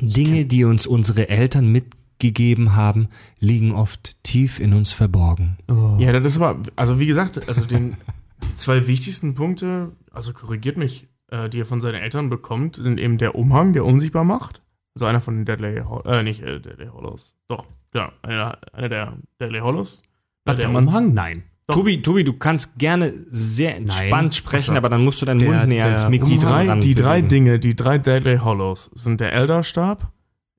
[0.00, 3.08] Dinge, die uns unsere Eltern mitgegeben haben,
[3.38, 5.56] liegen oft tief in uns verborgen.
[5.68, 5.96] Oh.
[5.98, 7.96] Ja, das ist aber, also wie gesagt, also den
[8.42, 12.98] die zwei wichtigsten Punkte, also korrigiert mich, äh, die er von seinen Eltern bekommt, sind
[12.98, 14.62] eben der Umhang, der unsichtbar macht.
[14.94, 18.88] Also einer von den Deadly Hollows, äh, nicht äh, Deadly Hollows, doch, ja, einer, einer
[18.88, 20.02] der Deadly Hollows.
[20.48, 21.14] Hat der Umhang?
[21.14, 21.44] Nein.
[21.68, 21.76] Doch.
[21.76, 24.76] Tobi, Tobi, du kannst gerne sehr entspannt sprechen, Achso.
[24.78, 27.20] aber dann musst du deinen Der- Mund näher der ans Die Mikrofon drei, die drei.
[27.22, 30.10] Dinge, die drei Deadly Hollows sind der Elderstab,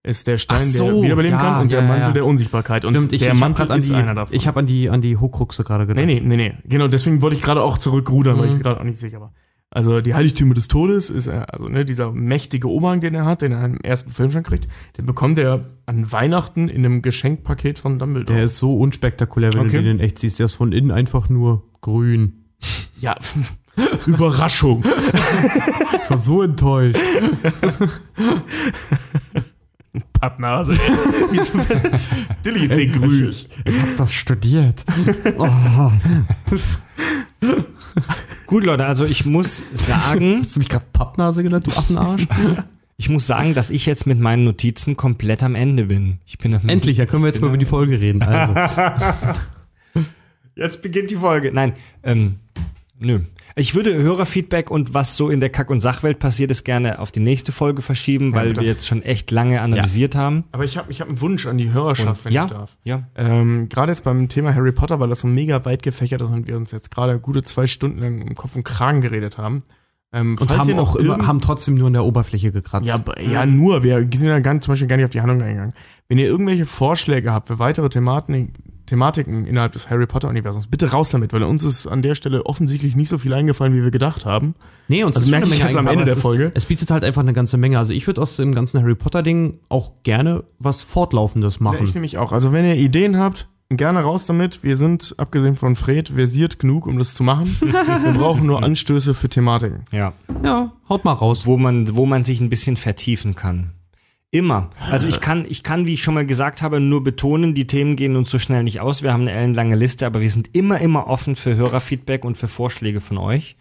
[0.04, 2.12] ist der Stein, so, der wiederbeleben ja, kann und der ja, Mantel ja.
[2.14, 2.86] der Unsichtbarkeit.
[2.86, 4.34] Und Stimmt, ich, der ich Mantel ist die, einer davon.
[4.36, 6.06] ich habe an die an die Hokruxe gerade gedacht.
[6.06, 6.54] Nee, nee, nee, nee.
[6.64, 8.60] Genau, deswegen wollte ich gerade auch zurückrudern, weil ich Mhm.
[8.62, 9.34] gerade auch nicht sicher war.
[9.74, 13.42] Also die Heiligtümer des Todes ist, äh, also ne, dieser mächtige Umhang, den er hat,
[13.42, 14.68] den er im ersten Film schon kriegt,
[14.98, 18.36] den bekommt er an Weihnachten in einem Geschenkpaket von Dumbledore.
[18.36, 19.78] Der ist so unspektakulär, wenn Okay.
[19.78, 20.40] du den in echt siehst.
[20.40, 22.44] Der ist von innen einfach nur grün.
[23.00, 23.16] ja,
[24.06, 24.84] Überraschung.
[24.84, 27.00] Ich war so enttäuscht.
[30.20, 30.74] Pappnase.
[32.46, 33.30] Dilly ist den grün.
[33.30, 34.84] Ich habe das studiert.
[38.48, 42.28] Gut, Leute, also ich muss sagen, Hast du mich gerade Pappnase genannt, du Affenarsch?
[42.98, 46.20] Ich muss sagen, dass ich jetzt mit meinen Notizen komplett am Ende bin.
[46.28, 48.22] Ich bin Endlich, da können wir jetzt mal über die Folge reden.
[48.22, 48.54] Also,
[50.56, 51.52] Jetzt beginnt die Folge.
[51.52, 52.36] Nein, ähm,
[53.02, 53.20] nö.
[53.56, 57.12] Ich würde Hörerfeedback und was so in der Kack- und Sachwelt passiert ist gerne auf
[57.12, 60.46] die nächste Folge verschieben, weil wir jetzt schon echt lange analysiert haben.
[60.54, 62.78] Aber ich habe ich hab einen Wunsch an die Hörerschaft, wenn ja, ich darf.
[62.84, 63.04] ja.
[63.16, 66.48] Ähm, gerade jetzt beim Thema Harry Potter, weil das so mega weit gefächert ist und
[66.48, 69.64] wir uns jetzt gerade gute zwei Stunden lang im Kopf und Kragen geredet haben.
[70.14, 72.88] Ähm, und haben auch immer, haben trotzdem nur an der Oberfläche gekratzt.
[72.88, 73.84] Ja, ja, nur.
[73.84, 75.74] Wir sind ja gar, zum Beispiel gar nicht auf die Handlung eingegangen.
[76.10, 78.54] Wenn ihr irgendwelche Vorschläge habt für weitere Thematen,
[78.92, 82.94] Thematiken innerhalb des Harry Potter-Universums, bitte raus damit, weil uns ist an der Stelle offensichtlich
[82.94, 84.54] nicht so viel eingefallen, wie wir gedacht haben.
[84.90, 86.52] Nee, uns Also ist merke eine ich Menge jetzt am Ende der es ist- Folge.
[86.56, 87.78] Es bietet halt einfach eine ganze Menge.
[87.80, 91.88] Also ich würde aus dem ganzen Harry Potter-Ding auch gerne was Fortlaufendes Ja, machen.
[91.88, 92.34] ich nämlich auch.
[92.34, 94.62] Also wenn ihr Ideen habt, gerne raus damit.
[94.66, 97.56] Wir sind, abgesehen von Fred, versiert genug, um das zu machen.
[97.62, 99.86] wir brauchen nur Anstöße für Thematiken.
[99.94, 100.12] Ja.
[100.44, 101.46] ja, haut mal raus.
[101.46, 103.72] wo man, wo man sich ein bisschen vertiefen kann.
[104.34, 104.70] Immer.
[104.80, 107.98] Also ich kann, ich kann, wie ich schon mal gesagt habe, nur betonen, die Themen
[107.98, 109.04] gehen uns so schnell nicht aus.
[109.04, 112.48] Wir haben eine ellenlange Liste, aber wir sind immer, immer offen für Hörerfeedback und für
[112.48, 113.58] Vorschläge von euch.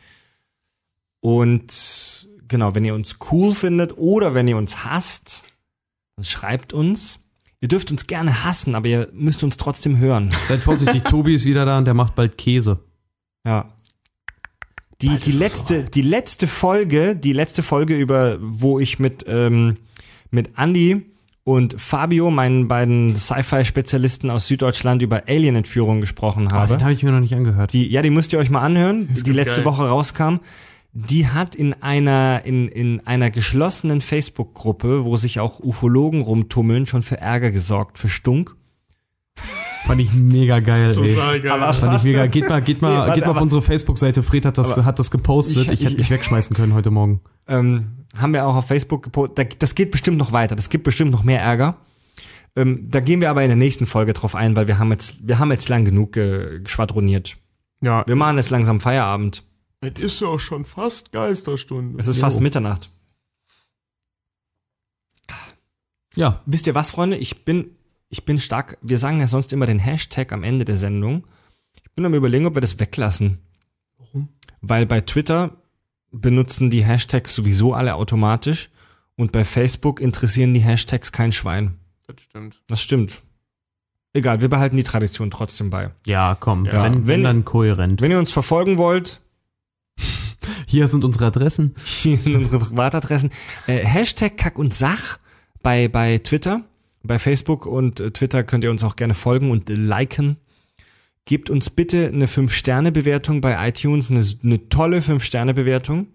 [1.18, 5.42] Und genau, wenn ihr uns cool findet oder wenn ihr uns hasst,
[6.14, 7.18] dann schreibt uns.
[7.60, 10.30] Ihr dürft uns gerne hassen, aber ihr müsst uns trotzdem hören.
[10.48, 12.78] Seid vorsichtig, Tobi ist wieder da und der macht bald Käse.
[13.44, 13.74] Ja.
[15.02, 19.78] Die, die letzte, die letzte Folge, die letzte Folge über, wo ich mit, ähm,
[20.30, 21.02] mit Andy
[21.44, 26.74] und Fabio, meinen beiden Sci-Fi-Spezialisten aus Süddeutschland, über Alien-Entführung gesprochen habe.
[26.74, 27.72] den habe ich mir noch nicht angehört.
[27.72, 29.64] Die, ja, die müsst ihr euch mal anhören, die ganz letzte geil.
[29.64, 30.36] Woche rauskam.
[30.92, 37.02] Die hat in einer, in, in einer geschlossenen Facebook-Gruppe, wo sich auch Ufologen rumtummeln, schon
[37.02, 38.56] für Ärger gesorgt, für Stunk.
[39.86, 41.40] Fand ich mega geil, ey.
[41.40, 41.72] geil.
[41.74, 42.26] Fand ich mega.
[42.26, 44.22] Geht mal, geht mal, Nee, warte, geht mal auf aber- unsere Facebook-Seite.
[44.22, 45.56] Fred hat das, hat das gepostet.
[45.56, 47.20] Ich- Ich, hätte ich- mich wegschmeißen können heute Morgen.
[47.48, 49.38] ähm, haben wir auch auf Facebook gepostet.
[49.38, 50.54] Da- Das geht bestimmt noch weiter.
[50.56, 51.76] Das gibt bestimmt noch mehr Ärger.
[52.56, 55.26] Ähm, da gehen wir aber in der nächsten Folge drauf ein, weil wir haben jetzt,
[55.26, 57.36] wir haben jetzt lang genug äh, geschwadroniert.
[57.80, 59.44] Ja, Wir machen jetzt langsam Feierabend.
[59.80, 61.98] es ist ja auch schon fast Geisterstunde.
[61.98, 62.20] Es ist Jo.
[62.22, 62.90] fast Mitternacht.
[66.16, 67.16] Ja, Wisst ihr was, Freunde?
[67.16, 67.76] Ich bin,
[68.10, 68.76] ich bin stark.
[68.82, 71.26] Wir sagen ja sonst immer den Hashtag am Ende der Sendung.
[71.82, 73.38] Ich bin am überlegen, ob wir das weglassen.
[73.96, 74.28] Warum?
[74.60, 75.56] Weil bei Twitter
[76.12, 78.68] benutzen die Hashtags sowieso alle automatisch
[79.16, 81.78] und bei Facebook interessieren die Hashtags kein Schwein.
[82.06, 82.62] Das stimmt.
[82.66, 83.22] Das stimmt.
[84.12, 85.90] Egal, wir behalten die Tradition trotzdem bei.
[86.04, 86.64] ja, komm.
[86.66, 88.00] Ja, wenn, wenn- wenn, dann kohärent.
[88.00, 89.20] Wenn ihr uns verfolgen wollt,
[90.66, 91.74] Hier sind unsere Adressen.
[91.84, 93.30] hier sind unsere Privatadressen.
[93.66, 95.18] Äh, Hashtag Kack und Sach
[95.62, 96.62] bei, bei Twitter.
[97.02, 100.36] Bei Facebook und äh, Twitter könnt ihr uns auch gerne folgen und liken.
[101.24, 106.08] Gebt uns bitte eine 5-Sterne-Bewertung bei iTunes, eine, eine tolle 5-Sterne-Bewertung,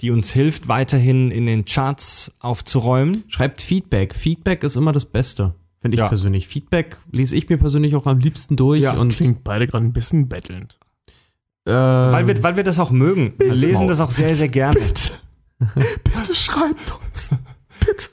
[0.00, 3.24] die uns hilft, weiterhin in den Charts aufzuräumen.
[3.28, 4.14] Schreibt Feedback.
[4.14, 5.54] Feedback ist immer das Beste.
[5.80, 6.08] Finde ich Ja.
[6.08, 6.48] persönlich.
[6.48, 8.82] Feedback lese ich mir persönlich auch am liebsten durch.
[8.82, 10.78] Ja, und, Klingt beide gerade ein bisschen bettelnd.
[11.66, 13.34] äh, Weil wir, weil wir das auch mögen.
[13.38, 14.78] Wir lesen das auch sehr, sehr gerne.
[14.80, 15.12] Bitte
[16.34, 17.30] schreibt uns.
[17.80, 18.08] Bitte.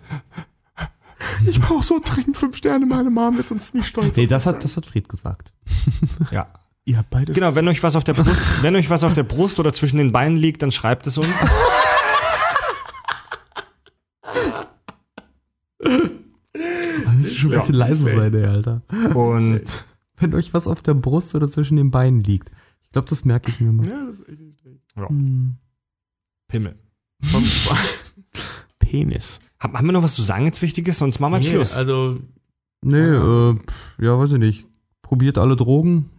[1.45, 2.85] Ich brauche so dringend fünf Sterne.
[2.85, 4.15] Meine Mom wird uns nicht stolz.
[4.15, 5.51] nee, das hat, das hat Fried gesagt.
[6.31, 6.48] Ja.
[6.85, 7.35] Ihr habt beides.
[7.35, 9.98] Genau, wenn euch was auf der Brust, wenn euch was auf der Brust oder zwischen
[9.98, 11.35] den Beinen liegt, dann schreibt es uns.
[17.15, 18.81] Müsst schon ein bisschen leise sein, ey, Alter.
[19.14, 19.85] Und
[20.17, 22.49] Wenn euch was auf der Brust oder zwischen den Beinen liegt.
[22.83, 23.88] Ich glaube, das merke ich mir mal.
[23.88, 24.81] Ja, das ist echt nicht schlecht.
[24.95, 25.57] Hm.
[26.48, 26.80] Pimmel.
[28.80, 29.39] Penis.
[29.60, 30.98] Haben haben wir noch was zu sagen jetzt Wichtiges?
[31.00, 31.76] Sonst machen wir Nee, Schluss.
[31.76, 32.20] Also,
[32.82, 33.56] Nee, äh,
[34.00, 34.68] ja, weiß ich nicht.
[35.02, 36.10] Probiert alle Drogen,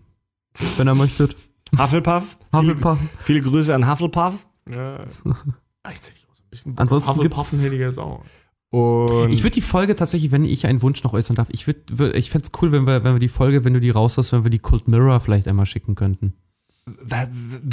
[0.76, 1.34] wenn ihr möchtet.
[1.76, 2.36] Hufflepuff.
[2.52, 2.98] Hufflepuff.
[2.98, 4.46] Viele, viele Grüße an Hufflepuff.
[4.68, 5.02] ja.
[5.82, 6.74] Gleichzeitig auch so ein bisschen.
[6.76, 8.22] Ansonsten Hufflepuffen hätte ich jetzt auch.
[8.72, 12.12] Und Ich würde die Folge tatsächlich, wenn ich einen Wunsch noch äußern darf, ich würde,
[12.12, 14.44] ich fände es cool, wenn wir, wenn wir die Folge, wenn du die raushaust, wenn
[14.44, 16.34] wir die Cold Mirror vielleicht einmal schicken könnten.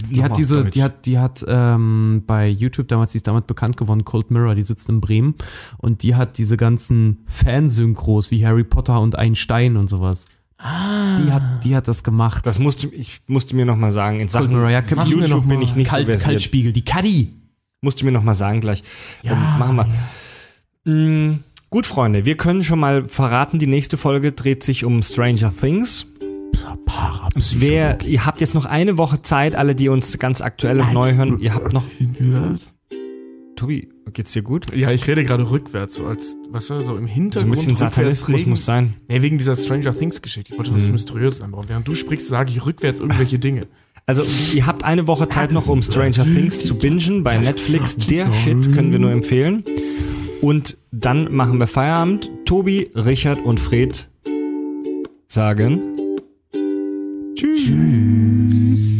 [0.09, 3.77] Die hat diese, die hat, die hat ähm, bei YouTube damals, die ist damit bekannt
[3.77, 5.35] geworden, Cold Mirror, die sitzt in Bremen
[5.77, 10.25] und die hat diese ganzen Fansynchros wie Harry Potter und ein Stein und sowas.
[10.59, 12.45] Die hat, die hat das gemacht.
[12.45, 14.19] das musste ich musste mir noch mal sagen.
[14.19, 16.29] In Sachen Mirror, ja, YouTube bin ich nicht Kalt, so versiert.
[16.29, 17.33] Kaltspiegel, die Kaddi.
[17.81, 18.81] Musste mir noch mal sagen gleich.
[19.23, 20.91] ähm, machen wir.
[20.91, 25.53] Mm, gut, Freunde, wir können schon mal verraten, die nächste Folge dreht sich um Stranger
[25.55, 26.07] Things.
[27.55, 31.13] Wer, ihr habt jetzt noch eine Woche Zeit, alle, die uns ganz aktuell und neu
[31.13, 31.39] hören.
[31.39, 31.83] Ihr habt noch.
[33.55, 34.73] Tobi, geht's dir gut?
[34.75, 37.51] Ja, ich rede gerade rückwärts, so als, was weißt du, so im So ein Hintergrund.
[37.55, 38.93] bisschen Satanismus muss sein.
[39.07, 40.51] Nee, wegen dieser Stranger Things Geschichte.
[40.53, 40.91] Ich wollte was Mhm.
[40.93, 41.65] Mysteriöses einbauen.
[41.67, 43.61] Während du sprichst, sage ich rückwärts irgendwelche Dinge.
[44.05, 47.97] Also, ihr habt eine Woche Zeit noch, um Stranger Things zu bingen bei Netflix.
[47.97, 49.63] Der Shit können wir nur empfehlen.
[50.41, 52.29] Und dann machen wir Feierabend.
[52.45, 54.07] Tobi, Richard und Fred
[55.25, 55.96] sagen
[57.37, 57.67] Tschüss.
[57.67, 58.96] Gibt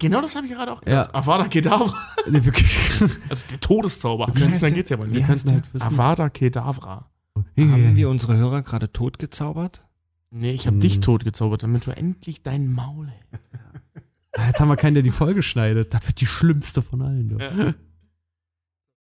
[0.00, 1.04] genau das habe ich gerade auch Ja.
[1.04, 1.14] gedacht.
[1.14, 1.94] Avada Kedavra.
[2.28, 2.76] Nee, wirklich.
[3.28, 4.28] Also der Todeszauber.
[4.34, 5.28] Wie heißt Dann geht's ja mal nicht.
[5.28, 5.44] halt.
[5.78, 7.08] Avada Kedavra.
[7.56, 9.86] Haben wir unsere Hörer gerade tot gezaubert?
[10.30, 10.80] Nee, ich habe Hm.
[10.80, 13.46] dich tot gezaubert, damit du endlich dein Maul hältst.
[14.36, 15.92] Ah, Jetzt haben wir keinen, der die Folge schneidet.
[15.92, 17.28] Das wird die schlimmste von allen.
[17.30, 17.38] Du.
[17.38, 17.74] Ja.